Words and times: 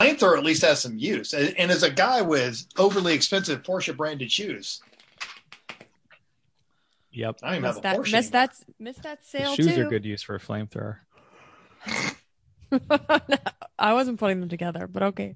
flamethrower 0.00 0.38
at 0.38 0.44
least 0.44 0.62
has 0.62 0.80
some 0.80 0.96
use. 0.98 1.32
And, 1.32 1.54
and 1.58 1.70
as 1.70 1.82
a 1.82 1.90
guy 1.90 2.22
with 2.22 2.64
overly 2.78 3.14
expensive 3.14 3.62
Porsche 3.62 3.96
branded 3.96 4.32
shoes, 4.32 4.80
Yep. 7.12 7.40
I 7.42 7.46
don't 7.46 7.54
even 7.56 7.62
Missed 7.62 7.74
have 7.74 7.78
a 7.78 7.82
that, 7.82 7.96
Porsche. 8.06 8.12
missed 8.12 8.34
anymore. 8.34 8.46
that, 8.46 8.54
missed 8.78 9.02
that 9.02 9.20
The 9.20 9.26
sale 9.26 9.54
shoes 9.56 9.74
too. 9.74 9.82
are 9.84 9.88
good 9.90 10.04
use 10.04 10.22
for 10.22 10.36
a 10.36 10.38
flamethrower. 10.40 10.98
I 13.78 13.92
wasn't 13.94 14.20
putting 14.20 14.38
them 14.40 14.48
together, 14.48 14.86
but 14.86 15.02
okay. 15.02 15.34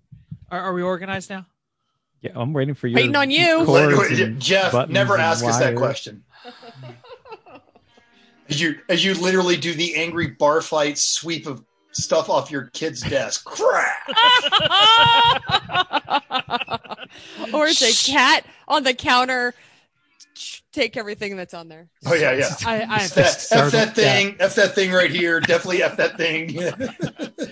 Are, 0.50 0.60
are 0.60 0.72
we 0.72 0.82
organized 0.82 1.30
now? 1.30 1.46
Yeah, 2.20 2.30
I'm 2.36 2.52
waiting 2.52 2.74
for 2.74 2.86
you. 2.86 2.94
Waiting 2.94 3.16
on 3.16 3.30
you. 3.30 3.58
Wait, 3.60 3.66
cords 3.66 3.98
wait, 4.10 4.20
and 4.20 4.40
Jeff, 4.40 4.72
never 4.88 5.14
and 5.14 5.22
ask 5.22 5.44
us 5.44 5.58
that 5.58 5.74
question. 5.76 6.22
As 8.48 8.60
you 8.60 8.76
as 8.88 9.04
you 9.04 9.14
literally 9.14 9.56
do 9.56 9.74
the 9.74 9.96
angry 9.96 10.28
bar 10.28 10.60
fight 10.60 10.96
sweep 10.96 11.46
of 11.46 11.64
stuff 11.94 12.28
off 12.28 12.50
your 12.50 12.66
kid's 12.66 13.00
desk. 13.00 13.44
Crack! 13.44 14.08
or 17.52 17.66
it's 17.66 17.82
a 17.82 18.12
cat 18.12 18.44
on 18.68 18.82
the 18.82 18.94
counter. 18.94 19.54
Take 20.72 20.96
everything 20.96 21.36
that's 21.36 21.54
on 21.54 21.68
there. 21.68 21.88
Oh 22.04 22.14
yeah, 22.14 22.32
yeah. 22.32 22.50
I, 22.66 22.80
I 22.82 22.96
F 22.96 23.14
that, 23.14 23.46
F 23.52 23.70
that 23.70 23.94
thing, 23.94 24.34
F 24.40 24.56
that 24.56 24.74
thing 24.74 24.90
right 24.90 25.10
here. 25.10 25.38
Definitely 25.38 25.84
F 25.84 25.96
that 25.96 26.16
thing. 26.16 26.58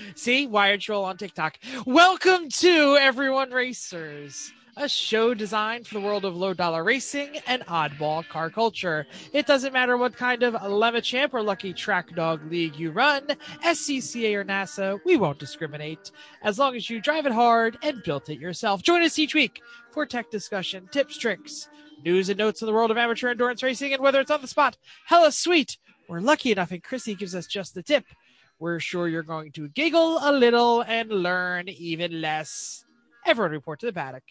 see 0.17 0.49
Wired 0.49 0.81
Troll 0.81 1.05
on 1.05 1.17
TikTok. 1.17 1.59
Welcome 1.87 2.49
to 2.49 2.97
Everyone 2.97 3.53
Racers, 3.53 4.53
a 4.77 4.89
show 4.89 5.35
designed 5.35 5.87
for 5.87 5.95
the 5.95 6.01
world 6.01 6.25
of 6.25 6.37
low 6.37 6.55
dollar 6.55 6.83
racing 6.83 7.37
and 7.47 7.65
oddball 7.67 8.27
car 8.29 8.49
culture. 8.49 9.07
It 9.33 9.47
doesn't 9.47 9.73
matter 9.73 9.97
what 9.97 10.17
kind 10.17 10.43
of 10.43 10.55
Lemachamp 10.55 11.35
or 11.35 11.43
Lucky 11.43 11.73
Track 11.73 12.15
Dog 12.15 12.51
League 12.51 12.77
you 12.77 12.91
run, 12.91 13.27
SCCA 13.65 14.35
or 14.35 14.45
NASA, 14.45 14.99
we 15.05 15.17
won't 15.17 15.39
discriminate 15.39 16.11
as 16.43 16.59
long 16.59 16.75
as 16.75 16.89
you 16.89 17.01
drive 17.01 17.27
it 17.27 17.33
hard 17.33 17.77
and 17.83 18.03
built 18.03 18.29
it 18.31 18.41
yourself. 18.41 18.83
Join 18.83 19.03
us 19.03 19.19
each 19.19 19.35
week 19.35 19.61
for 19.91 20.07
tech 20.07 20.31
discussion, 20.31 20.89
tips, 20.91 21.19
tricks, 21.19 21.69
news 22.05 22.29
and 22.29 22.39
notes 22.39 22.63
in 22.63 22.67
the 22.67 22.73
world 22.73 22.91
of 22.91 22.97
amateur 22.97 23.29
endurance 23.29 23.63
racing, 23.63 23.93
and 23.93 24.03
whether 24.03 24.21
it's 24.21 24.31
on 24.31 24.41
the 24.41 24.49
spot, 24.49 24.77
hella 25.07 25.33
sweet, 25.33 25.77
we're 26.09 26.21
lucky 26.21 26.51
enough 26.51 26.71
and 26.71 26.83
Chrissy 26.83 27.15
gives 27.15 27.35
us 27.35 27.47
just 27.47 27.75
the 27.75 27.83
tip. 27.83 28.05
We're 28.59 28.81
sure 28.81 29.09
you're 29.09 29.23
going 29.23 29.53
to 29.53 29.69
giggle 29.69 30.19
a 30.23 30.33
little 30.33 30.83
and 30.83 31.11
learn 31.11 31.69
even 31.69 32.21
less. 32.21 32.85
Everyone 33.27 33.53
report 33.53 33.81
to 33.81 33.87
the 33.87 33.93
paddock. 33.93 34.25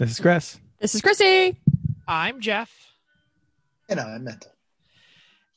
This 0.00 0.12
is 0.12 0.20
Chris. 0.20 0.58
This 0.78 0.94
is 0.94 1.02
Chrissy. 1.02 1.60
I'm 2.08 2.40
Jeff, 2.40 2.72
and 3.86 4.00
I'm 4.00 4.24
mental. 4.24 4.50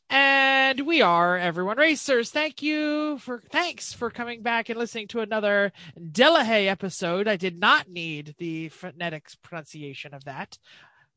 and 0.09 0.81
we 0.81 1.02
are 1.02 1.38
Everyone 1.38 1.77
Racers. 1.77 2.30
Thank 2.30 2.61
you 2.61 3.19
for 3.19 3.41
thanks 3.53 3.94
for 3.94 4.11
coming 4.11 4.41
back 4.41 4.67
and 4.67 4.77
listening 4.77 5.08
to 5.08 5.22
another 5.22 5.72
Delahaye 5.97 6.67
episode. 6.67 7.30
I 7.30 7.38
did 7.38 7.58
not 7.58 7.88
need 7.88 8.35
the 8.38 8.67
phonetics 8.67 9.35
pronunciation 9.35 10.13
of 10.13 10.25
that. 10.25 10.57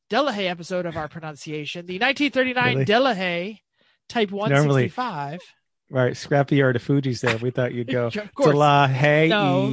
Delahaye 0.08 0.48
episode 0.48 0.86
of 0.86 0.96
our 0.96 1.08
pronunciation. 1.08 1.86
The 1.86 1.98
1939 1.98 2.74
Really? 2.74 2.84
Delahaye 2.84 3.58
Type 4.08 4.30
165. 4.30 5.40
Right, 5.89 6.17
Scrappy 6.17 6.61
or 6.62 6.73
the 6.73 6.79
Fuji's 6.81 7.20
there. 7.20 7.37
We 7.39 7.51
thought 7.51 7.73
you'd 7.73 7.87
go. 7.87 8.06
Of 8.15 8.34
course. 8.34 8.51
Dela, 8.51 8.89
hey, 8.89 9.29
No. 9.29 9.67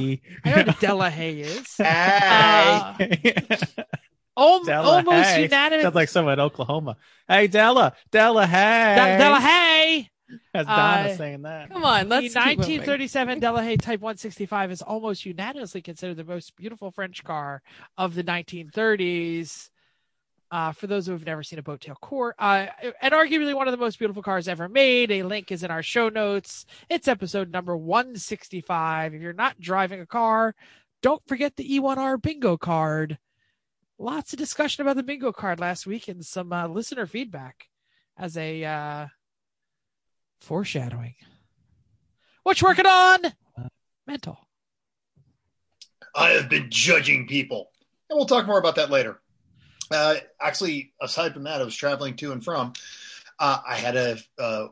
I 0.44 0.50
know 0.50 0.64
what 0.66 0.76
Delahaye 0.76 1.40
is. 1.40 1.76
Hey. 1.78 3.34
Uh, 3.50 3.82
al- 4.36 4.64
Della, 4.64 4.96
almost 4.96 5.28
hey. 5.28 5.42
unanimous. 5.44 5.82
Sounds 5.82 5.94
like 5.94 6.08
someone 6.08 6.34
in 6.34 6.40
Oklahoma. 6.40 6.96
Hey, 7.28 7.46
Della, 7.46 7.94
Della, 8.10 8.46
hey. 8.46 8.94
De- 8.96 9.24
Delahaye. 9.24 10.08
That's 10.52 10.66
Donna 10.66 11.10
uh, 11.10 11.16
saying 11.16 11.42
that. 11.42 11.70
Come 11.70 11.84
on, 11.84 12.08
let's 12.08 12.34
keep 12.34 12.58
moving. 12.58 12.80
1937 12.80 13.40
Delahaye 13.40 13.80
Type 13.80 14.00
165 14.00 14.70
is 14.72 14.82
almost 14.82 15.26
unanimously 15.26 15.82
considered 15.82 16.16
the 16.16 16.24
most 16.24 16.56
beautiful 16.56 16.90
French 16.90 17.22
car 17.22 17.62
of 17.98 18.14
the 18.14 18.24
1930s. 18.24 19.68
Uh, 20.50 20.70
for 20.70 20.86
those 20.86 21.06
who 21.06 21.12
have 21.12 21.26
never 21.26 21.42
seen 21.42 21.58
a 21.58 21.62
boat 21.62 21.80
tail 21.80 21.96
core, 22.00 22.34
uh, 22.38 22.66
and 23.02 23.12
arguably 23.12 23.54
one 23.54 23.66
of 23.66 23.72
the 23.72 23.78
most 23.78 23.98
beautiful 23.98 24.22
cars 24.22 24.46
ever 24.46 24.68
made. 24.68 25.10
A 25.10 25.24
link 25.24 25.50
is 25.50 25.64
in 25.64 25.70
our 25.70 25.82
show 25.82 26.08
notes. 26.08 26.64
It's 26.88 27.08
episode 27.08 27.50
number 27.50 27.76
165. 27.76 29.14
If 29.14 29.20
you're 29.20 29.32
not 29.32 29.58
driving 29.58 30.00
a 30.00 30.06
car, 30.06 30.54
don't 31.02 31.26
forget 31.26 31.56
the 31.56 31.68
E1R 31.68 32.22
bingo 32.22 32.56
card. 32.56 33.18
Lots 33.98 34.32
of 34.32 34.38
discussion 34.38 34.82
about 34.82 34.96
the 34.96 35.02
bingo 35.02 35.32
card 35.32 35.60
last 35.60 35.86
week 35.86 36.08
and 36.08 36.24
some 36.24 36.52
uh, 36.52 36.68
listener 36.68 37.06
feedback 37.06 37.68
as 38.16 38.36
a 38.36 38.64
uh, 38.64 39.06
foreshadowing. 40.40 41.14
What 42.42 42.60
you 42.60 42.68
working 42.68 42.86
on? 42.86 43.20
Mental. 44.06 44.38
I 46.14 46.30
have 46.30 46.48
been 46.48 46.68
judging 46.70 47.26
people, 47.26 47.70
and 48.08 48.16
we'll 48.16 48.26
talk 48.26 48.46
more 48.46 48.58
about 48.58 48.76
that 48.76 48.90
later. 48.90 49.20
Uh, 49.90 50.16
actually, 50.40 50.92
aside 51.00 51.34
from 51.34 51.44
that, 51.44 51.60
I 51.60 51.64
was 51.64 51.76
traveling 51.76 52.16
to 52.16 52.32
and 52.32 52.42
from. 52.44 52.72
Uh, 53.38 53.58
I 53.66 53.76
had 53.76 53.96
a 53.96 54.18
uh, 54.38 54.68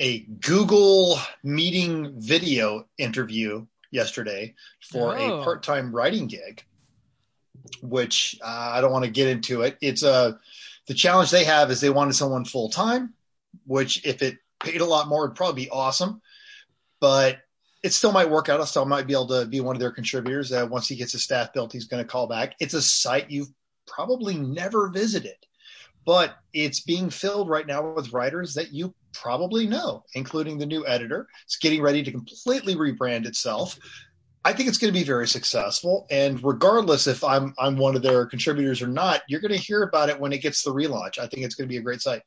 a 0.00 0.20
Google 0.20 1.18
meeting 1.42 2.20
video 2.20 2.86
interview 2.98 3.66
yesterday 3.90 4.54
for 4.80 5.16
Oh. 5.18 5.40
a 5.40 5.44
part 5.44 5.62
time 5.62 5.94
writing 5.94 6.26
gig, 6.26 6.62
which 7.82 8.38
uh, 8.42 8.70
I 8.74 8.80
don't 8.80 8.92
want 8.92 9.04
to 9.04 9.10
get 9.10 9.28
into 9.28 9.62
it. 9.62 9.76
It's 9.80 10.02
a 10.02 10.38
the 10.86 10.94
challenge 10.94 11.30
they 11.30 11.44
have 11.44 11.70
is 11.70 11.80
they 11.80 11.90
wanted 11.90 12.14
someone 12.14 12.44
full 12.44 12.70
time, 12.70 13.14
which 13.66 14.04
if 14.06 14.22
it 14.22 14.38
paid 14.62 14.80
a 14.80 14.84
lot 14.86 15.08
more, 15.08 15.26
would 15.28 15.36
probably 15.36 15.64
be 15.64 15.70
awesome. 15.70 16.22
But 17.00 17.38
it 17.82 17.92
still 17.92 18.10
might 18.10 18.30
work 18.30 18.48
out. 18.48 18.60
I 18.60 18.64
still 18.64 18.84
might 18.86 19.06
be 19.06 19.12
able 19.12 19.28
to 19.28 19.46
be 19.46 19.60
one 19.60 19.76
of 19.76 19.80
their 19.80 19.92
contributors. 19.92 20.50
Uh, 20.50 20.66
once 20.68 20.88
he 20.88 20.96
gets 20.96 21.12
his 21.12 21.22
staff 21.22 21.52
built, 21.52 21.72
he's 21.72 21.84
going 21.86 22.02
to 22.02 22.08
call 22.08 22.26
back. 22.26 22.54
It's 22.58 22.74
a 22.74 22.82
site 22.82 23.30
you've 23.30 23.52
probably 23.88 24.36
never 24.36 24.88
visited, 24.88 25.36
but 26.04 26.36
it's 26.52 26.80
being 26.80 27.10
filled 27.10 27.48
right 27.48 27.66
now 27.66 27.92
with 27.92 28.12
writers 28.12 28.54
that 28.54 28.72
you 28.72 28.94
probably 29.12 29.66
know, 29.66 30.04
including 30.14 30.58
the 30.58 30.66
new 30.66 30.86
editor. 30.86 31.26
It's 31.44 31.56
getting 31.56 31.82
ready 31.82 32.02
to 32.02 32.12
completely 32.12 32.76
rebrand 32.76 33.26
itself. 33.26 33.78
I 34.44 34.52
think 34.52 34.68
it's 34.68 34.78
going 34.78 34.92
to 34.92 34.98
be 34.98 35.04
very 35.04 35.26
successful, 35.26 36.06
and 36.10 36.42
regardless 36.42 37.06
if 37.06 37.24
I'm 37.24 37.54
I'm 37.58 37.76
one 37.76 37.96
of 37.96 38.02
their 38.02 38.24
contributors 38.24 38.80
or 38.80 38.86
not, 38.86 39.22
you're 39.28 39.40
going 39.40 39.52
to 39.52 39.58
hear 39.58 39.82
about 39.82 40.08
it 40.08 40.18
when 40.18 40.32
it 40.32 40.38
gets 40.38 40.62
the 40.62 40.72
relaunch. 40.72 41.18
I 41.18 41.26
think 41.26 41.44
it's 41.44 41.54
going 41.54 41.68
to 41.68 41.72
be 41.72 41.78
a 41.78 41.82
great 41.82 42.00
site. 42.00 42.22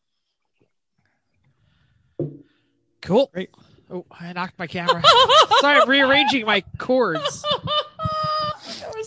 Cool. 3.01 3.29
Great. 3.33 3.49
Oh, 3.89 4.05
I 4.11 4.31
knocked 4.33 4.59
my 4.59 4.67
camera. 4.67 5.01
Sorry, 5.59 5.79
I'm 5.79 5.89
rearranging 5.89 6.45
my 6.45 6.63
cords. 6.77 7.43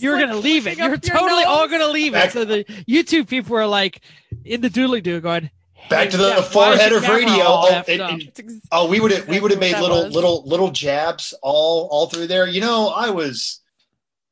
You're 0.04 0.18
gonna 0.18 0.36
leave 0.36 0.66
it. 0.66 0.78
You're 0.78 0.96
totally 0.96 1.44
all 1.44 1.66
gonna 1.68 1.88
leave 1.88 2.14
it. 2.14 2.30
So 2.32 2.44
the 2.44 2.64
YouTube 2.88 3.28
people 3.28 3.56
are 3.56 3.66
like 3.66 4.00
in 4.44 4.60
the 4.60 4.68
doodly 4.70 5.02
doo 5.02 5.20
going. 5.20 5.50
Back 5.90 6.04
"Hey, 6.06 6.10
to 6.12 6.16
the 6.16 6.30
Jeff, 6.36 6.52
four 6.52 6.62
why 6.62 6.72
is 6.72 6.78
your 6.90 7.00
header 7.00 7.00
camera 7.00 7.16
radio. 7.18 7.44
Oh, 7.46 7.68
effed 7.70 7.88
and- 7.88 8.00
up?" 8.00 8.10
and- 8.38 8.62
Oh, 8.72 8.88
we 8.88 9.00
would 9.00 9.10
have 9.10 9.28
we 9.28 9.38
would 9.40 9.50
have 9.50 9.60
made 9.60 9.78
little 9.78 10.04
was. 10.04 10.14
little 10.14 10.42
little 10.46 10.70
jabs 10.70 11.34
all 11.42 11.88
all 11.90 12.06
through 12.06 12.26
there. 12.28 12.46
You 12.46 12.60
know, 12.62 12.88
I 12.88 13.10
was 13.10 13.60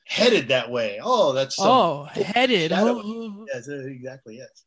headed 0.05 0.49
that 0.49 0.71
way. 0.71 0.99
Oh, 1.03 1.33
that's 1.33 1.57
some- 1.57 1.67
oh, 1.69 2.05
headed. 2.13 2.71
shadow. 2.71 3.03
Oh. 3.05 3.47
yes, 3.53 3.69
uh, 3.69 3.75
exactly 3.87 4.39
yes. 4.39 4.65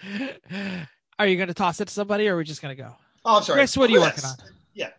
Are 1.18 1.26
you 1.26 1.36
gonna 1.36 1.54
toss 1.54 1.80
it 1.80 1.88
to 1.88 1.94
somebody, 1.94 2.28
or 2.28 2.34
are 2.34 2.38
we 2.38 2.44
just 2.44 2.62
gonna 2.62 2.74
go? 2.76 2.94
Oh, 3.24 3.38
I'm 3.38 3.42
sorry. 3.42 3.58
Chris, 3.58 3.76
what 3.76 3.90
are 3.90 3.92
you 3.92 4.00
Chris. 4.00 4.22
working 4.24 4.46
on? 4.46 4.52
Yeah. 4.74 4.90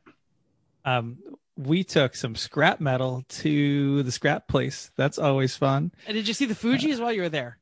Um, 0.83 1.17
we 1.59 1.83
took 1.83 2.15
some 2.15 2.35
scrap 2.35 2.79
metal 2.79 3.23
to 3.29 4.01
the 4.03 4.11
scrap 4.11 4.47
place. 4.47 4.91
That's 4.95 5.17
always 5.19 5.55
fun. 5.57 5.91
And 6.07 6.15
did 6.15 6.27
you 6.27 6.33
see 6.33 6.45
the 6.45 6.55
Fuji's 6.55 6.99
while 7.01 7.11
you 7.11 7.21
were 7.21 7.29
there? 7.29 7.57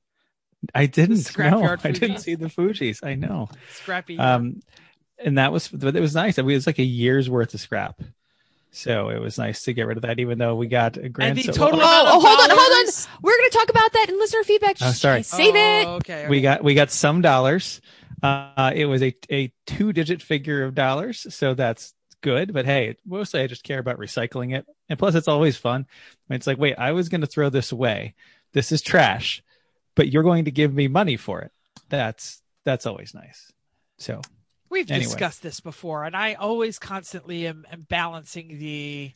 I 0.76 0.86
didn't. 0.86 1.18
scrapyard 1.18 1.84
No, 1.84 1.90
I 1.90 1.92
didn't 1.92 2.20
see 2.20 2.36
the 2.36 2.50
Fuji's. 2.50 3.02
I 3.04 3.16
know. 3.16 3.50
Scrappy. 3.74 4.18
Um, 4.18 4.62
and 5.24 5.38
that 5.38 5.52
was, 5.52 5.68
but 5.68 5.96
it 5.96 6.00
was 6.02 6.14
nice. 6.16 6.38
It 6.38 6.46
was 6.46 6.68
like 6.68 6.80
a 6.80 6.84
year's 6.84 7.30
worth 7.30 7.54
of 7.54 7.60
scrap. 7.60 8.02
So 8.72 9.10
it 9.10 9.20
was 9.20 9.38
nice 9.40 9.64
to 9.64 9.74
get 9.74 9.88
rid 9.88 9.98
of 9.98 10.04
that, 10.04 10.20
even 10.20 10.38
though 10.38 10.56
we 10.56 10.68
got 10.68 10.98
a 10.98 11.10
grand. 11.10 11.38
the 11.38 11.44
total- 11.52 11.80
Oh, 11.82 12.04
oh, 12.08 12.20
hold 12.20 12.40
on, 12.40 12.50
hold 12.56 12.88
on. 12.88 12.94
We're 13.24 13.38
gonna 13.38 13.50
talk 13.50 13.70
about 13.70 13.94
that 13.94 14.08
in 14.10 14.18
listener 14.20 14.44
feedback. 14.44 14.78
Oh, 14.82 14.92
sorry. 14.92 15.24
Save 15.24 15.56
it. 15.56 15.88
Oh, 15.88 15.96
Okay. 15.96 16.28
we 16.28 16.42
got 16.42 16.64
we 16.64 16.76
got 16.76 16.92
some 16.92 17.22
dollars. 17.22 17.82
Uh, 18.22 18.72
it 18.76 18.86
was 18.86 19.02
a 19.02 19.16
a 19.32 19.52
two 19.66 19.94
digit 19.94 20.22
figure 20.22 20.64
of 20.64 20.76
dollars, 20.76 21.26
so 21.34 21.54
that's 21.54 21.94
good. 22.28 22.54
But 22.54 22.66
hey, 22.66 22.98
mostly 23.06 23.42
I 23.42 23.48
just 23.48 23.64
care 23.64 23.80
about 23.80 23.98
recycling 24.00 24.56
it, 24.56 24.66
and 24.90 25.00
plus 25.00 25.16
it's 25.16 25.28
always 25.28 25.56
fun. 25.56 25.88
It's 26.30 26.48
like, 26.48 26.58
wait, 26.58 26.76
I 26.78 26.92
was 26.92 27.10
going 27.10 27.22
to 27.22 27.28
throw 27.28 27.50
this 27.50 27.72
away. 27.72 28.16
This 28.54 28.72
is 28.72 28.82
trash, 28.82 29.42
but 29.96 30.10
you're 30.10 30.24
going 30.24 30.46
to 30.46 30.52
give 30.52 30.74
me 30.74 30.88
money 30.88 31.18
for 31.18 31.42
it. 31.42 31.52
That's 31.90 32.42
that's 32.66 32.86
always 32.86 33.14
nice. 33.14 33.52
So 33.98 34.22
We've 34.70 34.92
Anyway. 34.92 35.06
discussed 35.06 35.42
this 35.42 35.62
before, 35.62 36.04
and 36.04 36.16
I 36.16 36.34
always 36.34 36.78
constantly 36.78 37.48
am, 37.48 37.66
am 37.72 37.86
balancing 37.88 38.60
the 38.60 39.14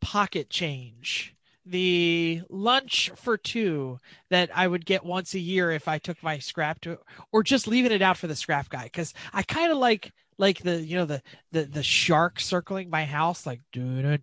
pocket 0.00 0.50
change, 0.50 1.34
the 1.64 2.42
lunch 2.50 3.10
for 3.16 3.38
two 3.38 3.98
that 4.28 4.50
I 4.54 4.68
would 4.68 4.84
get 4.84 5.04
once 5.06 5.32
a 5.32 5.38
year 5.38 5.70
if 5.70 5.88
I 5.88 5.96
took 5.98 6.22
my 6.22 6.38
scrap 6.38 6.82
to, 6.82 6.98
or 7.32 7.42
just 7.42 7.66
leaving 7.66 7.92
it 7.92 8.02
out 8.02 8.18
for 8.18 8.26
the 8.26 8.36
scrap 8.36 8.68
guy. 8.68 8.84
Because 8.84 9.14
I 9.32 9.42
kind 9.42 9.72
of 9.72 9.78
like 9.78 10.12
like 10.40 10.62
the 10.62 10.80
you 10.80 10.96
know 10.96 11.04
the 11.04 11.22
the 11.52 11.64
the 11.64 11.82
shark 11.82 12.40
circling 12.40 12.90
my 12.90 13.04
house, 13.04 13.46
like 13.46 13.60
dude. 13.72 14.22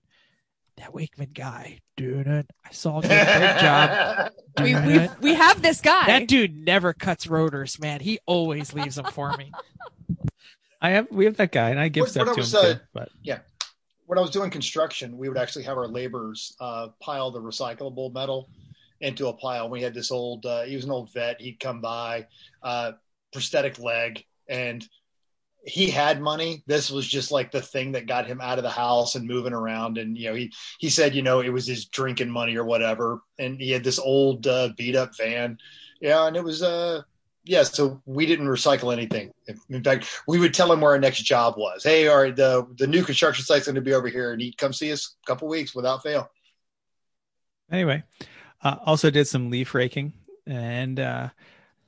that 0.77 0.93
Wakeman 0.93 1.29
guy, 1.33 1.79
doing 1.95 2.27
it. 2.27 2.49
I 2.65 2.71
saw 2.71 3.01
him 3.01 3.09
do 3.09 3.15
a 3.15 3.25
great 3.39 3.59
job. 3.59 4.31
We, 4.59 4.73
we, 4.73 5.07
we 5.21 5.33
have 5.35 5.61
this 5.61 5.81
guy. 5.81 6.07
That 6.07 6.27
dude 6.27 6.55
never 6.65 6.91
cuts 6.91 7.27
rotors, 7.27 7.79
man. 7.79 7.99
He 7.99 8.17
always 8.25 8.73
leaves 8.73 8.95
them 8.95 9.05
for 9.05 9.37
me. 9.37 9.51
I 10.81 10.89
have 10.91 11.07
we 11.11 11.25
have 11.25 11.37
that 11.37 11.51
guy, 11.51 11.69
and 11.69 11.79
I 11.79 11.89
give 11.89 12.01
What- 12.01 12.09
stuff 12.09 12.25
what 12.27 12.31
I 12.31 12.33
to 12.35 12.39
was, 12.41 12.53
him 12.53 12.59
uh, 12.59 12.73
too. 12.73 12.79
But 12.93 13.09
when 14.07 14.17
I 14.17 14.21
was 14.21 14.31
doing 14.31 14.49
construction, 14.49 15.17
we 15.17 15.29
would 15.29 15.37
actually 15.37 15.65
have 15.65 15.77
our 15.77 15.87
laborers 15.87 16.55
uh, 16.59 16.87
pile 16.99 17.29
the 17.29 17.41
recyclable 17.41 18.11
metal 18.11 18.49
into 19.01 19.27
a 19.27 19.33
pile. 19.33 19.69
We 19.69 19.81
had 19.83 19.93
this 19.93 20.11
old, 20.11 20.45
uh, 20.45 20.63
he 20.63 20.75
was 20.75 20.85
an 20.85 20.91
old 20.91 21.13
vet. 21.13 21.39
He'd 21.39 21.59
come 21.59 21.81
by, 21.81 22.25
uh, 22.63 22.93
prosthetic 23.31 23.77
leg, 23.77 24.25
and 24.47 24.87
he 25.67 25.89
had 25.89 26.21
money. 26.21 26.63
This 26.65 26.89
was 26.89 27.05
just 27.05 27.29
like 27.29 27.51
the 27.51 27.61
thing 27.61 27.91
that 27.91 28.07
got 28.07 28.25
him 28.25 28.39
out 28.39 28.57
of 28.57 28.63
the 28.63 28.69
house 28.69 29.15
and 29.15 29.27
moving 29.27 29.53
around. 29.53 29.97
And 29.97 30.17
you 30.17 30.29
know, 30.29 30.35
he 30.35 30.53
he 30.79 30.89
said, 30.89 31.13
you 31.13 31.21
know, 31.21 31.41
it 31.41 31.49
was 31.49 31.67
his 31.67 31.85
drinking 31.85 32.31
money 32.31 32.55
or 32.55 32.63
whatever. 32.63 33.21
And 33.37 33.59
he 33.59 33.71
had 33.71 33.83
this 33.83 33.99
old 33.99 34.47
uh, 34.47 34.69
beat 34.77 34.95
up 34.95 35.15
van, 35.17 35.57
yeah, 35.99 36.25
and 36.25 36.35
it 36.37 36.43
was 36.43 36.63
uh 36.63 37.01
yeah, 37.43 37.63
so 37.63 38.01
we 38.05 38.25
didn't 38.25 38.47
recycle 38.47 38.91
anything. 38.91 39.31
In 39.69 39.81
fact, 39.81 40.21
we 40.27 40.37
would 40.37 40.53
tell 40.53 40.71
him 40.71 40.81
where 40.81 40.91
our 40.91 40.99
next 40.99 41.21
job 41.21 41.55
was. 41.57 41.83
Hey, 41.83 42.07
all 42.07 42.21
right, 42.21 42.35
the 42.35 42.65
the 42.77 42.87
new 42.87 43.03
construction 43.03 43.43
site's 43.45 43.65
going 43.65 43.75
to 43.75 43.81
be 43.81 43.93
over 43.93 44.07
here, 44.07 44.31
and 44.31 44.41
he'd 44.41 44.57
come 44.57 44.73
see 44.73 44.91
us 44.91 45.15
a 45.23 45.27
couple 45.27 45.47
weeks 45.47 45.75
without 45.75 46.03
fail. 46.03 46.29
anyway, 47.71 48.03
uh, 48.63 48.77
also 48.85 49.09
did 49.09 49.27
some 49.27 49.49
leaf 49.49 49.73
raking 49.73 50.13
and 50.45 50.99
uh, 50.99 51.29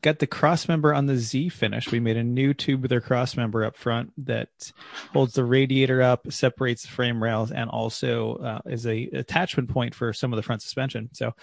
got 0.01 0.19
the 0.19 0.27
cross 0.27 0.67
member 0.67 0.93
on 0.93 1.05
the 1.05 1.17
Z 1.17 1.49
finish. 1.49 1.91
We 1.91 1.99
made 1.99 2.17
a 2.17 2.23
new 2.23 2.53
tube 2.53 2.81
tubular 2.83 3.01
cross 3.01 3.35
member 3.35 3.63
up 3.63 3.75
front 3.75 4.13
that 4.25 4.71
holds 5.11 5.33
the 5.33 5.43
radiator 5.43 6.01
up, 6.01 6.31
separates 6.31 6.83
the 6.83 6.89
frame 6.89 7.21
rails, 7.21 7.51
and 7.51 7.69
also 7.69 8.35
uh, 8.35 8.59
is 8.65 8.85
a 8.87 9.03
attachment 9.13 9.69
point 9.69 9.93
for 9.95 10.13
some 10.13 10.31
of 10.33 10.37
the 10.37 10.43
front 10.43 10.61
suspension. 10.61 11.09
So 11.13 11.33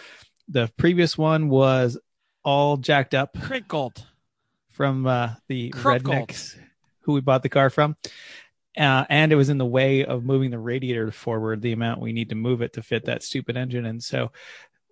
the 0.49 0.70
previous 0.76 1.19
one 1.19 1.49
was 1.49 1.99
all 2.44 2.76
jacked 2.76 3.14
up 3.14 3.38
Crinkled. 3.41 4.06
from 4.70 5.06
uh, 5.06 5.31
the 5.49 5.70
Crumpled. 5.70 6.14
rednecks 6.14 6.56
who 7.00 7.12
we 7.12 7.20
bought 7.20 7.43
the 7.43 7.49
car 7.49 7.70
from. 7.70 7.97
Uh, 8.76 9.05
and 9.09 9.32
it 9.32 9.37
was 9.37 9.49
in 9.49 9.56
the 9.59 9.64
way 9.64 10.05
of 10.05 10.23
moving 10.23 10.50
the 10.50 10.59
radiator 10.59 11.11
forward 11.11 11.62
the 11.62 11.73
amount 11.73 11.99
we 12.00 12.12
need 12.12 12.29
to 12.29 12.35
move 12.35 12.61
it 12.61 12.75
to 12.75 12.82
fit 12.82 13.06
that 13.06 13.23
stupid 13.23 13.56
engine. 13.56 13.87
And 13.87 14.02
so 14.02 14.32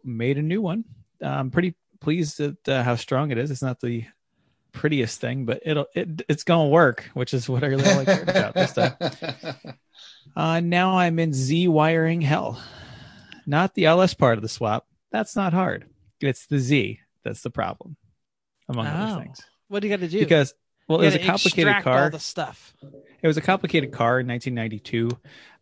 made 0.02 0.38
a 0.38 0.42
new 0.42 0.62
one. 0.62 0.84
I'm 1.20 1.50
pretty 1.50 1.74
pleased 2.04 2.40
at 2.40 2.56
uh, 2.68 2.82
how 2.82 2.96
strong 2.96 3.30
it 3.30 3.38
is. 3.38 3.50
It's 3.50 3.62
not 3.62 3.80
the 3.80 4.04
prettiest 4.72 5.20
thing, 5.20 5.44
but 5.44 5.60
it'll 5.64 5.86
it, 5.94 6.22
it's 6.28 6.44
gonna 6.44 6.68
work, 6.68 7.10
which 7.14 7.32
is 7.34 7.48
what 7.48 7.64
I 7.64 7.68
really 7.68 7.82
like 7.84 8.06
cared 8.06 8.28
about 8.36 8.54
this 8.54 8.72
time. 8.72 8.94
Uh, 10.36 10.60
now 10.60 10.98
I'm 10.98 11.18
in 11.18 11.32
Z 11.32 11.68
wiring 11.68 12.20
hell, 12.20 12.60
not 13.46 13.74
the 13.74 13.86
LS 13.86 14.14
part 14.14 14.38
of 14.38 14.42
the 14.42 14.48
swap. 14.48 14.86
That's 15.10 15.36
not 15.36 15.52
hard. 15.52 15.86
It's 16.20 16.46
the 16.46 16.58
Z 16.58 17.00
that's 17.24 17.42
the 17.42 17.50
problem, 17.50 17.96
among 18.68 18.86
Oh. 18.86 18.90
other 18.90 19.22
things. 19.22 19.40
What 19.68 19.80
do 19.80 19.88
you 19.88 19.94
got 19.96 20.00
to 20.00 20.08
do? 20.08 20.18
Because 20.18 20.54
well, 20.88 20.98
You 20.98 21.04
it 21.04 21.06
was 21.06 21.14
a 21.14 21.18
complicated 21.26 21.82
car. 21.82 22.04
All 22.04 22.10
the 22.10 22.18
stuff. 22.18 22.74
It 23.22 23.26
was 23.26 23.36
a 23.38 23.40
complicated 23.40 23.92
car 23.92 24.20
in 24.20 24.26
1992. 24.26 25.08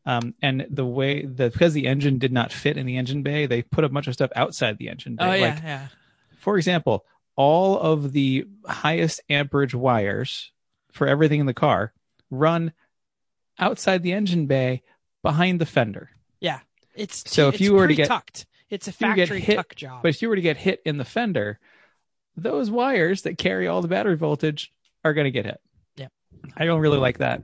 Um, 0.05 0.35
and 0.43 0.67
the 0.69 0.85
way 0.85 1.25
that 1.25 1.53
because 1.53 1.75
the 1.75 1.87
engine 1.87 2.19
did 2.19 2.33
not 2.33 2.53
fit 2.53 2.77
in 2.77 2.87
the 2.87 2.97
engine 2.97 3.23
bay, 3.23 3.47
they 3.47 3.63
put 3.63 3.85
a 3.85 3.89
bunch 3.89 4.09
of 4.09 4.15
stuff 4.15 4.33
outside 4.35 4.79
the 4.79 4.89
engine 4.89 5.15
bay. 5.15 5.25
Oh 5.25 5.33
yeah, 5.35 5.55
Like, 5.55 5.63
yeah. 5.63 5.87
For 6.43 6.57
example, 6.59 7.05
all 7.37 7.79
of 7.79 8.13
the 8.13 8.47
highest 8.67 9.21
amperage 9.31 9.75
wires 9.75 10.51
for 10.91 11.07
everything 11.07 11.39
in 11.41 11.47
the 11.47 11.55
car 11.55 11.93
run 12.31 12.73
outside 13.59 14.03
the 14.03 14.13
engine 14.13 14.47
bay 14.47 14.83
behind 15.23 15.61
the 15.61 15.67
fender. 15.67 16.11
Yeah. 16.41 16.59
It's 16.97 17.31
So 17.31 17.49
if 17.49 17.55
it's 17.55 17.63
you 17.63 17.75
were 17.75 17.87
to 17.87 17.95
get- 17.95 18.09
tucked, 18.09 18.45
it's 18.69 18.89
a 18.89 18.91
if 18.91 19.01
you 19.01 19.15
get 19.15 19.29
factory 19.29 19.41
hit- 19.41 19.57
tuck 19.57 19.75
job. 19.77 20.03
But 20.03 20.09
if 20.09 20.21
you 20.21 20.29
were 20.29 20.37
to 20.37 20.43
get 20.43 20.57
hit 20.57 20.83
in 20.85 20.97
the 20.99 21.05
fender, 21.05 21.61
those 22.37 22.71
wires 22.71 23.23
that 23.23 23.39
carry 23.39 23.69
all 23.69 23.81
the 23.83 23.89
battery 23.89 24.17
voltage 24.17 24.73
are 25.05 25.15
going 25.15 25.27
to 25.27 25.31
get 25.31 25.45
hit. 25.47 25.61
Yeah. 25.97 26.09
I 26.57 26.65
don't 26.65 26.81
really 26.81 26.99
like 26.99 27.19
that. 27.19 27.41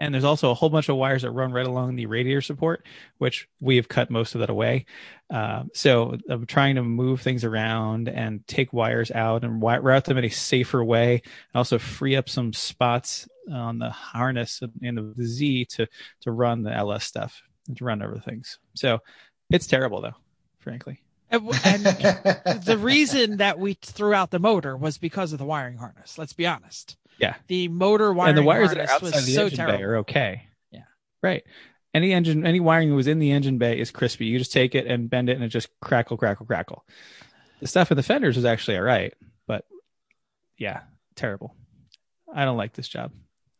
And 0.00 0.12
there's 0.12 0.24
also 0.24 0.50
a 0.50 0.54
whole 0.54 0.70
bunch 0.70 0.88
of 0.88 0.96
wires 0.96 1.22
that 1.22 1.30
run 1.30 1.52
right 1.52 1.66
along 1.66 1.96
the 1.96 2.06
radiator 2.06 2.40
support, 2.40 2.84
which 3.18 3.48
we 3.60 3.76
have 3.76 3.88
cut 3.88 4.10
most 4.10 4.34
of 4.34 4.40
that 4.40 4.50
away. 4.50 4.86
Uh, 5.30 5.64
so 5.72 6.16
I'm 6.28 6.46
trying 6.46 6.74
to 6.74 6.82
move 6.82 7.20
things 7.20 7.44
around 7.44 8.08
and 8.08 8.46
take 8.46 8.72
wires 8.72 9.10
out 9.10 9.44
and 9.44 9.62
route 9.62 10.04
them 10.04 10.18
in 10.18 10.24
a 10.24 10.30
safer 10.30 10.84
way, 10.84 11.14
and 11.14 11.56
also 11.56 11.78
free 11.78 12.16
up 12.16 12.28
some 12.28 12.52
spots 12.52 13.28
on 13.52 13.78
the 13.78 13.90
harness 13.90 14.62
and 14.82 15.14
the, 15.16 15.24
Z 15.24 15.66
to 15.66 15.86
to 16.20 16.32
run 16.32 16.62
the 16.62 16.72
LS 16.72 17.04
stuff 17.04 17.42
and 17.68 17.76
to 17.76 17.84
run 17.84 18.02
other 18.02 18.20
things. 18.20 18.58
So 18.74 19.00
it's 19.50 19.66
terrible 19.66 20.00
though, 20.00 20.14
frankly. 20.58 21.00
And, 21.30 21.48
and 21.64 22.62
the 22.62 22.78
reason 22.80 23.38
that 23.38 23.58
we 23.58 23.74
threw 23.74 24.14
out 24.14 24.30
the 24.30 24.38
motor 24.38 24.76
was 24.76 24.98
because 24.98 25.32
of 25.32 25.38
the 25.38 25.44
wiring 25.44 25.78
harness. 25.78 26.18
Let's 26.18 26.32
be 26.32 26.46
honest. 26.46 26.96
Yeah. 27.18 27.34
The 27.48 27.68
motor 27.68 28.12
wiring 28.12 28.30
and 28.30 28.38
the 28.38 28.42
wires 28.42 28.70
that 28.70 28.78
are 28.78 28.86
harness 28.86 29.02
outside 29.02 29.16
was 29.16 29.26
the 29.26 29.32
so 29.34 29.44
engine 29.44 29.56
terrible. 29.56 29.78
bay 29.78 29.84
are 29.84 29.96
okay. 29.96 30.42
Yeah. 30.70 30.82
Right. 31.22 31.44
Any 31.92 32.12
engine, 32.12 32.44
any 32.46 32.60
wiring 32.60 32.90
that 32.90 32.96
was 32.96 33.06
in 33.06 33.18
the 33.20 33.30
engine 33.30 33.58
bay 33.58 33.78
is 33.78 33.90
crispy. 33.90 34.26
You 34.26 34.38
just 34.38 34.52
take 34.52 34.74
it 34.74 34.86
and 34.86 35.08
bend 35.08 35.28
it, 35.28 35.34
and 35.36 35.44
it 35.44 35.48
just 35.48 35.68
crackle, 35.80 36.16
crackle, 36.16 36.44
crackle. 36.46 36.84
The 37.60 37.68
stuff 37.68 37.90
in 37.92 37.96
the 37.96 38.02
fenders 38.02 38.34
was 38.36 38.44
actually 38.44 38.76
all 38.78 38.82
right, 38.82 39.14
but 39.46 39.64
yeah, 40.58 40.80
terrible. 41.14 41.54
I 42.32 42.44
don't 42.44 42.56
like 42.56 42.72
this 42.72 42.88
job. 42.88 43.12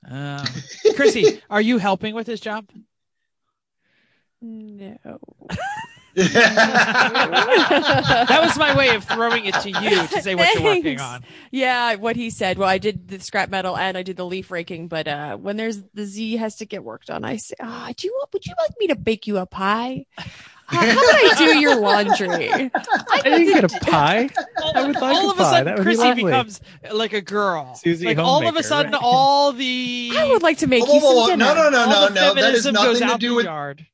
Um, 0.08 0.44
Chrissy, 0.96 1.40
are 1.48 1.60
you 1.60 1.78
helping 1.78 2.14
with 2.14 2.26
this 2.26 2.40
job? 2.40 2.68
No. 4.46 5.18
That 7.34 8.40
was 8.42 8.56
my 8.58 8.76
way 8.76 8.94
of 8.94 9.04
throwing 9.04 9.46
it 9.46 9.54
to 9.54 9.70
you 9.70 10.06
to 10.06 10.22
say 10.22 10.34
what 10.34 10.54
you're 10.54 10.62
working 10.62 11.00
on. 11.00 11.24
Yeah, 11.50 11.94
what 11.96 12.16
he 12.16 12.30
said. 12.30 12.58
Well, 12.58 12.68
I 12.68 12.78
did 12.78 13.08
the 13.08 13.20
scrap 13.20 13.48
metal 13.50 13.76
and 13.76 13.96
I 13.98 14.02
did 14.02 14.16
the 14.16 14.24
leaf 14.26 14.50
raking, 14.50 14.88
but 14.88 15.08
uh 15.08 15.36
when 15.36 15.56
there's 15.56 15.82
the 15.94 16.04
Z 16.04 16.36
has 16.36 16.56
to 16.56 16.66
get 16.66 16.84
worked 16.84 17.10
on, 17.10 17.24
I 17.24 17.36
say, 17.36 17.54
ah, 17.60 17.92
do 17.96 18.06
you 18.06 18.12
want, 18.14 18.32
would 18.32 18.46
you 18.46 18.54
like 18.58 18.70
me 18.78 18.86
to 18.88 18.96
bake 18.96 19.26
you 19.26 19.38
a 19.38 19.46
pie? 19.46 20.06
Uh, 20.18 20.22
how 20.76 20.80
would 20.80 21.32
I 21.32 21.34
do 21.36 21.58
your 21.58 21.76
laundry? 21.76 22.48
I 23.12 23.20
didn't 23.22 23.52
get 23.52 23.64
a 23.64 23.80
pie. 23.84 24.30
I 24.74 24.86
would 24.86 24.94
like 24.94 25.02
all 25.16 25.28
a 25.28 25.32
of 25.32 25.38
a 25.38 25.42
pie. 25.42 25.50
sudden, 25.50 25.64
That 25.66 25.78
would 25.78 25.84
be 25.86 25.94
Chrissy 25.96 26.14
becomes 26.14 26.60
like 26.92 27.12
a 27.12 27.20
girl. 27.20 27.74
Susie 27.74 28.06
like 28.06 28.18
all 28.18 28.46
of 28.48 28.56
a 28.56 28.62
sudden, 28.62 28.92
right? 28.92 29.00
all 29.02 29.52
the 29.52 30.12
I 30.16 30.28
would 30.30 30.42
like 30.42 30.58
to 30.58 30.66
make 30.66 30.86
Whoa, 30.86 30.94
you 30.94 31.00
whoa, 31.00 31.08
some 31.08 31.16
whoa. 31.16 31.26
dinner. 31.28 31.44
No, 31.44 31.54
no, 31.54 31.70
no, 31.70 31.78
all 31.80 32.08
no, 32.10 32.14
no. 32.14 32.34
That 32.34 32.54
has 32.54 32.64
nothing 32.66 33.08
to 33.08 33.18
do 33.18 33.34
with 33.34 33.44
yard. 33.44 33.86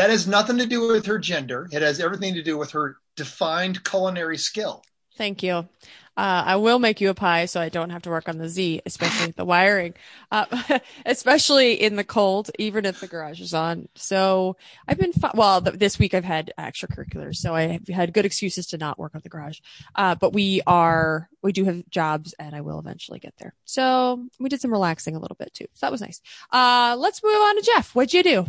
That 0.00 0.08
has 0.08 0.26
nothing 0.26 0.56
to 0.56 0.64
do 0.64 0.88
with 0.88 1.04
her 1.04 1.18
gender. 1.18 1.68
It 1.70 1.82
has 1.82 2.00
everything 2.00 2.32
to 2.32 2.42
do 2.42 2.56
with 2.56 2.70
her 2.70 2.96
defined 3.16 3.84
culinary 3.84 4.38
skill. 4.38 4.82
Thank 5.18 5.42
you. 5.42 5.68
Uh, 6.16 6.42
I 6.46 6.56
will 6.56 6.78
make 6.78 7.02
you 7.02 7.10
a 7.10 7.14
pie 7.14 7.44
so 7.44 7.60
I 7.60 7.68
don't 7.68 7.90
have 7.90 8.00
to 8.02 8.10
work 8.10 8.26
on 8.26 8.38
the 8.38 8.48
Z, 8.48 8.80
especially 8.86 9.32
the 9.32 9.44
wiring, 9.44 9.92
uh, 10.32 10.78
especially 11.06 11.74
in 11.74 11.96
the 11.96 12.04
cold, 12.04 12.50
even 12.58 12.86
if 12.86 13.00
the 13.00 13.08
garage 13.08 13.42
is 13.42 13.52
on. 13.52 13.88
So 13.94 14.56
I've 14.88 14.98
been, 14.98 15.12
well, 15.34 15.60
th- 15.60 15.78
this 15.78 15.98
week 15.98 16.14
I've 16.14 16.24
had 16.24 16.50
extracurriculars, 16.58 17.36
so 17.36 17.54
I 17.54 17.62
have 17.66 17.88
had 17.88 18.14
good 18.14 18.24
excuses 18.24 18.68
to 18.68 18.78
not 18.78 18.98
work 18.98 19.14
on 19.14 19.20
the 19.22 19.28
garage. 19.28 19.60
Uh, 19.94 20.14
but 20.14 20.32
we 20.32 20.62
are, 20.66 21.28
we 21.42 21.52
do 21.52 21.64
have 21.64 21.88
jobs 21.90 22.34
and 22.38 22.54
I 22.54 22.62
will 22.62 22.78
eventually 22.78 23.18
get 23.18 23.34
there. 23.36 23.54
So 23.66 24.26
we 24.38 24.48
did 24.48 24.62
some 24.62 24.72
relaxing 24.72 25.14
a 25.14 25.20
little 25.20 25.36
bit 25.38 25.52
too. 25.52 25.66
So 25.74 25.86
that 25.86 25.92
was 25.92 26.00
nice. 26.00 26.22
Uh, 26.50 26.96
let's 26.98 27.22
move 27.22 27.34
on 27.34 27.56
to 27.56 27.62
Jeff. 27.62 27.94
What'd 27.94 28.14
you 28.14 28.22
do? 28.22 28.46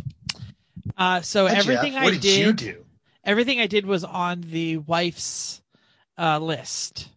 Uh, 0.96 1.20
so 1.20 1.46
Hi, 1.46 1.54
everything 1.56 1.92
Jeff. 1.92 2.02
I 2.02 2.04
what 2.04 2.20
did, 2.20 2.24
you 2.24 2.52
did, 2.52 2.56
do? 2.56 2.84
everything 3.24 3.60
I 3.60 3.66
did 3.66 3.86
was 3.86 4.04
on 4.04 4.40
the 4.42 4.78
wife's 4.78 5.62
uh, 6.18 6.38
list. 6.38 7.08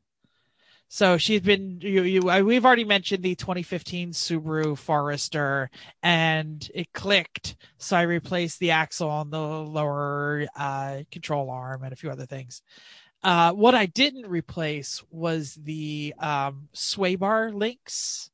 So 0.88 1.18
she's 1.18 1.42
been 1.42 1.80
you, 1.82 2.04
you 2.04 2.30
I, 2.30 2.42
we've 2.42 2.66
already 2.66 2.86
mentioned 2.86 3.22
the 3.22 3.36
2015 3.36 4.12
Subaru 4.12 4.78
Forester 4.78 5.70
and 6.02 6.70
it 6.74 6.94
clicked 6.94 7.58
so 7.78 7.98
I 7.98 8.04
replaced 8.04 8.60
the 8.60 8.72
axle 8.72 9.10
on 9.10 9.30
the 9.30 9.40
lower 9.40 10.46
uh, 10.56 11.00
control 11.12 11.50
arm 11.50 11.84
and 11.84 11.92
a 11.92 11.98
few 11.98 12.10
other 12.10 12.26
things. 12.26 12.62
Uh, 13.24 13.52
what 13.52 13.76
I 13.76 13.88
didn't 13.88 14.28
replace 14.28 15.04
was 15.10 15.56
the 15.56 16.14
um, 16.20 16.70
sway 16.72 17.16
bar 17.16 17.52
links 17.52 18.30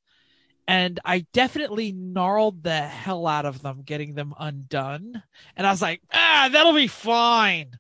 and 0.67 0.99
I 1.03 1.25
definitely 1.33 1.91
gnarled 1.91 2.63
the 2.63 2.81
hell 2.81 3.27
out 3.27 3.45
of 3.45 3.61
them 3.61 3.81
getting 3.83 4.13
them 4.13 4.33
undone. 4.39 5.23
And 5.55 5.67
I 5.67 5.71
was 5.71 5.81
like, 5.81 6.01
ah, 6.13 6.49
that'll 6.51 6.73
be 6.73 6.87
fine. 6.87 7.77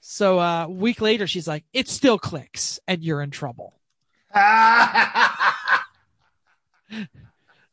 So 0.00 0.38
uh, 0.38 0.64
a 0.64 0.70
week 0.70 1.00
later, 1.00 1.26
she's 1.26 1.48
like, 1.48 1.64
it 1.72 1.88
still 1.88 2.18
clicks 2.18 2.78
and 2.86 3.02
you're 3.02 3.22
in 3.22 3.30
trouble. 3.30 3.74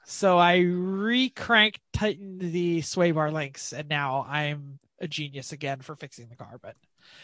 So 0.06 0.38
I 0.38 0.58
re-cranked, 0.58 1.80
tightened 1.92 2.40
the 2.40 2.82
sway 2.82 3.12
bar 3.12 3.32
links, 3.32 3.74
and 3.74 3.90
now 3.90 4.26
I'm 4.30 4.78
a 5.00 5.08
genius 5.08 5.52
again 5.52 5.82
for 5.82 5.96
fixing 5.96 6.30
the 6.30 6.36
car. 6.36 6.60
But 6.62 6.76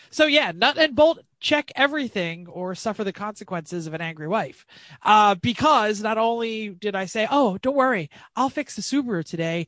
so 0.10 0.26
yeah, 0.26 0.52
nut 0.56 0.78
and 0.78 0.96
bolt, 0.96 1.20
check 1.40 1.72
everything 1.76 2.48
or 2.48 2.76
suffer 2.76 3.04
the 3.04 3.14
consequences 3.14 3.88
of 3.88 3.94
an 3.94 4.02
angry 4.02 4.28
wife. 4.28 4.66
Uh, 5.04 5.36
because 5.36 6.02
not 6.02 6.18
only 6.18 6.70
did 6.70 6.96
I 6.96 7.06
say, 7.06 7.28
"Oh, 7.30 7.58
don't 7.60 7.76
worry, 7.76 8.10
I'll 8.36 8.50
fix 8.50 8.76
the 8.76 8.82
Subaru 8.82 9.24
today," 9.24 9.68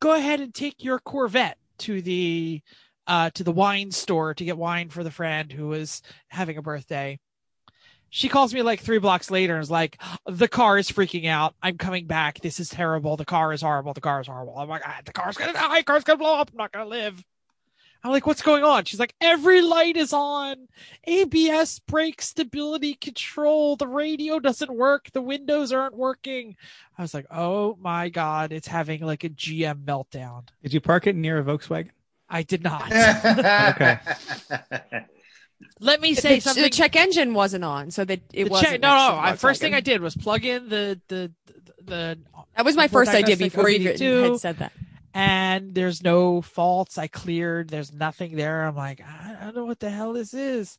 go 0.00 0.14
ahead 0.14 0.40
and 0.40 0.54
take 0.54 0.82
your 0.82 0.98
Corvette 0.98 1.58
to 1.78 2.02
the 2.02 2.62
uh, 3.06 3.30
to 3.30 3.44
the 3.44 3.52
wine 3.52 3.90
store 3.92 4.34
to 4.34 4.44
get 4.44 4.58
wine 4.58 4.88
for 4.88 5.04
the 5.04 5.10
friend 5.10 5.52
who 5.52 5.68
was 5.68 6.02
having 6.28 6.56
a 6.56 6.62
birthday. 6.62 7.18
She 8.10 8.28
calls 8.28 8.54
me 8.54 8.62
like 8.62 8.80
three 8.80 8.98
blocks 8.98 9.30
later 9.30 9.54
and 9.54 9.62
is 9.62 9.70
like, 9.70 10.00
"The 10.26 10.48
car 10.48 10.78
is 10.78 10.90
freaking 10.90 11.26
out. 11.26 11.54
I'm 11.62 11.76
coming 11.78 12.06
back. 12.06 12.40
This 12.40 12.60
is 12.60 12.68
terrible. 12.68 13.16
The 13.16 13.24
car 13.24 13.52
is 13.52 13.62
horrible. 13.62 13.94
The 13.94 14.00
car 14.00 14.20
is 14.20 14.26
horrible. 14.26 14.56
I'm 14.58 14.68
like, 14.68 14.82
ah, 14.84 15.00
the 15.04 15.12
car's 15.12 15.36
gonna 15.36 15.52
die. 15.52 15.78
The 15.80 15.84
car's 15.84 16.04
gonna 16.04 16.18
blow 16.18 16.36
up. 16.36 16.50
I'm 16.50 16.56
not 16.56 16.72
gonna 16.72 16.86
live." 16.86 17.22
I'm 18.06 18.12
like, 18.12 18.26
"What's 18.26 18.42
going 18.42 18.62
on?" 18.62 18.84
She's 18.84 19.00
like, 19.00 19.14
"Every 19.20 19.60
light 19.62 19.96
is 19.96 20.12
on. 20.12 20.68
ABS 21.04 21.80
brake 21.80 22.22
stability 22.22 22.94
control. 22.94 23.76
The 23.76 23.88
radio 23.88 24.38
doesn't 24.38 24.70
work. 24.72 25.10
The 25.12 25.22
windows 25.22 25.72
aren't 25.72 25.96
working." 25.96 26.56
I 26.96 27.02
was 27.02 27.12
like, 27.14 27.26
"Oh 27.30 27.76
my 27.80 28.08
god, 28.08 28.52
it's 28.52 28.68
having 28.68 29.02
like 29.02 29.24
a 29.24 29.28
GM 29.28 29.84
meltdown." 29.84 30.44
Did 30.62 30.72
you 30.72 30.80
park 30.80 31.06
it 31.06 31.16
near 31.16 31.38
a 31.38 31.42
Volkswagen? 31.44 31.90
I 32.28 32.42
did 32.42 32.62
not. 32.62 32.90
Okay. 33.74 33.98
Let 35.80 36.00
me 36.00 36.14
say 36.14 36.36
the, 36.36 36.40
something. 36.42 36.62
the 36.62 36.70
check 36.70 36.96
engine 36.96 37.32
wasn't 37.34 37.64
on, 37.64 37.90
so 37.90 38.04
that 38.04 38.20
it 38.32 38.50
wasn't. 38.50 38.72
check- 38.72 38.80
no, 38.82 38.88
no. 38.94 39.14
the 39.16 39.20
I, 39.20 39.36
first 39.36 39.60
thing 39.60 39.74
I 39.74 39.80
did 39.80 40.00
was 40.00 40.14
plug 40.14 40.44
in 40.44 40.68
the 40.68 41.00
the 41.08 41.32
the, 41.82 42.18
That 42.56 42.64
was 42.64 42.76
my 42.76 42.88
first 42.88 43.12
idea 43.12 43.36
before 43.36 43.68
you 43.70 43.90
OBD2. 43.90 44.22
had 44.30 44.40
said 44.40 44.58
that. 44.58 44.72
And 45.16 45.74
there's 45.74 46.02
no 46.02 46.42
faults. 46.42 46.98
I 46.98 47.06
cleared. 47.06 47.70
There's 47.70 47.90
nothing 47.90 48.36
there. 48.36 48.66
I'm 48.66 48.76
like, 48.76 49.00
I, 49.00 49.44
don't 49.44 49.56
know 49.56 49.64
what 49.64 49.80
the 49.80 49.88
hell 49.88 50.12
this 50.12 50.34
is. 50.34 50.78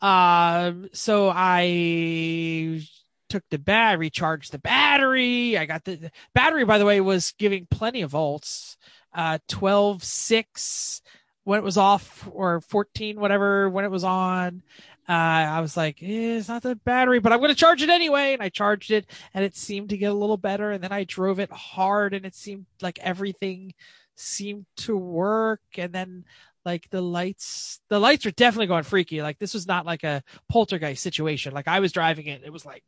Um, 0.00 0.88
so 0.92 1.30
I 1.32 2.82
took 3.28 3.44
the 3.50 3.58
bat, 3.58 4.00
recharged 4.00 4.50
the 4.50 4.58
battery. 4.58 5.56
I 5.56 5.64
got 5.66 5.84
the, 5.84 5.94
the 5.94 6.10
battery, 6.34 6.64
by 6.64 6.78
the 6.78 6.84
way, 6.84 7.00
was 7.00 7.32
giving 7.38 7.68
plenty 7.70 8.02
of 8.02 8.10
volts. 8.10 8.76
Uh, 9.14 9.38
12, 9.46 10.02
6 10.02 11.02
when 11.44 11.60
it 11.60 11.64
was 11.64 11.76
off 11.76 12.28
or 12.32 12.60
14, 12.60 13.20
whatever, 13.20 13.70
when 13.70 13.84
it 13.84 13.92
was 13.92 14.02
on. 14.02 14.62
Uh, 15.08 15.12
I 15.12 15.60
was 15.60 15.74
like, 15.76 16.02
eh, 16.02 16.36
it's 16.36 16.48
not 16.48 16.62
the 16.62 16.76
battery, 16.76 17.18
but 17.18 17.32
I'm 17.32 17.38
going 17.38 17.48
to 17.48 17.54
charge 17.54 17.82
it 17.82 17.88
anyway. 17.88 18.34
And 18.34 18.42
I 18.42 18.50
charged 18.50 18.90
it 18.90 19.06
and 19.32 19.42
it 19.44 19.56
seemed 19.56 19.88
to 19.90 19.96
get 19.96 20.10
a 20.10 20.14
little 20.14 20.36
better. 20.36 20.70
And 20.70 20.84
then 20.84 20.92
I 20.92 21.04
drove 21.04 21.38
it 21.38 21.50
hard 21.50 22.12
and 22.12 22.26
it 22.26 22.34
seemed 22.34 22.66
like 22.82 22.98
everything 22.98 23.72
seemed 24.16 24.66
to 24.78 24.96
work. 24.96 25.62
And 25.78 25.94
then 25.94 26.24
like 26.66 26.90
the 26.90 27.00
lights, 27.00 27.80
the 27.88 27.98
lights 27.98 28.26
are 28.26 28.32
definitely 28.32 28.66
going 28.66 28.82
freaky. 28.82 29.22
Like 29.22 29.38
this 29.38 29.54
was 29.54 29.66
not 29.66 29.86
like 29.86 30.04
a 30.04 30.22
poltergeist 30.50 31.02
situation. 31.02 31.54
Like 31.54 31.68
I 31.68 31.80
was 31.80 31.92
driving 31.92 32.26
it, 32.26 32.42
it 32.44 32.52
was 32.52 32.66
like 32.66 32.84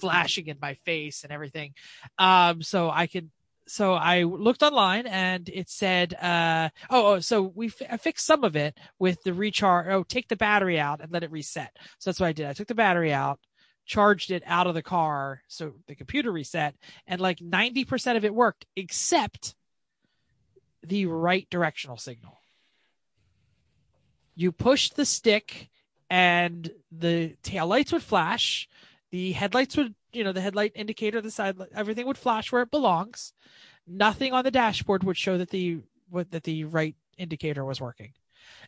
flashing 0.00 0.48
in 0.48 0.56
my 0.60 0.74
face 0.74 1.22
and 1.22 1.32
everything. 1.32 1.74
Um, 2.18 2.62
so 2.62 2.90
I 2.90 3.06
could, 3.06 3.30
so 3.66 3.94
I 3.94 4.24
looked 4.24 4.62
online 4.62 5.06
and 5.06 5.48
it 5.48 5.68
said, 5.68 6.14
uh, 6.14 6.70
oh, 6.90 7.14
oh 7.14 7.20
so 7.20 7.42
we 7.42 7.70
I 7.90 7.96
fixed 7.96 8.26
some 8.26 8.44
of 8.44 8.56
it 8.56 8.78
with 8.98 9.22
the 9.22 9.32
recharge. 9.34 9.88
Oh, 9.88 10.02
take 10.02 10.28
the 10.28 10.36
battery 10.36 10.78
out 10.78 11.00
and 11.00 11.12
let 11.12 11.22
it 11.22 11.30
reset. 11.30 11.76
So 11.98 12.10
that's 12.10 12.20
what 12.20 12.26
I 12.26 12.32
did. 12.32 12.46
I 12.46 12.52
took 12.52 12.68
the 12.68 12.74
battery 12.74 13.12
out, 13.12 13.40
charged 13.86 14.30
it 14.30 14.42
out 14.46 14.66
of 14.66 14.74
the 14.74 14.82
car. 14.82 15.42
So 15.48 15.74
the 15.86 15.94
computer 15.94 16.32
reset 16.32 16.74
and 17.06 17.20
like 17.20 17.38
90% 17.38 18.16
of 18.16 18.24
it 18.24 18.34
worked 18.34 18.66
except 18.76 19.54
the 20.82 21.06
right 21.06 21.46
directional 21.50 21.96
signal. 21.96 22.38
You 24.34 24.50
pushed 24.50 24.96
the 24.96 25.04
stick 25.04 25.70
and 26.10 26.70
the 26.90 27.36
tail 27.42 27.66
lights 27.66 27.92
would 27.92 28.02
flash. 28.02 28.68
The 29.10 29.32
headlights 29.32 29.76
would, 29.76 29.94
you 30.12 30.24
know, 30.24 30.32
the 30.32 30.40
headlight 30.40 30.72
indicator, 30.74 31.20
the 31.20 31.30
side, 31.30 31.56
everything 31.74 32.06
would 32.06 32.18
flash 32.18 32.52
where 32.52 32.62
it 32.62 32.70
belongs. 32.70 33.32
Nothing 33.86 34.32
on 34.32 34.44
the 34.44 34.50
dashboard 34.50 35.04
would 35.04 35.16
show 35.16 35.38
that 35.38 35.50
the 35.50 35.80
what 36.08 36.30
that 36.30 36.44
the 36.44 36.64
right 36.64 36.94
indicator 37.18 37.64
was 37.64 37.80
working. 37.80 38.12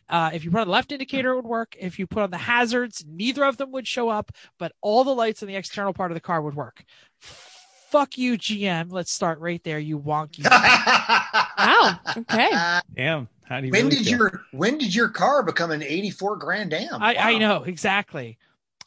Uh, 0.09 0.31
if 0.33 0.43
you 0.43 0.51
put 0.51 0.61
on 0.61 0.67
the 0.67 0.71
left 0.73 0.91
indicator, 0.91 1.31
it 1.31 1.35
would 1.35 1.45
work. 1.45 1.75
If 1.79 1.99
you 1.99 2.07
put 2.07 2.23
on 2.23 2.31
the 2.31 2.37
hazards, 2.37 3.03
neither 3.07 3.43
of 3.43 3.57
them 3.57 3.71
would 3.71 3.87
show 3.87 4.09
up, 4.09 4.31
but 4.57 4.73
all 4.81 5.03
the 5.03 5.15
lights 5.15 5.41
on 5.41 5.47
the 5.47 5.55
external 5.55 5.93
part 5.93 6.11
of 6.11 6.15
the 6.15 6.21
car 6.21 6.41
would 6.41 6.55
work. 6.55 6.83
Fuck 7.19 8.17
you, 8.17 8.37
GM. 8.37 8.91
Let's 8.91 9.11
start 9.11 9.39
right 9.39 9.63
there, 9.63 9.79
you 9.79 9.99
wonky. 9.99 10.45
Wow. 11.57 11.99
Okay. 12.17 12.49
Damn. 12.95 13.29
How 13.43 13.59
do 13.61 13.67
you 13.67 13.71
when 13.71 13.85
really 13.85 13.97
did 13.97 14.05
feel? 14.05 14.17
your 14.17 14.45
when 14.51 14.77
did 14.77 14.93
your 14.93 15.09
car 15.09 15.41
become 15.43 15.71
an 15.71 15.81
84 15.81 16.35
grand 16.37 16.71
dam? 16.71 17.01
I, 17.01 17.15
I 17.15 17.37
know 17.37 17.63
exactly. 17.63 18.37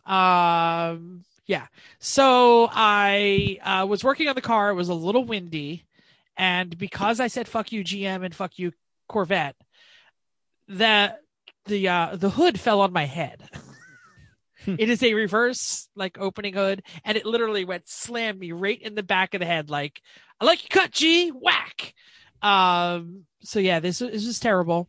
Um, 0.04 1.24
yeah. 1.48 1.66
So 1.98 2.68
I 2.70 3.58
uh, 3.64 3.86
was 3.86 4.04
working 4.04 4.28
on 4.28 4.36
the 4.36 4.40
car. 4.40 4.70
It 4.70 4.74
was 4.74 4.90
a 4.90 4.94
little 4.94 5.24
windy, 5.24 5.86
and 6.36 6.76
because 6.78 7.18
I 7.18 7.26
said 7.26 7.48
"fuck 7.48 7.72
you, 7.72 7.82
GM" 7.82 8.24
and 8.24 8.34
"fuck 8.34 8.58
you, 8.58 8.72
Corvette," 9.08 9.56
that 10.68 11.20
the 11.64 11.88
uh, 11.88 12.16
the 12.16 12.30
hood 12.30 12.60
fell 12.60 12.82
on 12.82 12.92
my 12.92 13.06
head. 13.06 13.42
it 14.66 14.90
is 14.90 15.02
a 15.02 15.14
reverse 15.14 15.88
like 15.96 16.18
opening 16.20 16.52
hood, 16.52 16.82
and 17.02 17.16
it 17.16 17.24
literally 17.24 17.64
went 17.64 17.88
slammed 17.88 18.38
me 18.38 18.52
right 18.52 18.80
in 18.80 18.94
the 18.94 19.02
back 19.02 19.32
of 19.32 19.40
the 19.40 19.46
head. 19.46 19.70
Like, 19.70 20.02
I 20.40 20.44
like 20.44 20.62
you 20.62 20.68
cut, 20.68 20.92
G, 20.92 21.30
whack. 21.30 21.94
Um. 22.42 23.24
So 23.40 23.58
yeah, 23.58 23.80
this 23.80 24.00
this 24.00 24.26
is 24.26 24.38
terrible 24.38 24.86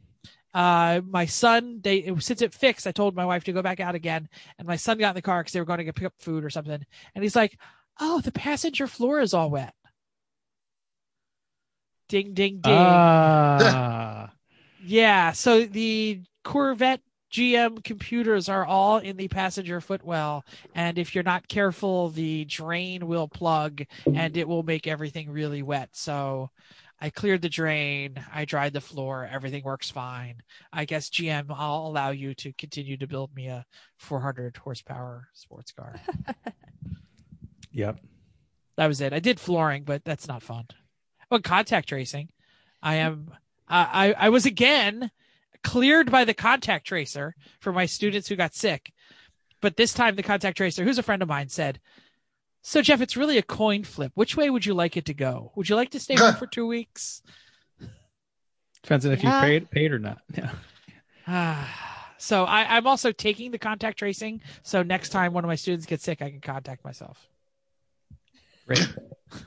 uh 0.54 1.02
my 1.08 1.26
son 1.26 1.80
they 1.84 2.12
since 2.20 2.42
it 2.42 2.54
fixed 2.54 2.88
i 2.88 2.92
told 2.92 3.16
my 3.16 3.26
wife 3.26 3.44
to 3.44 3.54
go 3.54 3.62
back 3.62 3.80
out 3.80 3.94
again 3.96 4.28
and 4.58 4.68
my 4.68 4.76
son 4.76 4.98
got 4.98 5.10
in 5.10 5.16
the 5.16 5.22
car 5.22 5.42
because 5.42 5.54
they 5.54 5.60
were 5.60 5.66
going 5.66 5.78
to 5.78 5.84
go 5.84 5.92
pick 5.92 6.06
up 6.06 6.14
food 6.20 6.44
or 6.44 6.50
something 6.50 6.84
and 7.14 7.24
he's 7.24 7.36
like 7.36 7.58
oh 8.00 8.20
the 8.22 8.32
passenger 8.32 8.88
floor 8.88 9.20
is 9.20 9.34
all 9.34 9.50
wet 9.52 9.74
ding 12.08 12.34
ding 12.34 12.60
ding 12.62 12.74
Ah. 12.74 14.32
yeah 14.84 15.32
so 15.32 15.66
the 15.66 16.22
corvette 16.44 17.02
gm 17.32 17.84
computers 17.84 18.50
are 18.50 18.66
all 18.66 18.98
in 18.98 19.16
the 19.16 19.28
passenger 19.28 19.80
footwell 19.80 20.44
and 20.74 20.98
if 20.98 21.14
you're 21.14 21.24
not 21.24 21.48
careful 21.48 22.10
the 22.10 22.44
drain 22.46 23.06
will 23.06 23.28
plug 23.28 23.84
and 24.16 24.36
it 24.36 24.48
will 24.48 24.64
make 24.64 24.88
everything 24.88 25.30
really 25.30 25.62
wet 25.62 25.90
so 25.92 26.50
I 27.02 27.10
cleared 27.10 27.42
the 27.42 27.50
drain. 27.50 28.16
I 28.34 28.46
dried 28.46 28.74
the 28.74 28.82
floor. 28.82 29.28
Everything 29.32 29.64
works 29.64 29.90
fine. 29.90 30.42
I 30.74 30.86
guess 30.86 31.10
GM, 31.10 31.46
I'll 31.50 31.88
allow 31.88 32.10
you 32.12 32.34
to 32.36 32.52
continue 32.54 32.98
to 32.98 33.08
build 33.08 33.34
me 33.34 33.48
a 33.48 33.66
400 33.98 34.58
horsepower 34.58 35.30
sports 35.34 35.72
car. 35.72 35.96
yep. 37.72 38.00
that 38.76 38.88
was 38.88 39.00
it. 39.00 39.14
I 39.14 39.20
did 39.20 39.40
flooring, 39.40 39.84
but 39.84 40.04
that's 40.04 40.28
not 40.28 40.44
fun. 40.44 40.66
Oh, 41.32 41.40
contact 41.40 41.90
tracing. 41.90 42.30
I 42.82 42.96
am. 42.96 43.32
I 43.68 44.16
I 44.18 44.30
was 44.30 44.46
again 44.48 45.12
cleared 45.64 46.10
by 46.10 46.26
the 46.26 46.34
contact 46.34 46.88
tracer 46.88 47.36
for 47.60 47.72
my 47.72 47.86
students 47.86 48.28
who 48.28 48.36
got 48.36 48.56
sick, 48.56 48.92
but 49.62 49.78
this 49.78 49.94
time 49.94 50.16
the 50.16 50.24
contact 50.24 50.58
tracer, 50.58 50.84
who's 50.84 50.98
a 50.98 51.04
friend 51.04 51.22
of 51.22 51.30
mine, 51.30 51.50
said. 51.50 51.80
So 52.70 52.84
Jeff, 52.84 53.02
it's 53.02 53.18
really 53.18 53.40
a 53.40 53.42
coin 53.42 53.84
flip. 53.84 54.12
Which 54.14 54.38
way 54.38 54.48
would 54.52 54.64
you 54.64 54.76
like 54.76 54.96
it 54.96 55.06
to 55.06 55.14
go? 55.16 55.52
Would 55.56 55.70
you 55.70 55.76
like 55.76 55.90
to 55.90 56.00
stay 56.00 56.16
home 56.16 56.36
for 56.38 56.46
two 56.46 56.68
weeks? 56.68 57.24
Depends 58.84 59.08
on 59.08 59.12
if 59.12 59.24
Yeah. 59.24 59.42
you 59.42 59.48
paid 59.48 59.72
paid 59.72 59.92
or 59.92 59.98
not. 59.98 60.20
Yeah. 60.38 60.52
Ah, 61.26 62.14
so 62.20 62.44
I, 62.44 62.78
I'm 62.78 62.86
also 62.86 63.12
taking 63.12 63.50
the 63.50 63.58
contact 63.58 63.98
tracing. 63.98 64.42
So 64.62 64.84
next 64.84 65.10
time 65.10 65.34
one 65.34 65.44
of 65.44 65.48
my 65.48 65.56
students 65.56 65.88
gets 65.88 66.04
sick, 66.04 66.22
I 66.22 66.30
can 66.30 66.42
contact 66.42 66.86
myself. 66.86 67.28
Great. 68.68 68.88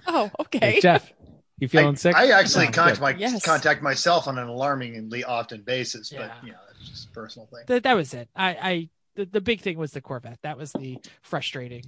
Oh, 0.05 0.33
Hey, 0.35 0.41
okay. 0.41 0.81
Jeff, 0.81 1.13
you 1.61 1.69
feeling 1.69 1.95
I, 1.95 1.99
sick? 1.99 2.17
I 2.17 2.31
actually 2.33 2.67
No, 2.67 2.73
contact 2.73 3.01
my 3.01 3.15
Yes. 3.15 3.45
contact 3.45 3.83
myself 3.83 4.27
on 4.27 4.37
an 4.37 4.49
alarmingly 4.49 5.23
often 5.23 5.63
basis, 5.63 6.11
but 6.11 6.23
Yeah. 6.23 6.35
you 6.43 6.51
know, 6.51 6.59
that's 6.67 6.89
just 6.89 7.09
a 7.09 7.13
personal 7.13 7.47
thing. 7.47 7.61
That 7.69 7.85
that 7.85 7.95
was 7.95 8.15
it. 8.15 8.29
I, 8.35 8.49
I 8.51 8.89
the, 9.15 9.27
the 9.27 9.41
big 9.41 9.61
thing 9.61 9.79
was 9.79 9.93
the 9.93 10.01
Corvette. 10.01 10.41
That 10.43 10.59
was 10.59 10.73
the 10.73 10.99
frustrating 11.23 11.85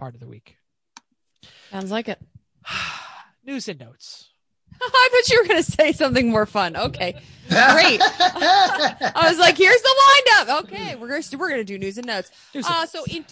part 0.00 0.14
of 0.14 0.20
the 0.20 0.26
week. 0.26 0.56
Sounds 1.70 1.90
like 1.90 2.08
it. 2.08 2.18
News 3.44 3.68
and 3.68 3.78
notes. 3.78 4.30
I 4.82 5.08
thought 5.12 5.28
you 5.30 5.42
were 5.42 5.46
going 5.46 5.62
to 5.62 5.70
say 5.70 5.92
something 5.92 6.30
more 6.30 6.46
fun. 6.46 6.74
Okay. 6.74 7.12
Great. 7.48 8.00
I 8.02 9.26
was 9.28 9.38
like, 9.38 9.58
here's 9.58 9.82
the 9.82 9.94
windup. 10.38 10.64
Okay, 10.64 10.96
we're 10.96 11.08
gonna 11.08 11.22
we're 11.38 11.50
gonna 11.50 11.64
do 11.64 11.78
news 11.78 11.98
and 11.98 12.06
notes. 12.06 12.30
News 12.54 12.64
Uh, 12.66 12.86
so 12.86 13.04
in 13.10 13.26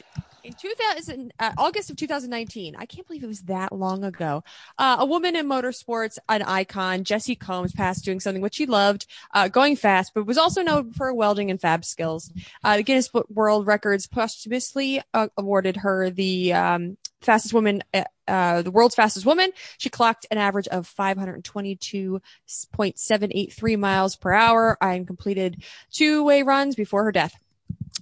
in 0.44 0.52
2000 0.52 1.32
uh, 1.38 1.52
August 1.58 1.90
of 1.90 1.96
2019, 1.96 2.76
I 2.78 2.86
can't 2.86 3.06
believe 3.06 3.24
it 3.24 3.28
was 3.28 3.42
that 3.42 3.72
long 3.72 4.04
ago. 4.04 4.42
Uh, 4.78 4.96
a 5.00 5.06
woman 5.06 5.36
in 5.36 5.46
motorsports, 5.46 6.18
an 6.28 6.42
icon, 6.42 7.04
Jessie 7.04 7.36
Combs, 7.36 7.72
passed 7.72 8.04
doing 8.04 8.20
something 8.20 8.42
which 8.42 8.56
she 8.56 8.66
loved, 8.66 9.06
uh, 9.34 9.48
going 9.48 9.76
fast, 9.76 10.12
but 10.14 10.26
was 10.26 10.38
also 10.38 10.62
known 10.62 10.92
for 10.92 11.06
her 11.06 11.14
welding 11.14 11.50
and 11.50 11.60
fab 11.60 11.84
skills. 11.84 12.32
Uh, 12.62 12.76
the 12.76 12.82
Guinness 12.82 13.10
World 13.28 13.66
Records 13.66 14.06
posthumously 14.06 15.02
uh, 15.12 15.28
awarded 15.36 15.78
her 15.78 16.10
the 16.10 16.52
um, 16.52 16.96
fastest 17.20 17.52
woman. 17.54 17.82
Uh, 18.26 18.62
the 18.62 18.70
world's 18.70 18.94
fastest 18.94 19.26
woman. 19.26 19.50
She 19.78 19.88
clocked 19.88 20.26
an 20.30 20.36
average 20.38 20.68
of 20.68 20.88
522.783 20.88 23.78
miles 23.78 24.16
per 24.16 24.32
hour 24.32 24.78
and 24.80 25.06
completed 25.06 25.62
two 25.90 26.24
way 26.24 26.42
runs 26.42 26.74
before 26.74 27.04
her 27.04 27.12
death. 27.12 27.38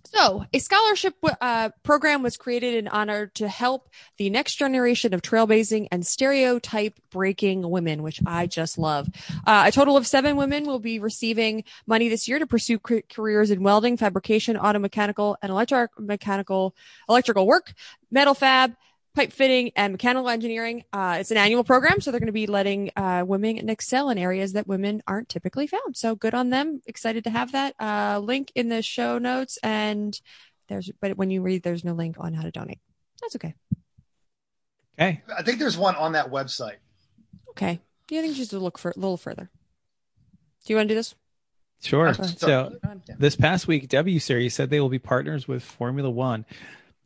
So, 0.04 0.44
a 0.52 0.58
scholarship 0.58 1.14
uh, 1.40 1.70
program 1.82 2.22
was 2.22 2.36
created 2.36 2.74
in 2.74 2.88
honor 2.88 3.26
to 3.34 3.48
help 3.48 3.88
the 4.18 4.30
next 4.30 4.56
generation 4.56 5.14
of 5.14 5.22
trailblazing 5.22 5.88
and 5.90 6.06
stereotype 6.06 6.98
breaking 7.10 7.68
women, 7.68 8.02
which 8.02 8.20
I 8.26 8.46
just 8.46 8.78
love. 8.78 9.08
Uh, 9.46 9.64
a 9.66 9.72
total 9.72 9.96
of 9.96 10.06
seven 10.06 10.36
women 10.36 10.64
will 10.64 10.78
be 10.78 10.98
receiving 10.98 11.64
money 11.86 12.08
this 12.08 12.28
year 12.28 12.38
to 12.38 12.46
pursue 12.46 12.78
c- 12.86 13.02
careers 13.10 13.50
in 13.50 13.62
welding, 13.62 13.96
fabrication, 13.96 14.56
auto 14.56 14.78
mechanical, 14.78 15.36
and 15.42 15.50
electric 15.50 15.90
mechanical 15.98 16.74
electrical 17.08 17.46
work, 17.46 17.72
metal 18.10 18.34
fab, 18.34 18.74
pipe 19.16 19.32
fitting 19.32 19.72
and 19.74 19.94
mechanical 19.94 20.28
engineering. 20.28 20.84
Uh, 20.92 21.16
it's 21.18 21.30
an 21.30 21.38
annual 21.38 21.64
program, 21.64 22.00
so 22.00 22.10
they're 22.10 22.20
going 22.20 22.26
to 22.26 22.32
be 22.32 22.46
letting 22.46 22.90
uh, 22.96 23.24
women 23.26 23.68
excel 23.68 24.10
in 24.10 24.18
areas 24.18 24.52
that 24.52 24.68
women 24.68 25.02
aren't 25.06 25.28
typically 25.28 25.66
found. 25.66 25.96
So 25.96 26.14
good 26.14 26.34
on 26.34 26.50
them. 26.50 26.82
Excited 26.86 27.24
to 27.24 27.30
have 27.30 27.52
that 27.52 27.74
uh, 27.80 28.20
link 28.22 28.52
in 28.54 28.68
the 28.68 28.82
show 28.82 29.18
notes. 29.18 29.58
And 29.62 30.18
there's, 30.68 30.90
but 31.00 31.16
when 31.16 31.30
you 31.30 31.42
read, 31.42 31.62
there's 31.62 31.82
no 31.82 31.94
link 31.94 32.16
on 32.20 32.34
how 32.34 32.42
to 32.42 32.50
donate. 32.50 32.78
That's 33.22 33.34
okay. 33.36 33.54
Okay. 35.00 35.22
I 35.36 35.42
think 35.42 35.58
there's 35.58 35.78
one 35.78 35.96
on 35.96 36.12
that 36.12 36.30
website. 36.30 36.76
Okay. 37.50 37.80
Do 38.06 38.14
you 38.14 38.22
think 38.22 38.36
just 38.36 38.50
to 38.50 38.58
look 38.58 38.78
for 38.78 38.90
a 38.90 39.00
little 39.00 39.16
further. 39.16 39.50
Do 40.64 40.72
you 40.72 40.76
want 40.76 40.88
to 40.88 40.94
do 40.94 40.98
this? 40.98 41.14
Sure. 41.82 42.08
Okay. 42.08 42.22
So 42.36 42.48
Yeah. 42.48 43.14
this 43.18 43.36
past 43.36 43.66
week, 43.66 43.88
W 43.88 44.18
Series 44.18 44.54
said 44.54 44.70
they 44.70 44.80
will 44.80 44.88
be 44.88 44.98
partners 44.98 45.48
with 45.48 45.62
Formula 45.62 46.10
One. 46.10 46.44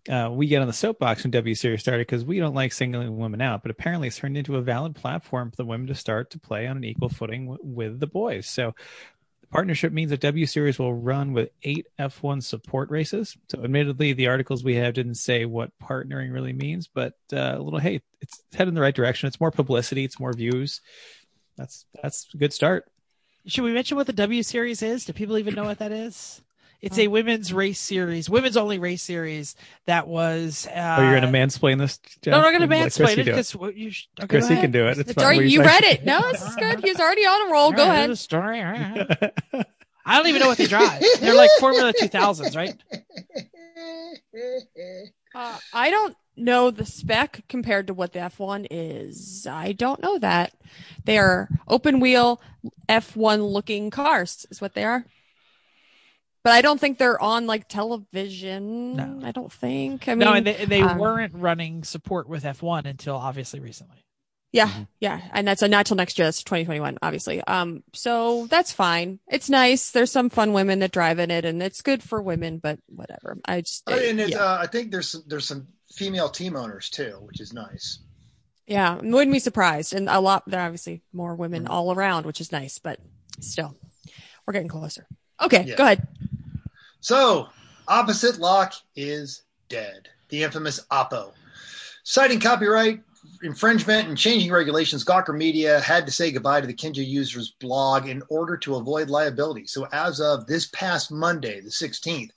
Uh, 0.08 0.30
we 0.32 0.46
get 0.46 0.62
on 0.62 0.66
the 0.66 0.72
soapbox 0.72 1.22
when 1.22 1.30
W 1.30 1.54
Series 1.54 1.80
started 1.80 2.06
because 2.06 2.24
we 2.24 2.38
don't 2.38 2.54
like 2.54 2.72
singling 2.72 3.18
women 3.18 3.40
out, 3.40 3.62
but 3.62 3.70
apparently 3.70 4.08
it's 4.08 4.16
turned 4.16 4.36
into 4.36 4.56
a 4.56 4.62
valid 4.62 4.94
platform 4.94 5.50
for 5.50 5.56
the 5.56 5.64
women 5.64 5.86
to 5.88 5.94
start 5.94 6.30
to 6.30 6.38
play 6.38 6.66
on 6.66 6.78
an 6.78 6.84
equal 6.84 7.10
footing 7.10 7.46
w- 7.46 7.60
with 7.62 8.00
the 8.00 8.06
boys. 8.06 8.46
So 8.46 8.74
the 9.42 9.46
partnership 9.48 9.92
means 9.92 10.10
that 10.10 10.20
W 10.20 10.46
Series 10.46 10.78
will 10.78 10.94
run 10.94 11.34
with 11.34 11.50
eight 11.64 11.86
F1 11.98 12.42
support 12.42 12.88
races. 12.88 13.36
So 13.50 13.62
admittedly, 13.62 14.14
the 14.14 14.28
articles 14.28 14.64
we 14.64 14.76
have 14.76 14.94
didn't 14.94 15.16
say 15.16 15.44
what 15.44 15.70
partnering 15.82 16.32
really 16.32 16.54
means, 16.54 16.88
but 16.88 17.12
uh, 17.32 17.56
a 17.56 17.62
little 17.62 17.78
hey, 17.78 18.00
it's 18.22 18.42
headed 18.52 18.68
in 18.68 18.74
the 18.74 18.80
right 18.80 18.94
direction. 18.94 19.26
It's 19.26 19.40
more 19.40 19.50
publicity, 19.50 20.04
it's 20.04 20.18
more 20.18 20.32
views. 20.32 20.80
That's 21.58 21.84
that's 22.02 22.26
a 22.32 22.38
good 22.38 22.54
start. 22.54 22.90
Should 23.46 23.64
we 23.64 23.72
mention 23.72 23.98
what 23.98 24.06
the 24.06 24.12
W 24.14 24.42
series 24.42 24.82
is? 24.82 25.04
Do 25.04 25.12
people 25.12 25.36
even 25.36 25.54
know 25.54 25.64
what 25.64 25.78
that 25.78 25.92
is? 25.92 26.40
It's 26.82 26.98
a 26.98 27.08
women's 27.08 27.52
race 27.52 27.78
series, 27.78 28.30
women's 28.30 28.56
only 28.56 28.78
race 28.78 29.02
series 29.02 29.54
that 29.86 30.08
was. 30.08 30.66
Uh, 30.66 30.96
oh, 30.98 31.02
you're 31.02 31.20
gonna 31.20 31.30
mansplain 31.32 31.78
this? 31.78 31.98
Jeff? 32.22 32.32
No, 32.32 32.38
I'm 32.38 32.42
not 32.42 32.58
going 32.58 32.68
to 32.70 32.74
Let 32.74 32.82
Chrissy 32.84 33.02
mansplain 33.02 33.12
it 33.18 33.24
do 33.24 33.30
because 33.32 33.54
what 33.54 33.76
you. 33.76 33.90
sh- 33.90 34.06
Okay, 34.18 34.26
Chris, 34.28 34.48
he 34.48 34.56
can 34.56 34.70
do 34.70 34.86
it. 34.86 34.98
It's 34.98 35.10
It's 35.10 35.12
fine. 35.14 35.24
already, 35.24 35.50
you 35.50 35.60
read 35.62 35.84
it. 35.84 36.04
No, 36.06 36.20
this 36.32 36.42
is 36.42 36.56
good. 36.56 36.80
He's 36.82 36.98
already 36.98 37.26
on 37.26 37.48
a 37.48 37.52
roll. 37.52 37.72
Go 37.72 37.82
All 37.82 37.88
right, 37.88 37.96
ahead. 38.04 38.18
story. 38.18 38.60
all 38.62 38.72
right. 38.72 39.32
I 40.06 40.16
don't 40.16 40.28
even 40.28 40.40
know 40.40 40.48
what 40.48 40.56
they 40.58 40.66
drive. 40.66 41.02
They're 41.20 41.34
like 41.34 41.50
Formula 41.60 41.92
2000s, 41.92 42.56
right? 42.56 42.74
Uh, 45.34 45.58
I 45.72 45.90
don't 45.90 46.16
know 46.36 46.70
the 46.70 46.86
spec 46.86 47.42
compared 47.48 47.86
to 47.88 47.94
what 47.94 48.12
the 48.12 48.18
F1 48.20 48.66
is. 48.70 49.46
I 49.48 49.72
don't 49.72 50.02
know 50.02 50.18
that. 50.18 50.52
They 51.04 51.18
are 51.18 51.48
open 51.68 52.00
wheel 52.00 52.40
F1 52.88 53.52
looking 53.52 53.90
cars, 53.90 54.46
is 54.50 54.60
what 54.60 54.74
they 54.74 54.84
are. 54.84 55.04
But 56.42 56.54
I 56.54 56.62
don't 56.62 56.80
think 56.80 56.98
they're 56.98 57.20
on 57.20 57.46
like 57.46 57.68
television. 57.68 58.96
No. 58.96 59.20
I 59.22 59.30
don't 59.32 59.52
think. 59.52 60.08
I 60.08 60.14
mean, 60.14 60.20
no, 60.26 60.32
and 60.34 60.46
they, 60.46 60.64
they 60.64 60.80
um, 60.82 60.98
weren't 60.98 61.34
running 61.34 61.84
support 61.84 62.28
with 62.28 62.44
F1 62.44 62.86
until 62.86 63.16
obviously 63.16 63.60
recently. 63.60 63.98
yeah, 64.52 64.68
Mhm. 64.68 64.86
yeah, 65.00 65.20
and 65.32 65.46
that's 65.46 65.62
a 65.62 65.68
not 65.68 65.86
till 65.86 65.96
next 65.96 66.18
year. 66.18 66.26
That's 66.26 66.42
2021, 66.42 66.98
obviously. 67.02 67.40
Um, 67.44 67.84
so 67.92 68.46
that's 68.46 68.72
fine. 68.72 69.20
It's 69.28 69.48
nice. 69.50 69.90
There's 69.90 70.10
some 70.10 70.30
fun 70.30 70.52
women 70.52 70.78
that 70.80 70.92
drive 70.92 71.18
in 71.18 71.30
it, 71.30 71.44
and 71.44 71.62
it's 71.62 71.82
good 71.82 72.02
for 72.02 72.20
women. 72.22 72.58
But 72.58 72.78
whatever. 72.88 73.36
I 73.44 73.60
just 73.60 73.82
Oh, 73.86 73.96
and 73.98 74.18
it's, 74.18 74.30
yeah. 74.32 74.38
uh, 74.38 74.58
I 74.62 74.66
think 74.66 74.90
there's 74.90 75.08
some, 75.12 75.22
there's 75.26 75.46
some 75.46 75.68
female 75.92 76.30
team 76.30 76.56
owners 76.56 76.88
too, 76.88 77.18
which 77.20 77.40
is 77.40 77.52
nice. 77.52 78.00
Yeah, 78.66 78.94
wouldn't 78.96 79.32
be 79.32 79.40
surprised. 79.40 79.92
And 79.94 80.08
a 80.08 80.20
lot, 80.20 80.44
there 80.48 80.60
are 80.60 80.66
obviously 80.66 81.02
more 81.12 81.34
women 81.34 81.66
all 81.66 81.92
around, 81.92 82.24
which 82.24 82.40
is 82.40 82.50
nice, 82.52 82.78
but 82.78 82.98
still, 83.40 83.76
we're 84.46 84.52
getting 84.52 84.68
closer. 84.68 85.06
Okay, 85.42 85.64
Yeah. 85.66 85.74
go 85.76 85.84
ahead. 85.84 86.06
So, 87.00 87.48
opposite 87.88 88.38
lock 88.38 88.74
is 88.94 89.42
dead. 89.68 90.08
The 90.28 90.42
infamous 90.42 90.84
Oppo. 90.90 91.32
Citing 92.04 92.40
copyright 92.40 93.00
infringement 93.42 94.08
and 94.08 94.16
changing 94.16 94.52
regulations, 94.52 95.04
Gawker 95.04 95.34
Media 95.36 95.80
had 95.80 96.04
to 96.06 96.12
say 96.12 96.30
goodbye 96.30 96.60
to 96.60 96.66
the 96.66 96.74
Kinja 96.74 97.06
user's 97.06 97.52
blog 97.52 98.06
in 98.06 98.22
order 98.28 98.56
to 98.58 98.76
avoid 98.76 99.08
liability. 99.08 99.66
So, 99.66 99.86
as 99.92 100.20
of 100.20 100.46
this 100.46 100.66
past 100.66 101.10
Monday, 101.10 101.60
the 101.60 101.70
16th, 101.70 102.30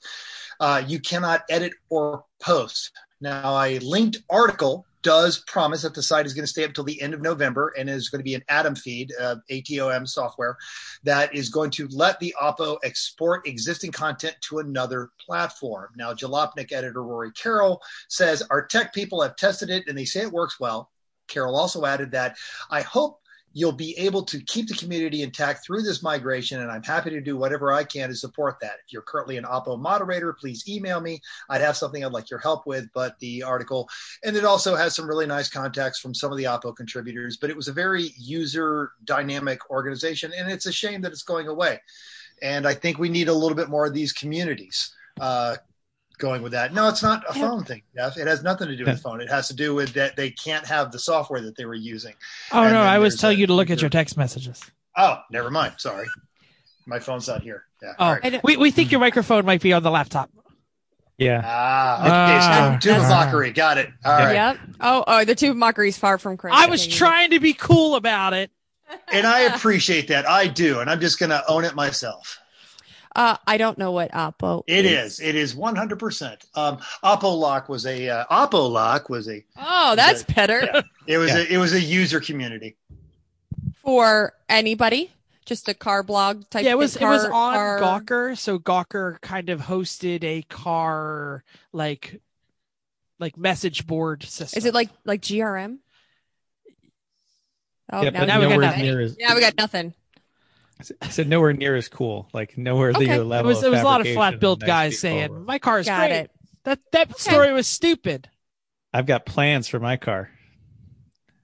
uh, 0.60 0.82
you 0.86 0.98
cannot 0.98 1.44
edit 1.50 1.72
or 1.90 2.24
post. 2.40 2.92
Now, 3.20 3.60
a 3.60 3.78
linked 3.80 4.22
article 4.30 4.86
does 5.04 5.44
promise 5.46 5.82
that 5.82 5.94
the 5.94 6.02
site 6.02 6.26
is 6.26 6.34
going 6.34 6.42
to 6.42 6.50
stay 6.50 6.64
up 6.64 6.70
until 6.70 6.82
the 6.82 7.00
end 7.00 7.14
of 7.14 7.20
November 7.20 7.72
and 7.78 7.88
is 7.88 8.08
going 8.08 8.18
to 8.18 8.24
be 8.24 8.34
an 8.34 8.42
Atom 8.48 8.74
feed, 8.74 9.12
uh, 9.20 9.36
ATOM 9.50 10.08
software, 10.08 10.56
that 11.04 11.32
is 11.34 11.50
going 11.50 11.70
to 11.72 11.86
let 11.92 12.18
the 12.18 12.34
Oppo 12.42 12.78
export 12.82 13.46
existing 13.46 13.92
content 13.92 14.34
to 14.48 14.58
another 14.58 15.10
platform. 15.24 15.90
Now, 15.96 16.14
Jalopnik 16.14 16.72
editor 16.72 17.02
Rory 17.02 17.30
Carroll 17.32 17.80
says 18.08 18.42
our 18.50 18.66
tech 18.66 18.92
people 18.92 19.22
have 19.22 19.36
tested 19.36 19.70
it 19.70 19.84
and 19.86 19.96
they 19.96 20.06
say 20.06 20.22
it 20.22 20.32
works 20.32 20.58
well. 20.58 20.90
Carroll 21.28 21.56
also 21.56 21.84
added 21.84 22.10
that 22.12 22.36
I 22.70 22.82
hope 22.82 23.20
you'll 23.54 23.72
be 23.72 23.96
able 23.96 24.22
to 24.24 24.40
keep 24.42 24.68
the 24.68 24.74
community 24.74 25.22
intact 25.22 25.64
through 25.64 25.82
this 25.82 26.02
migration, 26.02 26.60
and 26.60 26.70
I'm 26.70 26.82
happy 26.82 27.08
to 27.10 27.20
do 27.20 27.36
whatever 27.36 27.72
I 27.72 27.84
can 27.84 28.08
to 28.08 28.14
support 28.16 28.56
that. 28.60 28.74
If 28.84 28.92
you're 28.92 29.02
currently 29.02 29.36
an 29.36 29.44
Oppo 29.44 29.78
moderator, 29.78 30.32
please 30.32 30.68
email 30.68 31.00
me. 31.00 31.20
I'd 31.48 31.60
have 31.60 31.76
something 31.76 32.04
I'd 32.04 32.12
like 32.12 32.30
your 32.30 32.40
help 32.40 32.66
with. 32.66 32.88
But 32.92 33.16
the 33.20 33.44
article, 33.44 33.88
and 34.24 34.36
it 34.36 34.44
also 34.44 34.74
has 34.74 34.94
some 34.94 35.08
really 35.08 35.26
nice 35.26 35.48
contacts 35.48 36.00
from 36.00 36.14
some 36.14 36.32
of 36.32 36.36
the 36.36 36.44
Oppo 36.44 36.76
contributors, 36.76 37.36
but 37.36 37.48
it 37.48 37.56
was 37.56 37.68
a 37.68 37.72
very 37.72 38.10
user 38.18 38.90
dynamic 39.04 39.70
organization, 39.70 40.32
and 40.36 40.50
it's 40.50 40.66
a 40.66 40.72
shame 40.72 41.00
that 41.02 41.12
it's 41.12 41.22
going 41.22 41.46
away. 41.46 41.80
And 42.42 42.66
I 42.66 42.74
think 42.74 42.98
we 42.98 43.08
need 43.08 43.28
a 43.28 43.32
little 43.32 43.56
bit 43.56 43.68
more 43.68 43.86
of 43.86 43.94
these 43.94 44.12
communities. 44.12 44.92
Uh, 45.20 45.56
going 46.18 46.42
with 46.42 46.52
that. 46.52 46.72
No, 46.72 46.88
it's 46.88 47.02
not 47.02 47.22
a 47.28 47.38
Yeah. 47.38 47.48
phone 47.48 47.64
thing, 47.64 47.82
Jeff. 47.96 48.16
It 48.16 48.26
has 48.26 48.42
nothing 48.42 48.68
to 48.68 48.76
do 48.76 48.84
with 48.84 48.96
the 48.96 49.00
phone. 49.02 49.20
It 49.20 49.28
has 49.30 49.48
to 49.48 49.54
do 49.54 49.74
with 49.74 49.92
that 49.94 50.16
they 50.16 50.30
can't 50.30 50.66
have 50.66 50.92
the 50.92 50.98
software 50.98 51.40
that 51.42 51.56
they 51.56 51.64
were 51.64 51.74
using. 51.74 52.14
Oh, 52.52 52.62
And 52.62 52.72
no, 52.72 52.80
I 52.80 52.98
was 52.98 53.14
there's 53.14 53.20
telling 53.20 53.38
you 53.38 53.46
to 53.48 53.54
look 53.54 53.70
at 53.70 53.80
your 53.80 53.90
text 53.90 54.16
messages. 54.16 54.62
Oh, 54.96 55.18
never 55.30 55.50
mind. 55.50 55.74
Sorry. 55.78 56.06
My 56.86 56.98
phone's 56.98 57.26
not 57.28 57.42
here. 57.42 57.64
Yeah. 57.82 57.92
Oh, 57.98 58.04
all 58.04 58.12
right. 58.12 58.34
I 58.36 58.40
we, 58.44 58.56
we 58.56 58.70
think 58.70 58.90
your 58.90 59.00
microphone 59.00 59.44
might 59.44 59.60
be 59.60 59.72
on 59.72 59.82
the 59.82 59.90
laptop. 59.90 60.30
Yeah. 61.16 61.40
Ah, 61.44 62.00
okay. 62.00 62.10
Ah. 62.10 62.78
so 62.80 62.90
tube 62.90 63.00
That's- 63.02 63.10
mockery. 63.10 63.50
Got 63.52 63.78
it. 63.78 63.88
All 64.04 64.12
right. 64.18 64.34
Yep. 64.34 64.58
Oh, 64.80 65.04
oh, 65.06 65.24
the 65.24 65.34
two 65.34 65.54
mockeries 65.54 65.96
far 65.96 66.18
from 66.18 66.36
crazy. 66.36 66.56
I 66.56 66.66
was 66.66 66.86
trying 66.86 67.30
to 67.30 67.40
be 67.40 67.54
cool 67.54 67.96
about 67.96 68.32
it. 68.34 68.50
And 69.12 69.26
I 69.26 69.40
appreciate 69.40 70.08
that. 70.08 70.28
I 70.28 70.46
do. 70.48 70.80
And 70.80 70.90
I'm 70.90 71.00
just 71.00 71.18
going 71.18 71.30
to 71.30 71.42
own 71.48 71.64
it 71.64 71.74
myself. 71.74 72.38
Uh, 73.14 73.36
I 73.46 73.58
don't 73.58 73.78
know 73.78 73.92
what 73.92 74.10
Oppo. 74.12 74.64
It 74.66 74.84
is. 74.86 75.20
It 75.20 75.36
is 75.36 75.54
100%. 75.54 76.44
Um, 76.56 76.78
Oppo 77.04 77.38
Lock 77.38 77.68
was 77.68 77.86
a, 77.86 78.08
uh, 78.08 78.24
Oppo 78.26 78.68
Lock 78.70 79.08
was 79.08 79.28
a, 79.28 79.44
Oh, 79.56 79.94
that's 79.94 80.24
better 80.24 80.60
Yeah. 80.74 80.80
it 81.06 81.18
was 81.18 81.30
Yeah. 81.30 81.38
a, 81.38 81.42
it 81.54 81.58
was 81.58 81.72
a 81.74 81.80
user 81.80 82.20
community. 82.20 82.76
for 83.82 84.32
anybody. 84.48 85.10
Just 85.46 85.68
a 85.68 85.74
car 85.74 86.02
blog 86.02 86.48
type. 86.48 86.64
Yeah, 86.64 86.70
it 86.70 86.78
was 86.78 86.96
thing, 86.96 87.06
it 87.06 87.10
was 87.10 87.24
on 87.26 87.30
car- 87.54 87.78
Gawker, 87.78 88.36
so 88.38 88.58
Gawker 88.58 89.20
kind 89.20 89.50
of 89.50 89.60
hosted 89.60 90.24
a 90.24 90.40
car 90.42 91.44
like 91.70 92.18
like 93.18 93.36
message 93.36 93.86
board 93.86 94.22
system. 94.22 94.56
Is 94.56 94.64
it 94.64 94.72
like 94.72 94.88
like 95.04 95.20
GRM? 95.20 95.80
Oh, 97.92 98.02
yeah, 98.02 98.08
now, 98.10 98.24
now 98.24 98.40
we 98.40 98.48
got 98.48 98.58
nothing. 98.60 98.82
near 98.82 99.00
as 99.02 99.16
yeah, 99.18 99.34
we 99.34 99.40
got 99.42 99.54
nothing. 99.58 99.92
I 101.00 101.08
said 101.08 101.28
nowhere 101.28 101.52
near 101.52 101.76
as 101.76 101.88
cool. 101.88 102.28
Like 102.32 102.58
nowhere 102.58 102.90
Okay. 102.90 103.06
the 103.06 103.12
It 103.12 103.16
it 103.20 103.24
level. 103.24 103.48
was 103.48 103.62
it 103.62 103.70
was 103.70 103.80
a 103.80 103.84
lot 103.84 104.00
of 104.00 104.08
flat 104.12 104.40
built 104.40 104.60
guys 104.60 104.92
people. 104.94 105.00
saying 105.00 105.44
my 105.44 105.58
car 105.58 105.78
is 105.78 105.86
Got 105.86 106.08
great. 106.08 106.12
it. 106.12 106.30
That 106.64 106.80
that 106.92 107.18
story 107.18 107.52
was 107.52 107.66
stupid. 107.66 108.28
I've 108.92 109.06
got 109.06 109.24
plans 109.26 109.68
for 109.68 109.78
my 109.78 109.96
car. 109.96 110.30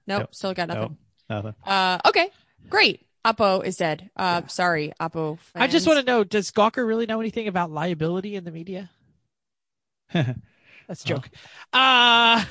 Nope, 0.07 0.19
Nope. 0.21 0.35
still 0.35 0.53
got 0.53 0.67
nothing. 0.67 0.97
Nope, 1.29 1.43
nothing. 1.43 1.55
Uh, 1.65 1.99
okay, 2.05 2.29
great. 2.69 3.05
Oppo 3.23 3.63
is 3.63 3.77
dead. 3.77 4.09
Uh, 4.17 4.41
sorry, 4.47 4.93
Oppo. 4.99 5.37
I 5.55 5.67
just 5.67 5.85
want 5.87 5.99
to 5.99 6.05
know: 6.05 6.23
Does 6.23 6.51
Gawker 6.51 6.85
really 6.85 7.05
know 7.05 7.19
anything 7.19 7.47
about 7.47 7.69
liability 7.71 8.35
in 8.35 8.43
the 8.43 8.51
media? 8.51 8.89
That's 10.13 11.03
a 11.03 11.05
joke. 11.05 11.29
Uh 11.71 12.43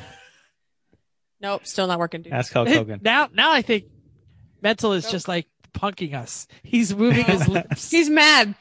Nope, 1.41 1.67
still 1.67 1.87
not 1.87 1.99
working. 1.99 2.23
Dude. 2.23 2.33
Ask 2.33 2.53
Hulk 2.53 2.69
Hogan. 2.73 3.01
now 3.03 3.29
now 3.33 3.51
I 3.53 3.63
think 3.63 3.85
Mental 4.63 4.93
is 4.93 5.05
Nope. 5.05 5.13
just 5.13 5.29
like 5.29 5.47
punking 5.73 6.15
us. 6.15 6.47
He's 6.63 6.95
moving 6.95 7.25
his 7.25 7.47
lips. 7.49 7.91
He's 7.91 8.09
mad. 8.11 8.55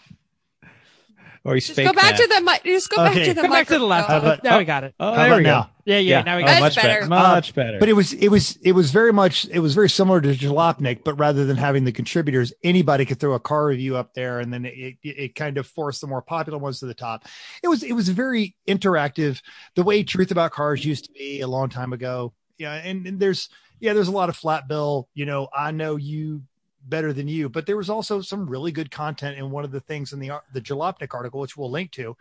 or 1.45 1.53
he's 1.55 1.67
Just 1.67 1.77
fake. 1.77 1.87
go 1.87 1.93
back 1.93 2.11
Matt. 2.11 2.17
to 2.19 2.27
the 2.27 2.41
mic. 2.41 2.63
Just 2.65 2.89
go 2.89 2.97
back 2.97 3.11
Okay. 3.15 3.25
to 3.27 3.33
the 3.33 3.41
Come 3.43 3.51
back 3.51 3.67
to 3.67 3.73
the 3.73 3.79
microphone. 3.79 3.89
left. 3.89 4.07
How 4.09 4.17
about- 4.17 4.43
now 4.43 4.57
we 4.57 4.65
got 4.65 4.83
it. 4.83 4.93
Oh, 4.99 5.11
How 5.11 5.15
there 5.15 5.25
about 5.27 5.37
we 5.37 5.43
go. 5.43 5.49
now? 5.49 5.69
Yeah, 5.85 5.97
yeah. 5.97 6.21
Now 6.21 6.37
we 6.37 6.43
oh, 6.43 6.45
got 6.45 6.57
it. 6.57 6.59
much 6.59 6.75
That's 6.75 6.85
better. 6.87 6.99
better. 6.99 7.09
Much 7.09 7.49
uh, 7.49 7.53
better. 7.55 7.79
But 7.79 7.89
it 7.89 7.93
was 7.93 8.13
it 8.13 8.27
was 8.27 8.57
it 8.61 8.73
was 8.73 8.91
very 8.91 9.11
much 9.13 9.47
it 9.49 9.59
was 9.59 9.73
very 9.73 9.89
similar 9.89 10.21
to 10.21 10.35
Jalopnik, 10.35 11.03
but 11.03 11.15
rather 11.15 11.45
than 11.45 11.57
having 11.57 11.83
the 11.85 11.91
contributors, 11.91 12.53
anybody 12.63 13.05
could 13.05 13.19
throw 13.19 13.33
a 13.33 13.39
car 13.39 13.65
review 13.67 13.95
up 13.95 14.13
there, 14.13 14.39
and 14.39 14.53
then 14.53 14.65
it, 14.65 14.97
it, 15.01 15.07
it 15.07 15.35
kind 15.35 15.57
of 15.57 15.65
forced 15.65 16.01
the 16.01 16.07
more 16.07 16.21
popular 16.21 16.59
ones 16.59 16.79
to 16.81 16.85
the 16.85 16.93
top. 16.93 17.25
It 17.63 17.69
was 17.69 17.81
it 17.81 17.93
was 17.93 18.09
very 18.09 18.55
interactive, 18.67 19.41
the 19.75 19.83
way 19.83 20.03
Truth 20.03 20.29
About 20.29 20.51
Cars 20.51 20.85
used 20.85 21.05
to 21.05 21.11
be 21.13 21.41
a 21.41 21.47
long 21.47 21.69
time 21.69 21.93
ago. 21.93 22.33
Yeah, 22.59 22.73
and, 22.73 23.07
and 23.07 23.19
there's 23.19 23.49
yeah 23.79 23.93
there's 23.93 24.09
a 24.09 24.11
lot 24.11 24.29
of 24.29 24.35
flat 24.35 24.67
bill. 24.67 25.07
You 25.15 25.25
know, 25.25 25.47
I 25.57 25.71
know 25.71 25.95
you 25.95 26.43
better 26.89 27.13
than 27.13 27.27
you, 27.27 27.49
but 27.49 27.65
there 27.65 27.77
was 27.77 27.89
also 27.89 28.21
some 28.21 28.49
really 28.49 28.71
good 28.71 28.91
content. 28.91 29.37
And 29.37 29.51
one 29.51 29.63
of 29.63 29.71
the 29.71 29.79
things 29.79 30.13
in 30.13 30.19
the 30.19 30.31
uh, 30.31 30.39
the 30.53 30.61
Jalopnik 30.61 31.13
article, 31.13 31.39
which 31.39 31.55
we'll 31.55 31.71
link 31.71 31.91
to, 31.91 32.17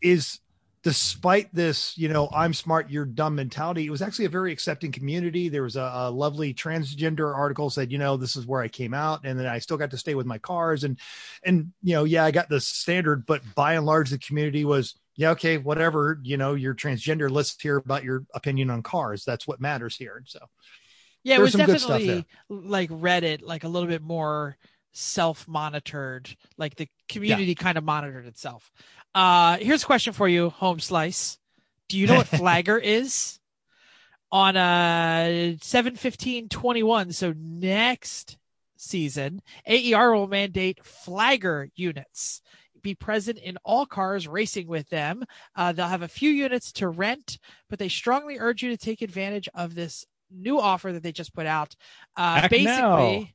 is 0.00 0.40
despite 0.82 1.52
this, 1.52 1.98
you 1.98 2.08
know, 2.08 2.28
I'm 2.32 2.54
smart, 2.54 2.90
you're 2.90 3.04
dumb 3.04 3.34
mentality, 3.34 3.86
it 3.86 3.90
was 3.90 4.02
actually 4.02 4.26
a 4.26 4.28
very 4.28 4.52
accepting 4.52 4.92
community. 4.92 5.48
There 5.48 5.64
was 5.64 5.74
a, 5.74 5.90
a 5.92 6.10
lovely 6.10 6.54
transgender 6.54 7.34
article 7.34 7.70
said, 7.70 7.90
you 7.90 7.98
know, 7.98 8.16
this 8.16 8.36
is 8.36 8.46
where 8.46 8.62
I 8.62 8.68
came 8.68 8.94
out, 8.94 9.24
and 9.24 9.36
then 9.36 9.46
I 9.46 9.58
still 9.58 9.78
got 9.78 9.90
to 9.90 9.98
stay 9.98 10.14
with 10.14 10.26
my 10.26 10.38
cars, 10.38 10.84
and 10.84 10.98
and 11.42 11.72
you 11.82 11.94
know, 11.94 12.04
yeah, 12.04 12.24
I 12.24 12.30
got 12.30 12.48
the 12.48 12.60
standard, 12.60 13.26
but 13.26 13.42
by 13.56 13.74
and 13.74 13.84
large, 13.84 14.10
the 14.10 14.18
community 14.18 14.64
was, 14.64 14.94
yeah, 15.16 15.30
okay, 15.30 15.58
whatever, 15.58 16.20
you 16.22 16.36
know, 16.36 16.54
you're 16.54 16.74
transgender. 16.74 17.28
Let's 17.28 17.60
hear 17.60 17.78
about 17.78 18.04
your 18.04 18.24
opinion 18.34 18.70
on 18.70 18.84
cars. 18.84 19.24
That's 19.24 19.48
what 19.48 19.60
matters 19.60 19.96
here. 19.96 20.22
So 20.26 20.38
Yeah, 21.26 21.36
it 21.36 21.40
was 21.40 21.52
some 21.52 21.66
good 21.66 21.80
stuff 21.80 21.98
definitely 21.98 22.26
like 22.48 22.90
Reddit, 22.90 23.42
like 23.42 23.64
a 23.64 23.68
little 23.68 23.88
bit 23.88 24.02
more 24.02 24.56
self-monitored. 24.92 26.36
Like 26.56 26.76
the 26.76 26.88
community 27.08 27.54
kind 27.54 27.76
of 27.76 27.84
monitored 27.84 28.26
itself. 28.26 28.70
Uh 29.14 29.56
here's 29.58 29.82
a 29.82 29.86
question 29.86 30.12
for 30.12 30.28
you, 30.28 30.50
Home 30.50 30.78
Slice. 30.78 31.38
Do 31.88 31.98
you 31.98 32.06
know 32.06 32.16
what 32.16 32.28
Flagger 32.38 32.78
is? 32.78 33.40
On 34.30 34.56
uh 34.56 35.56
71521, 35.60 37.12
so 37.12 37.34
next 37.36 38.36
season, 38.76 39.42
AER 39.66 40.14
will 40.14 40.28
mandate 40.28 40.84
Flagger 40.84 41.70
units 41.74 42.40
be 42.82 42.94
present 42.94 43.38
in 43.38 43.56
all 43.64 43.84
cars 43.84 44.28
racing 44.28 44.68
with 44.68 44.88
them. 44.90 45.24
Uh, 45.56 45.72
they'll 45.72 45.88
have 45.88 46.02
a 46.02 46.08
few 46.08 46.30
units 46.30 46.70
to 46.70 46.88
rent, 46.88 47.36
but 47.68 47.80
they 47.80 47.88
strongly 47.88 48.38
urge 48.38 48.62
you 48.62 48.70
to 48.70 48.76
take 48.76 49.02
advantage 49.02 49.48
of 49.56 49.74
this 49.74 50.06
new 50.30 50.60
offer 50.60 50.92
that 50.92 51.02
they 51.02 51.12
just 51.12 51.34
put 51.34 51.46
out. 51.46 51.74
Uh, 52.16 52.40
Act 52.42 52.50
basically, 52.50 52.64
now. 52.64 53.26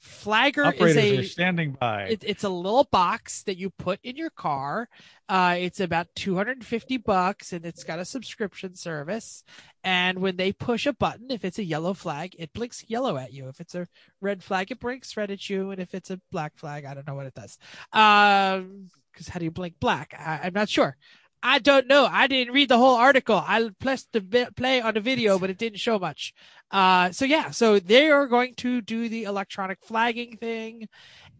Flagger 0.00 0.64
Operators 0.64 0.96
is 0.96 1.18
a 1.18 1.24
standing 1.24 1.72
by. 1.72 2.04
it, 2.04 2.22
it's 2.24 2.44
a 2.44 2.48
little 2.48 2.84
box 2.84 3.42
that 3.44 3.56
you 3.56 3.70
put 3.70 3.98
in 4.04 4.16
your 4.16 4.30
car. 4.30 4.88
Uh, 5.28 5.56
it's 5.58 5.80
about 5.80 6.06
250 6.14 6.98
bucks 6.98 7.52
and 7.52 7.66
it's 7.66 7.82
got 7.82 7.98
a 7.98 8.04
subscription 8.04 8.76
service. 8.76 9.42
And 9.82 10.20
when 10.20 10.36
they 10.36 10.52
push 10.52 10.86
a 10.86 10.92
button, 10.92 11.30
if 11.30 11.44
it's 11.44 11.58
a 11.58 11.64
yellow 11.64 11.94
flag, 11.94 12.36
it 12.38 12.52
blinks 12.52 12.84
yellow 12.86 13.16
at 13.16 13.32
you. 13.32 13.48
If 13.48 13.60
it's 13.60 13.74
a 13.74 13.88
red 14.20 14.42
flag, 14.44 14.70
it 14.70 14.78
blinks 14.78 15.16
red 15.16 15.32
at 15.32 15.50
you. 15.50 15.72
And 15.72 15.80
if 15.80 15.94
it's 15.94 16.10
a 16.10 16.20
black 16.30 16.56
flag, 16.56 16.84
I 16.84 16.94
don't 16.94 17.06
know 17.06 17.16
what 17.16 17.26
it 17.26 17.34
does. 17.34 17.58
Um, 17.92 18.90
cause 19.16 19.28
how 19.28 19.40
do 19.40 19.44
you 19.44 19.50
blink 19.50 19.80
black? 19.80 20.14
I, 20.16 20.40
I'm 20.44 20.54
not 20.54 20.68
sure. 20.68 20.96
I 21.42 21.60
don't 21.60 21.86
know. 21.86 22.08
I 22.10 22.26
didn't 22.26 22.52
read 22.52 22.68
the 22.68 22.78
whole 22.78 22.96
article. 22.96 23.36
I 23.36 23.70
pressed 23.78 24.08
the 24.12 24.50
play 24.56 24.80
on 24.80 24.94
the 24.94 25.00
video, 25.00 25.38
but 25.38 25.50
it 25.50 25.58
didn't 25.58 25.78
show 25.78 25.98
much. 25.98 26.34
Uh, 26.70 27.12
so 27.12 27.24
yeah, 27.24 27.50
so 27.50 27.78
they 27.78 28.10
are 28.10 28.26
going 28.26 28.54
to 28.56 28.80
do 28.80 29.08
the 29.08 29.24
electronic 29.24 29.78
flagging 29.82 30.36
thing, 30.36 30.88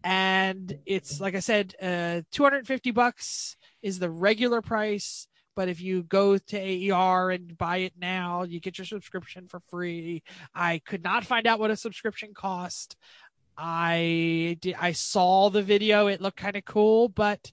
and 0.03 0.79
it's 0.85 1.19
like 1.19 1.35
I 1.35 1.39
said, 1.39 1.75
uh, 1.81 2.21
250 2.31 2.91
bucks 2.91 3.57
is 3.81 3.99
the 3.99 4.09
regular 4.09 4.61
price. 4.61 5.27
But 5.55 5.67
if 5.67 5.81
you 5.81 6.03
go 6.03 6.37
to 6.37 6.57
AER 6.57 7.31
and 7.31 7.57
buy 7.57 7.77
it 7.77 7.93
now, 7.99 8.43
you 8.43 8.61
get 8.61 8.77
your 8.77 8.85
subscription 8.85 9.47
for 9.49 9.59
free. 9.69 10.23
I 10.55 10.79
could 10.85 11.03
not 11.03 11.25
find 11.25 11.45
out 11.45 11.59
what 11.59 11.69
a 11.69 11.75
subscription 11.75 12.33
cost. 12.33 12.95
I 13.57 14.57
did, 14.61 14.75
I 14.79 14.93
saw 14.93 15.49
the 15.49 15.61
video. 15.61 16.07
It 16.07 16.21
looked 16.21 16.37
kind 16.37 16.55
of 16.55 16.63
cool, 16.63 17.09
but 17.09 17.51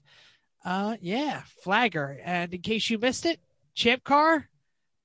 uh, 0.65 0.97
yeah, 1.01 1.43
Flagger. 1.63 2.19
And 2.23 2.53
in 2.53 2.61
case 2.61 2.89
you 2.89 2.97
missed 2.97 3.25
it, 3.25 3.39
Champ 3.73 4.03
Car 4.03 4.49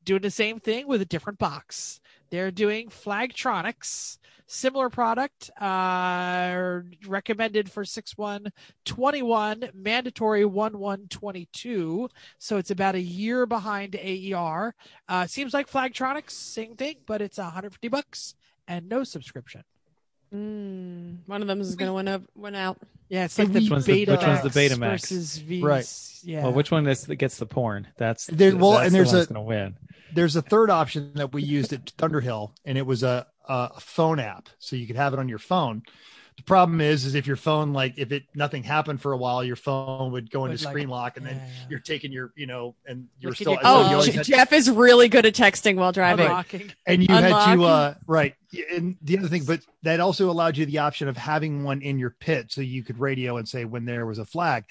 doing 0.04 0.22
the 0.22 0.30
same 0.30 0.58
thing 0.58 0.86
with 0.86 1.00
a 1.02 1.06
different 1.06 1.38
box. 1.38 2.00
They're 2.30 2.50
doing 2.50 2.88
Flagtronics, 2.88 4.18
similar 4.46 4.88
product, 4.88 5.50
uh, 5.60 6.80
recommended 7.06 7.70
for 7.70 7.84
6121, 7.84 9.70
mandatory 9.74 10.44
1122. 10.44 12.08
So 12.38 12.56
it's 12.56 12.70
about 12.70 12.94
a 12.94 13.00
year 13.00 13.46
behind 13.46 13.96
AER. 13.96 14.74
Uh, 15.08 15.26
seems 15.26 15.52
like 15.52 15.70
Flagtronics, 15.70 16.30
same 16.30 16.74
thing, 16.74 16.96
but 17.06 17.20
it's 17.20 17.38
150 17.38 17.88
bucks 17.88 18.34
and 18.66 18.88
no 18.88 19.04
subscription. 19.04 19.62
Mm, 20.35 21.18
one 21.27 21.42
of 21.42 21.49
them 21.49 21.61
is 21.61 21.75
going 21.77 21.88
to 21.88 21.92
win 21.92 22.09
up, 22.09 22.23
win 22.35 22.55
out. 22.55 22.79
Yeah, 23.09 23.25
it's 23.27 23.37
Hey, 23.37 23.45
like 23.45 23.53
the 23.53 23.61
which 23.61 23.71
one's 23.71 23.85
the- 23.85 23.92
Beta 23.92 24.12
which 24.12 24.23
one's 24.23 24.40
the 24.40 24.49
Max 24.49 24.75
Betamax? 24.75 24.90
versus 25.03 25.37
V. 25.38 25.62
Right. 25.62 25.92
Yeah. 26.25 26.45
Well, 26.45 26.53
which 26.53 26.71
one 26.71 26.87
is, 26.87 27.05
that 27.07 27.16
gets 27.16 27.37
the 27.38 27.47
porn? 27.47 27.88
That's 27.99 28.27
There- 28.27 28.57
well, 28.57 28.73
that's 28.73 28.87
and 28.87 28.95
the 28.95 28.99
there's 28.99 29.12
one 29.12 29.23
a- 29.23 29.27
going 29.27 29.35
to 29.35 29.40
win. 29.42 29.77
there's 30.14 30.37
a 30.37 30.42
third 30.42 30.71
option 30.71 31.12
that 31.14 31.33
we 31.33 31.42
used 31.42 31.73
at 31.73 31.85
Thunderhill, 31.99 32.53
and 32.64 32.79
it 32.79 32.87
was 32.87 33.03
a, 33.03 33.27
a 33.49 33.79
phone 33.81 34.18
app, 34.21 34.49
so 34.59 34.77
you 34.77 34.87
could 34.87 34.97
have 34.97 35.12
it 35.12 35.18
on 35.18 35.29
your 35.29 35.38
phone. 35.38 35.83
The 36.38 36.42
problem 36.45 36.81
is, 36.81 37.05
is 37.05 37.14
if 37.14 37.27
your 37.27 37.37
phone, 37.37 37.73
like, 37.73 37.95
if 37.99 38.11
it 38.11 38.25
nothing 38.35 38.62
happened 38.64 39.01
for 39.01 39.12
a 39.12 39.16
while, 39.16 39.45
your 39.45 39.55
phone 39.55 40.11
would 40.12 40.31
go 40.31 40.45
into 40.47 40.55
Would, 40.55 40.64
like- 40.64 40.73
screen 40.73 40.88
lock, 40.88 41.16
and 41.18 41.25
then 41.27 41.37
Yeah, 41.37 41.47
yeah. 41.47 41.66
you're 41.71 41.81
taking 41.81 42.11
your, 42.11 42.33
you 42.37 42.47
know, 42.47 42.75
and 42.87 43.07
you're 43.21 43.31
Look 43.31 43.37
still. 43.37 43.53
your- 43.53 43.61
Oh, 43.62 43.83
you 43.83 43.88
you 43.90 43.95
always 43.97 44.07
Je- 44.07 44.12
had- 44.16 44.27
Jeff 44.27 44.53
is 44.53 44.68
really 44.71 45.09
good 45.09 45.27
at 45.27 45.35
texting 45.35 45.77
while 45.77 45.92
driving. 45.92 46.27
Unlocking. 46.27 46.73
and 46.87 47.03
you 47.07 47.14
had 47.14 47.55
to 47.55 47.64
uh 47.64 47.95
right 48.07 48.35
and 48.75 48.97
the 49.03 49.18
other 49.18 49.29
thing 49.29 49.45
but 49.45 49.61
that 49.83 50.01
also 50.01 50.31
allowed 50.31 50.57
you 50.57 50.66
the 50.66 50.79
option 50.79 51.07
of 51.09 51.16
having 51.16 51.62
one 51.64 51.81
in 51.83 51.99
your 51.99 52.11
pit 52.11 52.51
so 52.51 52.61
you 52.61 52.83
could 52.83 52.99
radio 52.99 53.37
and 53.37 53.49
say 53.49 53.64
when 53.64 53.85
there 53.85 54.05
was 54.05 54.18
a 54.18 54.25
flag 54.25 54.64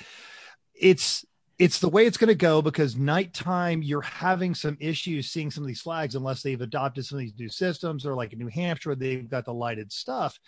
it's 0.75 1.25
it's 1.59 1.79
the 1.79 1.89
way 1.89 2.05
it's 2.07 2.17
going 2.17 2.27
to 2.27 2.35
go 2.35 2.61
because 2.61 2.95
nighttime 2.95 3.81
you're 3.83 4.01
having 4.01 4.55
some 4.55 4.75
issues 4.79 5.29
seeing 5.29 5.51
some 5.51 5.63
of 5.63 5.67
these 5.67 5.81
flags 5.81 6.15
unless 6.15 6.41
they've 6.41 6.61
adopted 6.61 7.05
some 7.05 7.17
of 7.17 7.21
these 7.21 7.37
new 7.37 7.49
systems 7.49 8.05
or 8.05 8.13
like 8.15 8.33
in 8.33 8.39
new 8.39 8.47
hampshire 8.47 8.95
they've 8.95 9.29
got 9.29 9.45
the 9.45 9.53
lighted 9.53 9.91
stuff 9.91 10.39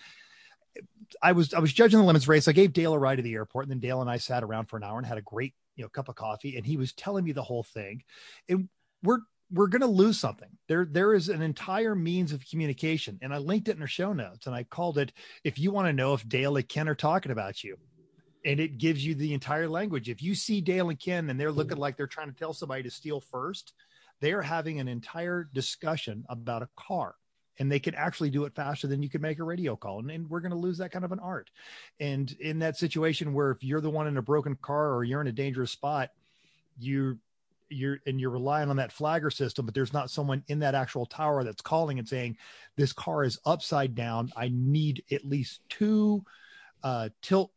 i 1.21 1.31
was 1.31 1.53
i 1.53 1.59
was 1.59 1.73
judging 1.73 1.99
the 1.99 2.05
limits 2.05 2.27
race 2.27 2.47
i 2.47 2.51
gave 2.51 2.73
dale 2.73 2.93
a 2.93 2.99
ride 2.99 3.17
to 3.17 3.21
the 3.21 3.33
airport 3.33 3.65
and 3.65 3.71
then 3.71 3.79
dale 3.79 4.01
and 4.01 4.09
i 4.09 4.17
sat 4.17 4.43
around 4.43 4.65
for 4.65 4.77
an 4.77 4.83
hour 4.83 4.97
and 4.97 5.07
had 5.07 5.17
a 5.17 5.21
great 5.21 5.53
you 5.75 5.83
know 5.83 5.89
cup 5.89 6.09
of 6.09 6.15
coffee 6.15 6.57
and 6.57 6.65
he 6.65 6.77
was 6.77 6.93
telling 6.93 7.23
me 7.23 7.31
the 7.31 7.43
whole 7.43 7.63
thing 7.63 8.03
and 8.49 8.67
we're 9.03 9.19
we're 9.53 9.67
going 9.67 9.81
to 9.81 9.88
lose 9.88 10.19
something. 10.19 10.49
There, 10.67 10.86
there 10.86 11.13
is 11.13 11.29
an 11.29 11.41
entire 11.41 11.93
means 11.93 12.31
of 12.31 12.47
communication, 12.49 13.19
and 13.21 13.33
I 13.33 13.38
linked 13.38 13.67
it 13.67 13.75
in 13.75 13.81
our 13.81 13.88
show 13.88 14.12
notes, 14.12 14.47
and 14.47 14.55
I 14.55 14.63
called 14.63 14.97
it 14.97 15.13
"If 15.43 15.59
you 15.59 15.71
want 15.71 15.88
to 15.88 15.93
know 15.93 16.13
if 16.13 16.27
Dale 16.27 16.57
and 16.57 16.67
Ken 16.67 16.89
are 16.89 16.95
talking 16.95 17.31
about 17.31 17.63
you," 17.63 17.77
and 18.43 18.59
it 18.59 18.79
gives 18.79 19.05
you 19.05 19.13
the 19.13 19.33
entire 19.33 19.69
language. 19.69 20.09
If 20.09 20.23
you 20.23 20.33
see 20.33 20.59
Dale 20.59 20.89
and 20.89 20.99
Ken 20.99 21.29
and 21.29 21.39
they're 21.39 21.51
looking 21.51 21.77
like 21.77 21.95
they're 21.95 22.07
trying 22.07 22.31
to 22.31 22.38
tell 22.38 22.53
somebody 22.53 22.83
to 22.83 22.91
steal 22.91 23.21
first, 23.21 23.73
they 24.21 24.33
are 24.33 24.41
having 24.41 24.79
an 24.79 24.88
entire 24.88 25.47
discussion 25.53 26.25
about 26.29 26.63
a 26.63 26.69
car. 26.75 27.15
And 27.59 27.71
they 27.71 27.79
can 27.79 27.93
actually 27.93 28.31
do 28.31 28.45
it 28.45 28.55
faster 28.55 28.87
than 28.87 29.03
you 29.03 29.09
can 29.09 29.21
make 29.21 29.39
a 29.39 29.43
radio 29.43 29.75
call. 29.75 29.99
And, 29.99 30.09
and 30.09 30.29
we're 30.29 30.39
going 30.39 30.51
to 30.51 30.57
lose 30.57 30.79
that 30.79 30.91
kind 30.91 31.05
of 31.05 31.11
an 31.11 31.19
art. 31.19 31.51
And 31.99 32.31
in 32.39 32.59
that 32.59 32.77
situation 32.77 33.33
where 33.33 33.51
if 33.51 33.63
you're 33.63 33.81
the 33.81 33.89
one 33.89 34.07
in 34.07 34.17
a 34.17 34.23
broken 34.23 34.55
car 34.55 34.93
or 34.93 35.03
you're 35.03 35.21
in 35.21 35.27
a 35.27 35.31
dangerous 35.31 35.71
spot, 35.71 36.09
you 36.79 37.19
you're 37.69 37.99
and 38.05 38.19
you're 38.19 38.29
relying 38.29 38.69
on 38.69 38.77
that 38.77 38.91
flagger 38.91 39.29
system, 39.29 39.65
but 39.65 39.73
there's 39.73 39.93
not 39.93 40.09
someone 40.09 40.43
in 40.47 40.59
that 40.59 40.75
actual 40.75 41.05
tower 41.05 41.43
that's 41.43 41.61
calling 41.61 41.99
and 41.99 42.07
saying, 42.07 42.37
This 42.75 42.93
car 42.93 43.23
is 43.23 43.39
upside 43.45 43.95
down. 43.95 44.31
I 44.35 44.49
need 44.53 45.03
at 45.11 45.25
least 45.25 45.61
two 45.69 46.23
uh 46.83 47.09
tilt 47.21 47.51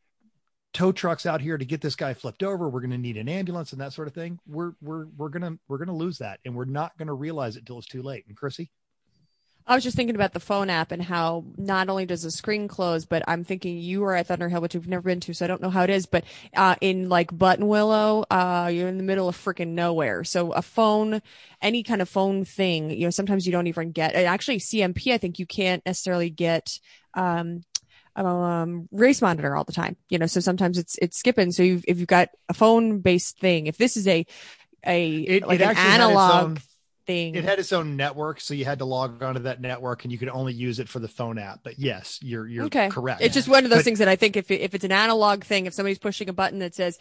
tow 0.73 0.93
trucks 0.93 1.27
out 1.27 1.41
here 1.41 1.57
to 1.57 1.65
get 1.65 1.81
this 1.81 1.97
guy 1.97 2.15
flipped 2.15 2.43
over. 2.43 2.69
We're 2.69 2.81
gonna 2.81 2.99
need 2.99 3.17
an 3.17 3.29
ambulance 3.29 3.73
and 3.73 3.81
that 3.81 3.93
sort 3.93 4.09
of 4.09 4.15
thing. 4.15 4.39
We're 4.47 4.73
we're 4.81 5.07
we're 5.17 5.29
gonna 5.29 5.59
we're 5.69 5.79
gonna 5.79 5.97
lose 5.97 6.19
that 6.19 6.41
and 6.45 6.55
we're 6.55 6.65
not 6.65 6.97
gonna 6.99 7.15
realize 7.15 7.57
it 7.57 7.67
till 7.67 7.79
it's 7.79 7.87
too 7.87 8.03
late. 8.03 8.25
And 8.29 8.37
Chrissy? 8.37 8.71
I 9.69 9.75
was 9.75 9.83
just 9.83 9.97
thinking 9.97 10.15
about 10.15 10.33
the 10.33 10.39
phone 10.39 10.71
app 10.71 10.93
and 10.93 11.03
how 11.03 11.45
not 11.57 11.89
only 11.89 12.07
does 12.07 12.23
the 12.23 12.31
screen 12.31 12.69
close, 12.69 13.05
but 13.05 13.25
I'm 13.27 13.43
thinking 13.43 13.79
you 13.79 14.05
are 14.05 14.15
at 14.15 14.29
Thunderhill, 14.29 14.61
which 14.63 14.75
we've 14.75 14.87
never 14.87 15.03
been 15.03 15.19
to, 15.21 15.35
so 15.35 15.45
I 15.45 15.49
don't 15.49 15.61
know 15.61 15.71
how 15.71 15.83
it 15.83 15.91
is. 15.91 16.07
But 16.07 16.23
uh, 16.55 16.77
in 16.81 17.09
like 17.09 17.33
Buttonwillow, 17.33 18.25
uh, 18.31 18.69
you're 18.69 18.87
in 18.87 18.97
the 18.97 19.03
middle 19.03 19.29
of 19.29 19.37
freaking 19.37 19.71
nowhere. 19.71 20.23
So 20.23 20.53
a 20.53 20.63
phone, 20.63 21.21
any 21.61 21.83
kind 21.83 22.01
of 22.01 22.09
phone 22.09 22.45
thing, 22.45 22.91
you 22.91 23.07
know, 23.07 23.11
sometimes 23.11 23.45
you 23.45 23.51
don't 23.51 23.67
even 23.67 23.91
get. 23.91 24.15
Actually, 24.15 24.61
CMP, 24.61 25.13
I 25.13 25.19
think 25.19 25.41
you 25.41 25.47
can't 25.47 25.85
necessarily 25.85 26.31
get. 26.31 26.79
Um, 27.15 27.63
um 28.15 28.89
race 28.93 29.21
monitor 29.21 29.55
all 29.55 29.65
the 29.65 29.75
time 29.75 29.95
you 30.09 30.19
know 30.19 30.25
so 30.25 30.41
sometimes 30.41 30.79
it's 30.79 30.97
it's 31.03 31.19
skipping 31.19 31.53
so 31.53 31.63
you've, 31.63 31.85
if 31.87 31.99
you've 31.99 32.09
got 32.09 32.31
a 32.49 32.55
phone 32.55 33.01
based 33.01 33.39
thing 33.39 33.67
if 33.67 33.77
this 33.77 33.95
is 33.95 34.09
a 34.09 34.25
a 34.87 35.13
It- 35.17 35.47
like 35.47 35.61
it 35.61 35.65
an 35.65 35.77
analog 35.77 36.59
thing 37.07 37.35
It 37.35 37.45
had 37.45 37.59
its 37.59 37.73
own 37.73 37.97
network, 37.97 38.41
so 38.41 38.55
you 38.55 38.65
had 38.65 38.81
to 38.81 38.85
log 38.85 39.23
onto 39.23 39.43
that 39.43 39.61
network 39.61 40.05
and 40.05 40.13
you 40.13 40.19
could 40.19 40.29
only 40.29 40.53
use 40.53 40.79
it 40.79 40.89
for 40.89 40.99
the 40.99 41.09
phone 41.09 41.39
app. 41.39 41.61
But 41.63 41.79
yes, 41.79 42.19
you're 42.23 42.47
you're 42.47 42.65
okay 42.65 42.89
correct. 42.91 43.21
It's 43.23 43.35
just 43.35 43.49
one 43.49 43.65
of 43.65 43.71
those 43.71 43.79
But- 43.81 43.85
things 43.85 43.99
that 44.01 44.09
I 44.09 44.17
think 44.17 44.37
if 44.37 44.51
if 44.51 44.75
it's 44.75 44.85
an 44.85 44.93
analog 44.93 45.45
thing, 45.45 45.67
if 45.67 45.75
somebody's 45.75 45.99
pushing 45.99 46.29
a 46.29 46.33
button 46.33 46.59
that 46.59 46.75
says 46.75 46.99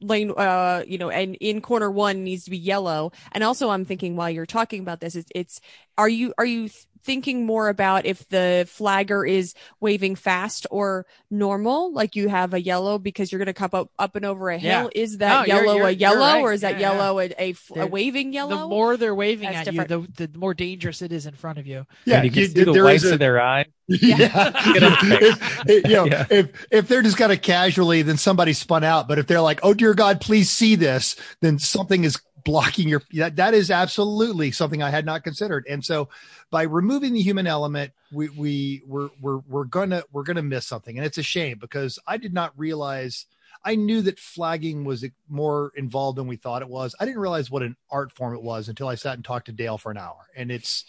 lane, 0.00 0.32
uh, 0.36 0.82
you 0.86 0.98
know, 0.98 1.10
and 1.10 1.36
in 1.36 1.60
corner 1.60 1.90
one 1.90 2.24
needs 2.24 2.44
to 2.44 2.50
be 2.50 2.58
yellow. 2.58 3.12
And 3.32 3.44
also, 3.44 3.70
I'm 3.70 3.84
thinking 3.84 4.16
while 4.16 4.30
you're 4.30 4.46
talking 4.46 4.80
about 4.80 5.00
this, 5.00 5.14
it's, 5.14 5.30
it's 5.34 5.60
are 5.96 6.08
you 6.08 6.34
are 6.38 6.44
you 6.44 6.68
thinking 7.02 7.46
more 7.46 7.68
about 7.68 8.06
if 8.06 8.28
the 8.28 8.66
flagger 8.70 9.24
is 9.24 9.54
waving 9.80 10.16
fast 10.16 10.66
or 10.70 11.06
normal, 11.30 11.92
like 11.92 12.16
you 12.16 12.28
have 12.28 12.54
a 12.54 12.60
yellow 12.60 12.98
because 12.98 13.30
you're 13.30 13.38
going 13.38 13.46
to 13.46 13.52
come 13.52 13.70
up 13.72 13.90
up 13.98 14.16
and 14.16 14.24
over 14.24 14.50
a 14.50 14.58
hill? 14.58 14.90
Yeah. 14.94 15.00
Is 15.02 15.18
that 15.18 15.46
No, 15.48 15.54
you're- 15.54 15.66
yellow 15.66 15.76
you're- 15.78 15.90
a 15.92 15.94
yellow, 15.96 16.20
right. 16.20 16.40
or 16.40 16.52
is 16.52 16.60
that 16.62 16.74
Yeah, 16.80 16.92
yeah. 16.92 16.96
yellow 16.98 17.20
a, 17.20 17.54
They're- 17.74 17.86
waving 17.86 18.32
yellow? 18.32 18.56
The 18.62 18.66
more 18.68 18.96
they're 18.96 19.14
waving 19.14 19.50
That's 19.50 19.68
at 19.68 19.72
different. 19.74 19.90
you, 19.90 20.06
the, 20.16 20.26
the 20.28 20.38
more 20.38 20.54
dangerous 20.54 21.02
it 21.02 21.12
is 21.12 21.26
in 21.26 21.34
front 21.34 21.58
of 21.58 21.66
you. 21.66 21.86
and 22.06 22.24
you 22.24 22.30
can 22.30 22.48
see 22.54 22.64
the 22.64 22.82
whites 22.82 23.04
a- 23.04 23.12
of 23.14 23.18
their 23.18 23.40
eye. 23.40 23.66
Yeah. 23.90 24.50
Get. 24.74 24.82
If- 25.22 25.64
if, 25.68 25.84
you 25.88 25.94
know, 25.94 26.04
Yeah. 26.06 26.26
if 26.30 26.66
if 26.70 26.88
they're 26.88 27.00
just 27.02 27.16
kind 27.16 27.32
of 27.32 27.40
casually, 27.40 28.02
then 28.02 28.18
somebody 28.18 28.52
spun 28.52 28.84
out. 28.84 29.08
But 29.08 29.18
if 29.18 29.26
they're 29.26 29.40
like, 29.40 29.60
"Oh 29.62 29.72
dear 29.72 29.94
God, 29.94 30.20
please 30.20 30.50
see 30.50 30.74
this," 30.74 31.16
then 31.40 31.58
something 31.58 32.04
is 32.04 32.18
blocking 32.48 32.88
your. 32.88 33.02
That 33.12 33.36
that 33.36 33.54
is 33.54 33.70
absolutely 33.70 34.50
something 34.52 34.82
I 34.82 34.90
had 34.90 35.04
not 35.04 35.22
considered. 35.22 35.66
And 35.68 35.84
so, 35.84 36.08
by 36.50 36.62
removing 36.62 37.12
the 37.12 37.20
human 37.20 37.46
element, 37.46 37.92
we 38.10 38.30
we 38.30 38.82
we're 38.86 39.10
we're 39.20 39.38
we're 39.48 39.64
gonna 39.64 40.02
we're 40.12 40.22
gonna 40.22 40.42
miss 40.42 40.66
something, 40.66 40.96
and 40.96 41.06
it's 41.06 41.18
a 41.18 41.22
shame 41.22 41.58
because 41.58 41.98
I 42.06 42.16
did 42.16 42.32
not 42.32 42.52
realize. 42.56 43.26
I 43.64 43.74
knew 43.74 44.02
that 44.02 44.20
flagging 44.20 44.84
was 44.84 45.04
more 45.28 45.72
involved 45.74 46.16
than 46.16 46.28
we 46.28 46.36
thought 46.36 46.62
it 46.62 46.68
was. 46.68 46.94
I 47.00 47.04
didn't 47.04 47.20
realize 47.20 47.50
what 47.50 47.64
an 47.64 47.76
art 47.90 48.12
form 48.12 48.32
it 48.34 48.40
was 48.40 48.68
until 48.68 48.86
I 48.86 48.94
sat 48.94 49.14
and 49.14 49.24
talked 49.24 49.46
to 49.46 49.52
Dale 49.52 49.78
for 49.78 49.90
an 49.90 49.98
hour, 49.98 50.28
and 50.34 50.50
it's 50.50 50.84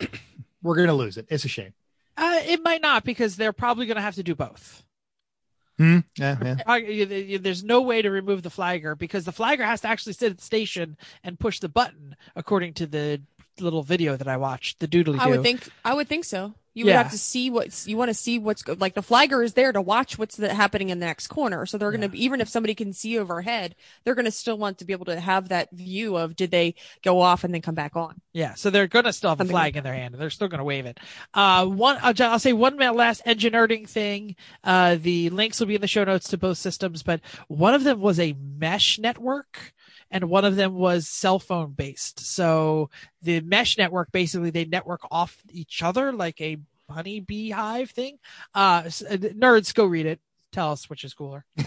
we're 0.62 0.76
gonna 0.76 0.94
lose 0.94 1.16
it. 1.16 1.26
It's 1.28 1.44
a 1.44 1.48
shame. 1.48 1.72
Uh, 2.16 2.40
it 2.44 2.62
might 2.62 2.82
not 2.82 3.04
because 3.04 3.36
they're 3.36 3.52
probably 3.52 3.86
to 3.96 4.02
have 4.02 4.16
to 4.16 4.22
do 4.22 4.34
both. 4.34 4.84
Hmm. 5.80 6.00
Yeah, 6.18 6.56
yeah. 6.68 7.38
There's 7.38 7.64
no 7.64 7.80
way 7.80 8.02
to 8.02 8.10
remove 8.10 8.42
the 8.42 8.50
flagger 8.50 8.94
because 8.94 9.24
the 9.24 9.32
flagger 9.32 9.64
has 9.64 9.80
to 9.80 9.88
actually 9.88 10.12
sit 10.12 10.30
at 10.30 10.36
the 10.36 10.44
station 10.44 10.98
and 11.24 11.40
push 11.40 11.58
the 11.58 11.70
button, 11.70 12.16
according 12.36 12.74
to 12.74 12.86
the 12.86 13.22
little 13.60 13.82
video 13.82 14.16
that 14.16 14.28
I 14.28 14.36
watched. 14.36 14.80
The 14.80 14.88
doodly 14.88 15.18
I 15.18 15.28
would 15.28 15.42
think 15.42 15.68
I 15.84 15.94
would 15.94 16.08
think 16.08 16.24
so. 16.24 16.54
You 16.72 16.84
would 16.84 16.94
have 16.94 17.10
to 17.10 17.18
see 17.18 17.50
what's 17.50 17.88
you 17.88 17.96
want 17.96 18.10
to 18.10 18.14
see 18.14 18.38
what's 18.38 18.62
go- 18.62 18.76
like 18.78 18.94
the 18.94 19.02
flagger 19.02 19.42
is 19.42 19.54
there 19.54 19.72
to 19.72 19.82
watch 19.82 20.18
what's 20.18 20.36
the, 20.36 20.54
happening 20.54 20.90
in 20.90 21.00
the 21.00 21.06
next 21.06 21.26
corner. 21.26 21.66
So 21.66 21.78
they're 21.78 21.90
going 21.90 22.08
to 22.08 22.16
even 22.16 22.40
if 22.40 22.48
somebody 22.48 22.76
can 22.76 22.92
see 22.92 23.18
overhead, 23.18 23.74
they're 24.04 24.14
going 24.14 24.24
to 24.24 24.30
still 24.30 24.56
want 24.56 24.78
to 24.78 24.84
be 24.84 24.92
able 24.92 25.06
to 25.06 25.18
have 25.18 25.48
that 25.48 25.70
view 25.72 26.16
of 26.16 26.36
did 26.36 26.52
they 26.52 26.76
go 27.02 27.20
off 27.20 27.42
and 27.42 27.52
then 27.52 27.60
come 27.60 27.74
back 27.74 27.96
on. 27.96 28.20
Yeah, 28.32 28.54
so 28.54 28.70
they're 28.70 28.86
going 28.86 29.04
to 29.06 29.12
still 29.12 29.30
have 29.30 29.40
a 29.40 29.44
flag 29.44 29.76
in 29.76 29.82
their 29.82 29.94
hand, 29.94 30.14
and 30.14 30.22
they're 30.22 30.30
still 30.30 30.46
going 30.46 30.58
to 30.58 30.64
wave 30.64 30.86
it. 30.86 30.98
Uh, 31.34 31.66
one, 31.66 31.98
I'll, 32.02 32.14
I'll 32.20 32.38
say 32.38 32.52
one 32.52 32.76
last 32.76 33.22
engine 33.26 33.54
nerding 33.54 33.88
thing. 33.88 34.36
Uh, 34.62 34.96
the 35.00 35.30
links 35.30 35.58
will 35.58 35.66
be 35.66 35.74
in 35.74 35.80
the 35.80 35.88
show 35.88 36.04
notes 36.04 36.28
to 36.28 36.38
both 36.38 36.58
systems, 36.58 37.02
but 37.02 37.20
one 37.48 37.74
of 37.74 37.82
them 37.82 38.00
was 38.00 38.20
a 38.20 38.36
mesh 38.60 38.98
network, 38.98 39.72
and 40.10 40.28
one 40.28 40.44
of 40.44 40.56
them 40.56 40.74
was 40.74 41.08
cell 41.08 41.38
phone 41.38 41.72
based. 41.72 42.20
So 42.20 42.90
the 43.22 43.40
mesh 43.40 43.78
network 43.78 44.12
basically 44.12 44.50
they 44.50 44.64
network 44.66 45.00
off 45.10 45.42
each 45.50 45.82
other 45.82 46.12
like 46.12 46.40
a 46.40 46.58
honey 46.88 47.20
beehive 47.20 47.90
thing. 47.90 48.18
Uh, 48.54 48.82
uh, 48.84 48.88
nerds, 48.90 49.74
go 49.74 49.84
read 49.84 50.06
it. 50.06 50.20
Tell 50.52 50.72
us 50.72 50.90
which 50.90 51.04
is 51.04 51.14
cooler. 51.14 51.44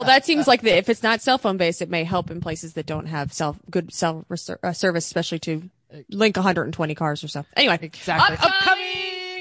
Well, 0.00 0.06
that 0.06 0.24
seems 0.24 0.46
like 0.46 0.62
the, 0.62 0.76
if 0.76 0.88
it's 0.88 1.02
not 1.02 1.20
cell 1.20 1.38
phone 1.38 1.56
based, 1.56 1.82
it 1.82 1.90
may 1.90 2.04
help 2.04 2.30
in 2.30 2.40
places 2.40 2.74
that 2.74 2.86
don't 2.86 3.06
have 3.06 3.32
cell 3.32 3.56
good 3.70 3.92
cell 3.92 4.24
reser- 4.30 4.58
uh, 4.62 4.72
service, 4.72 5.04
especially 5.06 5.40
to 5.40 5.68
link 6.10 6.36
120 6.36 6.94
cars 6.94 7.24
or 7.24 7.28
so. 7.28 7.44
Anyway, 7.56 7.78
Exactly. 7.82 8.36
Upcoming 8.36 8.54
Upcoming 8.60 8.77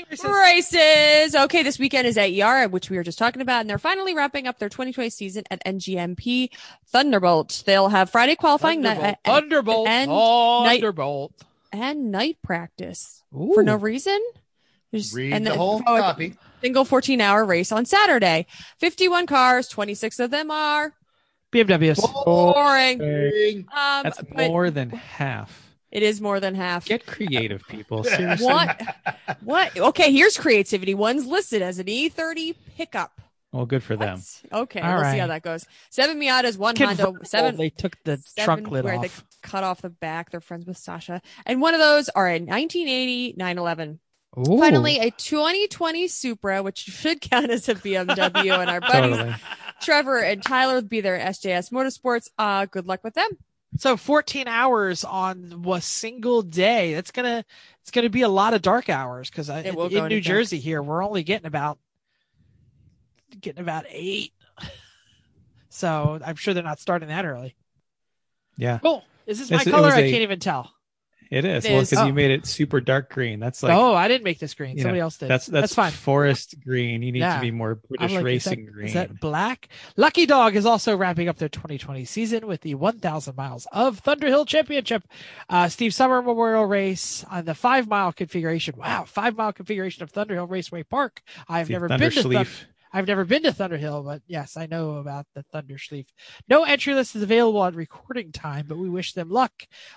races. 0.10 0.74
races. 0.74 1.36
Okay, 1.36 1.64
this 1.64 1.80
weekend 1.80 2.08
is 2.08 2.18
at 2.18 2.30
ER, 2.32 2.68
which 2.70 2.90
we 2.90 2.98
were 2.98 3.04
just 3.04 3.18
talking 3.20 3.42
about, 3.42 3.62
and 3.62 3.70
they're 3.70 3.78
finally 3.80 4.14
wrapping 4.16 4.48
up 4.48 4.60
their 4.60 4.70
2020 4.70 5.10
season 5.10 5.44
at 5.52 5.64
NJMP 5.66 6.50
Thunderbolt. 6.88 7.64
They'll 7.66 7.90
have 7.90 8.10
Friday 8.10 8.36
qualifying 8.36 8.82
ni- 8.82 8.88
Thunderbolt. 8.90 9.18
uh, 9.26 9.32
Thunderbolt. 9.32 9.88
and 9.88 10.10
night- 10.12 10.82
Thunderbolt. 10.82 11.34
and 11.72 12.12
night 12.12 12.38
practice 12.44 13.24
for 13.32 13.64
no 13.64 13.76
reason. 13.76 14.20
There's- 14.92 15.14
Read 15.14 15.34
and 15.34 15.46
the 15.46 15.52
then- 15.52 15.60
whole 15.60 15.82
oh, 15.86 15.98
copy. 15.98 16.36
Single 16.62 16.86
14 16.86 17.22
hour 17.22 17.46
race 17.46 17.72
on 17.72 17.86
Saturday. 17.86 18.48
51 18.80 19.28
cars, 19.28 19.68
26 19.68 20.20
of 20.20 20.32
them 20.32 20.50
are 20.50 20.94
BMWs. 21.52 22.00
boring. 22.26 23.68
Um, 23.72 24.04
That's 24.04 24.18
but 24.22 24.48
more 24.48 24.72
than 24.72 24.90
half. 24.90 25.67
It 25.92 26.04
is 26.04 26.20
more 26.22 26.40
than 26.40 26.56
half. 26.56 26.86
Get 26.86 27.06
creative, 27.06 27.64
people. 27.68 28.04
Seriously. 28.04 28.46
What? 28.46 28.82
What? 29.42 29.78
Okay, 29.78 30.12
here's 30.12 30.38
creativity. 30.38 30.94
One's 30.94 31.26
listed 31.26 31.62
as 31.62 31.80
an 31.80 31.86
E30 31.86 32.56
pickup. 32.76 33.22
Well, 33.54 33.66
good 33.66 33.82
for 33.82 33.96
them. 33.96 34.22
Okay, 34.52 34.82
All 34.82 34.96
we'll 34.96 35.12
see 35.12 35.18
how 35.20 35.28
that 35.28 35.42
goes. 35.42 35.66
Seven 35.90 36.20
Miatas, 36.20 36.58
one 36.58 36.76
Honda, 36.76 36.96
Convertible, 37.04 37.26
seven. 37.26 37.56
They 37.56 37.70
took 37.70 37.96
the 38.04 38.18
seven 38.18 38.46
trunk 38.46 38.72
lid 38.72 38.84
where 38.84 38.96
off. 38.96 39.02
they 39.02 39.10
cut 39.42 39.64
off 39.64 39.82
the 39.82 39.90
back. 39.90 40.32
They're 40.32 40.42
friends 40.42 40.66
with 40.66 40.78
Sasha, 40.78 41.22
and 41.46 41.62
one 41.62 41.74
of 41.74 41.80
those 41.80 42.10
are 42.10 42.28
a 42.28 42.34
1980 42.34 43.36
911. 43.38 44.00
Ooh. 44.38 44.60
Finally, 44.60 45.00
a 45.00 45.10
2020 45.12 46.08
Supra, 46.08 46.62
which 46.62 46.80
should 46.80 47.22
count 47.22 47.50
as 47.50 47.68
a 47.70 47.76
BMW, 47.76 48.60
and 48.60 48.70
our 48.70 48.82
buddies 48.82 49.18
Totally. 49.18 49.36
Trevor 49.82 50.20
and 50.20 50.44
Tyler 50.44 50.76
will 50.76 50.82
be 50.84 51.02
there 51.02 51.18
at 51.18 51.36
SJS 51.36 51.72
Motorsports. 51.72 52.30
Uh, 52.38 52.66
good 52.66 52.86
luck 52.86 53.04
with 53.04 53.14
them. 53.14 53.30
So 53.76 53.98
14 53.98 54.48
hours 54.48 55.04
on 55.04 55.64
a 55.68 55.82
single 55.82 56.42
day. 56.42 56.94
That's 56.94 57.12
gonna 57.12 57.44
it's 57.82 57.92
gonna 57.92 58.10
be 58.10 58.22
a 58.22 58.30
lot 58.30 58.54
of 58.54 58.62
dark 58.62 58.90
hours 58.90 59.30
because 59.30 59.50
It 59.50 59.76
will 59.76 59.90
go 59.90 59.98
in 59.98 60.04
into 60.06 60.16
New 60.16 60.22
dark. 60.22 60.36
Jersey 60.38 60.60
here 60.60 60.82
we're 60.82 61.04
only 61.04 61.24
getting 61.24 61.46
about 61.48 61.78
getting 63.42 63.62
about 63.62 63.86
eight. 63.90 64.32
So 65.70 66.20
I'm 66.26 66.36
sure 66.38 66.54
they're 66.54 66.64
not 66.64 66.80
starting 66.80 67.10
that 67.10 67.26
early. 67.26 67.56
Yeah, 68.58 68.80
Cool. 68.80 69.04
Is 69.28 69.38
this 69.38 69.52
my 69.52 69.62
it 69.62 69.66
color? 69.70 69.88
was 69.88 69.94
I 69.94 70.00
a- 70.00 70.10
can't 70.10 70.24
even 70.24 70.40
tell. 70.40 70.72
It 71.32 71.46
is. 71.46 71.66
It 71.66 71.72
well, 71.72 71.82
because 71.82 71.98
Oh. 72.00 72.06
you 72.08 72.14
made 72.14 72.32
it 72.32 72.46
super 72.46 72.80
dark 72.82 73.12
green. 73.12 73.40
That's 73.40 73.62
like 73.64 73.74
oh, 73.74 73.94
I 73.94 74.08
didn't 74.08 74.24
make 74.24 74.40
this 74.40 74.54
green. 74.54 74.78
Somebody 74.78 75.00
know, 75.00 75.04
else 75.06 75.18
did. 75.18 75.30
that's 75.30 75.46
that's 75.46 75.74
fine. 75.76 75.92
forest 75.92 76.56
green. 76.64 77.02
You 77.02 77.12
need 77.12 77.20
Yeah. 77.20 77.36
to 77.36 77.42
be 77.42 77.52
more 77.52 77.76
British 77.76 78.12
like, 78.12 78.20
is 78.20 78.24
racing 78.24 78.66
that- 78.66 78.72
green. 78.72 78.88
Is 78.88 78.94
that 78.94 79.20
black? 79.20 79.70
Lucky 79.96 80.26
Dog 80.26 80.56
is 80.56 80.66
also 80.66 80.96
wrapping 80.96 81.28
up 81.30 81.38
their 81.38 81.50
2020 81.50 82.06
season 82.06 82.48
with 82.48 82.62
the 82.62 82.76
1,000 82.76 83.36
miles 83.36 83.68
of 83.72 84.04
Thunderhill 84.04 84.48
Championship. 84.48 85.04
Uh, 85.50 85.68
Steve 85.70 85.94
Summer 85.94 86.22
Memorial 86.22 86.66
Race 86.66 87.24
on 87.30 87.46
the 87.46 87.56
five 87.56 87.88
mile 87.88 88.12
configuration. 88.12 88.76
Wow, 88.78 89.06
five 89.06 89.36
mile 89.36 89.54
configuration 89.54 90.04
of 90.04 90.12
Thunderhill 90.12 90.50
Raceway 90.50 90.84
Park. 90.84 91.22
I've 91.48 91.70
never 91.70 91.88
been 91.88 92.00
to 92.00 92.10
Thun- 92.12 92.24
Schleif. 92.24 92.66
I've 92.92 93.08
never 93.08 93.26
been 93.26 93.44
to 93.44 93.52
Thunderhill, 93.52 94.06
but 94.06 94.22
yes, 94.28 94.58
I 94.58 94.66
know 94.66 94.96
about 94.96 95.26
the 95.34 95.44
Thunder 95.44 95.76
Schleif. 95.76 96.08
No 96.48 96.64
entry 96.64 96.94
list 96.94 97.16
is 97.16 97.24
available 97.24 97.64
at 97.66 97.76
recording 97.76 98.32
time, 98.32 98.66
but 98.68 98.78
we 98.78 98.90
wish 98.90 99.14
them 99.14 99.30
luck. 99.30 99.52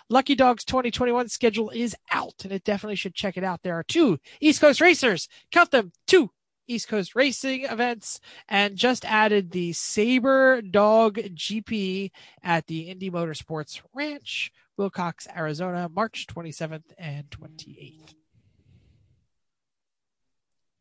Lucky 0.09 0.35
Dog's 0.35 0.64
2021 0.64 1.29
schedule 1.29 1.70
is 1.70 1.94
out, 2.11 2.35
and 2.44 2.53
it 2.53 2.64
definitely 2.64 2.96
should 2.96 3.14
check 3.14 3.37
it 3.37 3.44
out. 3.44 3.62
There 3.62 3.79
are 3.79 3.85
two 3.85 4.18
East 4.40 4.61
Coast 4.61 4.81
racers. 4.81 5.29
Count 5.50 5.70
them, 5.70 5.92
two 6.07 6.31
East 6.66 6.88
Coast 6.88 7.14
racing 7.14 7.64
events, 7.64 8.20
and 8.48 8.76
just 8.76 9.05
added 9.05 9.50
the 9.50 9.72
Saber 9.72 10.62
Dog 10.62 11.16
GP 11.16 12.11
at 12.42 12.66
the 12.66 12.90
Inde 12.90 13.12
Motorsports 13.12 13.81
Ranch, 13.94 14.53
Willcox, 14.79 15.26
Arizona, 15.37 15.90
March 15.92 16.26
27th 16.26 16.92
and 16.96 17.29
28th. 17.31 18.14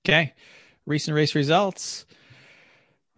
Okay. 0.05 0.33
Recent 0.85 1.15
race 1.15 1.35
results. 1.35 2.05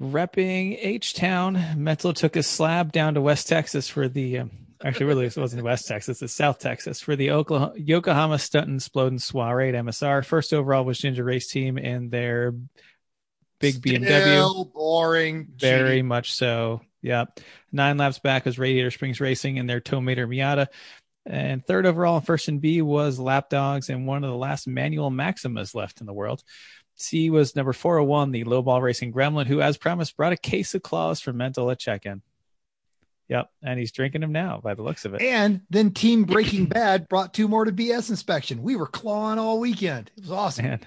Repping 0.02 0.78
H 0.80 1.14
Town, 1.14 1.64
Mental 1.78 2.14
took 2.14 2.36
a 2.36 2.42
slab 2.42 2.92
down 2.92 3.14
to 3.14 3.22
West 3.22 3.48
Texas 3.48 3.88
for 3.88 4.08
the. 4.08 4.40
Um, 4.40 4.52
actually, 4.84 5.06
really, 5.06 5.26
it 5.28 5.38
wasn't 5.38 5.64
West 5.64 5.88
Texas; 5.88 6.24
it's 6.24 6.34
South 6.34 6.58
Texas 6.58 7.02
for 7.02 7.16
the 7.16 7.32
Oklahoma, 7.32 7.74
Yokohama 7.78 8.40
Stunt 8.40 8.68
and 8.68 8.80
Splodin 8.80 9.22
Soiree 9.22 9.70
at 9.70 9.76
MSR. 9.76 10.26
First 10.26 10.54
overall 10.54 10.86
was 10.86 10.98
Ginger 10.98 11.24
Race 11.24 11.48
Team 11.48 11.78
and 11.78 12.10
their 12.10 12.54
big 13.60 13.76
BMW. 13.76 14.74
Boring. 14.74 15.48
Very 15.56 16.02
much 16.02 16.34
so. 16.34 16.82
Yep. 17.04 17.40
Nine 17.72 17.98
laps 17.98 18.20
back 18.20 18.46
was 18.46 18.60
Radiator 18.60 18.92
Springs 18.92 19.22
Racing 19.22 19.60
and 19.60 19.70
their 19.70 19.82
Tomater 19.82 20.28
Miata. 20.28 20.68
And 21.26 21.66
third 21.66 21.86
overall, 21.86 22.20
first 22.20 22.48
and 22.48 22.60
B 22.60 22.82
was 22.82 23.20
Lapdogs 23.20 23.90
and 23.90 24.08
one 24.08 24.24
of 24.24 24.30
the 24.32 24.36
last 24.36 24.68
manual 24.68 25.12
Maximas 25.12 25.76
left 25.76 26.02
in 26.02 26.08
the 26.08 26.14
world. 26.14 26.44
C 27.02 27.30
was 27.30 27.56
number 27.56 27.74
401, 27.74 28.32
the 28.32 28.44
lowball 28.46 28.82
racing 28.82 29.14
gremlin, 29.14 29.48
who, 29.48 29.62
as 29.62 29.78
promised, 29.78 30.16
brought 30.16 30.34
a 30.34 30.38
case 30.38 30.74
of 30.76 30.84
claws 30.84 31.20
for 31.20 31.34
mental 31.34 31.70
at 31.72 31.80
check 31.80 32.06
in. 32.06 32.22
Yep. 33.30 33.50
And 33.64 33.80
he's 33.80 33.92
drinking 33.92 34.22
them 34.22 34.34
now 34.34 34.60
by 34.62 34.74
the 34.74 34.84
looks 34.84 35.06
of 35.06 35.14
it. 35.14 35.22
And 35.22 35.62
then 35.70 35.92
Team 35.92 36.26
Breaking 36.26 36.66
Bad 36.66 37.08
brought 37.08 37.34
two 37.34 37.48
more 37.48 37.64
to 37.64 37.72
BS 37.72 38.10
inspection. 38.10 38.62
We 38.62 38.76
were 38.76 38.88
clawing 38.88 39.40
all 39.40 39.60
weekend. 39.60 40.12
It 40.18 40.24
was 40.24 40.32
awesome. 40.32 40.66
Man, 40.66 40.80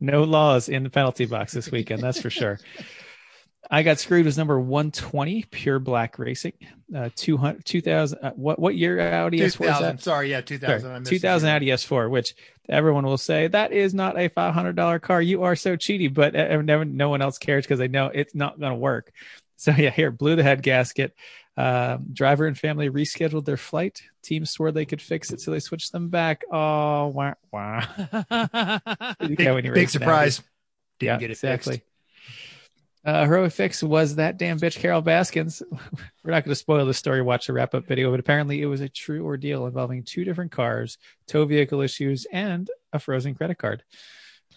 no 0.00 0.24
laws 0.24 0.68
in 0.68 0.82
the 0.82 0.90
penalty 0.90 1.26
box 1.26 1.52
this 1.52 1.70
weekend, 1.70 2.02
that's 2.02 2.20
for 2.20 2.30
sure. 2.30 2.58
I 3.70 3.82
got 3.82 3.98
screwed 3.98 4.24
was 4.24 4.38
number 4.38 4.58
120, 4.58 5.44
Pure 5.50 5.80
Black 5.80 6.18
Racing. 6.18 6.54
Uh, 6.94 7.10
200, 7.14 7.64
2000, 7.64 8.18
uh, 8.18 8.30
what, 8.32 8.58
what 8.58 8.74
year 8.74 8.98
Audi 9.00 9.40
S4 9.40 9.94
is 9.96 10.02
Sorry, 10.02 10.30
yeah, 10.30 10.40
2000. 10.40 10.74
I 10.74 10.80
Sorry, 10.80 11.00
missed 11.00 11.10
2000. 11.10 11.48
Audi 11.50 11.66
S4, 11.66 12.08
which 12.08 12.34
everyone 12.68 13.04
will 13.04 13.18
say 13.18 13.46
that 13.48 13.72
is 13.72 13.92
not 13.92 14.18
a 14.18 14.30
$500 14.30 15.02
car. 15.02 15.20
You 15.20 15.42
are 15.42 15.54
so 15.54 15.76
cheaty, 15.76 16.12
but 16.12 16.34
uh, 16.34 16.62
never, 16.62 16.84
no 16.84 17.10
one 17.10 17.20
else 17.20 17.36
cares 17.36 17.64
because 17.64 17.78
they 17.78 17.88
know 17.88 18.06
it's 18.06 18.34
not 18.34 18.58
going 18.58 18.72
to 18.72 18.78
work. 18.78 19.12
So 19.56 19.72
yeah, 19.72 19.90
here 19.90 20.10
blew 20.10 20.36
the 20.36 20.42
head 20.42 20.62
gasket. 20.62 21.14
Um, 21.56 22.06
driver 22.12 22.46
and 22.46 22.56
family 22.56 22.88
rescheduled 22.88 23.44
their 23.44 23.56
flight. 23.56 24.00
Team 24.22 24.46
swore 24.46 24.70
they 24.70 24.84
could 24.84 25.02
fix 25.02 25.32
it, 25.32 25.40
so 25.40 25.50
they 25.50 25.58
switched 25.58 25.90
them 25.90 26.08
back. 26.08 26.44
Oh, 26.52 27.08
wah. 27.08 27.34
Big, 29.18 29.36
get 29.36 29.54
when 29.54 29.64
you 29.64 29.72
big 29.72 29.90
surprise. 29.90 30.40
Didn't 31.00 31.14
yeah, 31.14 31.18
get 31.18 31.30
it 31.30 31.32
exactly. 31.32 31.72
fixed. 31.78 31.88
Uh, 33.04 33.24
heroic 33.24 33.52
fix 33.52 33.82
was 33.82 34.16
that 34.16 34.36
damn 34.36 34.58
bitch 34.58 34.76
Carol 34.78 35.00
Baskins. 35.02 35.62
We're 36.24 36.32
not 36.32 36.44
going 36.44 36.50
to 36.52 36.56
spoil 36.56 36.84
the 36.84 36.92
story. 36.94 37.22
Watch 37.22 37.46
the 37.46 37.52
wrap 37.52 37.74
up 37.74 37.86
video, 37.86 38.10
but 38.10 38.20
apparently 38.20 38.60
it 38.60 38.66
was 38.66 38.80
a 38.80 38.88
true 38.88 39.24
ordeal 39.24 39.66
involving 39.66 40.02
two 40.02 40.24
different 40.24 40.50
cars, 40.50 40.98
tow 41.26 41.44
vehicle 41.44 41.80
issues, 41.80 42.26
and 42.32 42.68
a 42.92 42.98
frozen 42.98 43.34
credit 43.34 43.58
card. 43.58 43.82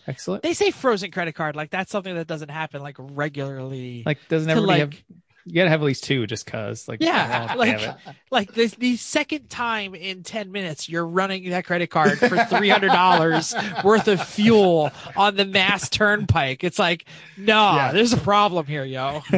Excellent. 0.07 0.41
they 0.41 0.53
say 0.53 0.71
frozen 0.71 1.11
credit 1.11 1.35
card 1.35 1.55
like 1.55 1.69
that's 1.69 1.91
something 1.91 2.15
that 2.15 2.25
doesn't 2.25 2.49
happen 2.49 2.81
like 2.81 2.95
regularly. 2.99 4.01
Like, 4.05 4.17
doesn't 4.29 4.49
everybody 4.49 4.81
like- 4.81 4.93
have? 4.93 5.01
You 5.45 5.55
gotta 5.55 5.69
have 5.69 5.81
at 5.81 5.85
least 5.85 6.03
two, 6.03 6.27
just 6.27 6.45
cause. 6.45 6.87
Like, 6.87 7.01
Yeah, 7.01 7.53
oh, 7.53 7.57
like- 7.57 7.97
like 8.29 8.53
the, 8.53 8.67
the 8.77 8.95
second 8.97 9.49
time 9.49 9.95
in 9.95 10.23
10 10.23 10.51
minutes 10.51 10.87
you're 10.87 11.05
running 11.05 11.49
that 11.49 11.65
credit 11.65 11.87
card 11.89 12.19
for 12.19 12.27
$300 12.29 13.83
worth 13.83 14.07
of 14.07 14.23
fuel 14.27 14.91
on 15.15 15.35
the 15.35 15.45
mass 15.45 15.89
turnpike 15.89 16.63
it's 16.63 16.79
like 16.79 17.05
no 17.37 17.75
Yeah. 17.75 17.91
there's 17.91 18.13
a 18.13 18.17
problem 18.17 18.65
here 18.65 18.85
yo 18.85 19.21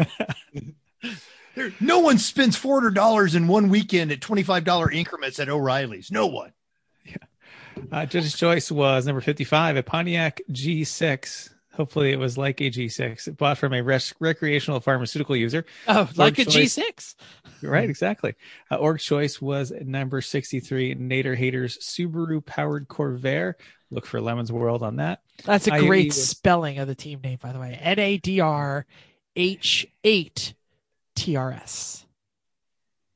There, 1.55 1.71
no 1.79 1.99
one 1.99 2.17
spends 2.17 2.55
four 2.57 2.79
hundred 2.79 2.95
dollars 2.95 3.35
in 3.35 3.47
one 3.47 3.69
weekend 3.69 4.11
at 4.11 4.21
twenty 4.21 4.41
five 4.41 4.63
dollar 4.63 4.89
increments 4.89 5.39
at 5.39 5.49
O'Reilly's. 5.49 6.11
No 6.11 6.25
one. 6.27 6.51
Uh, 7.91 8.05
Judge's 8.07 8.35
choice 8.35 8.71
was 8.71 9.05
number 9.05 9.19
55, 9.21 9.77
a 9.77 9.83
Pontiac 9.83 10.41
G6. 10.51 11.52
Hopefully, 11.73 12.11
it 12.11 12.19
was 12.19 12.37
like 12.37 12.61
a 12.61 12.69
G6, 12.69 13.35
bought 13.35 13.57
from 13.57 13.73
a 13.73 13.81
res- 13.81 14.13
recreational 14.19 14.79
pharmaceutical 14.79 15.35
user. 15.35 15.65
oh 15.87 16.07
like 16.15 16.37
a 16.37 16.45
choice. 16.45 16.77
g6 16.77 17.15
Right, 17.63 17.89
exactly. 17.89 18.35
Uh, 18.69 18.75
org 18.75 18.99
choice 18.99 19.41
was 19.41 19.71
number 19.81 20.21
63, 20.21 20.93
Nader 20.95 21.35
Haters 21.35 21.79
Subaru 21.79 22.45
powered 22.45 22.87
Corvair. 22.87 23.55
Look 23.89 24.05
for 24.05 24.21
Lemon's 24.21 24.51
World 24.51 24.83
on 24.83 24.97
that. 24.97 25.21
that's 25.45 25.67
a 25.67 25.73
I- 25.73 25.79
great 25.79 26.09
was- 26.09 26.27
spelling 26.29 26.77
of 26.77 26.87
the 26.87 26.93
team 26.95 27.21
name 27.23 27.39
by 27.41 27.51
the 27.53 27.59
way 27.59 27.75
n-a-d-r-h-8 27.81 28.85
trs 31.15 32.03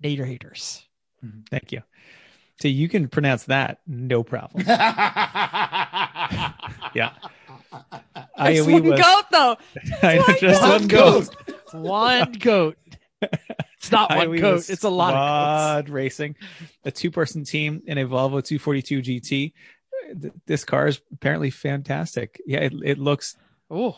nader 0.04 0.26
haters 0.28 0.84
Thank 1.50 1.72
you. 1.72 1.82
So 2.62 2.68
you 2.70 2.88
can 2.90 3.08
pronounce 3.08 3.46
that, 3.46 3.80
no 3.88 4.24
problem. 4.24 4.66
Yeah. 6.96 7.12
There's 8.38 8.66
IOE 8.68 8.74
one 8.74 8.84
was 8.84 9.00
goat 9.02 9.24
though. 9.32 9.58
I 10.04 10.16
know, 10.18 10.26
just 10.40 10.62
One 10.62 10.72
one 10.72 10.88
goat. 10.88 11.36
one 11.72 12.32
goat 12.34 12.78
it's 13.22 13.92
not 13.92 14.10
one 14.10 14.28
IOE 14.28 14.40
goat 14.42 14.70
it's 14.70 14.84
a 14.84 14.90
lot 14.90 15.14
of 15.14 15.86
goats 15.86 15.92
racing, 15.92 16.36
a 16.86 16.92
two-person 16.92 17.44
team 17.44 17.82
in 17.86 17.98
a 17.98 18.06
Volvo 18.06 18.44
242 18.44 19.02
GT. 19.02 19.54
This 20.46 20.64
car 20.64 20.88
is 20.88 21.02
apparently 21.12 21.50
fantastic. 21.50 22.42
Yeah, 22.46 22.60
it, 22.60 22.74
it 22.84 22.98
looks 22.98 23.36
oh 23.70 23.98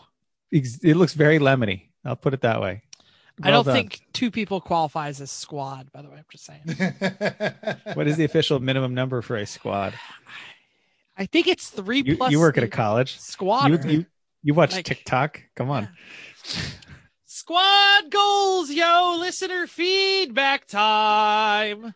it 0.50 0.96
looks 0.96 1.14
very 1.14 1.38
lemony. 1.38 1.88
I'll 2.04 2.16
put 2.16 2.34
it 2.34 2.40
that 2.40 2.60
way. 2.60 2.82
I 3.42 3.50
don't 3.50 3.64
done. 3.64 3.74
think 3.74 4.02
two 4.12 4.30
people 4.30 4.60
qualifies 4.60 5.20
as 5.20 5.30
a 5.30 5.32
squad. 5.32 5.90
By 5.92 6.02
the 6.02 6.10
way, 6.10 6.16
I'm 6.18 6.24
just 6.30 6.44
saying. 6.44 7.74
What 7.94 8.06
is 8.06 8.16
the 8.16 8.24
official 8.24 8.60
minimum 8.60 8.94
number 8.94 9.22
for 9.22 9.36
a 9.36 9.46
squad? 9.46 9.94
I 11.20 11.26
think 11.26 11.46
it's 11.46 11.68
three 11.68 12.02
You, 12.04 12.16
plus. 12.16 12.32
you 12.32 12.40
work 12.40 12.56
at 12.56 12.64
a 12.64 12.68
college. 12.68 13.18
squad. 13.20 13.84
You, 13.84 13.90
you 13.90 14.06
you 14.42 14.54
watch 14.54 14.72
Like- 14.72 14.86
TikTok? 14.86 15.42
Come 15.54 15.70
on. 15.70 15.88
Squad 17.26 18.10
goals, 18.10 18.70
yo! 18.70 19.16
Listener 19.20 19.66
feedback 19.66 20.66
time. 20.66 21.94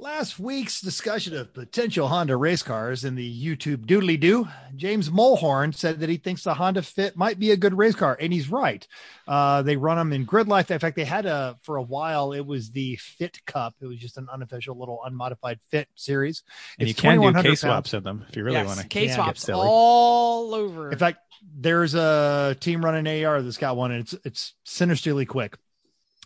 Last 0.00 0.38
week's 0.38 0.80
discussion 0.80 1.36
of 1.36 1.52
potential 1.52 2.08
Honda 2.08 2.34
race 2.34 2.62
cars 2.62 3.04
in 3.04 3.16
the 3.16 3.46
YouTube 3.46 3.84
doodly 3.84 4.18
doo, 4.18 4.48
James 4.74 5.10
Mulhorn 5.10 5.74
said 5.74 6.00
that 6.00 6.08
he 6.08 6.16
thinks 6.16 6.42
the 6.42 6.54
Honda 6.54 6.80
Fit 6.80 7.18
might 7.18 7.38
be 7.38 7.50
a 7.50 7.56
good 7.58 7.76
race 7.76 7.94
car, 7.94 8.16
and 8.18 8.32
he's 8.32 8.48
right. 8.48 8.88
Uh, 9.28 9.60
they 9.60 9.76
run 9.76 9.98
them 9.98 10.14
in 10.14 10.26
GridLife. 10.26 10.70
In 10.70 10.78
fact, 10.78 10.96
they 10.96 11.04
had 11.04 11.26
a 11.26 11.58
for 11.64 11.76
a 11.76 11.82
while. 11.82 12.32
It 12.32 12.46
was 12.46 12.70
the 12.70 12.96
Fit 12.96 13.44
Cup. 13.44 13.74
It 13.82 13.84
was 13.84 13.98
just 13.98 14.16
an 14.16 14.26
unofficial 14.32 14.74
little 14.78 15.00
unmodified 15.04 15.60
Fit 15.68 15.86
series. 15.96 16.44
And 16.78 16.88
you 16.88 16.94
can 16.94 17.16
do 17.16 17.16
2100 17.16 17.42
K 17.42 17.48
pounds. 17.48 17.60
swaps 17.60 17.92
in 17.92 18.02
them 18.02 18.24
if 18.26 18.36
you 18.36 18.42
really 18.42 18.56
yes, 18.56 18.66
want 18.68 18.80
to. 18.80 18.88
K 18.88 19.06
get 19.08 19.16
swaps 19.16 19.50
all 19.50 20.54
over. 20.54 20.90
In 20.90 20.96
fact, 20.96 21.18
there's 21.54 21.94
a 21.94 22.56
team 22.58 22.82
running 22.82 23.22
AR 23.26 23.42
that's 23.42 23.58
got 23.58 23.76
one, 23.76 23.92
and 23.92 24.00
it's 24.00 24.14
it's 24.24 24.54
sinisterly 24.64 25.26
quick. 25.26 25.58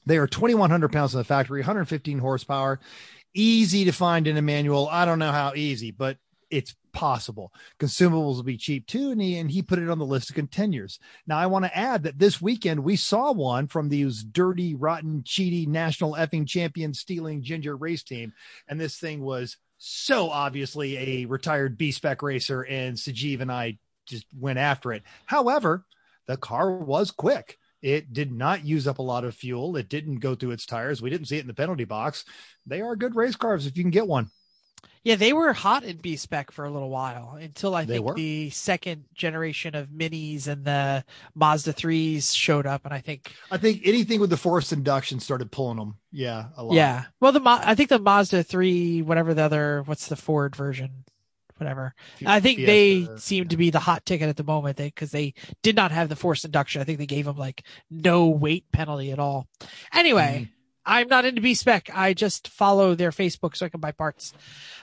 They 0.06 0.18
are 0.18 0.26
2,100 0.26 0.92
pounds 0.92 1.14
in 1.14 1.18
the 1.18 1.24
factory, 1.24 1.60
115 1.60 2.18
horsepower, 2.18 2.78
easy 3.34 3.84
to 3.84 3.92
find 3.92 4.26
in 4.26 4.36
a 4.36 4.42
manual. 4.42 4.88
I 4.88 5.04
don't 5.04 5.18
know 5.18 5.32
how 5.32 5.52
easy, 5.54 5.90
but 5.90 6.18
it's 6.50 6.74
possible. 6.92 7.52
Consumables 7.78 8.36
will 8.36 8.44
be 8.44 8.56
cheap 8.56 8.86
too, 8.86 9.10
and 9.10 9.20
he 9.20 9.36
and 9.36 9.50
he 9.50 9.62
put 9.62 9.80
it 9.80 9.90
on 9.90 9.98
the 9.98 10.06
list 10.06 10.30
of 10.30 10.36
contenders. 10.36 10.98
Now, 11.26 11.38
I 11.38 11.46
want 11.46 11.64
to 11.64 11.76
add 11.76 12.04
that 12.04 12.18
this 12.18 12.40
weekend 12.40 12.84
we 12.84 12.96
saw 12.96 13.32
one 13.32 13.66
from 13.66 13.88
these 13.88 14.22
dirty, 14.22 14.74
rotten, 14.74 15.22
cheaty, 15.24 15.66
national 15.66 16.14
effing 16.14 16.46
champion 16.46 16.94
stealing 16.94 17.42
ginger 17.42 17.76
race 17.76 18.02
team, 18.02 18.32
and 18.68 18.80
this 18.80 18.98
thing 18.98 19.20
was 19.20 19.56
so 19.78 20.30
obviously 20.30 20.96
a 20.96 21.26
retired 21.26 21.76
B 21.76 21.90
spec 21.90 22.22
racer, 22.22 22.62
and 22.62 22.96
Sajeev 22.96 23.40
and 23.40 23.52
I 23.52 23.78
just 24.06 24.26
went 24.38 24.58
after 24.58 24.92
it. 24.92 25.02
However, 25.26 25.84
the 26.26 26.36
car 26.36 26.70
was 26.70 27.10
quick. 27.10 27.58
It 27.84 28.12
did 28.12 28.32
not 28.32 28.64
use 28.64 28.88
up 28.88 28.98
a 28.98 29.02
lot 29.02 29.24
of 29.24 29.34
fuel. 29.34 29.76
It 29.76 29.88
didn't 29.90 30.20
go 30.20 30.34
through 30.34 30.52
its 30.52 30.66
tires. 30.66 31.02
We 31.02 31.10
didn't 31.10 31.28
see 31.28 31.36
it 31.36 31.42
in 31.42 31.46
the 31.46 31.54
penalty 31.54 31.84
box. 31.84 32.24
They 32.66 32.80
are 32.80 32.96
good 32.96 33.14
race 33.14 33.36
cars 33.36 33.66
if 33.66 33.76
you 33.76 33.84
can 33.84 33.90
get 33.90 34.08
one. 34.08 34.30
yeah, 35.04 35.16
they 35.16 35.32
were 35.34 35.52
hot 35.52 35.84
in 35.84 35.98
B 35.98 36.16
spec 36.16 36.50
for 36.50 36.64
a 36.64 36.70
little 36.70 36.88
while 36.90 37.36
until 37.40 37.74
I 37.74 37.84
They 37.84 37.94
think 37.94 38.06
were. 38.06 38.14
the 38.14 38.50
second 38.50 39.04
generation 39.14 39.74
of 39.74 39.88
minis 39.90 40.46
and 40.48 40.64
the 40.64 41.04
Mazda 41.34 41.74
threes 41.74 42.34
showed 42.34 42.66
up, 42.66 42.84
and 42.86 42.94
I 42.94 43.00
think 43.00 43.38
I 43.50 43.58
think 43.58 43.82
anything 43.84 44.20
with 44.20 44.30
the 44.30 44.36
forced 44.36 44.72
induction 44.72 45.20
started 45.20 45.52
pulling 45.52 45.76
them. 45.78 45.98
Yeah, 46.10 46.46
a 46.56 46.64
lot. 46.64 46.74
yeah. 46.74 47.04
Well, 47.20 47.32
the 47.32 47.40
I 47.44 47.74
think 47.74 47.88
the 47.90 47.98
Mazda 47.98 48.42
three, 48.44 49.02
whatever 49.02 49.34
the 49.34 49.42
other, 49.42 49.82
what's 49.86 50.08
the 50.08 50.16
Ford 50.16 50.56
version, 50.56 51.04
whatever. 51.64 51.94
I 52.26 52.40
think 52.40 52.58
they 52.58 53.08
seem 53.16 53.48
to 53.48 53.56
be 53.56 53.70
the 53.70 53.80
hot 53.80 54.04
ticket 54.04 54.28
at 54.28 54.36
the 54.36 54.44
moment 54.44 54.76
because 54.76 55.10
they, 55.10 55.34
did 55.62 55.76
not 55.76 55.92
have 55.92 56.08
the 56.08 56.16
forced 56.16 56.44
induction. 56.44 56.80
I 56.80 56.84
think 56.84 56.98
they 56.98 57.06
gave 57.06 57.24
them 57.24 57.36
like 57.36 57.64
no 57.90 58.28
weight 58.28 58.70
penalty 58.72 59.10
at 59.12 59.18
all. 59.18 59.46
Anyway, 59.92 60.42
Mm-hmm. 60.44 60.50
I'm 60.86 61.08
not 61.08 61.24
into 61.24 61.40
B 61.40 61.54
spec. 61.54 61.88
I 61.94 62.12
just 62.12 62.48
follow 62.48 62.94
their 62.94 63.10
Facebook 63.10 63.56
so 63.56 63.64
I 63.64 63.70
can 63.70 63.80
buy 63.80 63.92
parts. 63.92 64.34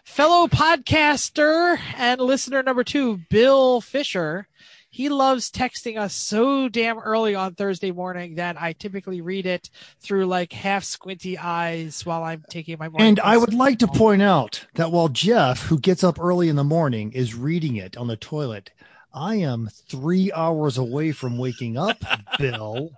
Fellow 0.03 0.47
podcaster 0.47 1.77
and 1.95 2.19
listener 2.19 2.63
number 2.63 2.83
two, 2.83 3.17
Bill 3.29 3.81
Fisher. 3.81 4.47
He 4.93 5.07
loves 5.07 5.49
texting 5.49 5.97
us 5.97 6.13
so 6.13 6.67
damn 6.67 6.99
early 6.99 7.33
on 7.33 7.55
Thursday 7.55 7.91
morning 7.91 8.35
that 8.35 8.61
I 8.61 8.73
typically 8.73 9.21
read 9.21 9.45
it 9.45 9.69
through 10.01 10.25
like 10.25 10.51
half 10.51 10.83
squinty 10.83 11.37
eyes 11.37 12.05
while 12.05 12.23
I'm 12.23 12.43
taking 12.49 12.77
my 12.77 12.89
morning. 12.89 13.07
And 13.07 13.19
I 13.21 13.37
would 13.37 13.53
like 13.53 13.79
to 13.79 13.87
point 13.87 14.21
out 14.21 14.65
that 14.75 14.91
while 14.91 15.07
Jeff, 15.07 15.67
who 15.67 15.79
gets 15.79 16.03
up 16.03 16.19
early 16.19 16.49
in 16.49 16.57
the 16.57 16.65
morning, 16.65 17.13
is 17.13 17.33
reading 17.33 17.77
it 17.77 17.95
on 17.95 18.07
the 18.07 18.17
toilet, 18.17 18.71
I 19.13 19.35
am 19.35 19.69
three 19.87 20.29
hours 20.33 20.77
away 20.77 21.13
from 21.13 21.37
waking 21.37 21.77
up, 21.77 22.03
Bill. 22.37 22.91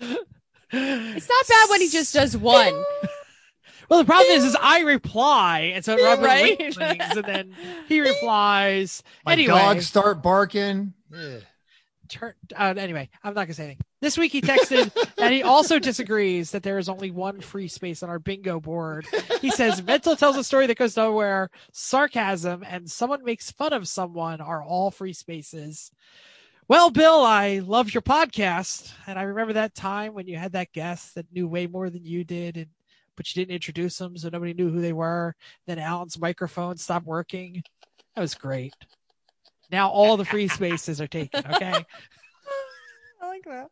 It's 0.00 1.28
not 1.28 1.48
bad 1.48 1.68
when 1.68 1.82
he 1.82 1.90
just 1.90 2.14
does 2.14 2.34
one. 2.34 2.82
Well, 3.90 3.98
the 3.98 4.06
problem 4.06 4.30
is, 4.36 4.44
is 4.44 4.56
I 4.60 4.80
reply, 4.80 5.72
and 5.74 5.84
so 5.84 5.96
Robert 6.02 6.24
Right. 6.24 6.58
rings, 6.76 7.16
and 7.16 7.26
then 7.26 7.56
he 7.88 8.00
replies. 8.08 9.02
My 9.26 9.32
anyway, 9.32 9.48
dogs 9.48 9.86
start 9.88 10.22
barking. 10.22 10.94
Ugh. 11.12 11.42
turn, 12.08 12.34
uh, 12.56 12.74
anyway, 12.76 13.08
I'm 13.24 13.34
not 13.34 13.46
gonna 13.46 13.54
say 13.54 13.64
anything. 13.64 13.84
This 14.00 14.16
week 14.16 14.30
he 14.30 14.40
texted, 14.40 14.92
and 15.18 15.34
he 15.34 15.42
also 15.42 15.80
disagrees 15.80 16.52
that 16.52 16.62
there 16.62 16.78
is 16.78 16.88
only 16.88 17.10
one 17.10 17.40
free 17.40 17.66
space 17.66 18.02
on 18.04 18.08
our 18.08 18.20
bingo 18.20 18.60
board. 18.60 19.06
He 19.40 19.50
says 19.50 19.82
mental 19.82 20.14
tells 20.14 20.36
a 20.36 20.44
story 20.44 20.68
that 20.68 20.78
goes 20.78 20.96
nowhere, 20.96 21.50
sarcasm, 21.72 22.62
and 22.66 22.88
someone 22.88 23.24
makes 23.24 23.50
fun 23.50 23.72
of 23.72 23.88
someone 23.88 24.40
are 24.40 24.62
all 24.62 24.90
free 24.92 25.12
spaces. 25.12 25.90
Well, 26.68 26.90
Bill, 26.90 27.24
I 27.24 27.58
love 27.58 27.92
your 27.92 28.02
podcast, 28.02 28.92
and 29.08 29.18
I 29.18 29.22
remember 29.22 29.54
that 29.54 29.74
time 29.74 30.14
when 30.14 30.28
you 30.28 30.36
had 30.36 30.52
that 30.52 30.72
guest 30.72 31.16
that 31.16 31.26
knew 31.32 31.48
way 31.48 31.66
more 31.66 31.90
than 31.90 32.04
you 32.04 32.22
did, 32.22 32.56
and 32.56 32.66
but 33.20 33.36
you 33.36 33.42
didn't 33.42 33.54
introduce 33.54 33.98
them, 33.98 34.16
so 34.16 34.30
nobody 34.30 34.54
knew 34.54 34.70
who 34.70 34.80
they 34.80 34.94
were. 34.94 35.36
Then 35.66 35.78
Alan's 35.78 36.18
microphone 36.18 36.78
stopped 36.78 37.04
working. 37.04 37.62
That 38.14 38.22
was 38.22 38.34
great. 38.34 38.72
Now 39.70 39.90
all 39.90 40.16
the 40.16 40.24
free 40.24 40.48
spaces 40.48 41.02
are 41.02 41.06
taken. 41.06 41.44
Okay. 41.52 41.84
My 43.46 43.52
like 43.52 43.62
that. 43.62 43.70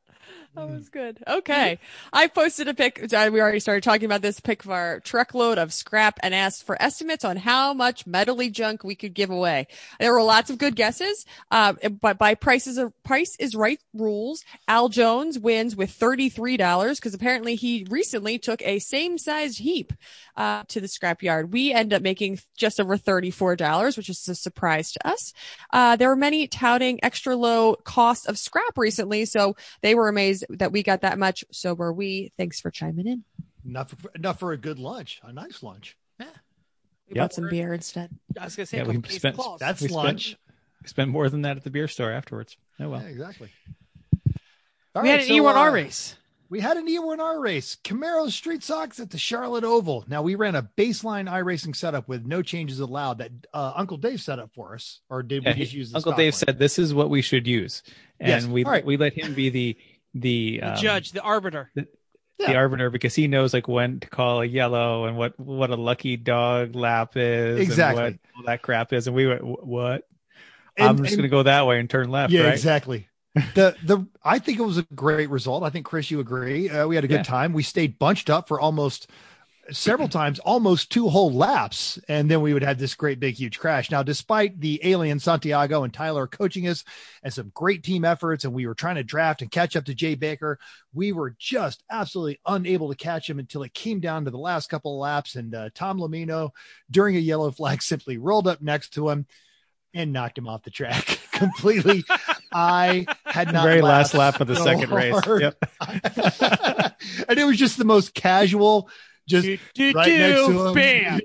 That 0.55 0.69
was 0.69 0.89
good. 0.89 1.23
Okay. 1.27 1.79
I 2.13 2.27
posted 2.27 2.69
a 2.69 2.75
pic. 2.75 3.07
We 3.11 3.41
already 3.41 3.61
started 3.61 3.83
talking 3.83 4.05
about 4.05 4.23
this 4.23 4.41
pic 4.41 4.65
of 4.65 4.71
our 4.71 5.01
truckload 5.01 5.59
of 5.59 5.73
scrap 5.73 6.19
and 6.23 6.35
asked 6.35 6.65
for 6.65 6.81
estimates 6.83 7.25
on 7.25 7.37
how 7.37 7.73
much 7.73 8.05
metally 8.07 8.51
junk 8.51 8.83
we 8.85 8.95
could 8.95 9.15
give 9.15 9.31
away. 9.31 9.69
There 10.01 10.13
were 10.13 10.23
lots 10.23 10.51
of 10.51 10.59
good 10.59 10.77
guesses. 10.77 11.25
Uh, 11.51 11.75
but 12.01 12.19
by 12.19 12.35
prices 12.35 12.79
of 12.79 12.93
price 13.05 13.37
is 13.39 13.55
right 13.55 13.81
rules, 13.95 14.45
Al 14.67 14.89
Jones 14.89 15.39
wins 15.39 15.77
with 15.77 15.97
$33 15.97 16.97
because 16.97 17.15
apparently 17.15 17.55
he 17.55 17.87
recently 17.89 18.39
took 18.39 18.61
a 18.63 18.79
same 18.79 19.19
sized 19.19 19.59
heap, 19.59 19.93
uh, 20.39 20.63
to 20.69 20.81
the 20.81 20.89
scrap 20.89 21.23
yard. 21.23 21.53
We 21.53 21.73
end 21.73 21.93
up 21.93 22.01
making 22.01 22.39
just 22.57 22.81
over 22.81 22.97
$34, 22.97 23.97
which 23.97 24.09
is 24.09 24.29
a 24.29 24.35
surprise 24.35 24.93
to 24.93 25.07
us. 25.07 25.33
Uh, 25.73 25.97
there 25.97 26.09
were 26.09 26.17
many 26.17 26.47
touting 26.47 27.01
extra 27.03 27.35
low 27.35 27.75
cost 27.75 28.27
of 28.29 28.39
scrap 28.39 28.79
recently, 28.79 29.25
so 29.25 29.57
they 29.83 29.95
were 29.95 30.09
amazed 30.09 30.45
that 30.51 30.73
we 30.73 30.83
got 30.83 31.01
that 31.03 31.19
much. 31.19 31.45
So 31.53 31.75
were 31.75 31.93
we. 31.93 32.33
Thanks 32.37 32.61
for 32.61 32.71
chiming 32.71 33.07
in. 33.07 33.25
Enough, 33.65 33.91
for, 33.99 34.11
enough 34.15 34.39
for 34.39 34.53
a 34.53 34.57
good 34.57 34.79
lunch, 34.79 35.21
a 35.25 35.33
nice 35.33 35.63
lunch. 35.63 35.97
Yeah. 36.19 36.27
We 37.09 37.17
Yep. 37.17 37.23
bought 37.23 37.33
some 37.35 37.49
beer 37.49 37.73
instead. 37.75 38.11
I 38.39 38.45
was 38.45 38.57
gonna 38.57 38.67
say, 38.67 38.79
Yeah, 38.79 38.85
a 38.85 38.87
we 38.87 38.95
couple 38.95 39.09
case 39.09 39.17
of 39.17 39.21
spent- 39.21 39.37
claws. 39.37 39.61
That's 39.61 39.81
We 39.83 39.89
spent- 39.89 40.05
lunch. 40.05 40.37
Spend 40.87 41.11
more 41.11 41.29
than 41.29 41.43
that 41.43 41.57
at 41.57 41.65
the 41.65 41.71
beer 41.71 41.89
store 41.89 42.13
afterwards. 42.13 42.57
Oh 42.81 42.89
well. 42.91 43.03
Yeah, 43.03 43.09
exactly. 43.09 43.51
All 44.95 45.03
we 45.03 45.09
had 45.09 45.17
right, 45.21 45.23
an 45.23 45.37
so, 45.37 45.43
E1R 45.43 45.69
uh, 45.69 45.73
race. 45.73 46.17
We 46.51 46.61
had 46.61 46.79
an 46.79 46.87
E1R 46.89 47.41
race, 47.43 47.77
Camaro 47.85 48.31
Street 48.31 48.63
Stocks 48.63 48.99
at 49.01 49.11
the 49.11 49.19
Charlotte 49.19 49.65
Oval. 49.65 50.05
Now 50.09 50.23
we 50.23 50.35
ran 50.35 50.55
a 50.55 50.63
baseline 50.63 51.29
iRacing 51.31 51.77
setup 51.77 52.09
with 52.09 52.25
no 52.25 52.41
changes 52.41 52.81
allowed 52.81 53.19
that 53.19 53.31
uh, 53.53 53.73
Uncle 53.77 53.99
Dave 53.99 54.21
set 54.23 54.39
up 54.39 54.51
for 54.55 54.75
us, 54.75 55.01
or 55.11 55.23
did 55.23 55.45
Yeah, 55.45 55.53
we 55.53 55.59
just 55.61 55.73
he- 55.73 55.79
use 55.79 55.91
the 55.91 55.99
Uncle 55.99 56.13
Dave 56.13 56.33
one? 56.33 56.39
said 56.39 56.59
this 56.59 56.79
is 56.79 56.95
what 56.95 57.11
we 57.11 57.21
should 57.21 57.47
use, 57.47 57.83
and 58.19 58.29
Yes. 58.31 58.47
we 58.47 58.65
All 58.65 58.71
right. 58.71 58.85
we 58.85 58.97
let 58.97 59.13
him 59.13 59.35
be 59.35 59.51
the 59.51 59.77
the, 60.15 60.59
The 60.61 60.63
um, 60.63 60.77
judge, 60.79 61.13
the 61.13 61.21
arbiter. 61.21 61.71
the 61.75 61.87
Yeah. 62.39 62.55
arbiter 62.55 62.89
because 62.89 63.15
he 63.15 63.29
knows 63.29 63.53
like 63.53 63.69
when 63.69 64.01
to 64.01 64.09
call 64.09 64.41
a 64.41 64.47
yellow 64.47 65.05
and 65.05 65.19
what 65.19 65.39
what 65.39 65.69
a 65.71 65.77
lucky 65.77 66.17
dog 66.17 66.75
lap 66.75 67.13
is 67.17 67.59
Exactly. 67.61 68.05
and 68.05 68.19
what 68.33 68.39
all 68.39 68.47
that 68.47 68.63
crap 68.63 68.93
is 68.95 69.07
and 69.07 69.15
we 69.15 69.27
went 69.27 69.45
what 69.45 70.09
And- 70.79 70.89
i'm 70.89 70.97
just 70.99 71.11
and- 71.13 71.19
gonna 71.19 71.29
go 71.29 71.43
that 71.43 71.67
way 71.67 71.79
and 71.81 71.91
turn 71.91 72.11
left 72.11 72.33
yeah, 72.33 72.45
right 72.45 72.53
exactly. 72.55 73.08
The 73.55 73.77
the 73.85 74.07
I 74.25 74.39
think 74.39 74.59
it 74.59 74.63
was 74.63 74.79
a 74.79 74.83
great 74.95 75.31
result. 75.31 75.63
I 75.63 75.71
think 75.71 75.87
Chris, 75.87 76.11
you 76.11 76.21
agree. 76.21 76.69
Uh, 76.69 76.87
we 76.87 76.95
had 76.95 77.05
a 77.05 77.09
good 77.09 77.17
Yeah. 77.17 77.23
time. 77.23 77.53
We 77.53 77.63
stayed 77.63 77.99
bunched 77.99 78.31
up 78.31 78.49
for 78.49 78.61
almost 78.61 79.09
several 79.71 80.09
times, 80.09 80.39
almost 80.41 80.91
two 80.91 81.09
whole 81.09 81.31
laps, 81.33 81.99
and 82.09 82.31
then 82.31 82.41
we 82.41 82.55
would 82.55 82.63
have 82.63 82.79
this 82.79 82.95
great 82.95 83.21
big 83.21 83.35
huge 83.35 83.59
crash. 83.59 83.91
Now, 83.91 84.03
despite 84.03 84.61
the 84.61 84.81
alien 84.83 85.19
Santiago 85.21 85.85
and 85.85 85.93
Tyler 85.93 86.27
coaching 86.27 86.67
us 86.69 86.85
and 87.23 87.33
some 87.33 87.53
great 87.55 87.83
team 87.83 88.05
efforts, 88.05 88.45
and 88.45 88.55
we 88.55 88.67
were 88.67 88.75
trying 88.75 88.97
to 88.97 89.05
draft 89.05 89.43
and 89.43 89.51
catch 89.51 89.77
up 89.77 89.85
to 89.87 89.95
Jay 89.95 90.15
Baker, 90.15 90.59
we 90.95 91.13
were 91.13 91.37
just 91.39 91.85
absolutely 91.91 92.41
unable 92.47 92.89
to 92.89 92.97
catch 92.97 93.29
him 93.29 93.39
until 93.39 93.63
it 93.63 93.75
came 93.75 94.01
down 94.01 94.25
to 94.25 94.31
the 94.31 94.39
last 94.39 94.71
couple 94.71 94.95
of 94.95 95.01
laps. 95.01 95.37
And 95.37 95.55
uh, 95.55 95.69
Tom 95.75 95.99
Lamino, 95.99 96.51
during 96.91 97.17
a 97.17 97.21
yellow 97.21 97.51
flag, 97.51 97.83
simply 97.85 98.17
rolled 98.17 98.49
up 98.49 98.63
next 98.63 98.95
to 98.95 99.11
him 99.11 99.27
and 99.95 100.13
knocked 100.13 100.37
him 100.39 100.47
off 100.49 100.63
the 100.63 100.71
track 100.71 101.19
completely. 101.33 102.05
I 102.53 103.07
had 103.25 103.53
not 103.53 103.65
very 103.65 103.81
last 103.83 104.15
lap 104.15 104.41
of 104.41 104.47
the 104.49 104.57
so 104.57 104.65
second 104.65 104.91
race 104.91 105.15
yep 105.41 105.57
and 107.29 107.39
it 107.39 107.45
was 107.45 107.57
just 107.57 107.79
the 107.79 107.85
most 107.85 108.15
casual, 108.15 108.89
just 109.29 109.45
Do, 109.47 109.59
do, 109.75 109.93
right 109.93 110.09
next 110.09 110.47
to 110.47 110.67
him. 110.69 110.75
bam. 110.75 111.21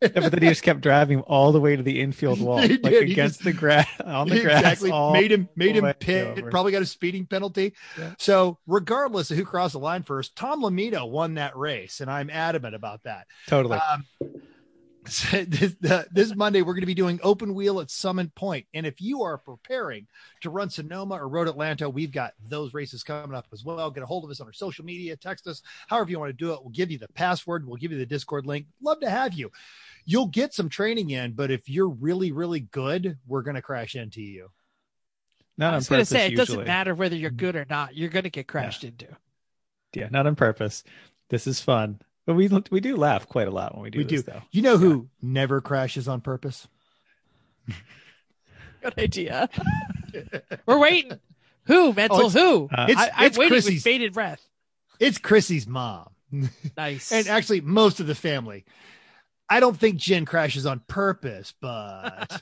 Yeah, 0.00 0.08
but 0.14 0.32
then 0.32 0.42
he 0.42 0.48
just 0.48 0.64
kept 0.64 0.80
driving 0.80 1.20
all 1.20 1.52
the 1.52 1.60
way 1.60 1.76
to 1.76 1.82
the 1.82 2.00
infield 2.00 2.40
wall 2.40 2.58
He 2.58 2.70
like 2.78 2.82
did. 2.92 3.02
Against 3.10 3.36
just- 3.38 3.44
the 3.44 3.52
grass 3.52 3.86
on 4.04 4.28
the 4.28 4.40
grass 4.40 4.58
exactly 4.60 4.90
all 4.90 5.12
made 5.12 5.30
him 5.30 5.48
made 5.54 5.76
him 5.76 5.84
pit 6.00 6.38
over. 6.38 6.50
probably 6.50 6.72
got 6.72 6.82
a 6.82 6.86
speeding 6.86 7.24
penalty 7.24 7.74
Yeah. 7.96 8.14
so 8.18 8.58
regardless 8.66 9.30
of 9.30 9.36
who 9.36 9.44
crossed 9.44 9.74
the 9.74 9.78
line 9.78 10.02
first 10.02 10.34
tom 10.34 10.60
lamito 10.60 11.08
won 11.08 11.34
that 11.34 11.56
race 11.56 12.00
and 12.00 12.10
i'm 12.10 12.30
adamant 12.30 12.74
about 12.74 13.04
that 13.04 13.28
totally 13.46 13.78
um, 13.78 14.04
so 14.18 14.28
this, 15.32 15.74
the, 15.80 16.06
this 16.12 16.34
Monday, 16.36 16.62
we're 16.62 16.74
going 16.74 16.82
to 16.82 16.86
be 16.86 16.94
doing 16.94 17.18
open 17.24 17.54
wheel 17.54 17.80
at 17.80 17.90
Summit 17.90 18.32
Point. 18.36 18.66
And 18.72 18.86
if 18.86 19.00
you 19.00 19.22
are 19.22 19.36
preparing 19.36 20.06
to 20.42 20.50
run 20.50 20.70
Sonoma 20.70 21.16
or 21.16 21.28
Road 21.28 21.48
Atlanta, 21.48 21.90
we've 21.90 22.12
got 22.12 22.34
those 22.48 22.72
races 22.72 23.02
coming 23.02 23.34
up 23.34 23.46
as 23.52 23.64
well. 23.64 23.90
Get 23.90 24.04
a 24.04 24.06
hold 24.06 24.24
of 24.24 24.30
us 24.30 24.40
on 24.40 24.46
our 24.46 24.52
social 24.52 24.84
media, 24.84 25.16
text 25.16 25.48
us, 25.48 25.60
however 25.88 26.10
you 26.10 26.20
want 26.20 26.30
to 26.30 26.44
do 26.44 26.52
it. 26.52 26.60
We'll 26.62 26.70
give 26.70 26.92
you 26.92 26.98
the 26.98 27.08
password, 27.08 27.66
we'll 27.66 27.78
give 27.78 27.90
you 27.90 27.98
the 27.98 28.06
Discord 28.06 28.46
link. 28.46 28.66
Love 28.80 29.00
to 29.00 29.10
have 29.10 29.34
you. 29.34 29.50
You'll 30.04 30.26
get 30.26 30.54
some 30.54 30.68
training 30.68 31.10
in, 31.10 31.32
but 31.32 31.50
if 31.50 31.68
you're 31.68 31.88
really, 31.88 32.30
really 32.30 32.60
good, 32.60 33.18
we're 33.26 33.42
going 33.42 33.56
to 33.56 33.62
crash 33.62 33.96
into 33.96 34.22
you. 34.22 34.50
not 35.58 35.66
I 35.66 35.68
on 35.70 35.74
was 35.76 35.88
gonna 35.88 35.98
purpose 36.00 36.08
say 36.10 36.26
it 36.26 36.30
usually 36.30 36.46
doesn't 36.46 36.66
matter 36.66 36.94
whether 36.94 37.16
you're 37.16 37.30
mm-hmm. 37.30 37.38
good 37.38 37.56
or 37.56 37.66
not. 37.68 37.96
You're 37.96 38.08
gonna 38.08 38.30
get 38.30 38.46
crashed 38.46 38.84
into. 38.84 39.08
yeah 39.94 40.08
not 40.10 40.26
on 40.26 40.36
purpose 40.36 40.84
this 41.28 41.46
is 41.46 41.60
fun 41.60 42.00
but 42.26 42.34
we 42.34 42.48
we 42.70 42.80
do 42.80 42.96
laugh 42.96 43.28
quite 43.28 43.48
a 43.48 43.50
lot 43.50 43.74
when 43.74 43.82
we 43.82 43.90
do 43.90 43.98
We 43.98 44.04
this 44.04 44.22
do. 44.22 44.32
though 44.32 44.42
You 44.50 44.62
know 44.62 44.76
who 44.78 45.08
never 45.20 45.60
crashes 45.60 46.08
on 46.08 46.20
purpose? 46.20 46.68
Good 48.82 48.98
idea. 48.98 49.48
We're 50.66 50.78
waiting. 50.78 51.18
Who 51.66 51.92
mental? 51.92 52.22
Oh, 52.24 52.28
who? 52.28 52.68
Uh, 52.76 52.86
It's, 52.88 53.00
I, 53.00 53.10
I'm 53.14 53.26
it's 53.26 53.38
waiting 53.38 53.54
with 53.54 53.64
Chrissy's. 53.64 53.84
bated 53.84 54.12
breath. 54.12 54.44
It's 54.98 55.18
Chrissy's 55.18 55.66
mom. 55.66 56.08
Nice. 56.76 57.12
and 57.12 57.28
actually 57.28 57.60
most 57.60 58.00
of 58.00 58.06
the 58.06 58.14
family. 58.14 58.64
I 59.48 59.60
don't 59.60 59.76
think 59.78 59.96
Jen 59.96 60.24
crashes 60.24 60.64
on 60.64 60.80
purpose, 60.88 61.52
but 61.60 62.40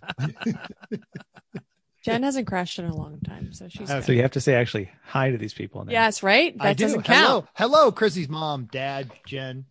Jen 2.04 2.22
hasn't 2.22 2.46
crashed 2.46 2.78
in 2.78 2.84
a 2.86 2.94
long 2.94 3.18
time, 3.20 3.52
so 3.52 3.66
she's. 3.68 3.90
Okay. 3.90 4.00
so 4.06 4.12
you 4.12 4.22
have 4.22 4.30
to 4.32 4.40
say 4.40 4.54
actually 4.54 4.90
hi 5.04 5.30
to 5.32 5.36
these 5.38 5.52
people 5.52 5.84
now. 5.84 5.90
Yes, 5.92 6.22
right. 6.22 6.56
That 6.56 6.64
I 6.66 6.72
doesn't 6.74 7.02
count. 7.02 7.46
Hello, 7.54 7.74
hello, 7.78 7.92
Chrissy's 7.92 8.28
mom, 8.28 8.68
dad, 8.70 9.10
Jen, 9.26 9.66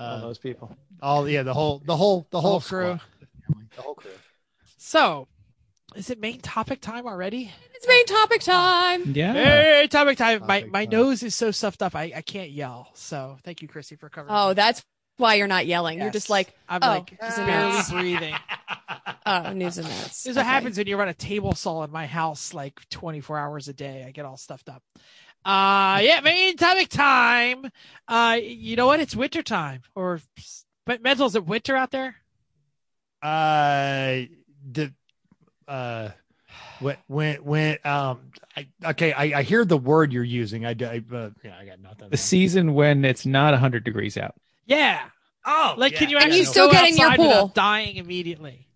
all 0.00 0.16
uh, 0.16 0.20
those 0.20 0.38
people 0.38 0.76
all 1.02 1.28
yeah, 1.28 1.42
the 1.42 1.54
whole, 1.54 1.82
the 1.84 1.96
whole, 1.96 2.26
the 2.30 2.40
whole, 2.40 2.52
whole 2.52 2.60
crew. 2.60 2.98
squad, 2.98 3.00
the 3.76 3.82
whole 3.82 3.94
crew. 3.94 4.10
so, 4.76 5.28
is 5.94 6.10
it 6.10 6.20
main 6.20 6.40
topic 6.40 6.80
time 6.80 7.06
already? 7.06 7.50
It's 7.74 7.88
main 7.88 8.06
topic 8.06 8.42
time. 8.42 9.12
yeah 9.14 9.32
Hey, 9.32 9.88
topic 9.90 10.18
time. 10.18 10.40
My 10.46 10.60
Topic 10.60 10.72
my 10.72 10.84
time. 10.84 10.90
nose 10.92 11.22
is 11.22 11.34
so 11.34 11.50
stuffed 11.50 11.82
up. 11.82 11.96
I, 11.96 12.12
I 12.14 12.22
can't 12.22 12.50
yell. 12.50 12.90
So 12.94 13.38
thank 13.42 13.62
you, 13.62 13.68
Chrissy, 13.68 13.96
for 13.96 14.08
covering. 14.10 14.34
Oh, 14.36 14.48
me. 14.48 14.54
that's 14.54 14.84
why 15.16 15.34
you're 15.34 15.48
not 15.48 15.66
yelling. 15.66 15.98
You're 15.98 16.10
just 16.10 16.30
like, 16.30 16.52
I'm 16.68 16.80
oh, 16.82 16.86
like 16.86 17.18
news 17.22 17.36
barely 17.36 17.82
breathing. 17.90 18.34
oh, 19.26 19.52
news 19.52 19.78
and 19.78 19.88
notes. 19.88 20.22
This 20.22 20.26
is 20.26 20.36
what 20.36 20.46
happens 20.46 20.76
when 20.78 20.86
you 20.86 20.96
run 20.98 21.08
a 21.08 21.14
table 21.14 21.54
saw 21.54 21.82
in 21.84 21.90
my 21.90 22.06
house 22.06 22.52
like 22.52 22.80
24 22.90 23.38
hours 23.38 23.68
a 23.68 23.72
day. 23.72 24.04
I 24.06 24.10
get 24.10 24.26
all 24.26 24.36
stuffed 24.36 24.68
up. 24.68 24.82
Uh 25.44 26.00
yeah, 26.02 26.20
main 26.22 26.56
topic 26.56 26.88
time. 26.88 27.70
Uh 28.08 28.38
you 28.42 28.76
know 28.76 28.86
what? 28.86 29.00
It's 29.00 29.16
winter 29.16 29.42
time. 29.42 29.82
Or 29.94 30.20
but 30.86 31.02
mental 31.02 31.26
is 31.26 31.34
it 31.34 31.46
winter 31.46 31.76
out 31.76 31.90
there? 31.90 32.16
Uh, 33.22 34.22
the, 34.72 34.92
uh, 35.68 36.08
when, 36.80 36.96
when, 37.06 37.36
when, 37.44 37.78
um, 37.84 38.20
I, 38.56 38.66
okay, 38.84 39.12
I, 39.12 39.40
I 39.40 39.42
hear 39.42 39.64
the 39.64 39.76
word 39.76 40.12
you're 40.12 40.24
using. 40.24 40.64
I, 40.64 40.70
I 40.70 41.02
uh, 41.14 41.30
yeah, 41.44 41.56
I 41.60 41.66
got 41.66 41.80
nothing. 41.80 42.08
the 42.10 42.16
season 42.16 42.72
when 42.74 43.04
it's 43.04 43.26
not 43.26 43.52
100 43.52 43.84
degrees 43.84 44.16
out 44.16 44.34
Yeah. 44.66 45.00
oh, 45.44 45.74
Like 45.76 45.94
can 45.96 46.08
you 46.08 46.18
And 46.18 46.34
you 46.34 46.44
still 46.44 46.68
go 46.68 46.72
get 46.72 46.88
in 46.90 46.96
your 46.96 47.14
pool. 47.14 47.48
dying 47.48 47.96
immediately? 47.96 48.66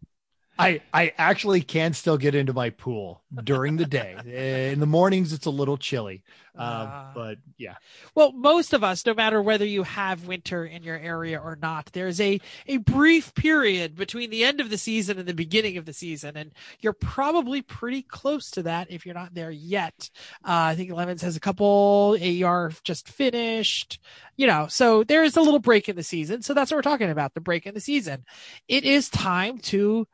I, 0.59 0.83
I 0.93 1.13
actually 1.19 1.63
can 1.63 1.93
still 1.95 2.17
get 2.17 2.35
into 2.35 2.53
my 2.53 2.71
pool 2.71 3.23
during 3.43 3.77
the 3.77 3.87
day. 3.87 4.71
In 4.73 4.79
the 4.81 4.87
mornings, 4.87 5.33
it's 5.33 5.47
a 5.47 5.51
little 5.51 5.77
chilly. 5.77 6.23
Um, 6.57 6.65
Ah. 6.65 7.11
but 7.13 7.39
yeah, 7.59 7.75
Well, 8.15 8.31
most 8.31 8.73
of 8.75 8.85
us, 8.85 9.05
no 9.05 9.13
matter 9.13 9.43
whether 9.43 9.65
you 9.65 9.83
have 9.83 10.29
winter 10.29 10.65
in 10.65 10.85
your 10.85 10.97
area 10.97 11.37
or 11.41 11.59
not, 11.61 11.91
there's 11.93 12.21
a, 12.21 12.41
a 12.69 12.77
brief 12.77 13.35
period 13.35 13.97
between 13.97 14.31
the 14.31 14.45
end 14.45 14.61
of 14.61 14.71
the 14.71 14.79
season 14.79 15.19
and 15.19 15.27
the 15.27 15.35
beginning 15.35 15.79
of 15.79 15.85
the 15.85 15.93
season. 15.93 16.37
And 16.37 16.53
you're 16.79 16.93
probably 16.93 17.61
pretty 17.61 18.03
close 18.03 18.53
to 18.53 18.63
that 18.63 18.89
if 18.89 19.05
you're 19.05 19.17
not 19.17 19.35
there 19.35 19.51
yet. 19.51 20.09
Uh, 20.45 20.71
I 20.71 20.77
think 20.77 20.93
Lemons 20.93 21.23
has 21.23 21.35
a 21.37 21.41
couple 21.41 22.17
AER 22.21 22.71
just 22.85 23.09
finished, 23.09 23.99
you 24.37 24.47
know, 24.47 24.69
so 24.69 25.03
there 25.03 25.25
is 25.25 25.37
a 25.37 25.41
little 25.43 25.59
break 25.59 25.89
in 25.89 25.97
the 25.97 26.05
season. 26.05 26.43
So 26.43 26.55
that's 26.55 26.71
what 26.71 26.77
we're 26.77 26.83
talking 26.83 27.11
about, 27.11 27.35
the 27.35 27.41
break 27.41 27.67
in 27.67 27.75
the 27.75 27.81
season. 27.81 28.25
It 28.69 28.85
is 28.85 29.09
time 29.09 29.59
to 29.59 30.07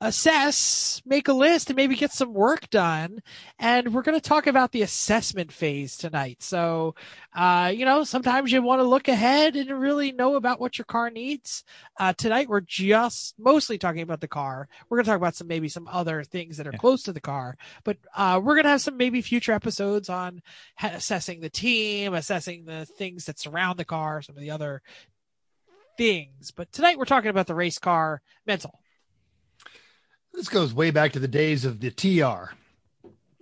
assess, 0.00 1.00
make 1.06 1.26
a 1.28 1.32
list, 1.32 1.70
and 1.70 1.76
maybe 1.76 1.96
get 1.96 2.12
some 2.12 2.34
work 2.34 2.68
done. 2.68 3.22
And 3.58 3.94
we're 3.94 4.02
going 4.02 4.18
to 4.18 4.28
talk 4.28 4.46
about 4.46 4.72
the 4.72 4.82
assessment 4.82 5.50
phase 5.50 5.96
tonight. 5.96 6.42
So, 6.42 6.94
uh, 7.34 7.72
you 7.74 7.86
know, 7.86 8.04
sometimes 8.04 8.52
you 8.52 8.60
want 8.60 8.80
to 8.80 8.86
look 8.86 9.08
ahead 9.08 9.56
and 9.56 9.70
really 9.70 10.12
know 10.12 10.36
about 10.36 10.60
what 10.60 10.76
your 10.76 10.84
car 10.84 11.08
needs. 11.10 11.64
Uh, 11.98 12.12
tonight 12.12 12.48
we're 12.48 12.60
just 12.60 13.34
mostly 13.38 13.78
talking 13.78 14.02
about 14.02 14.20
the 14.20 14.28
car. 14.28 14.68
We're 14.88 14.98
going 14.98 15.06
to 15.06 15.10
talk 15.10 15.16
about 15.18 15.34
some, 15.34 15.46
maybe 15.46 15.68
some 15.68 15.88
other 15.88 16.22
things 16.24 16.58
that 16.58 16.66
are 16.66 16.72
Yeah. 16.72 16.78
close 16.78 17.02
to 17.04 17.12
the 17.12 17.20
car, 17.20 17.56
but, 17.82 17.96
uh, 18.14 18.38
we're 18.42 18.54
going 18.54 18.64
to 18.64 18.70
have 18.70 18.82
some 18.82 18.98
maybe 18.98 19.22
future 19.22 19.52
episodes 19.52 20.10
on 20.10 20.42
ha- 20.76 20.92
assessing 20.94 21.40
the 21.40 21.50
team, 21.50 22.12
assessing 22.12 22.66
the 22.66 22.84
things 22.84 23.24
that 23.24 23.38
surround 23.38 23.78
the 23.78 23.84
car, 23.84 24.20
some 24.20 24.36
of 24.36 24.42
the 24.42 24.50
other 24.50 24.82
things. 25.96 26.50
But 26.50 26.70
tonight 26.72 26.98
we're 26.98 27.06
talking 27.06 27.30
about 27.30 27.46
the 27.46 27.54
race 27.54 27.78
car 27.78 28.20
mental. 28.46 28.78
This 30.36 30.48
goes 30.48 30.72
way 30.74 30.90
back 30.90 31.12
to 31.12 31.18
the 31.18 31.28
days 31.28 31.64
of 31.64 31.80
the 31.80 31.90
TR. 31.90 32.52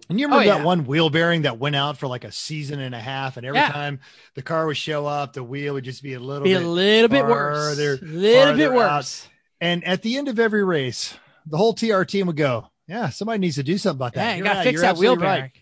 And 0.08 0.20
you 0.20 0.26
oh, 0.26 0.30
remember 0.30 0.52
Oh, 0.52 0.58
that 0.58 0.64
one 0.64 0.84
wheel 0.86 1.08
bearing 1.10 1.42
that 1.42 1.58
went 1.58 1.76
out 1.76 1.96
for 1.98 2.06
like 2.06 2.24
a 2.24 2.32
season 2.32 2.78
and 2.80 2.94
a 2.94 3.00
half, 3.00 3.36
and 3.36 3.46
every 3.46 3.58
Yeah. 3.58 3.70
time 3.70 4.00
the 4.34 4.42
car 4.42 4.66
would 4.66 4.76
show 4.76 5.06
up, 5.06 5.32
the 5.32 5.42
wheel 5.42 5.74
would 5.74 5.84
just 5.84 6.02
be 6.02 6.12
a 6.14 6.20
little 6.20 6.44
Be 6.44 6.52
a 6.52 6.58
bit. 6.58 6.66
little 6.66 7.08
bit 7.08 7.24
worse. 7.24 7.72
A 7.72 7.80
little 7.80 8.06
bit 8.06 8.44
farther 8.44 8.66
out. 8.66 8.74
worse. 8.96 9.28
And 9.60 9.82
at 9.84 10.02
the 10.02 10.16
end 10.18 10.28
of 10.28 10.38
every 10.38 10.62
race, 10.62 11.14
the 11.46 11.56
whole 11.56 11.72
TR 11.72 12.02
team 12.04 12.26
would 12.26 12.36
go, 12.36 12.70
"Yeah, 12.86 13.08
somebody 13.08 13.38
needs 13.38 13.56
to 13.56 13.62
do 13.62 13.78
something 13.78 13.96
about 13.98 14.12
that." 14.14 14.30
Yeah, 14.32 14.36
you 14.36 14.42
gotta 14.44 14.58
right, 14.58 14.64
fix 14.64 14.72
you're 14.74 14.82
that 14.82 14.96
wheel 14.98 15.12
absolutely 15.12 15.26
right. 15.26 15.36
bearing. 15.38 15.52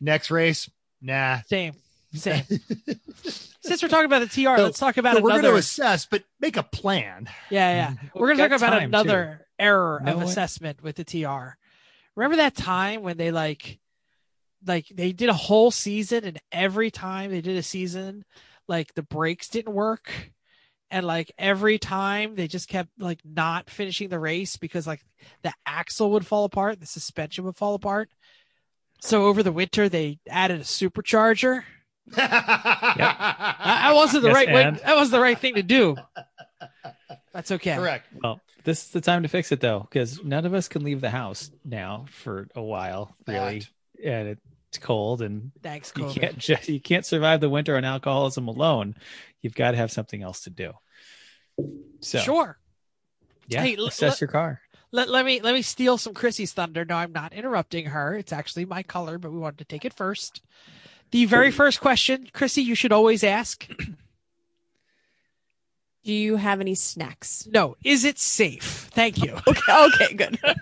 Next 0.00 0.30
race, 0.32 0.68
nah. 1.00 1.40
Same. 1.46 1.74
Same. 2.12 2.42
Since 3.62 3.82
we're 3.82 3.88
talking 3.88 4.06
about 4.06 4.20
the 4.20 4.26
TR, 4.28 4.56
So- 4.56 4.64
let's 4.64 4.78
talk 4.78 4.96
about 4.96 5.16
So 5.16 5.22
we're 5.22 5.30
going 5.30 5.42
to 5.42 5.54
assess, 5.56 6.06
but 6.06 6.22
make 6.40 6.56
a 6.56 6.62
plan. 6.62 7.28
Yeah, 7.50 7.70
yeah. 7.70 7.88
Well, 7.90 8.10
We're 8.22 8.26
going 8.34 8.38
to 8.38 8.48
talk 8.48 8.68
about 8.68 8.82
another 8.82 9.45
error 9.58 10.00
No 10.04 10.12
of 10.12 10.16
one- 10.18 10.26
assessment 10.26 10.82
with 10.82 10.96
the 10.96 11.04
TR. 11.04 11.56
Remember 12.14 12.36
that 12.36 12.54
time 12.54 13.02
when 13.02 13.16
they 13.16 13.30
like, 13.30 13.78
like 14.66 14.86
they 14.92 15.12
did 15.12 15.28
a 15.28 15.34
whole 15.34 15.70
season, 15.70 16.24
and 16.24 16.40
every 16.50 16.90
time 16.90 17.30
they 17.30 17.40
did 17.40 17.56
a 17.56 17.62
season, 17.62 18.24
like 18.68 18.94
the 18.94 19.02
brakes 19.02 19.48
didn't 19.48 19.74
work, 19.74 20.10
and 20.90 21.06
like 21.06 21.30
every 21.38 21.78
time 21.78 22.34
they 22.34 22.48
just 22.48 22.68
kept 22.68 22.88
like 22.98 23.20
not 23.24 23.68
finishing 23.68 24.08
the 24.08 24.18
race 24.18 24.56
because 24.56 24.86
like 24.86 25.02
the 25.42 25.52
axle 25.66 26.10
would 26.12 26.26
fall 26.26 26.44
apart, 26.44 26.80
the 26.80 26.86
suspension 26.86 27.44
would 27.44 27.56
fall 27.56 27.74
apart. 27.74 28.08
So 29.02 29.26
over 29.26 29.42
the 29.42 29.52
winter, 29.52 29.88
they 29.90 30.18
added 30.28 30.60
a 30.60 30.64
supercharger. 30.64 31.64
That 32.16 32.30
that 32.30 33.90
wasn't 33.94 34.22
the 34.22 34.28
Yes, 34.28 34.34
right 34.36 34.48
way. 34.52 34.80
That 34.84 34.96
was 34.96 35.10
the 35.10 35.20
right 35.20 35.38
thing 35.38 35.54
to 35.56 35.62
do. 35.62 35.96
That's 37.36 37.52
okay. 37.52 37.76
Correct. 37.76 38.06
Well, 38.22 38.40
this 38.64 38.84
is 38.84 38.90
the 38.90 39.00
time 39.00 39.22
to 39.22 39.28
fix 39.28 39.52
it 39.52 39.60
though, 39.60 39.80
because 39.80 40.24
none 40.24 40.46
of 40.46 40.54
us 40.54 40.68
can 40.68 40.82
leave 40.82 41.00
the 41.00 41.10
house 41.10 41.50
now 41.64 42.06
for 42.10 42.48
a 42.56 42.62
while, 42.62 43.14
really, 43.28 43.60
Fact. 43.60 43.72
and 44.04 44.28
it's 44.68 44.78
cold, 44.78 45.20
and 45.22 45.52
Thanks, 45.62 45.92
you 45.96 46.04
COVID. 46.04 46.20
can't 46.20 46.38
just 46.38 46.68
you 46.68 46.80
can't 46.80 47.04
survive 47.06 47.40
the 47.40 47.48
winter 47.50 47.76
on 47.76 47.84
alcoholism 47.84 48.48
alone. 48.48 48.94
You've 49.42 49.54
got 49.54 49.72
to 49.72 49.76
have 49.76 49.92
something 49.92 50.22
else 50.22 50.42
to 50.44 50.50
do. 50.50 50.72
So, 52.00 52.18
Sure. 52.18 52.58
yeah, 53.48 53.62
Hey, 53.62 53.76
l- 53.76 53.86
assess 53.86 54.12
let- 54.12 54.20
your 54.22 54.28
car. 54.28 54.60
Let, 54.92 55.08
let 55.10 55.26
me 55.26 55.40
let 55.40 55.52
me 55.54 55.62
steal 55.62 55.98
some 55.98 56.14
Chrissy's 56.14 56.52
thunder. 56.52 56.84
No, 56.84 56.94
I'm 56.96 57.12
not 57.12 57.32
interrupting 57.34 57.86
her. 57.86 58.14
It's 58.16 58.32
actually 58.32 58.64
my 58.64 58.82
color, 58.82 59.18
but 59.18 59.30
we 59.32 59.38
wanted 59.38 59.58
to 59.58 59.64
take 59.64 59.84
it 59.84 59.92
first. 59.92 60.40
The 61.10 61.26
very 61.26 61.50
first 61.50 61.80
question, 61.80 62.28
Chrissy, 62.32 62.62
you 62.62 62.74
should 62.74 62.92
always 62.92 63.22
ask. 63.22 63.68
Do 66.06 66.12
you 66.12 66.36
have 66.36 66.60
any 66.60 66.76
snacks? 66.76 67.48
No, 67.50 67.74
is 67.82 68.04
it 68.04 68.16
safe? 68.16 68.88
Thank 68.92 69.18
you. 69.24 69.36
Okay, 69.48 69.86
okay, 70.04 70.14
good. 70.14 70.38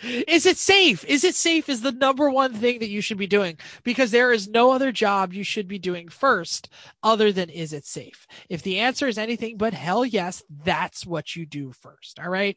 Is 0.00 0.46
it 0.46 0.56
safe? 0.56 1.04
Is 1.04 1.24
it 1.24 1.34
safe 1.34 1.68
is 1.68 1.80
the 1.80 1.90
number 1.90 2.30
one 2.30 2.54
thing 2.54 2.78
that 2.78 2.88
you 2.88 3.00
should 3.00 3.18
be 3.18 3.26
doing 3.26 3.58
because 3.82 4.12
there 4.12 4.32
is 4.32 4.46
no 4.46 4.70
other 4.70 4.92
job 4.92 5.32
you 5.32 5.42
should 5.42 5.66
be 5.66 5.80
doing 5.80 6.08
first 6.08 6.68
other 7.02 7.32
than 7.32 7.50
is 7.50 7.72
it 7.72 7.84
safe? 7.84 8.28
If 8.48 8.62
the 8.62 8.78
answer 8.78 9.08
is 9.08 9.18
anything 9.18 9.56
but 9.56 9.74
hell 9.74 10.04
yes, 10.06 10.44
that's 10.64 11.04
what 11.04 11.34
you 11.34 11.44
do 11.44 11.72
first. 11.72 12.20
All 12.20 12.30
right. 12.30 12.56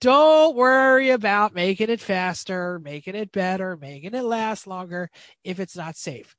Don't 0.00 0.56
worry 0.56 1.10
about 1.10 1.54
making 1.54 1.90
it 1.90 2.00
faster, 2.00 2.80
making 2.82 3.14
it 3.14 3.32
better, 3.32 3.76
making 3.76 4.14
it 4.14 4.24
last 4.24 4.66
longer 4.66 5.10
if 5.44 5.60
it's 5.60 5.76
not 5.76 5.96
safe. 5.96 6.34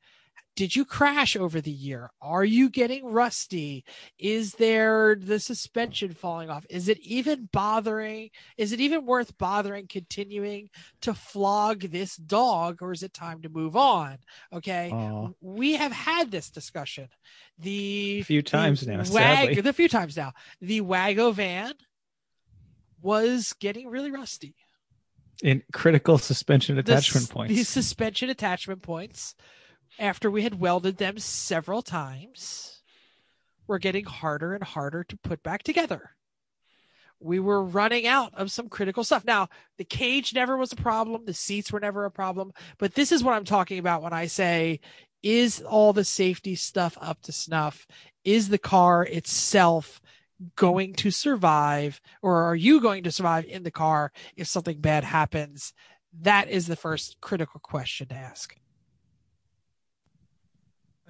Did 0.56 0.76
you 0.76 0.84
crash 0.84 1.38
over 1.38 1.62
the 1.62 1.72
year? 1.72 2.12
Are 2.22 2.44
you 2.44 2.70
getting 2.70 3.06
rusty? 3.06 3.86
Is 4.18 4.54
there 4.56 5.16
the 5.16 5.40
suspension 5.40 6.14
falling 6.14 6.50
off? 6.50 6.66
Is 6.70 6.90
it 6.90 7.00
even 7.00 7.48
bothering? 7.54 8.32
Is 8.58 8.74
it 8.74 8.82
even 8.82 9.06
worth 9.06 9.38
bothering 9.38 9.88
continuing 9.88 10.70
to 11.02 11.14
flog 11.14 11.82
this 11.92 12.18
dog 12.18 12.82
or 12.82 12.92
is 12.92 13.04
it 13.04 13.14
time 13.14 13.42
to 13.44 13.50
move 13.50 13.78
on? 13.78 14.18
Okay. 14.52 14.92
We 15.40 15.74
have 15.76 15.94
had 15.94 16.30
this 16.30 16.50
discussion. 16.50 17.08
The 17.58 18.20
A 18.20 18.24
few 18.24 18.42
the 18.42 18.50
times 18.50 18.86
now, 18.86 18.98
Wag, 18.98 19.06
sadly. 19.08 19.62
the 19.62 19.72
few 19.74 19.88
times 19.88 20.18
now. 20.18 20.34
The 20.60 20.82
Wago 20.82 21.32
van 21.32 21.74
was 23.02 23.54
getting 23.62 23.88
really 23.88 24.12
rusty. 24.12 24.56
In 25.42 25.64
critical 25.72 26.18
suspension 26.18 26.78
attachment 26.78 27.28
s- 27.28 27.32
points. 27.32 27.54
These 27.56 27.70
suspension 27.70 28.30
attachment 28.30 28.82
points, 28.82 29.36
after 30.00 30.32
we 30.32 30.44
had 30.44 30.60
welded 30.60 30.98
them 30.98 31.20
several 31.20 31.82
times, 31.82 32.82
we 33.68 33.74
were 33.74 33.80
getting 33.80 34.06
harder 34.06 34.56
and 34.56 34.64
harder 34.64 35.04
to 35.04 35.18
put 35.18 35.44
back 35.44 35.64
together. 35.64 36.12
We 37.20 37.40
were 37.40 37.62
running 37.62 38.08
out 38.08 38.34
of 38.34 38.52
some 38.52 38.70
critical 38.70 39.04
stuff. 39.04 39.26
Now, 39.26 39.50
the 39.78 39.84
cage 39.84 40.34
never 40.34 40.56
was 40.56 40.72
a 40.72 40.78
problem. 40.78 41.26
The 41.26 41.34
seats 41.34 41.72
were 41.72 41.82
never 41.82 42.06
a 42.06 42.12
problem. 42.12 42.54
But 42.78 42.96
this 42.96 43.12
is 43.12 43.24
what 43.24 43.34
I'm 43.34 43.44
talking 43.44 43.78
about 43.78 44.02
when 44.02 44.14
I 44.14 44.28
say, 44.28 44.80
is 45.22 45.62
all 45.62 45.92
the 45.92 46.06
safety 46.06 46.56
stuff 46.56 46.98
up 47.02 47.22
to 47.24 47.34
snuff? 47.34 47.86
Is 48.24 48.48
the 48.48 48.58
car 48.58 49.04
itself 49.04 50.02
going 50.56 50.94
to 50.94 51.12
survive 51.12 52.00
or 52.22 52.44
are 52.44 52.56
you 52.56 52.80
going 52.80 53.04
to 53.04 53.12
survive 53.12 53.44
in 53.44 53.64
the 53.64 53.72
car 53.72 54.14
if 54.38 54.48
something 54.48 54.80
bad 54.80 55.04
happens? 55.04 55.74
That 56.22 56.50
is 56.50 56.68
the 56.68 56.78
first 56.78 57.20
critical 57.20 57.60
question 57.60 58.08
to 58.08 58.16
ask. 58.16 58.56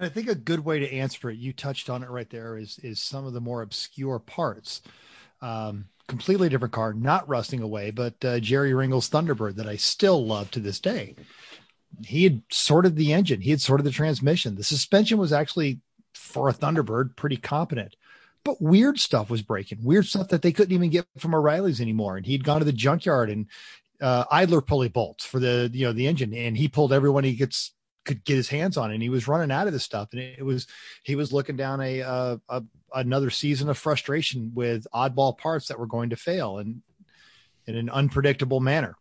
I 0.00 0.08
think 0.08 0.28
a 0.28 0.34
good 0.34 0.64
way 0.64 0.80
to 0.80 0.92
answer 0.92 1.30
it, 1.30 1.38
you 1.38 1.52
touched 1.52 1.90
on 1.90 2.02
it 2.02 2.08
right 2.08 2.28
there, 2.30 2.56
is 2.56 2.78
is 2.82 3.00
some 3.00 3.26
of 3.26 3.34
the 3.34 3.40
more 3.40 3.62
obscure 3.62 4.18
parts. 4.18 4.80
Um, 5.42 5.86
completely 6.08 6.48
different 6.48 6.74
car, 6.74 6.92
not 6.92 7.28
rusting 7.28 7.62
away, 7.62 7.90
but 7.90 8.24
uh, 8.24 8.40
Jerry 8.40 8.74
Ringle's 8.74 9.08
Thunderbird 9.08 9.54
that 9.56 9.68
I 9.68 9.76
still 9.76 10.26
love 10.26 10.50
to 10.50 10.60
this 10.60 10.80
day. 10.80 11.14
He 12.04 12.24
had 12.24 12.42
sorted 12.50 12.96
the 12.96 13.12
engine, 13.12 13.42
he 13.42 13.50
had 13.50 13.60
sorted 13.60 13.86
the 13.86 13.90
transmission. 13.90 14.56
The 14.56 14.64
suspension 14.64 15.18
was 15.18 15.32
actually 15.32 15.80
for 16.14 16.48
a 16.48 16.54
Thunderbird 16.54 17.14
pretty 17.16 17.36
competent, 17.36 17.94
but 18.42 18.60
weird 18.60 18.98
stuff 18.98 19.28
was 19.28 19.42
breaking, 19.42 19.84
weird 19.84 20.06
stuff 20.06 20.28
that 20.28 20.42
they 20.42 20.52
couldn't 20.52 20.74
even 20.74 20.90
get 20.90 21.06
from 21.18 21.34
O'Reilly's 21.34 21.80
anymore. 21.80 22.16
And 22.16 22.26
he'd 22.26 22.44
gone 22.44 22.60
to 22.60 22.64
the 22.64 22.72
junkyard 22.72 23.30
and 23.30 23.46
uh, 24.00 24.24
idler 24.30 24.62
pulley 24.62 24.88
bolts 24.88 25.24
for 25.24 25.38
the 25.38 25.70
you 25.72 25.84
know 25.84 25.92
the 25.92 26.06
engine, 26.06 26.32
and 26.32 26.56
he 26.56 26.68
pulled 26.68 26.92
everyone 26.92 27.22
he 27.22 27.34
gets 27.34 27.72
could 28.04 28.24
get 28.24 28.36
his 28.36 28.48
hands 28.48 28.76
on, 28.76 28.90
and 28.90 29.02
he 29.02 29.08
was 29.08 29.28
running 29.28 29.50
out 29.50 29.66
of 29.66 29.72
this 29.72 29.84
stuff. 29.84 30.08
And 30.12 30.20
it, 30.20 30.44
was 30.44 30.66
he 31.02 31.16
was 31.16 31.32
looking 31.32 31.56
down 31.56 31.80
a, 31.80 32.02
uh, 32.02 32.36
a 32.48 32.62
another 32.94 33.30
season 33.30 33.68
of 33.68 33.78
frustration 33.78 34.52
with 34.54 34.86
oddball 34.94 35.36
parts 35.36 35.68
that 35.68 35.78
were 35.78 35.86
going 35.86 36.10
to 36.10 36.16
fail 36.16 36.58
and 36.58 36.82
in 37.66 37.76
an 37.76 37.90
unpredictable 37.90 38.60
manner. 38.60 38.96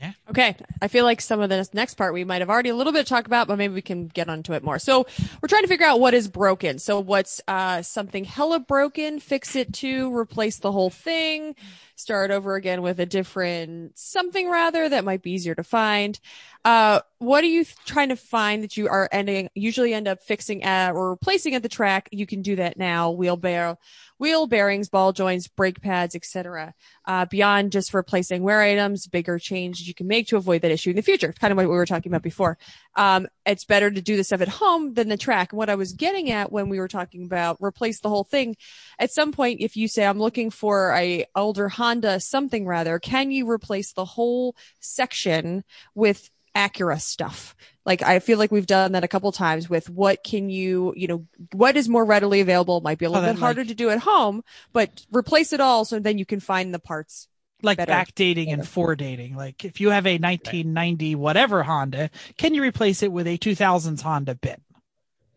Yeah. 0.00 0.12
Okay. 0.30 0.54
I 0.80 0.86
feel 0.86 1.04
like 1.04 1.20
some 1.20 1.40
of 1.40 1.50
this 1.50 1.74
next 1.74 1.94
part 1.94 2.14
we 2.14 2.22
might 2.24 2.40
have 2.40 2.50
already 2.50 2.68
a 2.68 2.74
little 2.76 2.92
bit 2.92 3.06
talked 3.06 3.26
about, 3.26 3.48
but 3.48 3.58
maybe 3.58 3.74
we 3.74 3.82
can 3.82 4.06
get 4.06 4.28
onto 4.28 4.52
it 4.52 4.62
more. 4.62 4.78
So 4.78 5.06
we're 5.42 5.48
trying 5.48 5.62
to 5.62 5.68
figure 5.68 5.86
out 5.86 5.98
what 5.98 6.14
is 6.14 6.28
broken. 6.28 6.78
So 6.78 7.00
what's 7.00 7.40
uh, 7.48 7.82
something 7.82 8.24
hella 8.24 8.60
broken, 8.60 9.18
fix 9.18 9.56
it 9.56 9.72
to 9.74 10.16
replace 10.16 10.58
the 10.58 10.70
whole 10.70 10.90
thing, 10.90 11.56
start 11.98 12.30
over 12.30 12.54
again 12.54 12.80
with 12.80 13.00
a 13.00 13.06
different 13.06 13.98
something 13.98 14.48
rather 14.48 14.88
that 14.88 15.04
might 15.04 15.22
be 15.22 15.32
easier 15.32 15.54
to 15.54 15.64
find. 15.64 16.18
Uh, 16.64 17.00
what 17.18 17.42
are 17.42 17.48
you 17.48 17.64
trying 17.86 18.10
to 18.10 18.16
find 18.16 18.62
that 18.62 18.76
you 18.76 18.88
are 18.88 19.08
ending, 19.10 19.48
usually 19.54 19.92
end 19.92 20.06
up 20.06 20.22
fixing 20.22 20.62
at 20.62 20.92
or 20.92 21.10
replacing 21.10 21.54
at 21.54 21.62
the 21.62 21.68
track? 21.68 22.08
You 22.12 22.26
can 22.26 22.42
do 22.42 22.56
that 22.56 22.78
now. 22.78 23.10
Wheelbarrow, 23.10 23.78
wheel 24.18 24.46
bearings, 24.46 24.88
ball 24.88 25.12
joints, 25.12 25.48
brake 25.48 25.80
pads, 25.80 26.14
etc 26.14 26.74
uh, 27.08 27.24
beyond 27.24 27.72
just 27.72 27.94
replacing 27.94 28.42
wear 28.42 28.60
items, 28.60 29.06
bigger 29.06 29.38
changes 29.38 29.88
you 29.88 29.94
can 29.94 30.06
make 30.06 30.28
to 30.28 30.36
avoid 30.36 30.60
that 30.60 30.70
issue 30.70 30.90
in 30.90 30.96
the 30.96 31.02
future. 31.02 31.32
Kind 31.32 31.52
of 31.52 31.56
what 31.56 31.62
we 31.62 31.74
were 31.74 31.86
talking 31.86 32.12
about 32.12 32.22
before. 32.22 32.58
Um, 32.96 33.26
it's 33.46 33.64
better 33.64 33.90
to 33.90 34.02
do 34.02 34.14
this 34.14 34.26
stuff 34.26 34.42
at 34.42 34.48
home 34.48 34.92
than 34.92 35.08
the 35.08 35.16
track. 35.16 35.52
And 35.52 35.58
what 35.58 35.70
I 35.70 35.74
was 35.74 35.94
getting 35.94 36.30
at 36.30 36.52
when 36.52 36.68
we 36.68 36.78
were 36.78 36.86
talking 36.86 37.24
about 37.24 37.56
replace 37.62 38.00
the 38.00 38.10
whole 38.10 38.24
thing, 38.24 38.56
at 38.98 39.10
some 39.10 39.32
point, 39.32 39.62
if 39.62 39.74
you 39.74 39.88
say 39.88 40.04
I'm 40.04 40.18
looking 40.18 40.50
for 40.50 40.92
a 40.92 41.24
older 41.34 41.70
Honda 41.70 41.87
something 42.20 42.66
rather, 42.66 42.98
can 42.98 43.30
you 43.30 43.48
replace 43.50 43.92
the 43.92 44.04
whole 44.04 44.54
section 44.80 45.64
with 45.94 46.30
Acura 46.56 47.00
stuff? 47.00 47.54
Like 47.84 48.02
I 48.02 48.18
feel 48.18 48.38
like 48.38 48.50
we've 48.52 48.66
done 48.66 48.92
that 48.92 49.04
a 49.04 49.08
couple 49.08 49.30
times 49.32 49.68
with 49.70 49.88
what 49.88 50.22
can 50.24 50.50
you, 50.50 50.92
you 50.96 51.06
know, 51.08 51.26
what 51.52 51.76
is 51.76 51.88
more 51.88 52.04
readily 52.04 52.40
available 52.40 52.80
might 52.80 52.98
be 52.98 53.04
a 53.06 53.10
little 53.10 53.22
then, 53.24 53.34
bit 53.34 53.40
harder 53.40 53.60
like- 53.62 53.68
to 53.68 53.74
do 53.74 53.90
at 53.90 54.00
home, 54.00 54.42
but 54.72 55.04
replace 55.12 55.52
it 55.52 55.60
all 55.60 55.84
so 55.84 55.98
then 55.98 56.18
you 56.18 56.26
can 56.26 56.40
find 56.40 56.72
the 56.74 56.78
parts. 56.78 57.28
Like 57.60 57.78
Better. 57.78 57.90
backdating 57.92 58.52
and 58.52 58.58
Better. 58.62 58.70
foredating. 58.70 59.34
Like 59.34 59.64
if 59.64 59.80
you 59.80 59.90
have 59.90 60.06
a 60.06 60.16
1990 60.18 61.16
whatever 61.16 61.64
Honda, 61.64 62.08
can 62.36 62.54
you 62.54 62.62
replace 62.62 63.02
it 63.02 63.10
with 63.10 63.26
a 63.26 63.36
2000s 63.36 64.00
Honda 64.00 64.36
bit? 64.36 64.62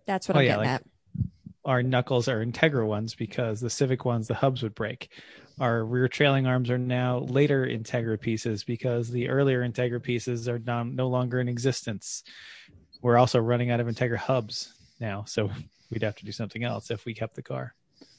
That's 0.06 0.28
what 0.28 0.38
Oh, 0.38 0.40
I'm 0.42 0.46
yeah, 0.46 0.52
getting 0.58 0.72
like- 0.72 0.82
at. 0.82 0.86
our 1.66 1.82
knuckles 1.84 2.28
are 2.28 2.46
Integra 2.46 2.86
ones 2.86 3.16
because 3.16 3.60
the 3.60 3.70
Civic 3.72 4.06
ones, 4.06 4.28
the 4.28 4.36
hubs 4.36 4.62
would 4.62 4.76
break. 4.76 5.10
Our 5.62 5.86
rear 5.86 6.08
trailing 6.08 6.48
arms 6.48 6.72
are 6.72 6.80
now 6.80 7.20
later 7.20 7.68
Integra 7.68 8.20
pieces 8.20 8.64
because 8.64 9.12
the 9.12 9.30
earlier 9.30 9.62
Integra 9.62 10.02
pieces 10.02 10.50
are 10.50 10.58
no, 10.58 10.82
no 10.82 11.08
longer 11.08 11.40
in 11.40 11.48
existence. 11.48 12.24
We're 13.04 13.20
also 13.20 13.38
running 13.38 13.70
out 13.70 13.80
of 13.80 13.86
Integra 13.86 14.18
hubs 14.18 14.74
now, 15.00 15.24
so 15.28 15.52
we'd 15.92 16.02
have 16.02 16.16
to 16.16 16.26
do 16.26 16.32
something 16.32 16.64
else 16.64 16.90
if 16.90 17.06
we 17.06 17.14
kept 17.14 17.36
the 17.36 17.44
car. 17.44 17.76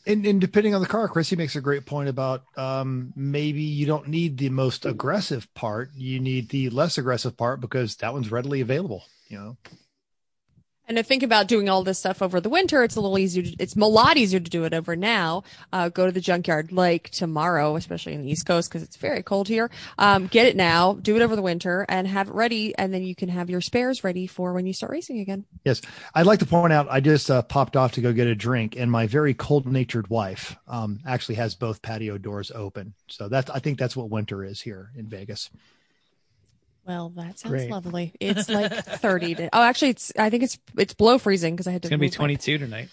And, 0.07 0.25
and 0.25 0.41
depending 0.41 0.73
on 0.73 0.83
the 0.83 0.87
car, 0.87 1.09
Chrissy 1.09 1.35
makes 1.35 1.57
a 1.57 1.61
great 1.61 1.85
point 1.85 2.09
about 2.09 2.45
um, 2.57 3.13
maybe 3.17 3.63
you 3.63 3.87
don't 3.87 4.07
need 4.07 4.39
the 4.39 4.49
most 4.49 4.87
aggressive 4.87 5.53
part. 5.53 5.91
You 5.97 6.21
need 6.21 6.49
the 6.49 6.71
less 6.71 6.97
aggressive 6.97 7.37
part 7.37 7.61
because 7.61 7.97
that 7.97 8.13
one's 8.13 8.31
readily 8.31 8.61
available. 8.61 9.03
You 9.27 9.39
know, 9.39 9.57
And 10.89 10.97
to 10.97 11.03
think 11.05 11.23
about 11.23 11.47
doing 11.47 11.69
all 11.69 11.85
this 11.85 12.01
stuff 12.01 12.21
over 12.23 12.41
the 12.41 12.49
winter, 12.49 12.83
it's 12.83 12.97
a 12.97 13.01
little 13.01 13.19
easier. 13.19 13.45
To, 13.45 13.57
it's 13.59 13.77
a 13.77 13.81
lot 13.81 14.17
easier 14.17 14.41
to 14.41 14.51
do 14.51 14.65
it 14.65 14.75
over 14.75 14.97
now. 14.97 15.45
Uh, 15.73 15.89
go 15.89 16.07
to 16.07 16.13
the 16.13 16.21
junkyard 16.21 16.73
like 16.73 17.09
tomorrow, 17.11 17.77
especially 17.77 18.15
in 18.15 18.23
the 18.23 18.31
East 18.31 18.47
Coast 18.47 18.69
because 18.69 18.83
it's 18.83 18.97
very 18.97 19.23
cold 19.23 19.47
here. 19.47 19.71
Um, 19.99 20.27
get 20.27 20.47
it 20.47 20.57
now, 20.57 20.95
do 20.95 21.15
it 21.15 21.23
over 21.23 21.37
the 21.37 21.43
winter, 21.43 21.87
and 21.89 22.09
have 22.09 22.29
it 22.29 22.35
ready, 22.35 22.77
and 22.77 22.93
then 22.93 23.05
you 23.05 23.15
can 23.15 23.29
have 23.29 23.49
your 23.49 23.61
spares 23.61 24.03
ready 24.03 24.27
for 24.27 24.53
when 24.53 24.67
you 24.67 24.73
start 24.73 24.91
racing 24.91 25.21
again. 25.21 25.45
Yes, 25.65 25.83
I'd 26.15 26.27
like 26.27 26.41
to 26.41 26.47
point 26.47 26.73
out 26.73 26.89
I 26.91 27.01
just 27.01 27.31
uh, 27.31 27.43
popped 27.43 27.77
off 27.77 27.93
to 27.93 28.01
go 28.01 28.13
get 28.13 28.27
a 28.27 28.35
drink, 28.35 28.77
and 28.77 28.91
my 28.91 29.07
very 29.07 29.35
cold-natured 29.35 30.11
wife 30.11 30.57
um, 30.67 30.99
actually 31.07 31.37
has 31.37 31.55
both 31.55 31.81
patio 31.81 32.19
doors 32.19 32.51
open. 32.53 32.95
So 33.07 33.29
that's 33.29 33.51
I 33.51 33.61
think 33.61 33.79
that's 33.79 33.97
what 33.97 34.11
winter 34.11 34.45
is 34.45 34.61
here 34.61 34.91
in 34.97 35.07
Vegas. 35.07 35.49
Well, 36.87 37.11
that 37.17 37.39
sounds 37.39 37.53
Great. 37.53 37.71
lovely. 37.71 38.15
It's 38.21 38.49
like 38.49 38.73
30 38.85 39.35
to, 39.37 39.49
oh, 39.53 39.63
actually 39.63 39.91
it's, 39.91 40.13
I 40.19 40.31
think 40.31 40.43
it's, 40.43 40.59
it's 40.77 40.95
below 40.95 41.19
freezing 41.19 41.55
because 41.55 41.67
I 41.67 41.73
had 41.73 41.83
to 41.83 41.87
It's 41.87 41.91
gonna 41.91 42.01
be 42.01 42.07
move 42.07 42.15
my- 42.15 42.17
22 42.17 42.59
tonight. 42.59 42.89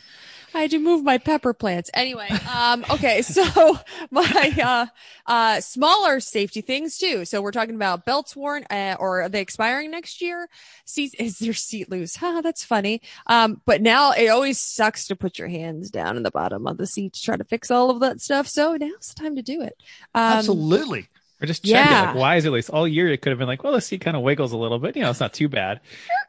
I 0.52 0.62
had 0.62 0.72
to 0.72 0.80
move 0.80 1.04
my 1.04 1.20
pepper 1.20 1.54
plants. 1.54 1.92
Anyway, 1.94 2.28
um, 2.52 2.84
okay, 2.90 3.22
so 3.24 3.78
my 4.12 4.54
uh, 4.64 4.86
uh, 5.32 5.62
smaller 5.62 6.20
safety 6.20 6.62
things 6.62 6.98
too. 6.98 7.24
So 7.26 7.40
we're 7.40 7.52
talking 7.52 7.76
about 7.76 8.04
belts 8.04 8.36
worn, 8.36 8.66
uh, 8.72 8.96
or 9.00 9.22
are 9.22 9.30
they 9.30 9.42
expiring 9.42 9.92
next 9.92 10.22
year? 10.24 10.50
Seats 10.86 11.14
is 11.20 11.38
their 11.38 11.54
seat 11.54 11.92
loose? 11.92 12.16
Huh, 12.16 12.42
that's 12.42 12.64
funny. 12.64 13.04
Um, 13.28 13.62
but 13.68 13.84
now 13.84 14.12
it 14.14 14.28
always 14.30 14.60
sucks 14.60 15.06
to 15.10 15.16
put 15.16 15.38
your 15.38 15.50
hands 15.50 15.92
down 15.92 16.18
in 16.18 16.24
the 16.24 16.32
bottom 16.32 16.66
of 16.66 16.78
the 16.78 16.88
seat 16.88 17.14
to 17.14 17.22
try 17.22 17.38
to 17.38 17.44
fix 17.44 17.70
all 17.70 17.92
of 17.92 18.00
that 18.00 18.20
stuff. 18.20 18.48
So 18.48 18.76
now's 18.76 19.14
the 19.14 19.22
time 19.22 19.36
to 19.36 19.44
do 19.44 19.62
it. 19.62 19.78
Um, 20.16 20.24
Absolutely. 20.40 21.10
Or 21.42 21.46
just 21.46 21.64
check 21.64 21.86
it. 21.86 21.90
Yeah. 21.90 22.02
Like, 22.08 22.16
why 22.16 22.36
is 22.36 22.46
it 22.46 22.50
loose? 22.50 22.70
All 22.70 22.88
year 22.88 23.08
it 23.08 23.22
could 23.22 23.30
have 23.30 23.40
been 23.40 23.48
like, 23.48 23.64
well, 23.64 23.74
the 23.74 23.82
seat 23.82 24.02
kind 24.02 24.18
of 24.18 24.24
wiggles 24.24 24.52
a 24.52 24.58
little 24.58 24.80
bit. 24.80 24.96
You 24.96 25.04
know, 25.04 25.10
it's 25.10 25.20
not 25.20 25.34
too 25.34 25.48
bad. 25.48 25.80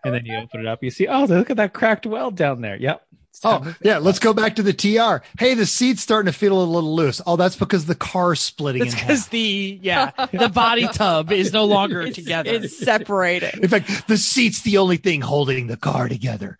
And 0.04 0.14
then 0.14 0.24
you 0.24 0.36
open 0.36 0.60
it 0.60 0.66
up, 0.66 0.82
you 0.82 0.90
see, 0.90 1.08
oh, 1.08 1.24
look 1.24 1.50
at 1.50 1.56
that 1.56 1.72
cracked 1.72 2.06
weld 2.06 2.36
down 2.36 2.60
there. 2.60 2.76
Yep. 2.76 3.04
Oh 3.42 3.74
yeah, 3.80 3.98
let's 3.98 4.18
go 4.18 4.34
back 4.34 4.56
to 4.56 4.62
the 4.62 4.72
TR. 4.72 5.24
Hey, 5.38 5.54
the 5.54 5.64
seat's 5.64 6.02
starting 6.02 6.30
to 6.30 6.36
feel 6.36 6.60
a 6.60 6.64
little 6.64 6.94
loose. 6.94 7.22
Oh, 7.26 7.36
that's 7.36 7.56
because 7.56 7.86
the 7.86 7.94
car's 7.94 8.40
splitting 8.40 8.82
It's 8.84 8.94
because 8.94 9.28
the 9.28 9.78
yeah 9.80 10.10
the 10.32 10.50
body 10.50 10.86
tub 10.92 11.32
is 11.32 11.52
no 11.52 11.64
longer 11.64 12.02
it's, 12.02 12.16
together. 12.16 12.50
it's 12.50 12.76
separated. 12.76 13.54
In 13.62 13.68
fact, 13.68 14.08
the 14.08 14.18
seat's 14.18 14.62
the 14.62 14.78
only 14.78 14.96
thing 14.98 15.20
holding 15.22 15.68
the 15.68 15.76
car 15.76 16.08
together. 16.08 16.58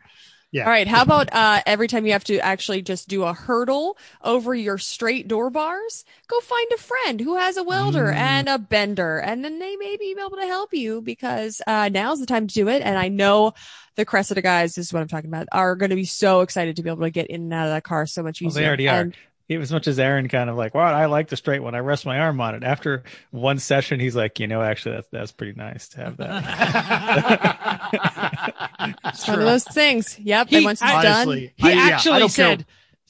Yeah. 0.52 0.64
All 0.64 0.70
right. 0.70 0.88
How 0.88 1.02
about 1.02 1.32
uh, 1.32 1.62
every 1.64 1.86
time 1.86 2.06
you 2.06 2.12
have 2.12 2.24
to 2.24 2.38
actually 2.40 2.82
just 2.82 3.08
do 3.08 3.22
a 3.22 3.32
hurdle 3.32 3.96
over 4.22 4.52
your 4.54 4.78
straight 4.78 5.28
door 5.28 5.48
bars, 5.48 6.04
go 6.26 6.40
find 6.40 6.66
a 6.72 6.76
friend 6.76 7.20
who 7.20 7.36
has 7.36 7.56
a 7.56 7.62
welder 7.62 8.06
Mm. 8.06 8.14
and 8.16 8.48
a 8.48 8.58
bender, 8.58 9.18
and 9.18 9.44
then 9.44 9.60
they 9.60 9.76
may 9.76 9.96
be 9.96 10.14
able 10.18 10.36
to 10.36 10.46
help 10.46 10.74
you 10.74 11.02
because 11.02 11.62
uh, 11.68 11.88
now's 11.92 12.18
the 12.18 12.26
time 12.26 12.48
to 12.48 12.54
do 12.54 12.68
it. 12.68 12.82
And 12.82 12.98
I 12.98 13.06
know 13.08 13.52
the 13.94 14.04
Cressida 14.04 14.42
guys, 14.42 14.74
this 14.74 14.86
is 14.86 14.92
what 14.92 15.02
I'm 15.02 15.08
talking 15.08 15.30
about, 15.30 15.46
are 15.52 15.76
going 15.76 15.90
to 15.90 15.96
be 15.96 16.04
so 16.04 16.40
excited 16.40 16.74
to 16.76 16.82
be 16.82 16.90
able 16.90 17.02
to 17.02 17.10
get 17.10 17.28
in 17.28 17.42
and 17.42 17.54
out 17.54 17.66
of 17.66 17.72
that 17.72 17.84
car 17.84 18.06
so 18.06 18.22
much 18.24 18.40
Well, 18.40 18.48
easier. 18.48 18.62
they 18.62 18.66
already 18.66 18.88
are. 18.88 19.00
And- 19.02 19.14
as 19.52 19.72
much 19.72 19.88
as 19.88 19.98
Aaron 19.98 20.28
kind 20.28 20.48
of 20.48 20.54
like, 20.56 20.76
well, 20.76 20.84
I 20.94 21.06
like 21.06 21.26
the 21.26 21.36
straight 21.36 21.60
one. 21.60 21.74
I 21.74 21.80
rest 21.80 22.06
my 22.06 22.20
arm 22.20 22.40
on 22.40 22.54
it. 22.54 22.62
After 22.62 23.02
one 23.32 23.58
session, 23.58 23.98
he's 23.98 24.14
like, 24.14 24.38
you 24.38 24.46
know, 24.46 24.62
actually, 24.62 24.94
that's 24.94 25.08
that's 25.10 25.32
pretty 25.32 25.54
nice 25.58 25.88
to 25.88 25.96
have 25.98 26.16
that. 26.18 27.79
it's 27.92 29.26
one 29.28 29.38
of 29.38 29.44
those 29.44 29.64
things. 29.64 30.18
Yep. 30.18 30.48
and 30.48 30.56
He- 30.58 30.64
once 30.64 30.80
it's 30.82 30.90
I- 30.90 31.02
done, 31.02 31.28
he 31.36 31.52
I- 31.62 31.90
actually 31.90 32.18
don't 32.20 32.34
care- 32.34 32.56
said, 32.56 32.66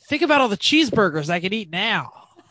"Think 0.09 0.22
about 0.22 0.41
all 0.41 0.49
the 0.49 0.57
cheeseburgers 0.57 1.28
I 1.31 1.41
could 1.41 1.53
eat 1.55 1.70
now." 1.70 2.12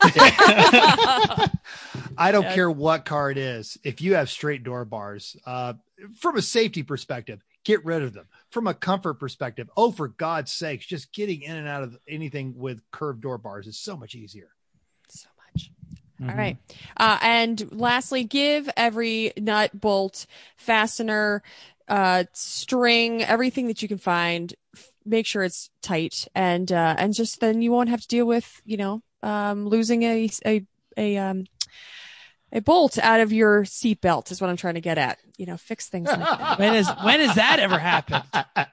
I 2.16 2.32
don't 2.32 2.42
Yeah. 2.44 2.54
care 2.54 2.70
what 2.70 3.04
car 3.04 3.30
it 3.30 3.38
is. 3.38 3.78
If 3.84 4.00
you 4.00 4.14
have 4.14 4.30
straight 4.30 4.62
door 4.64 4.84
bars, 4.84 5.36
uh, 5.46 5.74
from 6.18 6.36
a 6.36 6.42
safety 6.42 6.82
perspective, 6.82 7.42
get 7.64 7.84
rid 7.84 8.02
of 8.02 8.12
them. 8.12 8.26
From 8.50 8.66
a 8.66 8.74
comfort 8.74 9.14
perspective, 9.14 9.68
oh, 9.76 9.90
for 9.92 10.08
God's 10.08 10.50
sakes, 10.52 10.86
just 10.86 11.12
getting 11.12 11.42
in 11.42 11.56
and 11.56 11.68
out 11.68 11.82
of 11.82 11.96
anything 12.08 12.54
with 12.56 12.80
curved 12.90 13.20
door 13.22 13.38
bars 13.38 13.66
is 13.66 13.78
so 13.78 13.96
much 13.96 14.14
easier. 14.14 14.48
so 15.08 15.28
much. 15.54 15.70
Mhm. 16.20 16.30
All 16.30 16.36
right. 16.36 16.56
Uh, 16.96 17.18
and 17.20 17.70
lastly, 17.72 18.22
give 18.24 18.70
every 18.76 19.32
nut, 19.36 19.78
bolt, 19.78 20.26
fastener, 20.56 21.42
uh, 21.90 22.24
string, 22.32 23.22
everything 23.22 23.66
that 23.66 23.82
you 23.82 23.88
can 23.88 23.98
find. 23.98 24.54
f- 24.74 24.90
Make 25.04 25.26
sure 25.26 25.42
it's 25.42 25.70
tight, 25.82 26.28
and 26.34 26.70
uh, 26.70 26.94
and 26.98 27.12
just 27.12 27.40
then 27.40 27.62
you 27.62 27.72
won't 27.72 27.88
have 27.88 28.00
to 28.02 28.08
deal 28.08 28.26
with 28.26 28.60
you 28.64 28.76
know 28.76 29.02
um, 29.22 29.66
losing 29.66 30.02
a 30.04 30.30
a 30.46 30.62
a 30.96 31.16
um 31.18 31.46
a 32.52 32.60
bolt 32.60 32.98
out 32.98 33.20
of 33.20 33.32
your 33.32 33.62
seatbelt 33.64 34.30
is 34.30 34.40
what 34.40 34.50
I'm 34.50 34.56
trying 34.56 34.74
to 34.74 34.80
get 34.80 34.98
at. 34.98 35.18
You 35.36 35.46
know, 35.46 35.56
fix 35.56 35.88
things 35.88 36.08
like. 36.08 36.20
When 36.58 36.74
is 36.74 36.88
when 37.02 37.20
has 37.20 37.36
that 37.36 37.60
ever 37.60 37.78
happened? 37.78 38.24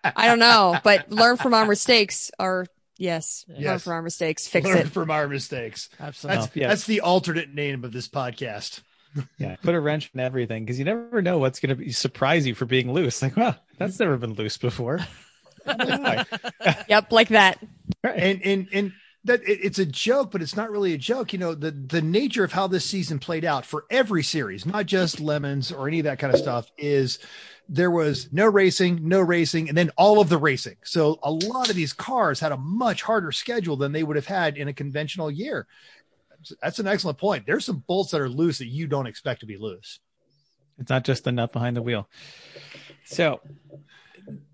I 0.03 0.27
don't 0.27 0.39
know, 0.39 0.77
but 0.83 1.11
learn 1.11 1.37
from 1.37 1.53
our 1.53 1.65
mistakes. 1.65 2.29
Or 2.39 2.65
yes, 2.97 3.45
learn 3.47 3.79
from 3.79 3.93
our 3.93 4.01
mistakes. 4.01 4.47
Fix 4.47 4.67
Learn 4.67 4.77
it. 4.79 4.89
from 4.89 5.09
our 5.11 5.27
mistakes. 5.27 5.89
Absolutely. 5.99 6.41
That's 6.41 6.55
yeah. 6.55 6.67
that's 6.67 6.85
the 6.85 7.01
alternate 7.01 7.53
name 7.53 7.83
of 7.83 7.93
this 7.93 8.07
podcast. 8.07 8.81
Yeah, 9.37 9.55
put 9.61 9.75
a 9.75 9.79
wrench 9.79 10.11
in 10.13 10.19
everything 10.19 10.63
because 10.65 10.79
you 10.79 10.85
never 10.85 11.21
know 11.21 11.37
what's 11.37 11.59
going 11.59 11.77
to 11.77 11.91
surprise 11.91 12.45
you 12.45 12.55
for 12.55 12.65
being 12.65 12.91
loose. 12.91 13.21
Like, 13.21 13.35
well, 13.35 13.55
that's 13.77 13.99
never 13.99 14.17
been 14.17 14.33
loose 14.33 14.57
before. 14.57 14.99
Yep, 16.87 17.11
like 17.11 17.27
that. 17.29 17.59
and 18.03 18.41
and 18.41 18.67
and 18.71 18.93
that 19.25 19.41
it, 19.43 19.59
it's 19.63 19.79
a 19.79 19.85
joke, 19.85 20.31
but 20.31 20.41
it's 20.41 20.55
not 20.55 20.71
really 20.71 20.93
a 20.93 20.97
joke. 20.97 21.33
You 21.33 21.39
know, 21.39 21.53
the 21.53 21.71
the 21.71 22.01
nature 22.01 22.43
of 22.43 22.51
how 22.51 22.67
this 22.67 22.85
season 22.85 23.19
played 23.19 23.45
out 23.45 23.65
for 23.65 23.85
every 23.89 24.23
series, 24.23 24.65
not 24.65 24.85
just 24.85 25.19
lemons 25.19 25.71
or 25.71 25.87
any 25.87 25.99
of 25.99 26.05
that 26.05 26.19
kind 26.19 26.33
of 26.33 26.39
stuff, 26.39 26.71
is 26.77 27.19
there 27.69 27.91
was 27.91 28.31
no 28.31 28.45
racing, 28.45 29.07
no 29.07 29.19
racing, 29.19 29.67
and 29.67 29.77
then 29.77 29.91
all 29.97 30.21
of 30.21 30.29
the 30.29 30.37
racing. 30.37 30.77
So 30.83 31.19
a 31.21 31.31
lot 31.31 31.69
of 31.69 31.75
these 31.75 31.93
cars 31.93 32.39
had 32.39 32.53
a 32.53 32.57
much 32.57 33.01
harder 33.03 33.31
schedule 33.31 33.75
than 33.75 33.91
they 33.91 34.03
would 34.03 34.15
have 34.15 34.25
had 34.25 34.57
in 34.57 34.67
a 34.69 34.73
conventional 34.73 35.29
year. 35.29 35.67
That's 36.61 36.79
an 36.79 36.87
excellent 36.87 37.17
point. 37.17 37.45
There's 37.45 37.65
some 37.65 37.83
bolts 37.87 38.11
that 38.11 38.21
are 38.21 38.29
loose 38.29 38.59
that 38.59 38.67
you 38.67 38.87
don't 38.87 39.07
expect 39.07 39.41
to 39.41 39.45
be 39.45 39.57
loose. 39.57 39.99
It's 40.79 40.89
not 40.89 41.03
just 41.03 41.23
the 41.23 41.31
nut 41.31 41.51
behind 41.51 41.75
the 41.75 41.81
wheel. 41.81 42.07
So 43.05 43.41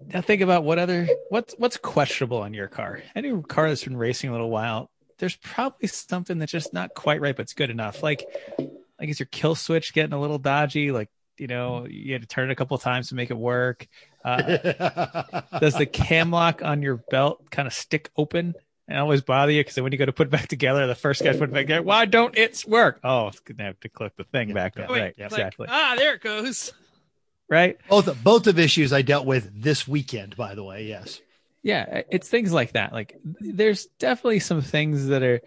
now 0.07 0.21
think 0.21 0.41
about 0.41 0.63
what 0.63 0.79
other 0.79 1.07
what's 1.29 1.53
what's 1.57 1.77
questionable 1.77 2.37
on 2.37 2.53
your 2.53 2.67
car. 2.67 3.01
Any 3.15 3.41
car 3.41 3.69
that's 3.69 3.83
been 3.83 3.97
racing 3.97 4.29
a 4.29 4.33
little 4.33 4.49
while, 4.49 4.89
there's 5.17 5.35
probably 5.35 5.87
something 5.87 6.37
that's 6.37 6.51
just 6.51 6.73
not 6.73 6.93
quite 6.93 7.21
right, 7.21 7.35
but 7.35 7.43
it's 7.43 7.53
good 7.53 7.69
enough. 7.69 8.03
Like 8.03 8.25
like 8.57 9.09
is 9.09 9.19
your 9.19 9.27
kill 9.31 9.55
switch 9.55 9.93
getting 9.93 10.13
a 10.13 10.21
little 10.21 10.37
dodgy? 10.37 10.91
Like 10.91 11.09
you 11.37 11.47
know 11.47 11.85
you 11.87 12.13
had 12.13 12.21
to 12.21 12.27
turn 12.27 12.49
it 12.49 12.53
a 12.53 12.55
couple 12.55 12.75
of 12.75 12.83
times 12.83 13.09
to 13.09 13.15
make 13.15 13.31
it 13.31 13.37
work. 13.37 13.87
Uh, 14.23 15.41
does 15.59 15.75
the 15.75 15.85
cam 15.85 16.31
lock 16.31 16.61
on 16.63 16.81
your 16.81 16.97
belt 17.09 17.49
kind 17.49 17.67
of 17.67 17.73
stick 17.73 18.09
open 18.15 18.53
and 18.93 19.01
always 19.01 19.21
bother 19.21 19.51
you? 19.51 19.61
Because 19.61 19.81
when 19.81 19.91
you 19.91 19.97
go 19.97 20.05
to 20.05 20.13
put 20.13 20.27
it 20.27 20.31
back 20.31 20.47
together, 20.47 20.87
the 20.87 20.95
first 20.95 21.23
guy 21.23 21.31
put 21.33 21.49
it 21.49 21.53
back 21.53 21.63
together. 21.63 21.81
Why 21.83 22.05
don't 22.05 22.37
it 22.37 22.63
work? 22.67 22.99
Oh, 23.03 23.27
it's 23.27 23.39
gonna 23.39 23.63
have 23.63 23.79
to 23.81 23.89
click 23.89 24.15
the 24.15 24.23
thing 24.23 24.53
back. 24.53 24.75
Yeah. 24.77 24.83
Then. 24.83 24.91
Wait, 24.91 24.99
Right, 25.01 25.15
like, 25.19 25.31
exactly. 25.31 25.67
ah, 25.69 25.95
there 25.97 26.13
it 26.15 26.21
goes. 26.21 26.71
Right. 27.49 27.77
both 27.89 28.23
both 28.23 28.47
of 28.47 28.57
issues 28.57 28.93
I 28.93 29.01
dealt 29.01 29.25
with 29.25 29.49
this 29.61 29.87
weekend, 29.87 30.35
by 30.37 30.55
the 30.55 30.63
way. 30.63 30.85
Yes. 30.85 31.19
yeah 31.61 32.01
it's 32.09 32.27
things 32.29 32.51
like 32.51 32.73
that 32.73 32.91
like 32.93 33.15
there's 33.39 33.85
definitely 33.97 34.39
some 34.39 34.61
things 34.61 35.07
that 35.07 35.23
are 35.23 35.39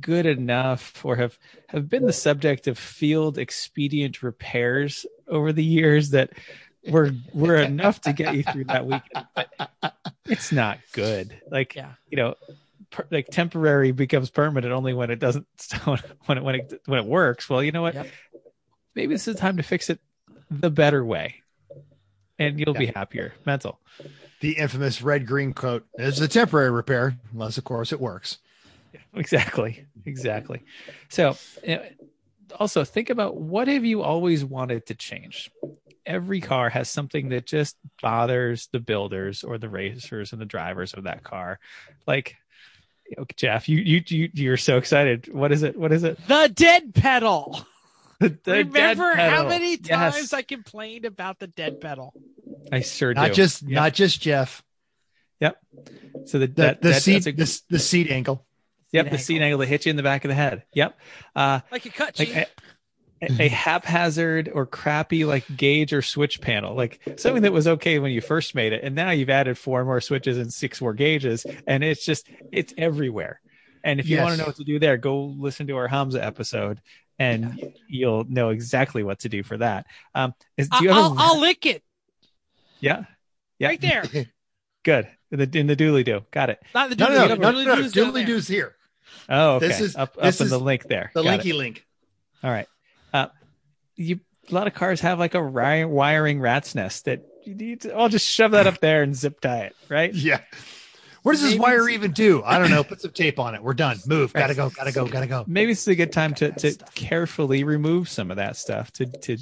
good 0.00 0.26
enough 0.26 1.04
or 1.04 1.16
have 1.16 1.38
have 1.68 1.88
been 1.88 2.04
the 2.06 2.12
subject 2.12 2.66
of 2.66 2.78
field 2.78 3.38
expedient 3.38 4.22
repairs 4.22 5.06
over 5.28 5.52
the 5.52 5.64
years 5.64 6.10
that 6.10 6.30
were 6.88 7.12
were 7.34 7.56
enough 7.56 8.00
to 8.02 8.12
get 8.12 8.34
you 8.34 8.42
through 8.42 8.64
that 8.64 8.86
weekend 8.86 9.26
but 9.34 9.50
it's 10.26 10.50
not 10.52 10.78
good. 10.92 11.38
Like 11.50 11.74
Yeah. 11.74 11.92
you 12.08 12.16
know 12.16 12.34
per, 12.90 13.06
like 13.10 13.28
temporary 13.28 13.92
becomes 13.92 14.30
permanent 14.30 14.72
only 14.72 14.94
when 14.94 15.10
it 15.10 15.18
doesn't 15.18 15.46
when 16.26 16.38
it 16.38 16.42
when 16.44 16.54
it 16.54 16.80
when 16.86 16.98
it 17.00 17.04
works. 17.06 17.48
Well 17.50 17.62
you 17.62 17.72
know 17.72 17.82
what? 17.82 17.94
Yep. 17.94 18.06
maybe 18.94 19.14
this 19.14 19.28
is 19.28 19.34
the 19.34 19.40
time 19.40 19.56
to 19.58 19.62
fix 19.62 19.90
it 19.90 20.00
the 20.50 20.70
better 20.70 21.04
way. 21.04 21.36
And 22.38 22.58
you'll 22.58 22.72
be 22.74 22.86
happier. 22.86 23.34
Mental. 23.44 23.78
The 24.40 24.52
infamous 24.52 25.02
red 25.02 25.26
green 25.26 25.52
coat 25.52 25.84
is 25.98 26.18
a 26.20 26.28
temporary 26.28 26.70
repair, 26.70 27.18
unless 27.32 27.58
of 27.58 27.64
course 27.64 27.92
it 27.92 28.00
works. 28.00 28.38
exactly. 29.14 29.84
Exactly. 30.06 30.62
So 31.10 31.36
you 31.62 31.76
know, 31.76 31.84
also 32.58 32.82
think 32.84 33.10
about 33.10 33.36
what 33.36 33.68
have 33.68 33.84
you 33.84 34.00
always 34.02 34.42
wanted 34.44 34.86
to 34.86 34.94
change 34.94 35.50
every 36.06 36.40
car 36.40 36.68
has 36.70 36.88
something 36.88 37.28
that 37.30 37.46
just 37.46 37.76
bothers 38.02 38.68
the 38.72 38.80
builders 38.80 39.44
or 39.44 39.58
the 39.58 39.68
racers 39.68 40.32
and 40.32 40.40
the 40.40 40.46
drivers 40.46 40.94
of 40.94 41.04
that 41.04 41.22
car 41.22 41.58
like 42.06 42.36
you 43.08 43.14
know, 43.18 43.26
jeff 43.36 43.68
you 43.68 43.78
you 43.78 44.02
you 44.06 44.30
you're 44.34 44.56
so 44.56 44.76
excited 44.78 45.32
what 45.32 45.52
is 45.52 45.62
it 45.62 45.76
what 45.78 45.92
is 45.92 46.02
it 46.04 46.18
The 46.26 46.50
dead 46.54 46.94
pedal. 46.94 47.64
The 48.18 48.28
dead 48.30 48.66
Remember 48.66 49.14
how 49.14 49.30
pedal. 49.30 49.48
many 49.48 49.78
Yes, 49.82 50.14
times 50.14 50.32
I 50.34 50.42
complained 50.42 51.06
about 51.06 51.38
the 51.38 51.46
dead 51.46 51.80
pedal? 51.80 52.12
i 52.70 52.80
sure 52.80 53.14
Not 53.14 53.28
do 53.28 53.34
just 53.34 53.62
Yep. 53.62 53.70
not 53.70 53.94
just 53.94 54.20
Jeff. 54.20 54.62
Yep. 55.40 55.56
So 56.26 56.38
the 56.38 56.46
The 56.46 56.52
that, 56.62 56.82
the 56.82 56.88
that- 56.90 57.02
seat 57.02 57.26
a- 57.26 57.32
the, 57.32 57.60
the 57.70 57.78
seat 57.78 58.10
angle. 58.10 58.46
Yep, 58.92 59.06
Seat 59.06 59.10
the 59.12 59.18
seat 59.18 59.34
angle. 59.36 59.44
angle 59.46 59.58
that 59.60 59.66
hits 59.68 59.86
you 59.86 59.90
in 59.90 59.96
the 59.96 60.02
back 60.02 60.24
of 60.24 60.28
the 60.28 60.34
head. 60.34 60.64
Yep. 60.74 60.98
Uh, 61.34 61.60
Like 61.72 61.86
a 61.86 61.90
cut, 61.90 62.18
like 62.18 62.28
Chief. 62.28 62.44
A, 63.22 63.26
a, 63.42 63.46
a 63.46 63.48
haphazard 63.48 64.50
or 64.52 64.66
crappy 64.66 65.24
like 65.24 65.44
gauge 65.56 65.92
or 65.92 66.02
switch 66.02 66.40
panel, 66.40 66.74
like 66.74 67.00
something 67.16 67.42
that 67.42 67.52
was 67.52 67.66
okay 67.68 67.98
when 67.98 68.12
you 68.12 68.20
first 68.20 68.54
made 68.54 68.72
it, 68.72 68.82
and 68.82 68.94
now 68.94 69.10
you've 69.10 69.30
added 69.30 69.58
four 69.58 69.84
more 69.84 70.00
switches 70.00 70.38
and 70.38 70.52
six 70.52 70.80
more 70.80 70.94
gauges, 70.94 71.46
and 71.66 71.82
it's 71.84 72.04
just 72.04 72.28
it's 72.52 72.72
everywhere. 72.78 73.40
And 73.82 73.98
if 74.00 74.08
you 74.08 74.18
want 74.18 74.32
to 74.32 74.36
know 74.38 74.44
what 74.46 74.56
to 74.56 74.64
do 74.64 74.78
there, 74.78 74.96
go 74.98 75.24
listen 75.24 75.66
to 75.68 75.76
our 75.76 75.88
Hamza 75.88 76.22
episode, 76.24 76.80
and 77.18 77.72
you'll 77.88 78.24
know 78.24 78.50
exactly 78.50 79.02
what 79.02 79.20
to 79.20 79.28
do 79.28 79.42
for 79.42 79.56
that. 79.58 79.86
Um, 80.14 80.34
is, 80.56 80.68
do 80.68 80.84
you 80.84 80.90
I- 80.90 80.94
have 80.94 81.04
I'll, 81.04 81.12
a, 81.12 81.16
I'll 81.18 81.40
lick 81.40 81.64
it 81.66 81.82
yeah, 82.80 83.04
yeah, 83.58 83.68
right 83.68 83.80
there. 83.80 84.04
good 84.82 85.06
in 85.30 85.38
the 85.38 85.58
in 85.58 85.66
the 85.66 85.76
doodly 85.76 86.04
do, 86.04 86.22
got 86.30 86.50
it. 86.50 86.60
Not 86.74 86.90
the 86.90 86.96
No, 86.96 87.06
doodly 87.06 87.14
no, 87.14 87.28
doo. 87.28 87.36
no, 87.36 87.50
no, 87.50 87.52
Doodly 87.58 87.66
no, 87.66 87.76
doo's 87.76 87.92
down 87.92 88.12
Doodly 88.12 88.26
there. 88.26 88.40
Here. 88.40 88.76
Oh, 89.28 89.50
okay. 89.56 89.68
This 89.68 89.80
is- 89.80 89.96
up 89.96 90.14
this 90.16 90.36
up 90.36 90.40
in 90.40 90.44
is 90.46 90.50
the 90.50 90.58
link 90.60 90.84
there. 90.84 91.10
The 91.14 91.22
Got 91.22 91.40
it. 91.40 91.42
linky 91.46 91.54
link. 91.56 91.86
All 92.42 92.50
right. 92.50 92.66
You 93.96 94.20
a 94.50 94.54
lot 94.54 94.66
of 94.66 94.74
cars 94.74 95.00
have 95.02 95.18
like 95.18 95.34
a 95.34 95.42
wiring 95.42 96.40
rat's 96.40 96.74
nest 96.74 97.04
that 97.04 97.22
you 97.44 97.54
need 97.54 97.82
to. 97.82 97.94
I'll 97.94 98.08
just 98.08 98.26
shove 98.26 98.52
that 98.52 98.66
up 98.66 98.78
there 98.80 99.02
and 99.02 99.14
zip 99.14 99.40
tie 99.40 99.60
it, 99.64 99.76
right? 99.88 100.12
Yeah. 100.14 100.40
What 101.22 101.32
does 101.32 101.42
this 101.42 101.50
Maybe 101.50 101.60
wire 101.60 101.88
even 101.90 102.12
do? 102.12 102.42
I 102.42 102.58
don't 102.58 102.70
know. 102.70 102.82
Put 102.88 103.02
some 103.02 103.10
tape 103.12 103.38
on 103.38 103.54
it. 103.54 103.62
We're 103.62 103.74
done. 103.74 103.98
Move. 104.06 104.32
Gotta 104.32 104.54
go. 104.54 104.70
Gotta 104.70 104.90
go. 104.92 105.06
Gotta 105.06 105.26
go. 105.26 105.44
Maybe 105.46 105.72
it's 105.72 105.86
a 105.86 105.94
good 105.94 106.12
time 106.12 106.32
to, 106.34 106.50
to 106.52 106.74
carefully 106.94 107.62
remove 107.62 108.08
some 108.08 108.30
of 108.30 108.38
that 108.38 108.56
stuff 108.56 108.90
to 108.92 109.06
to 109.06 109.36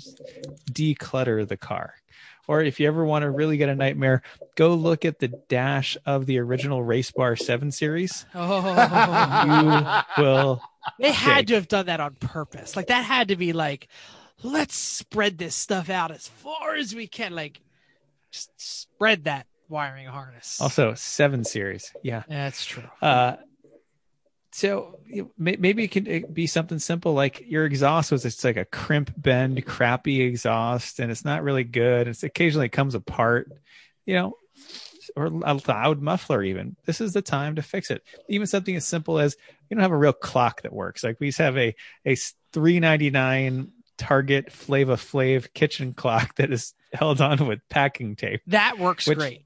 declutter 0.71 1.47
the 1.47 1.57
car. 1.57 1.95
Or 2.47 2.63
if 2.63 2.81
you 2.81 2.87
ever 2.89 3.05
want 3.05 3.25
to 3.25 3.31
really 3.31 3.59
get 3.59 3.69
a 3.69 3.75
nightmare, 3.75 4.23
go 4.57 4.75
look 4.75 5.05
at 5.05 5.19
the 5.19 5.29
dash 5.29 5.99
of 6.07 6.25
the 6.25 6.39
original 6.39 6.83
Race 6.83 7.11
Bar 7.11 7.37
7 7.37 7.71
series. 7.71 8.25
Oh, 8.35 10.03
You 10.17 10.23
will 10.23 10.63
they 10.99 11.13
had 11.13 11.41
Jake. 11.41 11.47
to 11.49 11.55
have 11.57 11.69
done 11.69 11.87
that 11.87 12.01
on 12.01 12.15
purpose. 12.15 12.75
Like 12.75 12.87
that 12.87 13.05
had 13.05 13.29
to 13.29 13.37
be 13.37 13.53
like, 13.53 13.89
let's 14.43 14.75
spread 14.75 15.39
this 15.39 15.55
stuff 15.55 15.91
out 15.91 16.11
as 16.11 16.29
far 16.29 16.75
as 16.77 16.95
we 16.95 17.07
can. 17.07 17.35
Like, 17.35 17.61
just 18.31 18.51
spread 18.57 19.25
that 19.25 19.47
wiring 19.69 20.07
harness. 20.07 20.61
also 20.61 20.95
7 20.95 21.45
series. 21.45 21.93
Yeah. 22.03 22.23
that's 22.29 22.65
true. 22.65 22.85
Uh, 23.03 23.37
so 24.51 24.99
maybe 25.37 25.85
it 25.85 25.91
can 25.91 26.33
be 26.33 26.47
something 26.47 26.79
simple 26.79 27.13
like 27.13 27.45
your 27.47 27.65
exhaust 27.65 28.11
was 28.11 28.25
it's 28.25 28.43
like 28.43 28.57
a 28.57 28.65
crimp 28.65 29.13
bend, 29.17 29.65
crappy 29.67 30.23
exhaust, 30.23 30.99
and 30.99 31.13
it's 31.13 31.25
not 31.25 31.43
really 31.45 31.65
good. 31.65 32.09
It's 32.09 32.23
occasionally 32.23 32.69
comes 32.69 32.95
apart, 32.95 33.53
you 34.05 34.15
know, 34.15 34.35
or 35.15 35.27
a 35.27 35.61
loud 35.69 36.01
muffler. 36.01 36.43
Even 36.43 36.77
this 36.87 37.01
is 37.01 37.13
the 37.13 37.23
time 37.23 37.57
to 37.57 37.63
fix 37.63 37.91
it. 37.91 38.03
Even 38.29 38.47
something 38.47 38.75
as 38.75 38.87
simple 38.87 39.19
as 39.19 39.37
you 39.69 39.77
don't 39.77 39.83
have 39.83 39.93
a 39.93 39.97
real 39.97 40.13
clock 40.13 40.63
that 40.63 40.73
works. 40.73 41.05
Like 41.05 41.21
we 41.21 41.29
just 41.29 41.39
have 41.39 41.57
a 41.57 41.75
a 42.05 42.17
three 42.53 42.81
ninety 42.81 43.11
nine 43.11 43.71
Target 43.99 44.51
Flavor 44.51 44.97
Flav 44.97 45.53
kitchen 45.53 45.93
clock 45.93 46.37
that 46.37 46.51
is 46.53 46.73
held 46.93 47.21
on 47.21 47.47
with 47.47 47.61
packing 47.69 48.17
tape 48.17 48.41
That 48.47 48.79
works 48.79 49.07
Which- 49.07 49.19
great. 49.19 49.45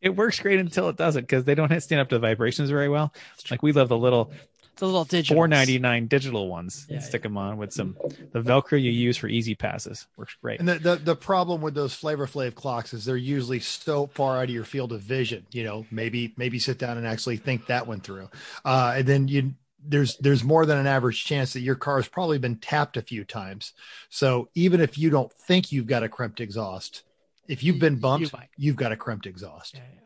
it 0.00 0.10
works 0.16 0.38
great 0.40 0.58
until 0.60 0.88
it 0.88 0.96
doesn't 0.96 1.22
because 1.22 1.44
they 1.44 1.54
don't 1.54 1.80
stand 1.82 2.00
up 2.00 2.08
to 2.10 2.14
the 2.16 2.20
vibrations 2.20 2.70
very 2.70 2.88
well. 2.88 3.12
Like 3.50 3.62
we 3.62 3.72
love 3.72 3.88
the 3.88 3.96
little 3.98 4.32
It's 4.72 4.82
a 4.82 4.86
little 4.86 5.04
digital. 5.04 5.36
four 5.36 5.48
ninety 5.48 5.78
nine 5.78 6.06
digital 6.08 6.48
ones. 6.48 6.86
Yeah, 6.88 6.96
and 6.96 7.04
stick 7.04 7.22
them 7.22 7.36
on 7.38 7.56
with 7.58 7.72
some 7.72 7.96
the 8.32 8.40
Velcro 8.42 8.72
you 8.80 8.90
use 8.90 9.16
for 9.16 9.28
E-ZPasses 9.28 10.06
works 10.16 10.36
great. 10.42 10.60
And 10.60 10.68
the, 10.68 10.78
the 10.78 10.96
the 10.96 11.16
problem 11.16 11.60
with 11.62 11.74
those 11.74 11.94
Flavor 11.94 12.26
Flav 12.26 12.54
clocks 12.54 12.92
is 12.92 13.04
they're 13.04 13.16
usually 13.16 13.60
so 13.60 14.06
far 14.08 14.36
out 14.38 14.44
of 14.44 14.50
your 14.50 14.64
field 14.64 14.92
of 14.92 15.00
vision. 15.00 15.46
You 15.52 15.64
know, 15.64 15.86
maybe 15.90 16.34
maybe 16.36 16.58
sit 16.58 16.78
down 16.78 16.98
and 16.98 17.06
actually 17.06 17.36
think 17.38 17.66
that 17.66 17.86
one 17.86 18.00
through, 18.00 18.28
uh, 18.64 18.94
and 18.96 19.06
then 19.06 19.28
you 19.28 19.54
there's 19.86 20.16
there's 20.18 20.44
more 20.44 20.66
than 20.66 20.78
an 20.78 20.86
average 20.86 21.24
chance 21.24 21.52
that 21.52 21.60
your 21.60 21.74
car 21.74 21.96
has 21.96 22.08
probably 22.08 22.38
been 22.38 22.56
tapped 22.56 22.96
a 22.96 23.02
few 23.02 23.24
times. 23.24 23.72
So 24.08 24.48
even 24.54 24.80
if 24.80 24.96
you 24.98 25.10
don't 25.10 25.32
think 25.32 25.72
you've 25.72 25.86
got 25.86 26.02
a 26.02 26.08
crimped 26.08 26.40
exhaust, 26.40 27.02
if 27.48 27.62
you've 27.62 27.78
been 27.78 27.96
bumped, 27.96 28.32
might. 28.32 28.48
you've 28.56 28.76
got 28.76 28.92
a 28.92 28.96
crimped 28.96 29.26
exhaust. 29.26 29.74
Yeah, 29.74 29.82
yeah. 29.94 30.00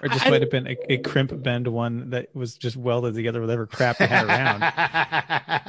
Or 0.00 0.08
just 0.08 0.26
I- 0.26 0.30
might 0.30 0.42
have 0.42 0.50
been 0.50 0.68
a, 0.68 0.76
a 0.92 0.98
crimp 0.98 1.42
bend 1.42 1.66
one 1.66 2.10
that 2.10 2.34
was 2.34 2.56
just 2.56 2.76
welded 2.76 3.14
together 3.14 3.40
with 3.40 3.48
whatever 3.48 3.66
crap 3.66 3.98
they 3.98 4.06
had 4.06 4.26
around. 4.26 4.62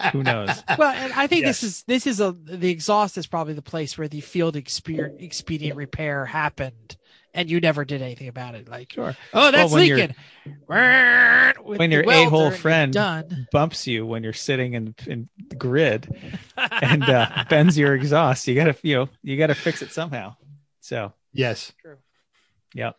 Who 0.13 0.23
knows? 0.23 0.49
Well, 0.77 0.93
and 0.93 1.13
I 1.13 1.27
think 1.27 1.45
this 1.45 1.63
is 1.63 1.83
this 1.83 2.05
is 2.05 2.19
a 2.19 2.31
the 2.31 2.69
exhaust 2.69 3.17
is 3.17 3.25
probably 3.27 3.53
the 3.53 3.61
place 3.61 3.97
where 3.97 4.07
the 4.07 4.21
field 4.21 4.55
exper- 4.55 5.19
expedient 5.21 5.77
repair 5.77 6.25
happened, 6.25 6.97
and 7.33 7.49
you 7.49 7.59
never 7.59 7.85
did 7.85 8.01
anything 8.01 8.27
about 8.27 8.55
it. 8.55 8.67
Like, 8.67 8.91
Sure. 8.93 9.15
oh, 9.33 9.51
that's 9.51 9.71
when 9.71 9.85
you're- 9.87 10.01
leaking. 10.01 10.15
When 11.63 11.91
your 11.91 12.09
a-hole 12.09 12.51
friend 12.51 12.91
done. 12.93 13.47
Bumps 13.51 13.85
you 13.87 14.05
when 14.05 14.23
you're 14.23 14.33
sitting 14.33 14.73
in, 14.73 14.95
in 15.07 15.29
the 15.49 15.55
grid 15.55 16.13
and 16.57 17.03
uh, 17.03 17.45
bends 17.49 17.77
your 17.77 17.95
exhaust. 17.95 18.47
You 18.47 18.55
gotta 18.55 18.75
you 18.81 18.95
know 18.95 19.09
you 19.23 19.37
gotta 19.37 19.55
fix 19.55 19.81
it 19.81 19.91
somehow. 19.91 20.35
So 20.79 21.13
Yes. 21.33 21.71
true. 21.81 21.97
yep. 22.73 22.95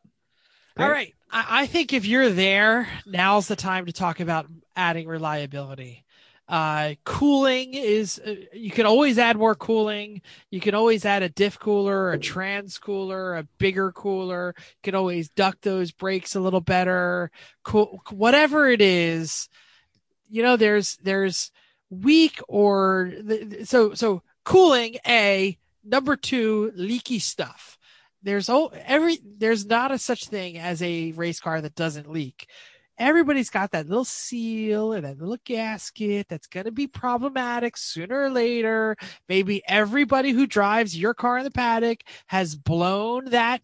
All 0.76 0.88
right. 0.88 1.12
I, 1.30 1.62
I 1.62 1.66
think 1.66 1.92
if 1.92 2.06
you're 2.06 2.30
there, 2.30 2.88
now's 3.06 3.48
the 3.48 3.56
time 3.56 3.86
to 3.86 3.92
talk 3.92 4.20
about 4.20 4.46
adding 4.76 5.08
reliability. 5.08 6.04
Uh, 6.50 6.94
cooling 7.04 7.74
is, 7.74 8.20
uh, 8.26 8.34
you 8.52 8.72
can 8.72 8.84
always 8.84 9.18
add 9.18 9.36
more 9.36 9.54
cooling. 9.54 10.20
You 10.50 10.58
can 10.58 10.74
always 10.74 11.04
add 11.04 11.22
a 11.22 11.28
diff 11.28 11.56
cooler, 11.60 12.10
a 12.10 12.18
trans 12.18 12.76
cooler, 12.76 13.36
a 13.36 13.44
bigger 13.58 13.92
cooler. 13.92 14.54
You 14.56 14.82
can 14.82 14.96
always 14.96 15.28
duct 15.28 15.62
those 15.62 15.92
brakes 15.92 16.34
a 16.34 16.40
little 16.40 16.60
better. 16.60 17.30
Cool, 17.62 18.02
whatever 18.10 18.68
it 18.68 18.82
is, 18.82 19.48
you 20.28 20.42
know, 20.42 20.56
there's, 20.56 20.96
there's 21.04 21.52
weak 21.88 22.40
or 22.48 23.12
so, 23.62 23.94
so 23.94 24.24
cooling, 24.44 24.96
A, 25.06 25.56
number 25.84 26.16
two, 26.16 26.72
leaky 26.74 27.20
stuff 27.20 27.78
there's 28.22 28.50
oh 28.50 28.70
every 28.84 29.18
there's 29.38 29.64
not 29.64 29.92
a 29.92 29.98
such 29.98 30.26
thing 30.26 30.58
as 30.58 30.82
a 30.82 31.12
race 31.12 31.40
car 31.40 31.60
that 31.60 31.74
doesn't 31.74 32.10
leak. 32.10 32.48
Everybody's 33.00 33.48
got 33.48 33.70
that 33.70 33.88
little 33.88 34.04
seal 34.04 34.92
and 34.92 35.06
that 35.06 35.18
little 35.18 35.38
gasket 35.46 36.28
that's 36.28 36.46
going 36.46 36.66
to 36.66 36.70
be 36.70 36.86
problematic 36.86 37.78
sooner 37.78 38.24
or 38.24 38.30
later. 38.30 38.94
Maybe 39.26 39.62
everybody 39.66 40.32
who 40.32 40.46
drives 40.46 40.96
your 40.96 41.14
car 41.14 41.38
in 41.38 41.44
the 41.44 41.50
paddock 41.50 42.02
has 42.26 42.54
blown 42.54 43.30
that 43.30 43.62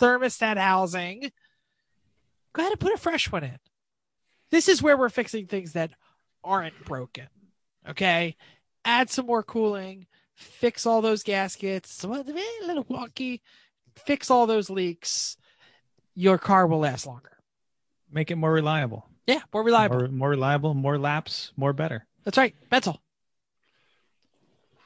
thermostat 0.00 0.56
housing. 0.56 1.30
Go 2.54 2.62
ahead 2.62 2.72
and 2.72 2.80
put 2.80 2.94
a 2.94 2.96
fresh 2.96 3.30
one 3.30 3.44
in. 3.44 3.58
This 4.50 4.66
is 4.66 4.82
where 4.82 4.96
we're 4.96 5.10
fixing 5.10 5.46
things 5.46 5.74
that 5.74 5.90
aren't 6.42 6.84
broken. 6.86 7.26
Okay. 7.86 8.34
Add 8.86 9.10
some 9.10 9.26
more 9.26 9.42
cooling, 9.42 10.06
fix 10.34 10.86
all 10.86 11.02
those 11.02 11.22
gaskets, 11.22 12.02
eh, 12.02 12.08
a 12.08 12.66
little 12.66 12.84
wonky, 12.84 13.42
fix 13.94 14.30
all 14.30 14.46
those 14.46 14.70
leaks. 14.70 15.36
Your 16.14 16.38
car 16.38 16.66
will 16.66 16.80
last 16.80 17.06
longer. 17.06 17.39
Make 18.12 18.30
it 18.30 18.36
more 18.36 18.52
reliable. 18.52 19.08
Yeah, 19.26 19.40
more 19.52 19.62
reliable. 19.62 19.98
More, 19.98 20.08
more 20.08 20.30
reliable, 20.30 20.74
more 20.74 20.98
laps, 20.98 21.52
more 21.56 21.72
better. 21.72 22.06
That's 22.24 22.38
right. 22.38 22.54
Mental. 22.70 23.00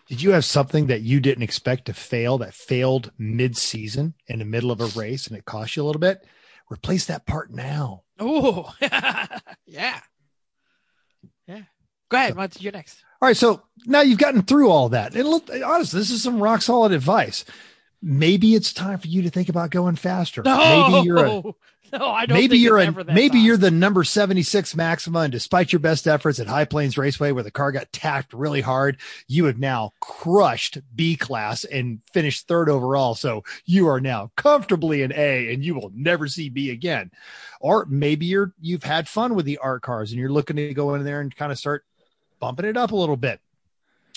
Did 0.08 0.20
you 0.22 0.32
have 0.32 0.44
something 0.44 0.88
that 0.88 1.00
you 1.00 1.18
didn't 1.20 1.42
expect 1.44 1.86
to 1.86 1.94
fail 1.94 2.38
that 2.38 2.52
failed 2.52 3.10
mid 3.18 3.56
season 3.56 4.14
in 4.26 4.38
the 4.38 4.44
middle 4.44 4.70
of 4.70 4.80
a 4.80 4.98
race 4.98 5.26
and 5.26 5.36
it 5.36 5.46
cost 5.46 5.76
you 5.76 5.82
a 5.82 5.86
little 5.86 6.00
bit? 6.00 6.26
Replace 6.70 7.06
that 7.06 7.26
part 7.26 7.50
now. 7.50 8.02
Oh, 8.18 8.72
yeah. 8.80 10.00
Yeah. 11.46 11.62
Go 12.10 12.16
ahead. 12.16 12.36
What's 12.36 12.60
your 12.60 12.72
next? 12.72 13.02
All 13.20 13.28
right, 13.28 13.36
so 13.36 13.62
now 13.86 14.02
you've 14.02 14.18
gotten 14.18 14.42
through 14.42 14.70
all 14.70 14.90
that. 14.90 15.14
And 15.14 15.26
look, 15.26 15.48
honestly, 15.64 15.98
this 15.98 16.10
is 16.10 16.22
some 16.22 16.42
rock 16.42 16.60
solid 16.60 16.92
advice. 16.92 17.44
Maybe 18.02 18.54
it's 18.54 18.74
time 18.74 18.98
for 18.98 19.08
you 19.08 19.22
to 19.22 19.30
think 19.30 19.48
about 19.48 19.70
going 19.70 19.96
faster. 19.96 20.42
No, 20.44 20.90
Maybe 20.90 21.06
you're 21.06 21.24
a 21.24 21.42
no, 21.98 22.06
I 22.10 22.26
don't. 22.26 22.36
maybe 22.36 22.58
you're 22.58 22.78
a 22.78 23.04
maybe 23.04 23.38
you're 23.38 23.56
the 23.56 23.70
number 23.70 24.04
76 24.04 24.74
Maxima, 24.76 25.20
and 25.20 25.32
despite 25.32 25.72
your 25.72 25.80
best 25.80 26.06
efforts 26.06 26.40
at 26.40 26.46
High 26.46 26.64
Plains 26.64 26.98
Raceway, 26.98 27.32
where 27.32 27.42
the 27.42 27.50
car 27.50 27.72
got 27.72 27.92
tacked 27.92 28.32
really 28.32 28.60
hard, 28.60 28.98
you 29.28 29.44
have 29.46 29.58
now 29.58 29.92
crushed 30.00 30.78
B 30.94 31.16
class 31.16 31.64
and 31.64 32.00
finished 32.12 32.48
third 32.48 32.68
overall. 32.68 33.14
So 33.14 33.44
you 33.64 33.88
are 33.88 34.00
now 34.00 34.30
comfortably 34.36 35.02
in 35.02 35.12
A, 35.12 35.52
and 35.52 35.64
you 35.64 35.74
will 35.74 35.92
never 35.94 36.28
see 36.28 36.48
B 36.48 36.70
again. 36.70 37.10
Or 37.60 37.86
maybe 37.86 38.26
you're 38.26 38.52
you've 38.60 38.84
had 38.84 39.08
fun 39.08 39.34
with 39.34 39.46
the 39.46 39.58
art 39.58 39.82
cars, 39.82 40.10
and 40.10 40.20
you're 40.20 40.32
looking 40.32 40.56
to 40.56 40.74
go 40.74 40.94
in 40.94 41.04
there 41.04 41.20
and 41.20 41.34
kind 41.34 41.52
of 41.52 41.58
start 41.58 41.84
bumping 42.40 42.66
it 42.66 42.76
up 42.76 42.92
a 42.92 42.96
little 42.96 43.16
bit. 43.16 43.40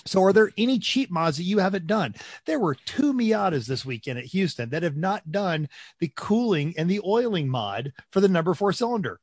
So, 0.07 0.23
are 0.23 0.33
there 0.33 0.51
any 0.57 0.79
cheap 0.79 1.11
mods 1.11 1.37
that 1.37 1.43
you 1.43 1.59
haven't 1.59 1.87
done? 1.87 2.15
There 2.45 2.59
were 2.59 2.75
two 2.75 3.13
Miatas 3.13 3.65
this 3.67 3.85
weekend 3.85 4.19
at 4.19 4.25
Houston 4.25 4.69
that 4.69 4.83
have 4.83 4.97
not 4.97 5.31
done 5.31 5.69
the 5.99 6.11
cooling 6.15 6.73
and 6.77 6.89
the 6.89 7.01
oiling 7.05 7.47
mod 7.49 7.93
for 8.11 8.21
the 8.21 8.27
number 8.29 8.53
four 8.53 8.73
cylinder. 8.73 9.19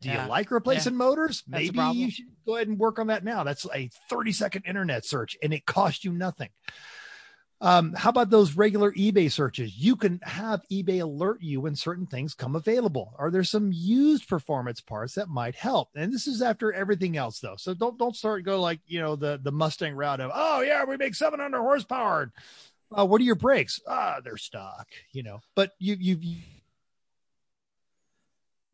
Do 0.00 0.08
Yeah. 0.08 0.24
you 0.24 0.30
like 0.30 0.50
replacing 0.50 0.96
motors? 0.96 1.44
That's 1.46 1.72
Maybe 1.72 1.98
you 1.98 2.10
should 2.10 2.26
go 2.44 2.56
ahead 2.56 2.68
and 2.68 2.78
work 2.78 2.98
on 2.98 3.06
that 3.06 3.24
now. 3.24 3.44
That's 3.44 3.66
a 3.72 3.88
30 4.08 4.32
second 4.32 4.64
internet 4.66 5.04
search 5.04 5.36
and 5.42 5.52
it 5.54 5.64
costs 5.64 6.04
you 6.04 6.12
nothing. 6.12 6.50
Um, 7.62 7.94
how 7.94 8.10
about 8.10 8.28
those 8.28 8.56
regular 8.56 8.90
eBay 8.92 9.30
searches? 9.30 9.78
You 9.78 9.94
can 9.94 10.18
have 10.24 10.62
eBay 10.68 11.00
alert 11.00 11.40
you 11.40 11.60
when 11.60 11.76
certain 11.76 12.06
things 12.06 12.34
come 12.34 12.56
available. 12.56 13.14
Are 13.18 13.30
there 13.30 13.44
some 13.44 13.70
used 13.72 14.28
performance 14.28 14.80
parts 14.80 15.14
that 15.14 15.28
might 15.28 15.54
help? 15.54 15.90
And 15.94 16.12
this 16.12 16.26
is 16.26 16.42
after 16.42 16.72
everything 16.72 17.16
else, 17.16 17.38
though. 17.38 17.54
So 17.56 17.72
don't 17.72 17.96
don't 17.96 18.16
start 18.16 18.44
go 18.44 18.60
like 18.60 18.80
you 18.88 19.00
know 19.00 19.14
the 19.14 19.38
the 19.40 19.52
Mustang 19.52 19.94
route 19.94 20.20
of 20.20 20.32
oh 20.34 20.62
yeah 20.62 20.84
we 20.84 20.96
make 20.96 21.14
700 21.14 21.56
horsepower. 21.56 22.32
Uh, 22.90 23.06
what 23.06 23.20
are 23.20 23.24
your 23.24 23.36
brakes? 23.36 23.80
Ah, 23.86 24.18
they're 24.24 24.36
stock. 24.36 24.88
You 25.12 25.22
know, 25.22 25.40
but 25.54 25.70
you 25.78 25.96
you 26.00 26.18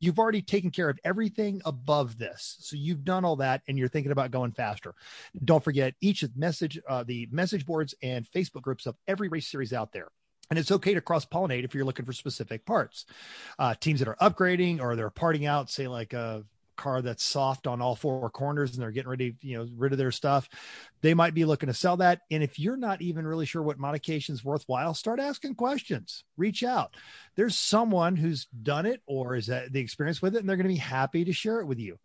you've 0.01 0.19
already 0.19 0.43
taken 0.43 0.71
care 0.71 0.89
of 0.89 0.99
everything 1.05 1.61
above 1.65 2.19
this. 2.19 2.57
So 2.61 2.77
you've 2.77 3.05
done 3.05 3.25
all 3.25 3.37
that 3.37 3.63
and 3.69 3.79
you're 3.79 3.89
thinking 3.89 4.13
about 4.13 4.31
going 4.31 4.53
faster. 4.53 4.95
Don't 5.45 5.63
forget 5.63 5.95
each 6.01 6.23
of 6.23 6.37
message, 6.37 6.79
uh, 6.89 7.05
the 7.05 7.29
message 7.31 7.67
boards 7.67 7.95
and 8.03 8.27
Facebook 8.31 8.63
groups 8.63 8.87
of 8.87 8.97
every 9.07 9.29
race 9.29 9.49
series 9.49 9.73
out 9.73 9.93
there. 9.93 10.09
And 10.51 10.59
it's 10.59 10.73
okay 10.73 10.95
to 10.95 11.01
cross 11.01 11.27
pollinate 11.27 11.65
if 11.65 11.75
you're 11.75 11.85
looking 11.85 12.07
for 12.07 12.13
specific 12.13 12.65
parts. 12.65 13.05
Uh, 13.59 13.75
teams 13.75 13.99
that 14.01 14.09
are 14.09 14.17
upgrading 14.17 14.81
or 14.81 14.97
they're 14.97 15.11
parting 15.11 15.45
out, 15.45 15.71
say 15.71 15.89
like 15.89 16.15
a 16.15 16.45
car 16.79 17.03
that's 17.03 17.23
soft 17.23 17.67
on 17.67 17.83
all 17.83 17.95
four 17.95 18.31
corners 18.31 18.73
and 18.73 18.83
they're 18.83 18.91
getting 18.91 19.11
ready, 19.11 19.37
you 19.43 19.59
know, 19.59 19.69
rid 19.77 19.93
of 19.93 19.99
their 19.99 20.11
stuff, 20.11 20.49
they 21.03 21.13
might 21.13 21.35
be 21.35 21.45
looking 21.45 21.67
to 21.67 21.75
sell 21.75 21.99
that. 21.99 22.21
And 22.31 22.43
if 22.43 22.59
you're 22.59 22.79
not 22.79 23.03
even 23.03 23.27
really 23.27 23.45
sure 23.45 23.63
what 23.63 23.79
modification 23.79 24.35
is 24.35 24.45
worthwhile, 24.45 24.95
start 24.95 25.21
asking 25.21 25.57
questions. 25.57 26.25
Reach 26.39 26.63
out. 26.63 26.95
There's 27.37 27.59
someone 27.59 28.17
who's 28.17 28.47
done 28.63 28.87
it 28.87 29.03
or 29.07 29.35
is 29.35 29.49
that 29.49 29.73
the 29.73 29.81
experience 29.81 30.23
with 30.23 30.35
it, 30.35 30.39
and 30.39 30.49
they're 30.49 30.57
going 30.57 30.69
to 30.69 30.75
be 30.75 30.77
happy 30.77 31.25
to 31.27 31.33
share 31.33 31.61
it 31.61 31.67
with 31.67 31.79
you. 31.79 31.99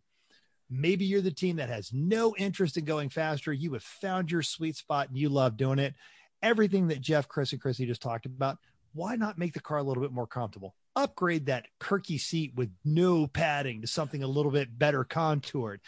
Maybe 0.68 1.04
you're 1.04 1.20
the 1.20 1.30
team 1.30 1.56
that 1.56 1.68
has 1.68 1.92
no 1.92 2.34
interest 2.36 2.76
in 2.76 2.84
going 2.84 3.08
faster. 3.08 3.52
You 3.52 3.72
have 3.74 3.82
found 3.82 4.30
your 4.30 4.42
sweet 4.42 4.76
spot 4.76 5.08
and 5.08 5.16
you 5.16 5.28
love 5.28 5.56
doing 5.56 5.78
it. 5.78 5.94
Everything 6.42 6.88
that 6.88 7.00
Jeff, 7.00 7.28
Chris, 7.28 7.52
and 7.52 7.60
Chrissy 7.60 7.86
just 7.86 8.02
talked 8.02 8.26
about, 8.26 8.58
why 8.92 9.16
not 9.16 9.38
make 9.38 9.52
the 9.52 9.60
car 9.60 9.78
a 9.78 9.82
little 9.82 10.02
bit 10.02 10.12
more 10.12 10.26
comfortable? 10.26 10.74
Upgrade 10.96 11.46
that 11.46 11.66
Kirkey 11.80 12.18
seat 12.18 12.52
with 12.54 12.70
no 12.84 13.26
padding 13.26 13.80
to 13.80 13.86
something 13.86 14.22
a 14.22 14.26
little 14.28 14.52
bit 14.52 14.78
better 14.78 15.04
contoured. 15.04 15.80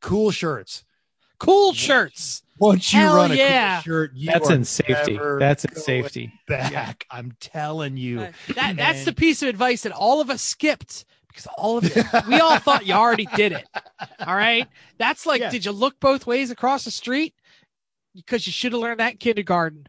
Cool 0.00 0.30
shirts. 0.30 0.84
Cool 1.38 1.72
shirts. 1.72 2.42
Once 2.58 2.92
you 2.92 3.00
Hell 3.00 3.16
run 3.16 3.32
a 3.32 3.34
yeah. 3.34 3.76
cool 3.76 3.82
shirt, 3.82 4.10
you 4.14 4.30
That's 4.30 4.48
are 4.50 4.54
in 4.54 4.64
safety. 4.64 5.12
never 5.14 5.38
That's 5.40 5.64
in 5.64 5.74
safety. 5.74 6.32
Back, 6.46 7.04
I'm 7.10 7.32
telling 7.40 7.96
you. 7.96 8.20
Uh, 8.20 8.32
that 8.54 8.76
that's 8.76 8.98
And- 8.98 9.06
the 9.08 9.12
piece 9.12 9.42
of 9.42 9.48
advice 9.48 9.82
that 9.82 9.92
all 9.92 10.20
of 10.20 10.30
us 10.30 10.42
skipped 10.42 11.04
because 11.28 11.46
all 11.56 11.78
of 11.78 11.84
it, 11.96 12.06
we 12.28 12.38
all 12.40 12.58
thought 12.58 12.86
you 12.86 12.92
already 12.94 13.26
did 13.34 13.52
it. 13.52 13.66
All 14.20 14.36
right. 14.36 14.68
That's 14.98 15.24
like, 15.26 15.40
Yeah. 15.40 15.50
did 15.50 15.64
you 15.64 15.72
look 15.72 15.98
both 15.98 16.26
ways 16.26 16.50
across 16.50 16.84
the 16.84 16.90
street? 16.90 17.34
Because 18.14 18.46
you 18.46 18.52
should 18.52 18.72
have 18.72 18.80
learned 18.82 19.00
that 19.00 19.12
in 19.12 19.18
kindergarten. 19.18 19.86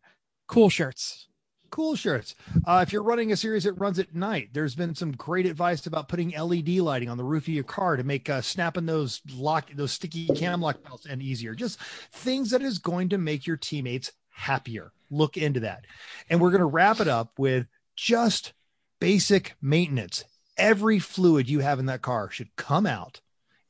Cool 0.47 0.69
shirts. 0.69 1.27
Cool 1.73 1.95
shirts. 1.95 2.35
Uh, 2.67 2.83
if 2.85 2.93
you're 2.93 3.01
running 3.01 3.31
a 3.31 3.35
series 3.35 3.63
that 3.63 3.73
runs 3.73 3.97
at 3.97 4.13
night, 4.13 4.49
there's 4.53 4.75
been 4.75 4.93
some 4.93 5.11
great 5.13 5.47
advice 5.47 5.87
about 5.87 6.07
putting 6.07 6.29
LED 6.29 6.69
lighting 6.77 7.09
on 7.09 7.17
the 7.17 7.23
roof 7.23 7.45
of 7.45 7.53
your 7.55 7.63
car 7.63 7.97
to 7.97 8.03
make 8.03 8.29
uh, 8.29 8.41
snapping 8.41 8.85
those 8.85 9.21
lock 9.33 9.71
those 9.73 9.91
sticky 9.91 10.27
cam 10.27 10.61
lock 10.61 10.83
belts 10.83 11.07
and 11.07 11.19
easier. 11.19 11.55
Just 11.55 11.79
things 12.11 12.51
that 12.51 12.61
is 12.61 12.77
going 12.77 13.09
to 13.09 13.17
make 13.17 13.47
your 13.47 13.57
teammates 13.57 14.11
happier. 14.29 14.91
Look 15.09 15.35
into 15.35 15.61
that. 15.61 15.85
And 16.29 16.39
we're 16.39 16.51
going 16.51 16.59
to 16.59 16.67
wrap 16.67 16.99
it 16.99 17.07
up 17.07 17.39
with 17.39 17.65
just 17.95 18.53
basic 18.99 19.55
maintenance. 19.59 20.25
Every 20.55 20.99
fluid 20.99 21.49
you 21.49 21.61
have 21.61 21.79
in 21.79 21.87
that 21.87 22.03
car 22.03 22.29
should 22.29 22.55
come 22.55 22.85
out 22.85 23.19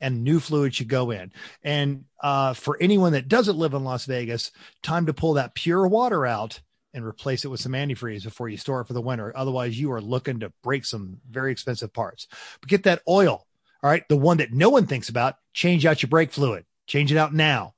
and 0.02 0.26
new 0.26 0.42
fluid 0.42 0.76
should 0.76 0.90
go 0.90 1.10
in. 1.12 1.32
And 1.64 2.04
uh, 2.22 2.54
for 2.54 2.78
anyone 2.82 3.14
that 3.14 3.30
doesn't 3.30 3.58
live 3.58 3.74
in 3.74 3.86
Las 3.86 4.06
Vegas, 4.08 4.52
time 4.82 5.06
to 5.06 5.14
pull 5.14 5.36
that 5.36 5.56
pure 5.56 5.88
water 5.88 6.26
out 6.26 6.60
and 6.94 7.06
replace 7.06 7.44
it 7.44 7.48
with 7.50 7.60
some 7.60 7.72
antifreeze 7.74 8.24
before 8.24 8.50
you 8.50 8.58
store 8.58 8.82
it 8.82 8.86
for 8.88 8.94
the 8.94 9.02
winter. 9.02 9.32
Otherwise, 9.36 9.80
you 9.80 9.92
are 9.92 10.02
looking 10.02 10.40
to 10.42 10.52
break 10.62 10.86
some 10.86 11.18
very 11.30 11.52
expensive 11.52 11.92
parts. 11.94 12.28
But 12.62 12.70
get 12.70 12.84
that 12.84 13.02
oil. 13.08 13.46
All 13.82 13.90
right. 13.90 14.08
The 14.08 14.18
one 14.18 14.38
that 14.38 14.54
no 14.54 14.70
one 14.70 14.86
thinks 14.86 15.10
about, 15.10 15.36
change 15.54 15.86
out 15.86 16.02
your 16.04 16.10
brake 16.10 16.32
fluid, 16.32 16.66
change 16.88 17.12
it 17.12 17.18
out 17.18 17.34
now. 17.34 17.74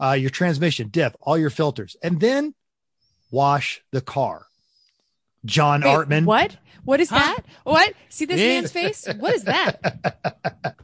Uh, 0.00 0.12
your 0.12 0.30
transmission, 0.30 0.88
diff, 0.88 1.14
all 1.20 1.38
your 1.38 1.50
filters, 1.50 1.96
and 2.02 2.20
then 2.20 2.54
wash 3.30 3.80
the 3.92 4.00
car. 4.00 4.46
John 5.44 5.82
Wait, 5.82 5.88
Artman. 5.90 6.24
What? 6.24 6.56
What 6.84 7.00
is 7.00 7.10
Huh? 7.10 7.18
that? 7.18 7.44
What? 7.64 7.92
See 8.08 8.24
this 8.24 8.40
Yeah. 8.40 8.46
man's 8.60 8.72
face? 8.72 9.06
What 9.18 9.34
is 9.34 9.44
that? 9.44 9.78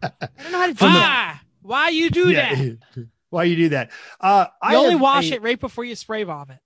I 0.00 0.42
don't 0.42 0.52
know 0.52 0.58
how 0.60 0.66
to 0.66 0.72
do 0.72 0.78
From 0.78 0.92
that. 0.92 1.40
Why? 1.62 1.84
Why 1.84 1.88
you 1.90 2.10
do 2.10 2.34
that? 2.34 2.78
Why 3.30 3.44
you 3.44 3.56
do 3.56 3.68
that? 3.70 3.90
Uh, 4.20 4.46
I 4.62 4.74
only 4.76 4.96
wash 4.96 5.30
a- 5.30 5.34
it 5.34 5.42
right 5.42 5.58
before 5.58 5.84
you 5.84 5.94
spray 5.94 6.22
vomit. 6.24 6.58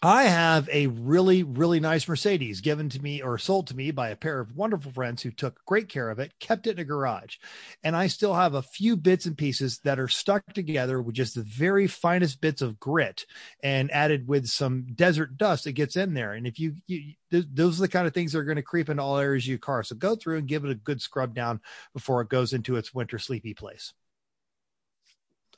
I 0.00 0.24
have 0.24 0.68
a 0.68 0.86
really, 0.86 1.42
really 1.42 1.80
nice 1.80 2.06
Mercedes 2.06 2.60
given 2.60 2.88
to 2.90 3.02
me 3.02 3.20
or 3.20 3.36
sold 3.36 3.66
to 3.66 3.76
me 3.76 3.90
by 3.90 4.10
a 4.10 4.16
pair 4.16 4.38
of 4.38 4.54
wonderful 4.54 4.92
friends 4.92 5.22
who 5.22 5.32
took 5.32 5.64
great 5.64 5.88
care 5.88 6.08
of 6.08 6.20
it, 6.20 6.32
kept 6.38 6.68
it 6.68 6.76
in 6.76 6.78
a 6.78 6.84
garage. 6.84 7.38
And 7.82 7.96
I 7.96 8.06
still 8.06 8.34
have 8.34 8.54
a 8.54 8.62
few 8.62 8.96
bits 8.96 9.26
and 9.26 9.36
pieces 9.36 9.80
that 9.80 9.98
are 9.98 10.06
stuck 10.06 10.52
together 10.52 11.02
with 11.02 11.16
just 11.16 11.34
the 11.34 11.42
very 11.42 11.88
finest 11.88 12.40
bits 12.40 12.62
of 12.62 12.78
grit 12.78 13.26
and 13.60 13.90
added 13.90 14.28
with 14.28 14.46
some 14.46 14.86
desert 14.94 15.36
dust 15.36 15.64
that 15.64 15.72
gets 15.72 15.96
in 15.96 16.14
there. 16.14 16.32
And 16.32 16.46
if 16.46 16.60
you, 16.60 16.76
you 16.86 17.14
th- 17.32 17.46
those 17.52 17.80
are 17.80 17.82
the 17.82 17.88
kind 17.88 18.06
of 18.06 18.14
things 18.14 18.32
that 18.32 18.38
are 18.38 18.44
going 18.44 18.54
to 18.54 18.62
creep 18.62 18.88
into 18.88 19.02
all 19.02 19.18
areas 19.18 19.44
of 19.44 19.48
your 19.48 19.58
car. 19.58 19.82
So 19.82 19.96
go 19.96 20.14
through 20.14 20.38
and 20.38 20.46
give 20.46 20.64
it 20.64 20.70
a 20.70 20.76
good 20.76 21.02
scrub 21.02 21.34
down 21.34 21.60
before 21.92 22.20
it 22.20 22.28
goes 22.28 22.52
into 22.52 22.76
its 22.76 22.94
winter 22.94 23.18
sleepy 23.18 23.52
place. 23.52 23.92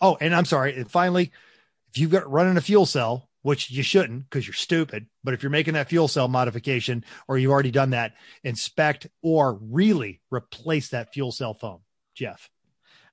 Oh, 0.00 0.16
and 0.18 0.34
I'm 0.34 0.46
sorry. 0.46 0.76
And 0.76 0.90
finally, 0.90 1.30
if 1.90 1.98
you've 1.98 2.10
got 2.10 2.30
running 2.30 2.56
a 2.56 2.62
fuel 2.62 2.86
cell, 2.86 3.29
which 3.42 3.70
you 3.70 3.82
shouldn't 3.82 4.24
because 4.24 4.46
you're 4.46 4.54
stupid, 4.54 5.06
but 5.24 5.34
if 5.34 5.42
you're 5.42 5.50
making 5.50 5.74
that 5.74 5.88
fuel 5.88 6.08
cell 6.08 6.28
modification 6.28 7.04
or 7.26 7.38
you've 7.38 7.50
already 7.50 7.70
done 7.70 7.90
that, 7.90 8.12
inspect 8.44 9.06
or 9.22 9.54
really 9.54 10.20
replace 10.30 10.88
that 10.90 11.12
fuel 11.12 11.32
cell 11.32 11.54
foam. 11.54 11.80
Jeff. 12.14 12.50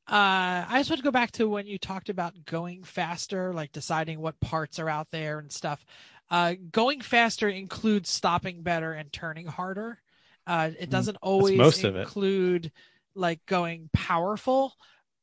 Uh, 0.09 0.63
I 0.67 0.75
just 0.77 0.89
want 0.89 0.99
to 0.99 1.03
go 1.03 1.11
back 1.11 1.31
to 1.31 1.49
when 1.49 1.67
you 1.67 1.77
talked 1.77 2.09
about 2.09 2.45
going 2.45 2.83
faster, 2.83 3.53
like 3.53 3.73
deciding 3.73 4.21
what 4.21 4.39
parts 4.39 4.79
are 4.79 4.89
out 4.89 5.07
there 5.11 5.39
and 5.39 5.51
stuff. 5.51 5.85
Uh, 6.29 6.55
going 6.71 7.01
faster 7.01 7.49
includes 7.49 8.09
stopping 8.09 8.61
better 8.61 8.93
and 8.93 9.11
turning 9.11 9.47
harder. 9.47 10.01
Uh, 10.45 10.71
it 10.79 10.89
doesn't 10.89 11.17
always 11.21 11.57
most 11.57 11.83
of 11.83 11.97
it. 11.97 12.01
include 12.01 12.71
like 13.15 13.45
going 13.45 13.89
powerful. 13.91 14.73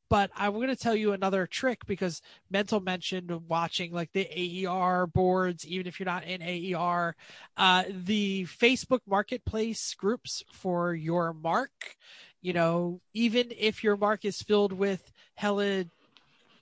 But 0.09 0.29
I'm 0.35 0.53
going 0.53 0.67
to 0.67 0.75
tell 0.75 0.95
you 0.95 1.13
another 1.13 1.47
trick 1.47 1.85
because 1.87 2.21
Mental 2.49 2.79
mentioned 2.79 3.31
watching 3.47 3.91
like 3.91 4.11
the 4.13 4.27
AER 4.67 5.07
boards, 5.07 5.65
even 5.65 5.87
if 5.87 5.99
you're 5.99 6.05
not 6.05 6.23
in 6.25 6.41
AER, 6.41 7.15
uh, 7.57 7.83
the 7.89 8.45
Facebook 8.45 8.99
marketplace 9.07 9.95
groups 9.95 10.43
for 10.51 10.93
your 10.93 11.33
mark. 11.33 11.95
You 12.41 12.53
know, 12.53 13.01
even 13.13 13.51
if 13.57 13.83
your 13.83 13.97
mark 13.97 14.23
is 14.23 14.43
filled 14.43 14.71
with 14.71 15.11
hella 15.33 15.85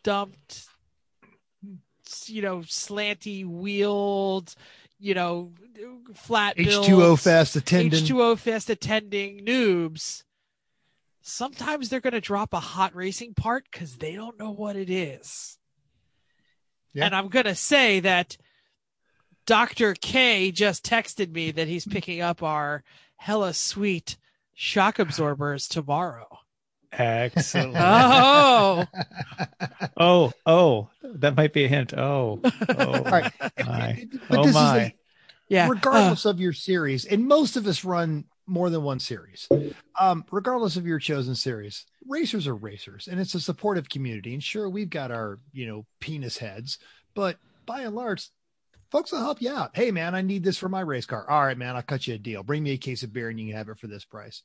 dumped, 0.04 0.68
you 2.26 2.42
know, 2.42 2.60
slanty 2.60 3.46
wheeled, 3.46 4.56
you 5.00 5.14
know, 5.14 5.52
flat 6.14 6.56
H2O 6.58 6.88
builds, 6.88 7.24
fast 7.24 7.56
attending, 7.56 8.04
H2O 8.04 8.38
fast 8.38 8.70
attending 8.70 9.46
noobs, 9.46 10.24
sometimes 11.24 11.90
they're 11.90 12.02
going 12.02 12.14
to 12.14 12.22
drop 12.22 12.54
a 12.54 12.60
hot 12.60 12.94
racing 12.96 13.34
part 13.34 13.66
because 13.72 13.96
they 13.96 14.14
don't 14.14 14.38
know 14.38 14.52
what 14.52 14.76
it 14.76 14.90
is. 14.90 15.58
Yeah. 16.94 17.06
And 17.06 17.16
I'm 17.16 17.30
going 17.30 17.46
to 17.46 17.56
say 17.56 18.02
that 18.02 18.38
Dr. 19.48 19.96
K 19.96 20.52
just 20.52 20.86
texted 20.86 21.32
me 21.32 21.52
that 21.52 21.68
he's 21.68 21.88
picking 21.88 22.22
up 22.22 22.44
our 22.44 22.84
hella 23.16 23.54
sweet 23.54 24.18
shock 24.54 25.00
absorbers 25.00 25.68
tomorrow. 25.68 26.28
Excellent. 26.92 27.76
Oh, 27.86 28.86
oh, 29.98 30.32
oh, 30.46 30.90
that 31.04 31.36
might 31.36 31.54
be 31.54 31.66
a 31.66 31.68
hint. 31.68 31.94
Oh, 31.94 32.40
oh, 32.44 32.98
All 32.98 33.04
right. 33.04 33.32
my. 33.66 34.08
But 34.30 34.40
Oh 34.40 34.44
this 34.46 34.54
my. 34.54 34.86
is 34.86 34.92
yeah. 35.50 35.68
the, 35.68 35.74
regardless 35.74 36.26
uh. 36.26 36.30
of 36.30 36.40
your 36.40 36.54
series, 36.54 37.06
and 37.06 37.28
most 37.28 37.56
of 37.56 37.66
us 37.66 37.84
run 37.84 38.26
more 38.46 38.70
than 38.70 38.84
one 38.84 39.00
series. 39.00 39.48
Um, 40.00 40.26
regardless 40.32 40.78
of 40.78 40.86
your 40.86 41.00
chosen 41.00 41.36
series, 41.36 41.86
racers 42.08 42.48
are 42.48 42.56
racers, 42.56 43.08
and 43.08 43.20
it's 43.20 43.36
a 43.36 43.40
supportive 43.40 43.90
community. 43.90 44.34
And 44.34 44.44
sure, 44.44 44.70
we've 44.70 44.90
got 44.90 45.12
our 45.12 45.40
you 45.52 45.66
know 45.66 45.86
penis 46.00 46.38
heads, 46.38 46.80
but 47.16 47.38
by 47.66 47.82
and 47.82 47.96
large, 47.96 48.30
folks 48.92 49.12
will 49.12 49.20
help 49.20 49.42
you 49.42 49.52
out. 49.52 49.72
Hey, 49.76 49.92
man, 49.92 50.16
I 50.16 50.22
need 50.22 50.44
this 50.44 50.58
for 50.58 50.70
my 50.70 50.82
race 50.82 51.06
car. 51.06 51.30
All 51.30 51.46
right, 51.46 51.58
man, 51.58 51.76
I'll 51.76 51.82
cut 51.82 52.08
you 52.08 52.16
a 52.16 52.18
deal. 52.18 52.44
Bring 52.44 52.64
me 52.64 52.72
a 52.72 52.78
case 52.78 53.04
of 53.04 53.14
beer, 53.14 53.30
and 53.30 53.40
you 53.40 53.48
can 53.48 53.58
have 53.58 53.70
it 53.70 53.80
for 53.80 53.88
this 53.88 54.06
price. 54.06 54.44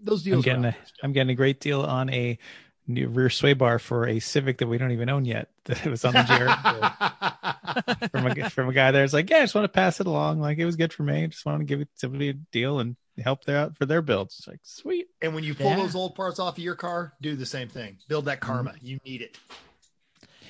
Those 0.00 0.26
I'm 0.26 0.32
deals. 0.32 0.44
getting 0.44 0.64
are 0.64 0.68
a, 0.68 0.70
out 0.70 0.74
there 0.74 0.86
still. 0.86 1.04
I'm 1.04 1.12
getting 1.12 1.30
a 1.30 1.36
great 1.36 1.60
deal 1.60 1.82
on 1.82 2.10
a 2.10 2.38
new 2.86 3.08
rear 3.08 3.30
sway 3.30 3.52
bar 3.54 3.78
for 3.78 4.06
a 4.06 4.18
Civic 4.20 4.58
that 4.58 4.66
we 4.66 4.78
don't 4.78 4.90
even 4.92 5.08
own 5.08 5.24
yet. 5.24 5.48
That 5.64 5.86
was 5.86 6.04
on 6.04 6.12
the 6.14 6.22
Jared 6.24 8.10
from 8.10 8.26
a 8.26 8.50
from 8.50 8.68
a 8.68 8.72
guy 8.72 8.90
there. 8.90 9.04
It's 9.04 9.12
like, 9.12 9.30
yeah, 9.30 9.38
I 9.38 9.42
just 9.42 9.54
want 9.54 9.64
to 9.64 9.68
pass 9.68 10.00
it 10.00 10.08
along. 10.08 10.40
Like 10.40 10.58
it 10.58 10.64
was 10.64 10.74
good 10.74 10.92
for 10.92 11.04
me. 11.04 11.28
Just 11.28 11.46
want 11.46 11.60
to 11.60 11.64
give 11.64 11.80
it 11.80 11.88
somebody 11.94 12.30
a 12.30 12.32
deal 12.32 12.80
and 12.80 12.96
help 13.22 13.44
their 13.44 13.58
out 13.58 13.76
for 13.78 13.86
their 13.86 14.02
builds. 14.02 14.38
It's 14.38 14.48
like 14.48 14.60
sweet. 14.64 15.06
and 15.20 15.34
when 15.34 15.44
you 15.44 15.54
pull 15.54 15.66
Yeah. 15.66 15.76
those 15.76 15.94
old 15.94 16.16
parts 16.16 16.40
off 16.40 16.58
of 16.58 16.64
your 16.64 16.74
car, 16.74 17.12
do 17.20 17.36
the 17.36 17.46
same 17.46 17.68
thing. 17.68 17.98
Build 18.08 18.24
that 18.24 18.40
mm-hmm. 18.40 18.52
karma. 18.52 18.74
You 18.80 18.98
need 19.04 19.22
it. 19.22 19.38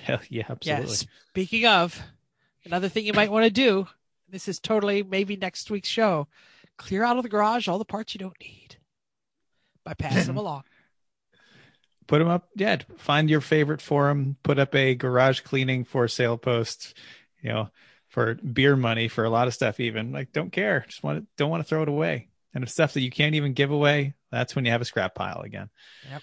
Hell 0.05 0.20
yeah, 0.30 0.45
absolutely. 0.49 0.87
Yeah. 0.87 1.07
Speaking 1.28 1.66
of, 1.66 2.01
another 2.64 2.89
thing 2.89 3.05
you 3.05 3.12
might 3.12 3.30
want 3.30 3.45
to 3.45 3.51
do 3.51 3.87
This 4.28 4.49
is 4.49 4.59
totally 4.59 5.03
maybe 5.03 5.37
next 5.37 5.70
week's 5.70 5.89
show. 5.91 6.26
Clear 6.78 7.05
out 7.05 7.18
of 7.18 7.22
the 7.22 7.28
garage 7.28 7.68
all 7.68 7.78
the 7.78 7.85
parts 7.85 8.14
you 8.14 8.18
don't 8.18 8.41
need 8.41 8.76
by 9.85 9.95
passing 9.95 10.26
them 10.26 10.39
along. 10.39 10.64
Put 12.07 12.18
them 12.18 12.28
up. 12.28 12.48
Yeah, 12.57 12.78
find 12.98 13.30
your 13.30 13.40
favorite 13.40 13.80
forum. 13.80 14.36
Put 14.42 14.59
up 14.59 14.74
a 14.74 14.94
garage 14.94 15.40
cleaning 15.40 15.84
for 15.84 16.09
sale 16.09 16.36
post. 16.36 16.94
You 17.40 17.50
know, 17.50 17.70
for 18.09 18.34
beer 18.34 18.76
money 18.76 19.09
for 19.09 19.24
a 19.24 19.30
lot 19.30 19.46
of 19.48 19.55
stuff. 19.55 19.80
Even 19.80 20.12
like 20.12 20.32
don't 20.32 20.53
care. 20.53 20.84
Just 20.88 21.03
want 21.03 21.20
to 21.20 21.26
don't 21.36 21.50
want 21.50 21.62
to 21.62 21.68
throw 21.68 21.82
it 21.82 21.88
away. 21.88 22.28
And 22.55 22.62
if 22.64 22.70
stuff 22.70 22.92
that 22.94 23.00
you 23.00 23.11
can't 23.11 23.34
even 23.34 23.55
give 23.55 23.70
away, 23.70 24.14
that's 24.30 24.55
when 24.55 24.64
you 24.64 24.70
have 24.72 24.80
a 24.82 24.84
scrap 24.84 25.14
pile 25.14 25.40
again. 25.40 25.70
Yep. 26.11 26.22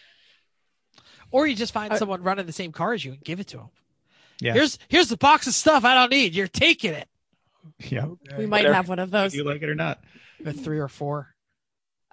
Or 1.31 1.47
you 1.47 1.55
just 1.55 1.73
find 1.73 1.91
Uh, 1.93 1.97
someone 1.97 2.21
running 2.23 2.45
the 2.45 2.51
same 2.51 2.71
car 2.71 2.93
as 2.93 3.03
you 3.03 3.13
and 3.13 3.23
give 3.23 3.39
it 3.39 3.47
to 3.47 3.57
them. 3.57 3.69
Yeah. 4.41 4.53
Here's 4.53 4.77
here's 4.89 5.09
the 5.09 5.17
box 5.17 5.47
of 5.47 5.53
stuff 5.53 5.83
I 5.85 5.93
don't 5.95 6.11
need. 6.11 6.35
You're 6.35 6.47
taking 6.47 6.93
it. 6.93 7.07
Yeah, 7.79 8.05
We 8.37 8.45
might 8.45 8.59
Whatever. 8.59 8.73
have 8.73 8.89
one 8.89 8.99
of 8.99 9.11
those. 9.11 9.35
you 9.35 9.43
like 9.43 9.61
it 9.61 9.69
or 9.69 9.75
not. 9.75 10.01
With 10.43 10.63
three 10.63 10.79
or 10.79 10.87
four. 10.87 11.33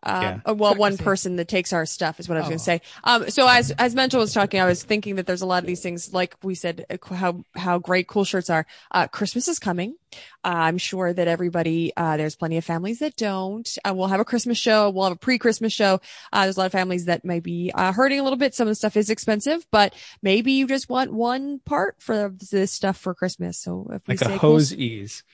Um, 0.02 0.22
Yeah. 0.22 0.40
uh, 0.46 0.54
well, 0.54 0.74
one 0.76 0.96
person 0.98 1.36
that 1.36 1.48
takes 1.48 1.72
our 1.72 1.84
stuff 1.86 2.20
is 2.20 2.28
what 2.28 2.36
I 2.36 2.40
was 2.40 2.46
Oh. 2.46 2.50
going 2.50 2.58
to 2.58 2.64
say. 2.64 2.80
Um, 3.02 3.30
so 3.30 3.48
as 3.48 3.70
as 3.72 3.94
Mental 3.94 4.20
was 4.20 4.32
talking, 4.32 4.60
I 4.60 4.66
was 4.66 4.82
thinking 4.84 5.16
that 5.16 5.26
there's 5.26 5.42
a 5.42 5.46
lot 5.46 5.62
of 5.62 5.66
these 5.66 5.80
things, 5.80 6.12
like 6.12 6.36
we 6.42 6.54
said, 6.54 6.84
uh, 6.90 7.14
how 7.14 7.44
how 7.56 7.78
great 7.78 8.06
cool 8.06 8.24
shirts 8.24 8.50
are. 8.50 8.66
Uh, 8.92 9.06
Christmas 9.08 9.48
is 9.48 9.58
coming. 9.58 9.96
Uh, 10.44 10.48
I'm 10.68 10.78
sure 10.78 11.12
that 11.12 11.26
everybody, 11.28 11.92
uh, 11.96 12.16
there's 12.16 12.36
plenty 12.36 12.56
of 12.56 12.64
families 12.64 13.00
that 13.00 13.16
don't. 13.16 13.68
Uh, 13.84 13.92
we'll 13.94 14.06
have 14.06 14.20
a 14.20 14.24
Christmas 14.24 14.56
show. 14.56 14.88
We'll 14.90 15.04
have 15.04 15.12
a 15.12 15.18
pre-Christmas 15.18 15.72
show. 15.72 16.00
Uh, 16.32 16.44
there's 16.44 16.56
a 16.56 16.60
lot 16.60 16.66
of 16.66 16.72
families 16.72 17.06
that 17.06 17.24
may 17.24 17.40
be 17.40 17.72
uh, 17.74 17.92
hurting 17.92 18.20
a 18.20 18.22
little 18.22 18.38
bit. 18.38 18.54
Some 18.54 18.68
of 18.68 18.70
the 18.70 18.76
stuff 18.76 18.96
is 18.96 19.10
expensive, 19.10 19.66
but 19.72 19.94
maybe 20.22 20.52
you 20.52 20.66
just 20.68 20.88
want 20.88 21.12
one 21.12 21.58
part 21.66 21.96
for 21.98 22.32
this 22.50 22.70
stuff 22.72 22.96
for 22.96 23.12
Christmas. 23.14 23.58
So 23.58 23.88
if 23.92 24.02
we 24.06 24.12
Like 24.12 24.20
a 24.22 24.24
say 24.26 24.38
cool 24.38 24.52
hose 24.52 24.72
ease. 24.72 25.24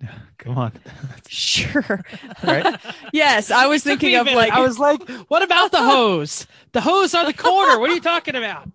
Come 0.38 0.58
on. 0.58 0.72
Sure. 1.28 2.02
Right? 2.42 2.76
yes, 3.12 3.50
I 3.50 3.66
was 3.66 3.82
thinking 3.88 4.14
of 4.16 4.26
like 4.26 4.52
I 4.52 4.60
was 4.60 4.78
like, 4.78 5.06
what 5.28 5.42
about 5.42 5.70
the 5.72 5.82
hose? 5.82 6.46
The 6.72 6.80
hose 6.80 7.14
on 7.14 7.26
the 7.26 7.32
corner. 7.34 7.78
What 7.78 7.90
are 7.90 7.94
you 7.94 8.00
talking 8.00 8.34
about? 8.36 8.68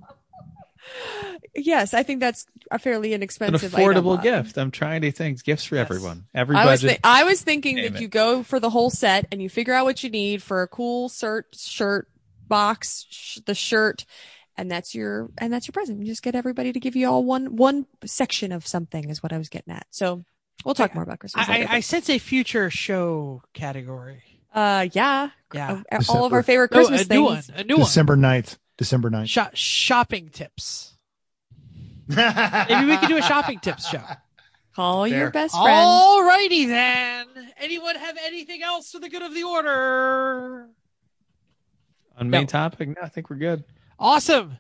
yes, 1.56 1.94
I 1.94 2.04
think 2.04 2.20
that's 2.20 2.46
a 2.72 2.80
fairly 2.80 3.10
An 3.14 3.16
inexpensive, 3.22 3.72
affordable 3.72 4.18
item. 4.20 4.44
gift. 4.44 4.58
I'm 4.58 4.72
trying 4.72 5.02
to 5.02 5.12
think 5.12 5.44
gifts 5.44 5.64
for 5.66 5.76
Yes. 5.76 5.86
everyone. 5.90 6.26
Every 6.34 6.56
I 6.56 6.66
was 6.66 6.82
budget. 6.82 7.00
I 7.04 7.24
was 7.24 7.42
thinking 7.42 7.76
that 7.78 7.96
it. 7.96 8.02
you 8.02 8.08
go 8.08 8.44
for 8.44 8.60
the 8.60 8.70
whole 8.70 8.90
set 8.90 9.26
and 9.32 9.42
you 9.42 9.50
figure 9.50 9.74
out 9.74 9.86
what 9.86 10.04
you 10.04 10.10
need 10.10 10.42
for 10.44 10.62
a 10.62 10.68
cool 10.68 11.10
shirt, 11.10 11.56
shirt 11.58 12.08
box, 12.48 13.06
sh- 13.10 13.40
the 13.46 13.56
shirt, 13.56 14.06
and 14.58 14.70
that's 14.70 14.94
your 14.94 15.30
and 15.38 15.52
that's 15.52 15.68
your 15.68 15.74
present. 15.74 16.00
You 16.00 16.06
just 16.06 16.24
get 16.24 16.36
everybody 16.36 16.72
to 16.74 16.80
give 16.80 16.96
you 16.96 17.08
all 17.10 17.24
one 17.24 17.56
one 17.56 17.88
section 18.06 18.52
of 18.52 18.68
something 18.68 19.10
is 19.10 19.24
what 19.24 19.34
I 19.34 19.38
was 19.38 19.50
getting 19.50 19.74
at. 19.74 19.88
So 19.90 20.26
we'll 20.66 20.76
talk 20.76 20.92
I- 20.92 20.94
more 20.96 21.04
about 21.04 21.20
Christmas. 21.20 21.48
I, 21.48 21.52
later, 21.60 21.68
I, 21.72 21.76
I 21.78 21.80
sense 21.82 22.10
a 22.10 22.18
future 22.20 22.70
show 22.70 23.42
category. 23.54 24.24
uh, 24.54 24.88
yeah, 24.94 25.30
Yeah. 25.54 25.82
Uh, 25.92 26.00
all 26.10 26.26
of 26.26 26.34
our 26.34 26.42
December. 26.42 26.44
favorite 26.44 26.72
No, 26.72 26.78
Christmas 26.78 27.06
a 27.08 27.14
new 27.14 27.24
one. 27.24 27.42
things. 27.42 27.60
A 27.60 27.64
new 27.64 27.76
one. 27.78 27.86
December 27.86 28.16
9th. 28.18 28.58
December 28.78 29.10
9th. 29.12 29.30
Sho- 29.30 29.50
shopping 29.54 30.30
tips. 30.30 30.98
Maybe 32.08 32.86
we 32.86 32.98
could 32.98 33.08
do 33.10 33.18
a 33.18 33.22
shopping 33.22 33.60
tips 33.60 33.88
show. 33.88 34.02
Call 34.76 35.08
your 35.08 35.20
There. 35.20 35.30
best 35.32 35.54
friend. 35.54 35.70
All 35.70 36.24
righty 36.26 36.66
then. 36.66 37.26
Anyone 37.58 37.96
have 37.96 38.18
anything 38.26 38.64
else 38.64 38.92
for 38.92 39.00
the 39.00 39.08
good 39.10 39.22
of 39.22 39.34
the 39.34 39.44
order? 39.44 40.68
On 42.18 42.30
main 42.30 42.42
No. 42.42 42.48
topic, 42.48 42.90
no, 42.90 42.96
I 43.02 43.10
think 43.10 43.30
we're 43.30 43.36
good. 43.38 43.64
Awesome. 44.00 44.58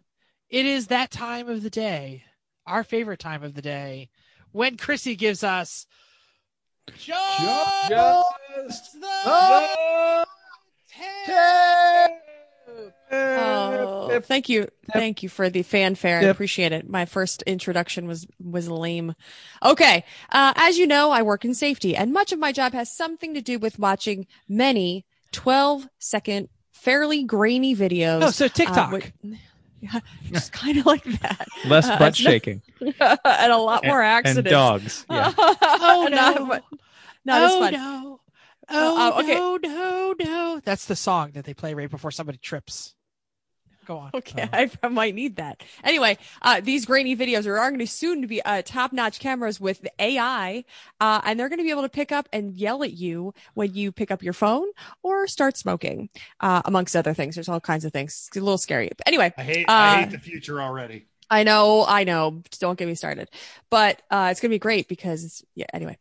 It 0.49 0.65
is 0.65 0.87
that 0.87 1.09
time 1.11 1.49
of 1.49 1.63
the 1.63 1.69
day, 1.69 2.23
our 2.67 2.83
favorite 2.83 3.19
time 3.19 3.43
of 3.43 3.55
the 3.55 3.61
day, 3.61 4.09
when 4.53 4.77
Chrissy 4.77 5.15
gives 5.15 5.43
us 5.43 5.85
just, 6.97 7.89
the 7.89 8.23
tip. 11.25 12.11
Oh, 13.11 14.19
thank 14.23 14.49
you, 14.49 14.67
thank 14.91 15.23
you 15.23 15.29
for 15.29 15.49
the 15.49 15.63
fanfare. 15.63 16.19
I 16.19 16.23
appreciate 16.23 16.71
it. 16.71 16.89
My 16.89 17.05
first 17.05 17.41
introduction 17.43 18.07
was 18.07 18.25
was 18.43 18.69
lame. 18.69 19.13
Okay, 19.63 20.03
uh, 20.31 20.53
as 20.55 20.77
you 20.77 20.87
know, 20.87 21.11
I 21.11 21.21
work 21.21 21.45
in 21.45 21.53
safety, 21.53 21.95
and 21.95 22.11
much 22.11 22.31
of 22.31 22.39
my 22.39 22.51
job 22.51 22.73
has 22.73 22.95
something 22.95 23.33
to 23.33 23.41
do 23.41 23.59
with 23.59 23.79
watching 23.79 24.25
many 24.49 25.05
12 25.31 25.87
second, 25.99 26.49
fairly 26.71 27.23
grainy 27.23 27.75
videos. 27.75 28.23
Oh, 28.23 28.31
so 28.31 28.45
uh, 28.45 28.49
TikTok. 28.49 28.91
with- 28.91 29.11
yeah, 29.83 29.99
just 30.31 30.51
kind 30.51 30.77
of 30.77 30.85
like 30.93 31.03
that, 31.21 31.47
Less 31.65 31.87
Uh, 31.87 31.97
butt 31.99 32.09
it's 32.09 32.23
not- 32.23 32.31
shaking 32.31 32.61
and 32.81 33.51
a 33.51 33.57
lot 33.57 33.85
more 33.85 34.01
and 34.01 34.27
accidents. 34.27 34.49
dogs. 34.51 35.05
Yeah. 35.09 35.33
oh 35.37 36.07
not, 36.09 36.35
no. 36.39 36.45
but- 36.47 36.63
not 37.25 37.41
as 37.43 37.51
oh 37.51 37.59
fun. 37.59 37.73
no. 37.73 38.19
Oh, 38.69 39.13
Oh, 39.15 39.19
okay. 39.21 39.35
no, 39.35 39.57
no, 39.61 40.15
no. 40.19 40.61
That's 40.63 40.85
the 40.85 40.95
song 40.95 41.31
that 41.31 41.43
they 41.45 41.53
play 41.53 41.73
right 41.73 41.89
before 41.89 42.11
somebody 42.11 42.37
trips. 42.37 42.95
Go 43.85 43.97
on. 43.97 44.11
Okay, 44.13 44.47
I, 44.53 44.69
I 44.81 44.87
might 44.87 45.15
need 45.15 45.37
that. 45.37 45.63
Anyway, 45.83 46.17
uh, 46.41 46.61
these 46.61 46.85
grainy 46.85 47.15
videos 47.15 47.45
are, 47.45 47.57
are 47.57 47.69
going 47.69 47.79
to 47.79 47.87
soon 47.87 48.21
to 48.21 48.27
be 48.27 48.41
uh, 48.43 48.61
top-notch 48.63 49.19
cameras 49.19 49.59
with 49.59 49.85
AI, 49.99 50.63
uh, 50.99 51.21
and 51.23 51.39
they're 51.39 51.49
going 51.49 51.59
to 51.59 51.63
be 51.63 51.71
able 51.71 51.81
to 51.81 51.89
pick 51.89 52.11
up 52.11 52.29
and 52.31 52.53
yell 52.53 52.83
at 52.83 52.93
you 52.93 53.33
when 53.53 53.73
you 53.73 53.91
pick 53.91 54.11
up 54.11 54.23
your 54.23 54.33
phone 54.33 54.67
or 55.01 55.27
start 55.27 55.57
smoking, 55.57 56.09
uh, 56.39 56.61
amongst 56.65 56.95
other 56.95 57.13
things. 57.13 57.35
There's 57.35 57.49
all 57.49 57.59
kinds 57.59 57.85
of 57.85 57.91
things. 57.91 58.25
It's 58.27 58.37
a 58.37 58.39
little 58.39 58.57
scary. 58.57 58.89
But 58.95 59.07
anyway, 59.07 59.33
I 59.37 59.43
hate 59.43 59.67
Uh, 59.67 59.71
I 59.71 60.01
hate 60.03 60.11
the 60.11 60.19
future 60.19 60.61
already. 60.61 61.07
I 61.29 61.43
know, 61.43 61.85
I 61.87 62.03
know. 62.03 62.43
Don't 62.59 62.77
get 62.77 62.87
me 62.87 62.95
started. 62.95 63.29
But 63.69 64.01
uh, 64.11 64.29
it's 64.31 64.39
going 64.39 64.49
to 64.51 64.55
be 64.55 64.59
great 64.59 64.87
because, 64.87 65.43
yeah, 65.55 65.65
anyway. 65.73 65.97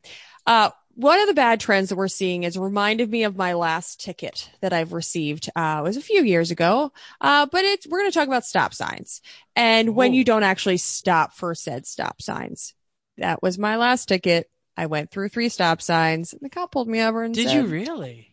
Uh, 0.47 0.71
one 0.95 1.21
of 1.21 1.27
the 1.27 1.35
bad 1.35 1.59
trends 1.61 1.89
that 1.89 1.97
we're 1.97 2.09
seeing 2.09 2.43
is 2.45 2.59
reminded 2.59 3.11
me 3.11 3.25
of 3.25 3.37
my 3.37 3.55
last 3.55 4.01
ticket 4.01 4.51
that 4.61 4.73
I've 4.73 4.93
received. 4.93 5.49
Uh, 5.57 5.77
it 5.81 5.83
was 5.83 5.97
a 5.97 6.03
few 6.03 6.23
years 6.23 6.51
ago. 6.51 6.93
Uh, 7.21 7.47
but 7.51 7.65
it's, 7.65 7.87
we're 7.87 8.01
going 8.01 8.11
to 8.11 8.15
talk 8.19 8.29
about 8.29 8.45
stop 8.45 8.75
signs 8.75 9.21
and 9.57 9.95
when 9.95 10.13
you 10.15 10.25
don't 10.25 10.43
actually 10.43 10.77
stop 10.77 11.33
for 11.35 11.55
said 11.55 11.87
stop 11.87 12.21
signs. 12.21 12.75
That 13.19 13.43
was 13.43 13.59
my 13.59 13.77
last 13.77 14.07
ticket. 14.09 14.49
I 14.77 14.87
went 14.87 15.11
through 15.11 15.29
three 15.29 15.49
stop 15.51 15.83
signs 15.83 16.33
and 16.33 16.41
the 16.43 16.49
cop 16.49 16.73
pulled 16.73 16.89
me 16.89 17.03
over 17.03 17.23
and 17.23 17.35
said, 17.37 17.43
Did 17.43 17.49
said, 17.51 17.57
you 17.57 17.67
really? 17.67 18.29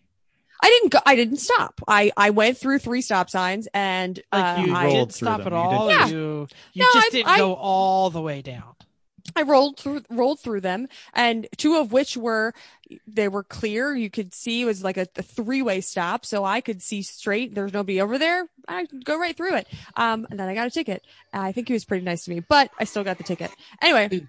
I 0.62 0.68
didn't 0.68 0.92
go, 0.92 1.00
I 1.06 1.16
didn't 1.16 1.38
stop. 1.38 1.82
I, 1.88 2.12
I 2.18 2.32
went 2.32 2.58
through 2.58 2.80
three 2.80 3.02
stop 3.02 3.30
signs 3.30 3.68
and, 3.74 4.20
Like 4.32 4.60
uh, 4.60 4.62
you 4.66 4.74
I, 4.76 4.90
didn't 4.90 5.14
stop 5.14 5.38
them. 5.44 5.48
at 5.48 5.54
You 5.54 5.58
all? 5.58 5.88
didn't- 5.90 6.00
Yeah. 6.02 6.08
You, 6.18 6.48
you 6.74 6.82
No, 6.84 6.88
just 6.94 7.08
I- 7.08 7.10
didn't 7.12 7.28
I- 7.30 7.38
go 7.38 7.54
all 7.56 8.10
the 8.10 8.22
way 8.22 8.42
down. 8.42 8.76
I 9.36 9.44
rolled 9.44 9.78
through 9.78 10.04
rolled 10.10 10.40
through 10.40 10.62
them 10.62 10.88
and 11.14 11.48
two 11.58 11.78
of 11.78 11.92
which 11.92 12.18
were 12.18 12.54
they 13.08 13.28
were 13.28 13.44
clear. 13.44 13.96
You 13.96 14.10
could 14.10 14.34
see 14.34 14.62
it 14.62 14.66
was 14.66 14.84
like 14.84 14.98
a, 14.98 15.08
a 15.16 15.24
three 15.24 15.62
way 15.62 15.82
stop. 15.82 16.26
So 16.26 16.44
I 16.44 16.62
could 16.62 16.82
see 16.82 17.02
straight. 17.02 17.56
There's 17.56 17.74
nobody 17.74 18.02
over 18.02 18.18
there. 18.18 18.48
I 18.68 18.88
go 19.04 19.20
right 19.20 19.36
through 19.36 19.56
it. 19.56 19.68
Um, 19.96 20.28
and 20.30 20.40
then 20.40 20.48
I 20.48 20.56
got 20.56 20.68
a 20.68 20.72
ticket. 20.72 21.04
I 21.34 21.52
think 21.52 21.68
he 21.68 21.74
was 21.74 21.86
pretty 21.86 22.06
nice 22.06 22.26
to 22.26 22.32
me, 22.32 22.40
but 22.40 22.72
I 22.80 22.84
still 22.84 23.04
got 23.04 23.18
the 23.18 23.24
ticket. 23.24 23.52
Anyway. 23.82 24.28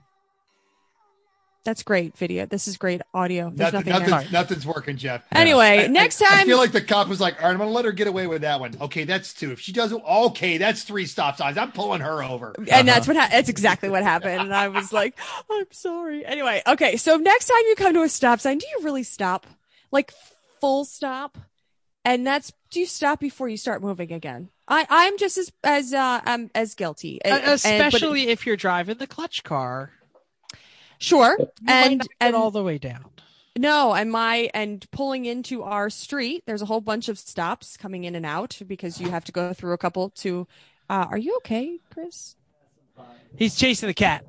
That's 1.63 1.83
great 1.83 2.17
video. 2.17 2.47
This 2.47 2.67
is 2.69 2.79
great 2.79 3.03
audio. 3.13 3.53
There's 3.55 3.73
Nothing, 3.75 3.91
nothing, 3.93 4.07
there. 4.07 4.11
nothing's, 4.17 4.33
nothing's 4.33 4.67
working, 4.67 4.97
Jeff. 4.97 5.23
Anyway, 5.31 5.85
I- 5.85 5.87
next 5.89 6.23
I, 6.23 6.41
I 6.41 6.45
feel 6.45 6.57
like 6.57 6.73
the 6.73 6.81
cop 6.81 7.07
was 7.09 7.21
like, 7.21 7.35
all 7.37 7.43
right, 7.49 7.51
I'm 7.53 7.59
going 7.59 7.69
to 7.69 7.75
let 7.75 7.85
her 7.85 7.93
get 7.93 8.07
away 8.07 8.27
with 8.27 8.41
that 8.43 8.61
one. 8.61 8.75
Okay, 8.81 9.05
that's 9.05 9.35
two. 9.35 9.51
If 9.53 9.61
she 9.61 9.73
doesn't, 9.73 10.03
okay, 10.03 10.57
that's 10.57 10.85
three 10.85 11.05
stop 11.05 11.37
signs. 11.37 11.59
I'm 11.59 11.73
pulling 11.73 12.01
her 12.01 12.25
over. 12.25 12.55
and 12.73 12.89
that's 12.89 13.07
what 13.07 13.17
ha- 13.17 13.29
that's 13.31 13.51
exactly 13.51 13.91
what 13.91 14.03
happened. 14.03 14.41
And 14.41 14.55
I 14.55 14.69
was 14.69 14.91
like, 14.91 15.19
I'm 15.51 15.67
sorry. 15.71 16.25
Anyway, 16.25 16.63
okay. 16.67 16.97
So 16.97 17.17
next 17.17 17.47
time 17.49 17.61
you 17.69 17.75
come 17.77 17.93
to 17.93 18.03
a 18.03 18.09
stop 18.09 18.41
sign, 18.41 18.57
do 18.57 18.67
you 18.79 18.83
really 18.85 19.03
stop? 19.03 19.47
Like 19.93 20.13
full 20.63 20.87
stop? 20.87 21.37
And 22.07 22.27
that's 22.27 22.55
do 22.71 22.81
you 22.81 22.87
stop 22.87 23.21
before 23.21 23.51
you 23.51 23.59
start 23.59 23.83
moving 23.83 24.13
again? 24.13 24.49
I 24.67 24.87
I'm 24.89 25.19
just 25.19 25.37
as 25.37 25.53
as 25.63 25.93
uh 25.93 26.21
um 26.25 26.51
as 26.55 26.75
guilty. 26.75 27.21
And- 27.23 27.35
and- 27.35 27.45
but- 27.45 27.53
Especially 27.67 28.29
if 28.29 28.47
you're 28.47 28.57
driving 28.57 28.97
the 28.97 29.07
clutch 29.07 29.43
car. 29.45 29.93
Sure. 31.01 31.37
You 31.39 31.49
And 31.67 32.07
and 32.21 32.37
all 32.37 32.51
the 32.53 32.63
way 32.63 32.79
down. 32.79 33.05
no, 33.59 33.93
and 33.95 34.11
my 34.13 34.49
and 34.55 34.89
pulling 34.93 35.25
into 35.25 35.63
our 35.65 35.91
street, 35.91 36.45
there's 36.47 36.63
a 36.63 36.67
whole 36.67 36.81
bunch 36.81 37.09
of 37.09 37.19
stops 37.19 37.77
coming 37.77 38.05
in 38.05 38.15
and 38.15 38.25
out 38.25 38.61
because 38.67 39.01
you 39.01 39.11
have 39.11 39.25
to 39.25 39.33
go 39.33 39.53
through 39.53 39.73
a 39.73 39.79
couple 39.79 40.11
to. 40.11 40.47
Uh, 40.89 41.07
are 41.11 41.19
you 41.19 41.35
okay, 41.39 41.79
Chris? 41.93 42.37
He's 43.37 43.55
chasing 43.57 43.87
the 43.87 43.95
cat. 43.95 44.25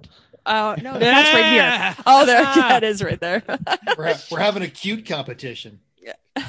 Uh, 0.46 0.76
no, 0.82 0.98
that's 0.98 1.34
right 1.34 1.52
here. 1.52 1.96
Oh, 2.06 2.26
there, 2.26 2.42
yeah, 2.56 2.78
it 2.78 2.84
is 2.84 3.04
right 3.04 3.20
there. 3.20 3.44
We're, 3.98 4.14
ha- 4.14 4.22
we're 4.32 4.40
having 4.40 4.64
a 4.64 4.68
cute 4.68 5.06
competition. 5.06 5.80
Yeah. 6.02 6.44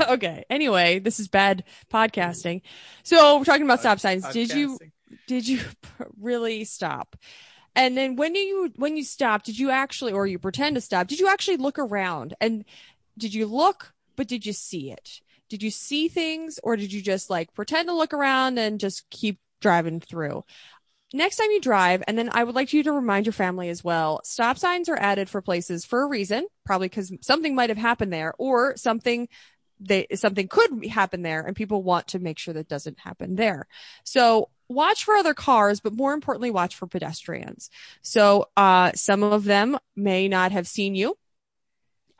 okay. 0.00 0.44
Anyway, 0.48 0.98
this 0.98 1.18
is 1.20 1.28
bad 1.28 1.64
podcasting. 1.92 2.62
So 3.02 3.38
we're 3.38 3.44
talking 3.44 3.64
about 3.64 3.80
stop 3.80 4.00
signs. 4.00 4.26
Did 4.28 4.52
you 4.52 4.78
did 5.26 5.46
you 5.48 5.60
really 6.18 6.64
stop? 6.64 7.16
And 7.74 7.96
then 7.96 8.16
when 8.16 8.34
you 8.34 8.72
when 8.76 8.96
you 8.96 9.04
stop, 9.04 9.44
did 9.44 9.58
you 9.58 9.70
actually 9.70 10.12
or 10.12 10.26
you 10.26 10.38
pretend 10.38 10.74
to 10.74 10.80
stop? 10.80 11.06
Did 11.06 11.20
you 11.20 11.28
actually 11.28 11.58
look 11.58 11.78
around? 11.78 12.34
And 12.40 12.64
did 13.16 13.34
you 13.34 13.46
look 13.46 13.92
but 14.16 14.26
did 14.26 14.44
you 14.44 14.52
see 14.52 14.90
it? 14.90 15.20
Did 15.48 15.62
you 15.62 15.70
see 15.70 16.08
things 16.08 16.58
or 16.62 16.76
did 16.76 16.92
you 16.92 17.00
just 17.00 17.30
like 17.30 17.54
pretend 17.54 17.88
to 17.88 17.94
look 17.94 18.12
around 18.12 18.58
and 18.58 18.80
just 18.80 19.08
keep 19.10 19.38
driving 19.60 20.00
through? 20.00 20.44
next 21.12 21.36
time 21.36 21.50
you 21.50 21.60
drive, 21.60 22.02
and 22.06 22.18
then 22.18 22.30
I 22.32 22.44
would 22.44 22.54
like 22.54 22.72
you 22.72 22.82
to 22.82 22.92
remind 22.92 23.26
your 23.26 23.32
family 23.32 23.68
as 23.68 23.82
well. 23.82 24.20
Stop 24.24 24.58
signs 24.58 24.88
are 24.88 24.98
added 24.98 25.28
for 25.28 25.40
places 25.40 25.84
for 25.84 26.02
a 26.02 26.06
reason, 26.06 26.46
probably 26.64 26.88
because 26.88 27.12
something 27.22 27.54
might 27.54 27.70
have 27.70 27.78
happened 27.78 28.12
there, 28.12 28.34
or 28.38 28.76
something 28.76 29.28
they 29.80 30.06
something 30.14 30.48
could 30.48 30.84
happen 30.86 31.22
there, 31.22 31.40
and 31.42 31.56
people 31.56 31.82
want 31.82 32.08
to 32.08 32.18
make 32.18 32.38
sure 32.38 32.54
that 32.54 32.68
doesn't 32.68 32.98
happen 32.98 33.36
there. 33.36 33.66
So 34.04 34.50
watch 34.68 35.04
for 35.04 35.14
other 35.14 35.34
cars, 35.34 35.80
but 35.80 35.94
more 35.94 36.12
importantly, 36.12 36.50
watch 36.50 36.76
for 36.76 36.86
pedestrians. 36.86 37.70
So 38.02 38.48
uh, 38.56 38.92
some 38.94 39.22
of 39.22 39.44
them 39.44 39.78
may 39.96 40.28
not 40.28 40.52
have 40.52 40.66
seen 40.66 40.94
you. 40.94 41.16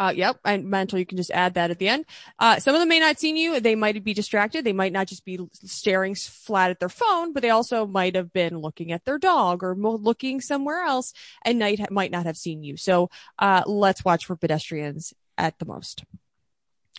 Uh, 0.01 0.13
yep. 0.15 0.39
And 0.45 0.71
mental, 0.71 0.99
you 0.99 1.07
can 1.07 1.17
just 1.17 1.33
add 1.33 1.55
that 1.55 1.73
at 1.73 1.81
the 1.81 1.89
end. 1.89 2.05
Uh, 2.39 2.61
some 2.61 2.73
of 2.73 2.81
them 2.81 2.89
may 2.89 3.01
not 3.01 3.19
seen 3.19 3.37
you. 3.37 3.59
They 3.59 3.75
might 3.75 4.03
be 4.05 4.15
distracted. 4.15 4.65
They 4.65 4.73
might 4.73 4.93
not 4.93 5.09
just 5.09 5.25
be 5.25 5.41
staring 5.53 6.15
flat 6.15 6.71
at 6.71 6.79
their 6.79 6.89
phone, 6.89 7.33
but 7.33 7.43
they 7.43 7.51
also 7.51 7.85
might 7.85 8.15
have 8.15 8.33
been 8.33 8.59
looking 8.59 8.93
at 8.93 9.05
their 9.05 9.19
dog 9.19 9.65
or 9.65 9.75
looking 9.75 10.41
somewhere 10.41 10.85
else 10.85 11.13
and 11.45 11.59
might, 11.59 11.91
might 11.91 12.13
not 12.13 12.27
have 12.27 12.37
seen 12.37 12.63
you. 12.63 12.77
So, 12.77 13.11
uh, 13.41 13.65
let's 13.67 14.05
watch 14.05 14.27
for 14.27 14.37
pedestrians 14.37 15.15
at 15.37 15.59
the 15.59 15.67
most. 15.67 16.05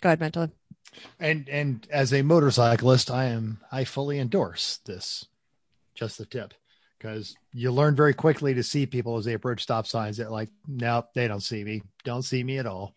Go 0.02 0.10
ahead, 0.10 0.20
mental. 0.20 0.50
And 1.18 1.48
and 1.48 1.86
as 1.90 2.12
a 2.12 2.22
motorcyclist, 2.22 3.10
I 3.10 3.26
am 3.26 3.60
I 3.70 3.84
fully 3.84 4.18
endorse 4.18 4.78
this. 4.84 5.26
Just 6.00 6.18
the 6.18 6.26
tip. 6.26 6.54
Because 6.98 7.36
you 7.52 7.70
learn 7.70 7.94
very 7.94 8.12
quickly 8.12 8.54
to 8.54 8.62
see 8.62 8.84
people 8.86 9.16
as 9.16 9.24
they 9.24 9.34
approach 9.34 9.62
stop 9.62 9.86
signs 9.86 10.16
that 10.18 10.32
like, 10.32 10.50
nope, 10.66 11.06
they 11.14 11.28
don't 11.28 11.40
see 11.40 11.62
me. 11.64 11.82
Don't 12.04 12.22
see 12.22 12.42
me 12.42 12.58
at 12.58 12.66
all. 12.66 12.94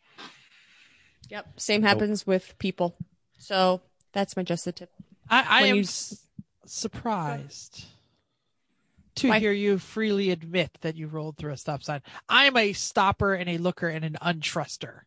Yep. 1.29 1.59
Same 1.59 1.83
happens 1.83 2.25
with 2.27 2.57
people. 2.59 2.97
So 3.37 3.81
that's 4.11 4.35
my 4.35 4.43
just 4.43 4.65
the 4.65 4.71
tip. 4.71 4.89
I, 5.29 5.45
I 5.47 5.67
am 5.67 5.77
you- 5.77 5.85
surprised 6.65 7.85
to 9.15 9.29
Why? 9.29 9.39
hear 9.39 9.51
you 9.51 9.77
freely 9.77 10.31
admit 10.31 10.77
that 10.81 10.95
you 10.95 11.07
rolled 11.07 11.37
through 11.37 11.53
a 11.53 11.57
stop 11.57 11.83
sign. 11.83 12.01
I 12.27 12.45
am 12.45 12.57
a 12.57 12.73
stopper 12.73 13.33
and 13.33 13.49
a 13.49 13.57
looker 13.57 13.87
and 13.87 14.03
an 14.03 14.17
untruster. 14.21 15.05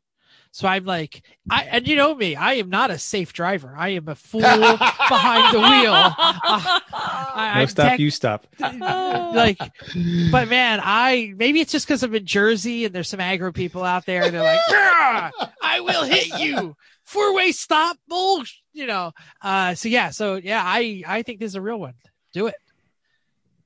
So 0.52 0.66
I'm 0.66 0.84
like, 0.86 1.22
I 1.50 1.64
and 1.64 1.86
you 1.86 1.96
know 1.96 2.14
me, 2.14 2.34
I 2.34 2.54
am 2.54 2.70
not 2.70 2.90
a 2.90 2.98
safe 2.98 3.32
driver. 3.34 3.74
I 3.76 3.90
am 3.90 4.08
a 4.08 4.14
fool 4.14 4.40
behind 4.40 5.54
the 5.54 5.60
wheel. 5.60 5.92
Uh, 6.98 7.28
I, 7.38 7.52
No 7.54 7.60
I'm 7.60 7.66
stop, 7.68 7.86
tech- 7.90 8.00
you 8.00 8.10
stop. 8.10 8.46
like, 8.60 9.58
but 10.30 10.48
man, 10.48 10.80
I 10.82 11.34
maybe 11.36 11.60
it's 11.60 11.70
just 11.70 11.86
because 11.86 12.02
I'm 12.02 12.14
in 12.14 12.24
Jersey 12.24 12.86
and 12.86 12.94
there's 12.94 13.08
some 13.08 13.20
aggro 13.20 13.52
people 13.52 13.84
out 13.84 14.06
there. 14.06 14.24
and 14.24 14.34
They're 14.34 14.42
like, 14.42 14.60
I 14.70 15.80
will 15.80 16.04
hit 16.04 16.38
you. 16.40 16.74
Four 17.04 17.34
way 17.34 17.52
stop, 17.52 17.98
bull. 18.08 18.42
You 18.72 18.86
know. 18.86 19.12
Uh. 19.42 19.74
So 19.74 19.88
yeah. 19.88 20.10
So 20.10 20.36
yeah. 20.36 20.62
I 20.64 21.02
I 21.06 21.22
think 21.22 21.38
this 21.40 21.48
is 21.52 21.54
a 21.54 21.60
real 21.60 21.78
one. 21.78 21.94
Do 22.32 22.46
it. 22.46 22.56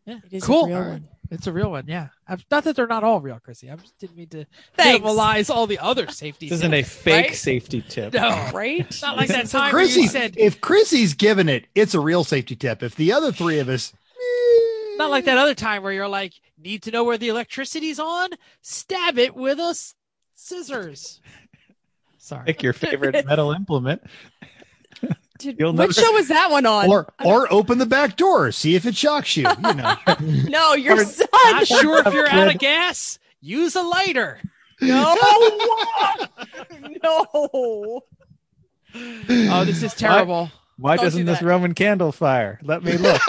Yeah. 0.06 0.18
It 0.30 0.36
is 0.36 0.42
a 0.42 0.46
cool. 0.46 1.00
Real 1.30 1.36
All 1.38 1.38
right. 1.38 1.38
one. 1.38 1.38
It's 1.38 1.46
a 1.46 1.52
real 1.52 1.70
one. 1.70 1.84
Yeah. 1.86 2.08
I'm, 2.28 2.40
not 2.50 2.64
that 2.64 2.76
they're 2.76 2.86
not 2.86 3.04
all 3.04 3.20
real, 3.20 3.38
Chrissy. 3.40 3.70
I 3.70 3.76
just 3.76 3.98
didn't 3.98 4.16
mean 4.16 4.28
to 4.28 4.46
Thanks. 4.76 5.04
minimalize 5.06 5.50
all 5.50 5.66
the 5.66 5.78
other 5.78 6.08
safety. 6.08 6.48
This 6.48 6.58
isn't 6.60 6.74
a 6.74 6.82
fake 6.82 7.26
right? 7.28 7.34
safety 7.36 7.82
tip. 7.88 8.14
No. 8.14 8.50
Right? 8.54 8.80
It's 8.80 9.02
not 9.02 9.16
like 9.16 9.28
that 9.28 9.46
time 9.50 9.72
where 9.72 9.82
Chrissy, 9.84 10.02
you 10.02 10.08
said. 10.08 10.34
if 10.36 10.60
Chrissy's 10.60 11.14
given 11.14 11.48
it, 11.48 11.66
it's 11.74 11.94
a 11.94 12.00
real 12.00 12.24
safety 12.24 12.56
tip. 12.56 12.82
If 12.82 12.94
the 12.96 13.12
other 13.12 13.32
three 13.32 13.58
of 13.60 13.68
us, 13.68 13.92
eh, 14.16 14.96
Not 14.96 15.10
like 15.10 15.24
that 15.26 15.38
other 15.38 15.54
time 15.54 15.82
where 15.82 15.92
you're 15.92 16.08
like, 16.08 16.32
need 16.58 16.82
to 16.84 16.90
know 16.90 17.04
where 17.04 17.18
the 17.18 17.28
electricity's 17.28 17.98
on? 18.00 18.30
Stab 18.62 19.18
it 19.18 19.34
with 19.34 19.58
a 19.58 19.70
s- 19.70 19.94
scissors. 20.34 21.20
Sorry. 22.18 22.44
Pick 22.46 22.62
your 22.62 22.72
favorite 22.72 23.24
metal 23.26 23.52
implement. 23.52 24.02
Dude, 25.40 25.56
You'll 25.58 25.72
what 25.72 25.94
show 25.94 26.12
was 26.12 26.28
that 26.28 26.50
one 26.50 26.66
on? 26.66 26.88
or 26.90 27.12
or 27.24 27.52
open 27.52 27.78
the 27.78 27.86
back 27.86 28.16
door, 28.16 28.52
see 28.52 28.74
if 28.74 28.84
it 28.86 28.94
shocks 28.94 29.36
you. 29.36 29.46
You 29.64 29.74
know, 29.74 29.96
no, 30.48 30.74
your 30.74 31.00
Or- 31.00 31.04
son. 31.04 31.26
Not 31.46 31.66
sure 31.66 32.06
if 32.06 32.12
you're 32.14 32.28
out 32.28 32.54
of 32.54 32.58
gas? 32.60 33.18
Use 33.40 33.74
a 33.74 33.82
lighter. 33.82 34.38
No. 34.82 35.14
no. 37.02 38.00
Oh, 38.94 39.64
this 39.64 39.82
is 39.82 39.94
terrible. 39.94 40.50
Why 40.76 40.96
Don't 40.96 41.04
doesn't 41.06 41.20
do 41.20 41.32
this. 41.32 41.42
Roman 41.42 41.74
candle 41.74 42.12
fire? 42.12 42.58
Let 42.62 42.82
me 42.82 42.96
look. 42.96 43.20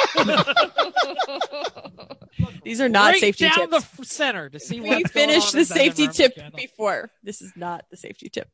These 2.63 2.79
are 2.81 2.89
not 2.89 3.11
right 3.11 3.19
safety 3.19 3.45
down 3.49 3.69
tips. 3.69 3.85
the 3.97 4.05
center 4.05 4.49
to 4.49 4.59
see 4.59 4.79
we 4.81 4.89
what's 4.89 5.11
finished 5.11 5.51
the 5.53 5.65
safety 5.65 6.07
tip 6.07 6.35
candle. 6.35 6.57
before. 6.57 7.09
This 7.23 7.41
is 7.41 7.51
not 7.55 7.85
the 7.91 7.97
safety 7.97 8.29
tip. 8.29 8.47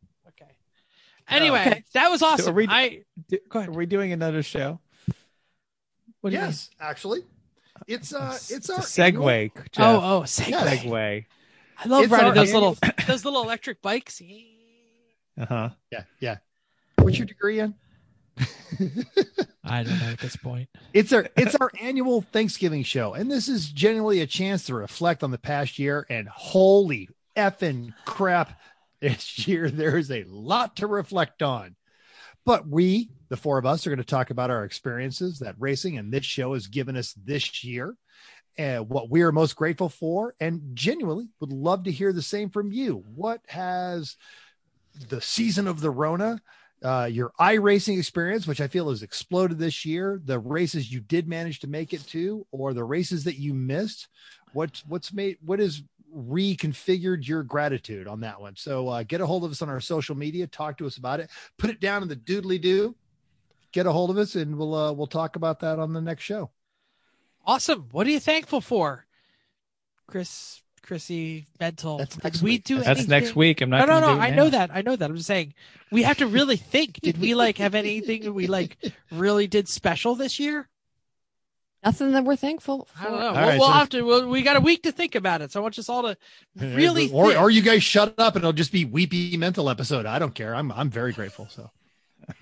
Okay. 1.29 1.35
Anyway, 1.35 1.61
Okay. 1.67 1.83
that 1.93 2.09
was 2.09 2.21
awesome. 2.21 2.55
we- 2.55 2.67
I 2.69 3.03
Do- 3.27 3.39
Go 3.49 3.59
Are 3.59 3.61
ahead. 3.63 3.75
we 3.75 3.85
doing 3.85 4.11
another 4.13 4.41
show? 4.43 4.79
what 6.21 6.29
do 6.31 6.35
you 6.35 6.41
yes, 6.41 6.69
actually, 6.79 7.21
it's 7.87 8.13
uh, 8.13 8.37
it's 8.49 8.69
our 8.69 8.77
a 8.79 8.81
segue. 8.81 9.15
mean? 9.15 9.51
Oh, 9.77 10.17
oh, 10.19 10.21
segue. 10.23 10.49
Yeah. 10.49 10.75
segue. 10.75 11.25
I 11.79 11.87
love 11.87 12.03
It's 12.03 12.11
riding 12.11 12.27
our 12.29 12.33
those 12.35 12.49
annual- 12.49 12.75
little 12.79 13.05
those 13.07 13.23
little 13.25 13.43
electric 13.43 13.81
bikes. 13.81 14.21
Uh 15.39 15.45
huh. 15.45 15.69
yeah, 15.91 16.03
yeah. 16.19 16.37
What's 16.97 17.17
your 17.19 17.27
degree 17.27 17.59
in? 17.59 17.75
I 19.63 19.83
don't 19.83 19.99
know 19.99 20.05
at 20.11 20.19
this 20.19 20.35
point. 20.35 20.69
It's 20.93 21.11
our 21.13 21.27
it's 21.35 21.55
our 21.55 21.71
annual 21.81 22.21
Thanksgiving 22.21 22.83
show, 22.83 23.13
and 23.13 23.29
this 23.31 23.47
is 23.47 23.69
generally 23.69 24.21
a 24.21 24.27
chance 24.27 24.65
to 24.67 24.75
reflect 24.75 25.23
on 25.23 25.31
the 25.31 25.37
past 25.37 25.77
year. 25.77 26.05
And 26.09 26.27
holy 26.27 27.09
effing 27.35 27.93
crap, 28.05 28.59
this 28.99 29.47
year 29.47 29.69
there 29.69 29.97
is 29.97 30.11
a 30.11 30.23
lot 30.25 30.77
to 30.77 30.87
reflect 30.87 31.41
on. 31.41 31.75
But 32.45 32.67
we, 32.67 33.09
the 33.29 33.37
four 33.37 33.57
of 33.57 33.65
us, 33.65 33.85
are 33.85 33.89
going 33.89 33.97
to 33.97 34.05
talk 34.05 34.29
about 34.29 34.49
our 34.49 34.63
experiences 34.63 35.39
that 35.39 35.55
racing 35.59 35.97
and 35.97 36.13
this 36.13 36.25
show 36.25 36.53
has 36.53 36.67
given 36.67 36.95
us 36.95 37.13
this 37.13 37.63
year, 37.63 37.95
and 38.57 38.87
what 38.89 39.09
we 39.09 39.21
are 39.21 39.33
most 39.33 39.55
grateful 39.57 39.89
for, 39.89 40.33
and 40.39 40.61
genuinely 40.73 41.27
would 41.41 41.51
love 41.51 41.83
to 41.83 41.91
hear 41.91 42.13
the 42.13 42.21
same 42.21 42.49
from 42.49 42.71
you. 42.71 43.03
What 43.15 43.41
has 43.47 44.15
the 45.09 45.19
season 45.19 45.67
of 45.67 45.81
the 45.81 45.91
Rona 45.91 46.41
uh, 46.83 47.09
your 47.11 47.31
iRacing 47.39 47.97
experience, 47.97 48.45
which 48.45 48.61
I 48.61 48.67
feel 48.67 48.89
has 48.89 49.01
exploded 49.01 49.57
this 49.57 49.85
year, 49.85 50.21
the 50.23 50.39
races 50.39 50.91
you 50.91 50.99
did 50.99 51.27
manage 51.27 51.59
to 51.61 51.67
make 51.67 51.93
it 51.93 52.05
to, 52.07 52.45
or 52.51 52.73
the 52.73 52.83
races 52.83 53.23
that 53.23 53.39
you 53.39 53.53
missed. 53.53 54.07
What 54.53 54.81
what's 54.87 55.11
made 55.11 55.37
what 55.43 55.59
is 55.59 55.83
reconfigured 56.15 57.27
your 57.27 57.43
gratitude 57.43 58.07
on 58.07 58.21
that 58.21 58.39
one? 58.39 58.55
So 58.55 58.87
uh, 58.89 59.03
get 59.03 59.21
a 59.21 59.25
hold 59.25 59.43
of 59.43 59.51
us 59.51 59.61
on 59.61 59.69
our 59.69 59.79
social 59.81 60.15
media, 60.15 60.47
talk 60.47 60.77
to 60.77 60.85
us 60.87 60.97
about 60.97 61.19
it, 61.19 61.29
put 61.57 61.69
it 61.69 61.79
down 61.79 62.01
in 62.01 62.07
the 62.07 62.15
doodly 62.15 62.59
doo. 62.61 62.95
Get 63.71 63.85
a 63.85 63.91
hold 63.91 64.09
of 64.09 64.17
us, 64.17 64.35
and 64.35 64.57
we'll 64.57 64.73
uh, 64.73 64.91
we'll 64.93 65.07
talk 65.07 65.35
about 65.35 65.59
that 65.59 65.77
on 65.77 65.93
the 65.93 66.01
next 66.01 66.23
show. 66.23 66.49
Awesome. 67.45 67.87
What 67.91 68.07
are 68.07 68.09
you 68.09 68.19
thankful 68.19 68.61
for, 68.61 69.05
Chris? 70.07 70.61
Chrissy, 70.87 71.47
mental. 71.59 71.97
That's 71.97 72.15
Did 72.15 72.23
next 72.23 72.41
we 72.41 72.51
week. 72.51 72.63
do 72.63 72.77
That's 72.77 72.87
anything? 72.87 73.09
next 73.09 73.35
week. 73.35 73.59
I'm 73.59 73.69
not. 73.69 73.81
no, 73.81 73.85
gonna 73.87 74.01
no. 74.01 74.13
do 74.13 74.19
it 74.19 74.23
I 74.23 74.29
now. 74.29 74.35
know 74.37 74.49
that. 74.51 74.69
I 74.73 74.81
know 74.81 74.95
that. 74.95 75.09
I'm 75.09 75.17
just 75.17 75.27
saying 75.27 75.53
we 75.91 76.03
have 76.03 76.17
to 76.19 76.27
really 76.27 76.55
think. 76.55 77.01
Did 77.01 77.19
we 77.19 77.35
like 77.35 77.57
have 77.57 77.75
anything 77.75 78.33
we 78.33 78.47
like 78.47 78.77
really 79.11 79.47
did 79.47 79.67
special 79.67 80.15
this 80.15 80.39
year? 80.39 80.69
Nothing 81.85 82.11
that 82.13 82.23
we're 82.25 82.35
thankful 82.35 82.87
for. 82.93 83.07
I 83.07 83.09
don't 83.09 83.19
know. 83.19 83.27
All 83.27 83.33
we'll 83.33 83.41
right, 83.41 83.59
we'll 83.59 83.67
so- 83.67 83.73
have 83.73 83.89
to. 83.89 84.01
We'll, 84.01 84.27
we 84.27 84.41
got 84.41 84.57
a 84.57 84.59
week 84.61 84.83
to 84.83 84.91
think 84.91 85.15
about 85.15 85.41
it. 85.41 85.51
So 85.51 85.59
I 85.59 85.63
want 85.63 85.77
us 85.79 85.87
all 85.89 86.03
to 86.03 86.17
really 86.55 87.09
or 87.11 87.27
think. 87.29 87.41
or 87.41 87.49
you 87.49 87.61
guys 87.61 87.83
shut 87.83 88.15
up 88.17 88.35
and 88.35 88.43
it'll 88.43 88.51
just 88.53 88.71
be 88.71 88.83
weepy 88.85 89.37
mental 89.37 89.69
episode. 89.69 90.05
I 90.05 90.19
don't 90.19 90.33
care. 90.35 90.53
I'm 90.55 90.71
I'm 90.71 90.89
very 90.89 91.13
grateful. 91.13 91.47
So 91.49 91.69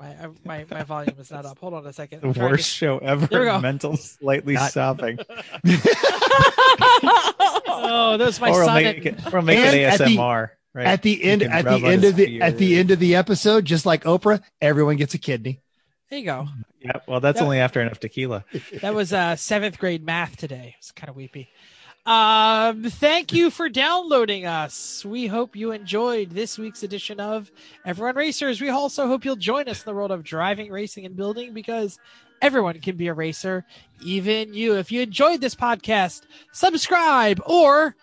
my, 0.00 0.14
my 0.44 0.66
my 0.70 0.82
volume 0.82 1.14
is 1.18 1.30
not 1.30 1.46
up. 1.46 1.58
Hold 1.58 1.74
on 1.74 1.86
a 1.86 1.92
second. 1.92 2.20
The 2.22 2.28
I'm 2.28 2.34
trying 2.34 2.50
worst 2.50 2.68
show 2.70 2.98
There 3.00 3.16
we 3.16 3.26
go. 3.28 3.40
ever. 3.52 3.60
Mental 3.60 3.96
slightly 3.96 4.54
Not- 4.54 4.72
sobbing. 4.72 5.16
To... 5.18 5.24
Oh, 7.80 8.16
that's 8.16 8.40
my 8.40 8.50
or 8.50 8.52
we'll 8.52 8.66
son. 8.66 8.82
make 8.82 8.96
and- 9.06 9.18
it, 9.18 9.34
or 9.34 9.42
make 9.42 9.58
And 9.58 9.76
it 9.76 9.82
at 9.84 9.98
the- 9.98 10.16
ASMR. 10.16 10.50
right? 10.74 10.86
at 10.86 11.02
the 11.02 11.22
end 11.22 11.42
can 11.42 11.52
at 11.52 11.64
the 11.64 11.86
end 11.86 12.04
of 12.04 12.16
the 12.16 12.42
at 12.42 12.58
the 12.58 12.76
end 12.78 12.90
of 12.90 12.98
the 12.98 13.14
episode, 13.16 13.64
just 13.64 13.86
like 13.86 14.04
Oprah, 14.04 14.42
everyone 14.60 14.96
gets 14.96 15.14
a 15.14 15.18
kidney. 15.18 15.60
There 16.10 16.18
you 16.18 16.24
go. 16.24 16.48
yeah, 16.80 16.92
well, 17.06 17.20
that's 17.20 17.38
Yeah. 17.38 17.44
only 17.44 17.58
after 17.60 17.80
enough 17.80 18.00
tequila. 18.00 18.44
That 18.80 18.94
was 18.94 19.12
uh 19.12 19.36
seventh 19.36 19.78
grade 19.78 20.04
math 20.04 20.36
today. 20.36 20.74
It's 20.78 20.90
kind 20.92 21.08
of 21.10 21.16
weepy. 21.16 21.48
Um, 22.06 22.84
thank 22.84 23.34
you 23.34 23.50
for 23.50 23.68
downloading 23.68 24.46
us. 24.46 25.04
We 25.04 25.26
hope 25.26 25.54
you 25.54 25.72
enjoyed 25.72 26.30
this 26.30 26.56
week's 26.56 26.82
edition 26.82 27.20
of 27.20 27.50
Everyone 27.84 28.16
Racers. 28.16 28.62
We 28.62 28.70
also 28.70 29.06
hope 29.06 29.26
you'll 29.26 29.36
join 29.36 29.68
us 29.68 29.80
in 29.80 29.84
the 29.84 29.94
world 29.94 30.10
of 30.10 30.24
driving, 30.24 30.72
racing, 30.72 31.04
and 31.04 31.14
building 31.16 31.52
because 31.52 31.98
everyone 32.40 32.80
can 32.80 32.96
be 32.96 33.08
a 33.08 33.12
racer, 33.14 33.66
even 34.02 34.54
you. 34.54 34.76
If 34.76 34.90
you 34.90 35.02
enjoyed 35.02 35.42
this 35.42 35.54
podcast, 35.54 36.22
subscribe 36.52 37.42
or 37.44 37.94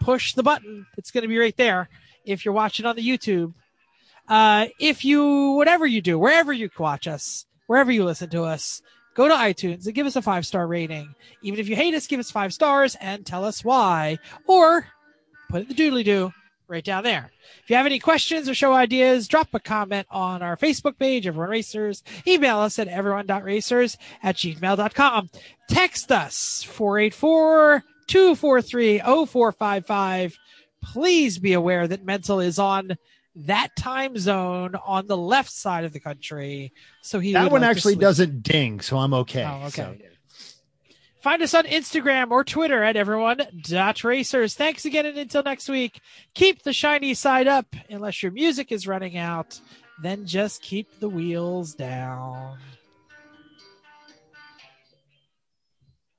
push 0.00 0.32
the 0.32 0.42
button. 0.42 0.86
It's 0.96 1.10
going 1.10 1.22
to 1.22 1.28
be 1.28 1.38
right 1.38 1.56
there 1.58 1.90
if 2.24 2.46
you're 2.46 2.54
watching 2.54 2.86
on 2.86 2.96
the 2.96 3.06
YouTube. 3.06 3.52
Uh, 4.28 4.66
if 4.78 5.04
you, 5.04 5.52
whatever 5.52 5.86
you 5.86 6.00
do, 6.00 6.18
wherever 6.18 6.52
you 6.52 6.70
watch 6.78 7.06
us, 7.06 7.46
wherever 7.66 7.92
you 7.92 8.04
listen 8.04 8.30
to 8.30 8.42
us, 8.42 8.82
go 9.14 9.28
to 9.28 9.34
iTunes 9.34 9.86
and 9.86 9.94
give 9.94 10.06
us 10.06 10.16
a 10.16 10.22
five 10.22 10.46
star 10.46 10.66
rating. 10.66 11.14
Even 11.42 11.60
if 11.60 11.68
you 11.68 11.76
hate 11.76 11.94
us, 11.94 12.06
give 12.06 12.20
us 12.20 12.30
five 12.30 12.52
stars 12.52 12.96
and 13.00 13.24
tell 13.24 13.44
us 13.44 13.64
why. 13.64 14.18
Or 14.46 14.86
put 15.50 15.62
in 15.62 15.68
the 15.68 15.74
doodly 15.74 16.04
doo, 16.04 16.32
right 16.68 16.84
down 16.84 17.04
there. 17.04 17.30
If 17.62 17.70
you 17.70 17.76
have 17.76 17.86
any 17.86 17.98
questions 17.98 18.48
or 18.48 18.54
show 18.54 18.72
ideas, 18.72 19.28
drop 19.28 19.48
a 19.52 19.60
comment 19.60 20.06
on 20.10 20.42
our 20.42 20.56
Facebook 20.56 20.98
page, 20.98 21.26
Everyone 21.26 21.50
Racers. 21.50 22.02
Email 22.26 22.58
us 22.58 22.78
at 22.78 22.88
everyone.racers 22.88 23.96
at 24.22 24.36
gmail.com. 24.36 25.30
Text 25.68 26.12
us 26.12 26.62
484 26.62 27.84
243 28.06 28.98
0455. 28.98 30.38
Please 30.82 31.38
be 31.38 31.54
aware 31.54 31.88
that 31.88 32.04
Mental 32.04 32.40
is 32.40 32.58
on 32.58 32.96
that 33.36 33.74
time 33.76 34.16
zone 34.16 34.74
on 34.84 35.06
the 35.06 35.16
left 35.16 35.50
side 35.50 35.84
of 35.84 35.92
the 35.92 36.00
country. 36.00 36.72
So 37.02 37.18
he 37.20 37.32
That 37.32 37.50
one 37.50 37.62
like 37.62 37.70
actually 37.70 37.96
doesn't 37.96 38.42
ding, 38.42 38.80
so 38.80 38.98
I'm 38.98 39.14
okay. 39.14 39.44
Oh, 39.44 39.66
okay. 39.66 39.70
So, 39.70 39.96
Find 41.24 41.40
us 41.40 41.54
on 41.54 41.64
Instagram 41.64 42.30
or 42.30 42.44
Twitter 42.44 42.84
at 42.84 42.96
everyone.racers. 42.96 44.54
Thanks 44.54 44.84
again, 44.84 45.06
and 45.06 45.16
until 45.16 45.42
next 45.42 45.70
week, 45.70 46.02
keep 46.34 46.62
the 46.62 46.74
shiny 46.74 47.14
side 47.14 47.48
up 47.48 47.74
unless 47.88 48.22
your 48.22 48.30
music 48.30 48.70
is 48.70 48.86
running 48.86 49.16
out. 49.16 49.58
Then 50.02 50.26
just 50.26 50.60
keep 50.60 51.00
the 51.00 51.08
wheels 51.08 51.72
down. 51.74 52.58